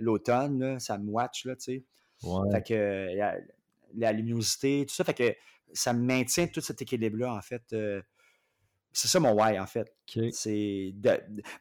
L'automne, 0.00 0.78
ça 0.78 0.98
me 0.98 1.10
watch, 1.10 1.44
là, 1.44 1.56
tu 1.56 1.84
sais. 2.20 2.50
Fait 2.52 2.62
que 2.62 3.08
la, 3.94 4.12
luminosité, 4.12 4.84
tout 4.88 4.94
ça. 4.94 5.04
Fait 5.04 5.14
que 5.14 5.34
ça 5.72 5.92
maintient 5.92 6.46
tout 6.46 6.60
cet 6.60 6.80
équilibre-là, 6.82 7.34
en 7.34 7.42
fait. 7.42 7.62
c'est 8.92 9.08
ça 9.08 9.20
mon 9.20 9.32
why, 9.32 9.58
en 9.58 9.66
fait. 9.66 9.92
C'est 10.32 10.94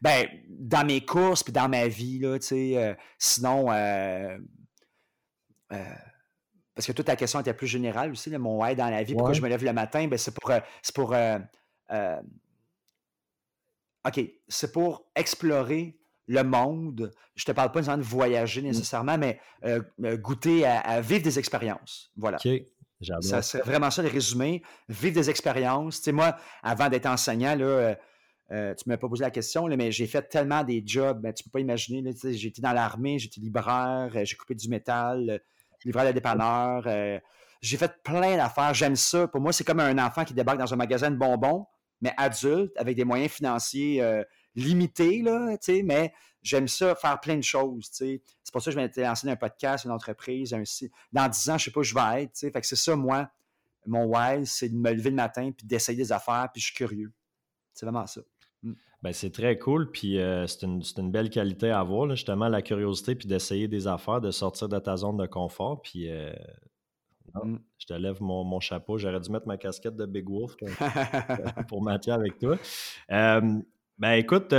ben, 0.02 0.28
dans 0.50 0.86
mes 0.86 1.04
courses 1.04 1.44
puis 1.44 1.54
dans 1.54 1.70
ma 1.70 1.88
vie, 1.88 2.20
là, 2.20 2.40
tu 2.40 2.48
sais. 2.48 2.98
sinon, 3.18 3.68
euh, 5.72 5.78
parce 6.74 6.88
que 6.88 6.92
toute 6.92 7.06
ta 7.06 7.16
question 7.16 7.40
était 7.40 7.54
plus 7.54 7.68
générale 7.68 8.12
aussi, 8.12 8.30
mon 8.38 8.62
why 8.62 8.76
dans 8.76 8.90
la 8.90 9.04
vie, 9.04 9.14
pourquoi 9.14 9.34
je 9.34 9.42
me 9.42 9.48
lève 9.48 9.64
le 9.64 9.74
matin, 9.74 10.08
ben, 10.08 10.18
c'est 10.18 10.34
pour. 10.34 10.50
Euh, 10.52 10.60
c'est 10.82 10.94
pour 10.94 11.14
euh, 11.14 11.40
OK, 14.06 14.22
c'est 14.48 14.72
pour 14.72 15.06
explorer 15.16 15.98
le 16.28 16.44
monde. 16.44 17.12
Je 17.36 17.44
ne 17.44 17.46
te 17.46 17.52
parle 17.52 17.72
pas 17.72 17.82
de 17.82 18.02
voyager 18.02 18.62
mmh. 18.62 18.66
nécessairement, 18.66 19.18
mais 19.18 19.40
goûter 20.18 20.66
à, 20.66 21.02
vivre 21.02 21.24
des 21.24 21.40
expériences. 21.40 22.12
Voilà. 22.16 22.38
OK. 22.44 22.52
Ça 23.22 23.42
serait 23.42 23.64
vraiment 23.64 23.92
ça 23.92 24.02
le 24.02 24.10
résumé. 24.10 24.64
Vivre 24.90 25.16
des 25.16 25.30
expériences. 25.30 25.98
Tu 25.98 26.06
sais, 26.06 26.12
moi, 26.12 26.38
avant 26.64 26.90
d'être 26.90 27.06
enseignant, 27.06 27.56
là, 27.56 27.96
tu 28.50 28.56
ne 28.56 28.74
m'as 28.88 28.98
pas 28.98 29.10
posé 29.10 29.24
la 29.24 29.32
question, 29.32 29.68
mais 29.68 29.92
j'ai 29.92 30.08
fait 30.08 30.24
tellement 30.24 30.64
des 30.64 30.82
jobs, 30.86 31.22
ben, 31.22 31.34
tu 31.34 31.44
ne 31.44 31.46
peux 31.46 31.52
pas 31.52 31.60
imaginer. 31.60 32.04
J'ai 32.24 32.48
été 32.48 32.62
dans 32.62 32.74
l'armée, 32.74 33.20
j'étais 33.20 33.42
libraire, 33.42 34.12
j'ai 34.24 34.36
coupé 34.36 34.56
du 34.56 34.70
métal, 34.70 35.42
livreur 35.86 36.06
de 36.06 36.12
dépanneur. 36.12 36.84
Euh, 36.88 37.20
j'ai 37.62 37.78
fait 37.78 37.92
plein 38.04 38.38
d'affaires. 38.38 38.74
J'aime 38.74 38.96
ça. 38.96 39.28
Pour 39.28 39.42
moi, 39.42 39.54
c'est 39.54 39.64
comme 39.64 39.80
un 39.80 39.98
enfant 39.98 40.26
qui 40.26 40.34
débarque 40.34 40.60
dans 40.60 40.74
un 40.74 40.78
magasin 40.78 41.12
de 41.12 41.16
bonbons, 41.16 41.66
mais 42.02 42.14
adulte, 42.18 42.72
avec 42.78 42.96
des 42.96 43.06
moyens 43.06 43.32
financiers 43.32 44.02
euh, 44.02 44.24
limités, 44.56 45.22
là, 45.22 45.58
mais 45.84 46.14
j'aime 46.42 46.68
ça, 46.68 46.96
faire 46.96 47.20
plein 47.20 47.38
de 47.38 47.44
choses. 47.44 47.90
C'est 47.92 48.22
pour 48.52 48.62
ça 48.62 48.72
que 48.72 48.76
je 48.76 48.82
m'étais 48.82 49.04
lancé 49.04 49.28
dans 49.28 49.34
un 49.34 49.38
podcast, 49.38 49.86
une 49.86 49.92
entreprise, 49.92 50.54
un 50.54 50.64
Dans 51.12 51.28
10 51.28 51.50
ans, 51.50 51.58
je 51.58 51.64
ne 51.64 51.66
sais 51.66 51.72
pas 51.72 51.80
où 51.80 51.84
je 51.84 51.96
vais 51.96 52.24
être. 52.24 52.38
Fait 52.38 52.52
que 52.52 52.68
c'est 52.68 52.76
ça, 52.76 52.96
moi, 52.96 53.30
mon 53.86 54.06
why, 54.06 54.46
c'est 54.46 54.70
de 54.70 54.76
me 54.76 54.92
lever 54.92 55.10
le 55.10 55.16
matin 55.16 55.52
puis 55.56 55.66
d'essayer 55.68 55.98
des 55.98 56.12
affaires, 56.12 56.50
puis 56.54 56.62
je 56.62 56.68
suis 56.68 56.76
curieux. 56.76 57.12
C'est 57.74 57.86
vraiment 57.86 58.08
ça. 58.08 58.22
Mm. 58.64 58.74
Ben, 59.02 59.14
c'est 59.14 59.32
très 59.32 59.58
cool, 59.58 59.92
puis 59.92 60.20
euh, 60.20 60.48
c'est 60.48 60.64
une, 60.64 61.12
belle 61.12 61.30
qualité 61.30 61.70
à 61.70 61.80
avoir, 61.80 62.10
justement, 62.10 62.48
la 62.48 62.62
curiosité, 62.62 63.16
puis 63.16 63.28
d'essayer 63.28 63.68
des 63.68 63.88
affaires, 63.88 64.22
de 64.22 64.32
sortir 64.32 64.70
de 64.70 64.80
ta 64.80 64.98
zone 64.98 65.18
de 65.18 65.26
confort, 65.26 65.82
puis 65.82 66.10
euh, 66.10 66.34
mm. 67.44 67.60
je 67.78 67.86
te 67.86 67.94
lève 67.94 68.22
mon, 68.22 68.60
chapeau. 68.60 68.98
J'aurais 68.98 69.20
dû 69.20 69.32
mettre 69.32 69.48
ma 69.48 69.58
casquette 69.58 69.96
de 69.96 70.06
Big 70.06 70.30
Wolf 70.30 70.56
pour 71.68 71.82
Mathieu 71.84 72.14
avec 72.14 72.38
toi. 72.40 72.58
Euh, 73.12 73.60
ben 73.98 74.12
écoute, 74.14 74.54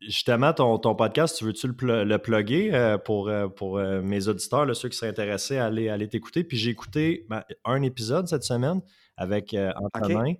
justement, 0.00 0.52
ton, 0.52 0.94
podcast, 0.94 1.36
tu 1.38 1.44
veux-tu 1.44 1.68
le, 1.80 2.04
le 2.04 2.18
plugger 2.18 2.96
pour, 3.04 3.30
pour 3.56 3.78
mes 3.78 4.28
auditeurs, 4.28 4.74
ceux 4.76 4.88
qui 4.88 4.96
seraient 4.96 5.10
intéressés 5.10 5.58
à 5.58 5.66
aller, 5.66 5.88
aller 5.88 6.08
t'écouter? 6.08 6.44
Puis 6.44 6.56
j'ai 6.56 6.70
écouté 6.70 7.26
ben, 7.28 7.44
un 7.64 7.82
épisode 7.82 8.28
cette 8.28 8.44
semaine 8.44 8.80
avec 9.16 9.56
Antonin. 9.94 10.34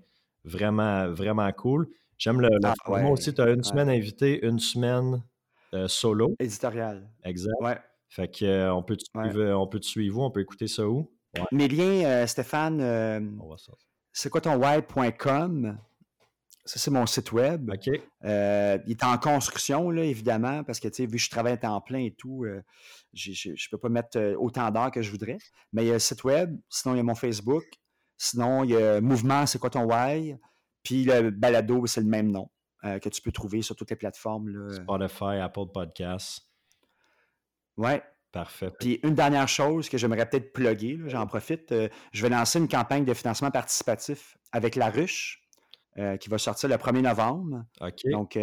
Vraiment, 0.45 1.11
vraiment 1.11 1.51
cool. 1.53 1.89
J'aime 2.21 2.41
le, 2.41 2.49
ah, 2.65 2.75
Moi 2.87 3.11
aussi, 3.11 3.33
tu 3.33 3.41
as 3.41 3.51
une 3.51 3.63
semaine 3.63 3.89
invité, 3.89 4.45
une 4.45 4.59
semaine 4.59 5.23
euh, 5.73 5.89
solo. 5.89 6.35
Éditorial. 6.39 7.09
Exact. 7.25 7.55
Ouais. 7.61 7.79
Fait 8.11 8.29
que 8.29 8.45
euh, 8.45 8.75
on, 8.75 8.83
peut 8.83 8.97
te 8.97 9.05
suivre, 9.05 9.55
on 9.55 9.67
peut 9.67 9.81
te 9.81 9.87
suivre 9.87 10.19
où? 10.19 10.25
On 10.25 10.31
peut 10.31 10.41
écouter 10.41 10.67
ça 10.67 10.87
où? 10.87 11.11
Mes 11.53 11.69
liens, 11.69 12.05
euh, 12.05 12.27
Stéphane, 12.27 13.31
c'est 14.13 14.31
quoi 14.31 14.41
ton 14.41 14.57
web.com? 14.57 15.79
Ça, 16.67 16.79
c'est 16.79 16.91
mon 16.91 17.07
site 17.07 17.33
web. 17.33 17.71
OK. 17.71 17.87
il 17.87 18.91
est 18.91 19.05
en 19.05 19.17
construction, 19.17 19.91
là, 19.91 20.05
évidemment, 20.05 20.63
parce 20.63 20.79
que, 20.79 20.89
tu 20.89 20.97
sais, 20.97 21.07
vu 21.07 21.13
que 21.13 21.23
je 21.23 21.31
travaille 21.31 21.55
à 21.55 21.57
temps 21.57 21.81
plein 21.81 22.01
et 22.01 22.11
tout, 22.11 22.45
je 23.15 23.49
ne 23.49 23.71
peux 23.71 23.79
pas 23.79 23.89
mettre 23.89 24.35
autant 24.39 24.71
d'heures 24.71 24.91
que 24.91 25.03
je 25.03 25.11
voudrais. 25.11 25.39
Mais 25.73 25.85
il 25.85 25.87
y 25.87 25.91
a 25.91 25.95
le 25.95 25.99
site 26.01 26.25
web, 26.25 26.59
sinon 26.69 26.95
il 26.95 26.99
y 26.99 27.01
a 27.01 27.05
mon 27.05 27.15
Facebook, 27.15 27.65
sinon 28.19 28.65
il 28.65 28.71
y 28.71 28.77
a 28.77 29.01
Mouvement, 29.01 29.47
c'est 29.47 29.59
quoi 29.59 29.71
ton 29.71 29.85
why? 29.85 30.37
Puis 30.83 31.05
le 31.05 31.31
balado, 31.31 31.87
c'est 31.87 32.01
le 32.01 32.07
même 32.07 32.31
nom 32.31 32.51
euh, 32.85 32.99
que 32.99 33.09
tu 33.09 33.21
peux 33.21 33.33
trouver 33.33 33.63
sur 33.63 33.77
toutes 33.77 33.91
les 33.91 33.97
plateformes. 33.97 34.49
Là. 34.49 34.73
Spotify, 34.75 35.39
Apple 35.41 35.67
Podcasts. 35.73 36.50
Ouais. 37.81 38.03
Parfait. 38.33 38.71
Puis 38.79 39.01
une 39.03 39.15
dernière 39.15 39.49
chose 39.49 39.89
que 39.89 39.99
j'aimerais 39.99 40.29
peut-être 40.29 40.53
plugger, 40.53 41.01
j'en 41.07 41.27
profite, 41.27 41.73
euh, 41.73 41.89
je 42.13 42.23
vais 42.23 42.29
lancer 42.29 42.61
une 42.61 42.69
campagne 42.69 43.05
de 43.05 43.13
financement 43.13 43.51
participatif 43.51 44.39
avec 44.53 44.77
La 44.77 44.89
Ruche 44.89 45.43
euh, 45.99 46.17
qui 46.17 46.29
va 46.29 46.39
sortir 46.39 46.69
le 46.69 46.77
1er 46.77 47.01
novembre. 47.01 47.65
OK. 47.81 48.03
Donc, 48.13 48.39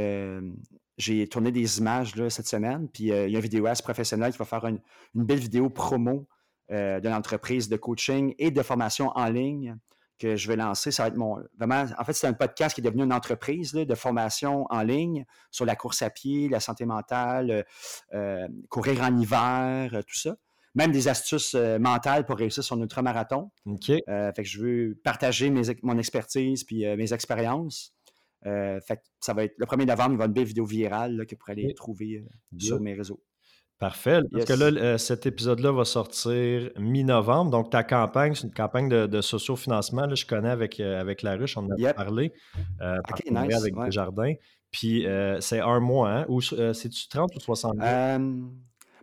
j'ai 0.98 1.28
tourné 1.30 1.52
des 1.54 1.78
images 1.78 2.18
là, 2.18 2.30
cette 2.30 2.48
semaine, 2.48 2.90
puis 2.90 3.06
il 3.06 3.30
y 3.30 3.36
a 3.36 3.38
un 3.38 3.42
vidéaste 3.42 3.84
professionnel 3.84 4.34
qui 4.34 4.38
va 4.38 4.46
faire 4.46 4.66
une, 4.66 4.82
une 5.16 5.24
belle 5.24 5.40
vidéo 5.40 5.70
promo 5.70 6.28
de 6.70 7.08
l'entreprise 7.08 7.70
de 7.70 7.78
coaching 7.78 8.36
et 8.40 8.52
de 8.52 8.62
formation 8.62 9.12
en 9.16 9.30
ligne 9.30 9.78
que 10.18 10.36
je 10.36 10.48
vais 10.48 10.56
lancer. 10.56 10.92
Ça 10.92 11.04
va 11.04 11.10
être 11.10 11.18
mon. 11.18 11.38
Vraiment, 11.58 11.86
en 11.98 12.04
fait, 12.04 12.14
c'est 12.14 12.28
un 12.28 12.34
podcast 12.34 12.76
qui 12.76 12.82
est 12.82 12.84
devenu 12.84 13.04
une 13.04 13.14
entreprise 13.14 13.74
de 13.74 13.96
formation 13.96 14.66
en 14.70 14.82
ligne 14.82 15.26
sur 15.52 15.66
la 15.66 15.76
course 15.76 16.02
à 16.02 16.10
pied, 16.10 16.50
la 16.50 16.60
santé 16.60 16.86
mentale, 16.86 17.52
euh, 17.52 17.64
euh, 18.14 18.48
courir 18.70 19.02
en 19.02 19.18
hiver, 19.18 19.94
euh, 19.94 20.02
tout 20.02 20.16
ça. 20.16 20.36
Même 20.76 20.92
des 20.92 21.08
astuces 21.08 21.56
mentales 21.56 22.26
pour 22.26 22.38
réussir 22.38 22.64
son 22.64 22.80
ultramarathon. 22.80 23.50
OK. 23.66 23.86
fait 23.88 24.04
que 24.36 24.44
je 24.44 24.62
veux 24.62 25.02
partager 25.04 25.50
mes, 25.50 25.64
mon 25.82 25.98
expertise 25.98 26.64
puis 26.64 26.86
mes 26.96 27.14
expériences. 27.14 27.96
fait 28.44 28.98
que 28.98 29.02
ça 29.20 29.34
va 29.34 29.46
être 29.46 29.56
le 29.58 29.66
1er 29.66 29.88
novembre, 29.88 29.88
il 29.88 29.88
va 29.88 29.90
y 29.90 30.12
avoir 30.12 30.28
une 30.28 30.34
belle 30.34 30.46
vidéo 30.46 30.66
virale 30.66 31.26
que 31.26 31.34
vous 31.34 31.40
pourrez 31.40 31.54
aller 31.54 31.74
trouver 31.74 32.24
sur 32.60 32.80
mes 32.80 32.94
réseaux. 32.94 33.20
Parfait. 33.80 34.22
Parce 34.32 34.46
que 34.46 34.54
là, 34.54 34.66
euh, 34.66 34.98
cet 34.98 35.28
épisode-là 35.28 35.72
va 35.72 35.86
sortir 35.86 36.72
mi-novembre. 36.80 37.52
Donc, 37.52 37.70
ta 37.70 37.84
campagne, 37.84 38.34
c'est 38.34 38.48
une 38.48 38.54
campagne 38.54 38.90
de, 38.90 39.06
de 39.06 39.22
sociofinancement. 39.22 40.08
Là, 40.08 40.16
je 40.16 40.26
connais 40.26 40.50
avec, 40.50 40.80
euh, 40.80 41.00
avec 41.00 41.22
La 41.22 41.36
Ruche, 41.36 41.58
on 41.58 41.66
en 41.68 41.86
a 41.86 41.94
parlé. 41.94 42.34
Euh, 42.82 42.98
avec 43.32 43.78
ouais. 43.78 43.86
Desjardins. 43.86 44.34
Puis, 44.72 45.06
c'est 45.40 45.60
un 45.60 45.80
mois, 45.80 46.12
hein? 46.12 46.26
Ou 46.28 46.42
c'est-tu 46.42 47.08
30 47.08 47.36
ou 47.36 47.40
60 47.40 47.74
jours? 47.74 48.52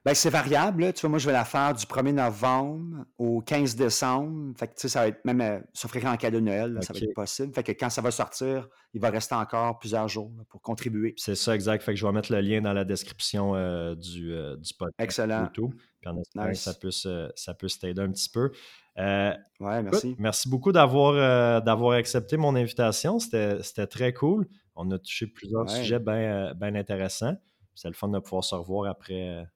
Ben, 0.05 0.15
c'est 0.15 0.29
variable. 0.29 0.93
Tu 0.93 1.01
vois, 1.01 1.11
moi, 1.11 1.19
je 1.19 1.27
vais 1.27 1.33
la 1.33 1.47
faire 1.47 1.73
du 1.73 1.87
1er 1.87 2.13
novembre 2.13 3.07
au 3.17 3.41
15 3.41 3.75
décembre. 3.75 4.53
Fait 4.59 4.69
que, 4.69 4.75
tu 4.75 4.81
sais, 4.83 4.89
ça 4.91 5.01
va 5.01 5.09
être 5.09 5.25
même 5.25 5.41
euh, 5.41 5.59
s'offrir 5.73 6.05
en 6.05 6.17
cadeau 6.19 6.41
de 6.41 6.45
Noël. 6.45 6.79
Ça 6.83 6.93
va 6.93 6.99
être 6.99 7.15
possible. 7.15 7.55
Fait 7.55 7.63
que 7.63 7.73
quand 7.73 7.89
ça 7.89 8.03
va 8.03 8.11
sortir, 8.11 8.69
il 8.93 9.01
va 9.01 9.09
rester 9.09 9.35
encore 9.35 9.79
plusieurs 9.79 10.07
jours 10.09 10.31
pour 10.51 10.61
contribuer. 10.61 11.15
C'est 11.17 11.35
ça, 11.35 11.55
exact. 11.55 11.83
Fait 11.83 11.95
que 11.95 11.99
je 11.99 12.07
vais 12.07 12.13
mettre 12.13 12.31
le 12.33 12.43
lien 12.43 12.61
dans 12.61 12.75
la 12.75 12.85
description 12.85 13.57
euh, 13.57 13.95
du, 13.95 14.35
euh, 14.35 14.57
du 14.57 14.75
podcast. 14.75 14.95
Excellent. 14.99 15.49
Puis 15.55 15.65
en 16.05 16.19
espérant 16.19 16.53
ça 16.53 16.75
peut, 16.75 16.91
ça 16.91 17.55
peut 17.55 17.69
t'aider 17.81 18.03
un 18.03 18.11
petit 18.11 18.29
peu. 18.29 18.51
ouais, 18.99 19.39
merci. 19.59 20.17
merci 20.19 20.51
beaucoup 20.51 20.73
d'avoir, 20.73 21.63
d'avoir 21.63 21.97
accepté 21.97 22.37
mon 22.37 22.55
invitation. 22.57 23.19
C'était, 23.19 23.87
très 23.87 24.13
cool. 24.13 24.47
On 24.77 24.91
a 24.91 24.99
touché 24.99 25.29
plusieurs 25.29 25.71
sujets 25.71 25.99
bien, 25.99 26.53
bien 26.53 26.75
intéressants. 26.75 27.37
C'est 27.75 27.89
le 27.89 27.95
fun 27.95 28.09
de 28.09 28.19
pouvoir 28.19 28.45
se 28.45 28.55
revoir 28.55 28.91
après 28.91 29.47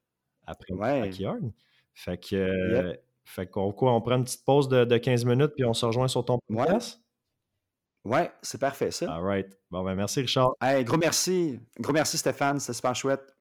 après 0.48 0.72
ouais. 0.74 1.02
backyard. 1.02 1.40
Fait 1.94 2.18
que, 2.18 2.98
fait 3.24 3.46
qu'on 3.46 3.72
quoi, 3.72 3.92
on 3.92 4.00
prend 4.00 4.16
une 4.16 4.24
petite 4.24 4.44
pause 4.44 4.68
de, 4.68 4.84
de, 4.84 4.96
15 4.96 5.24
minutes 5.24 5.52
puis 5.54 5.64
on 5.64 5.74
se 5.74 5.84
rejoint 5.84 6.08
sur 6.08 6.24
ton 6.24 6.38
podcast? 6.48 7.00
Ouais, 8.04 8.30
c'est 8.40 8.58
parfait 8.58 8.90
ça. 8.90 9.12
All 9.12 9.22
right. 9.22 9.58
Bon, 9.70 9.84
ben 9.84 9.94
merci 9.94 10.20
Richard. 10.20 10.52
Hey, 10.62 10.84
gros 10.84 10.96
merci. 10.96 11.60
Gros 11.78 11.92
merci 11.92 12.16
Stéphane, 12.16 12.58
c'était 12.58 12.74
super 12.74 12.94
chouette. 12.94 13.34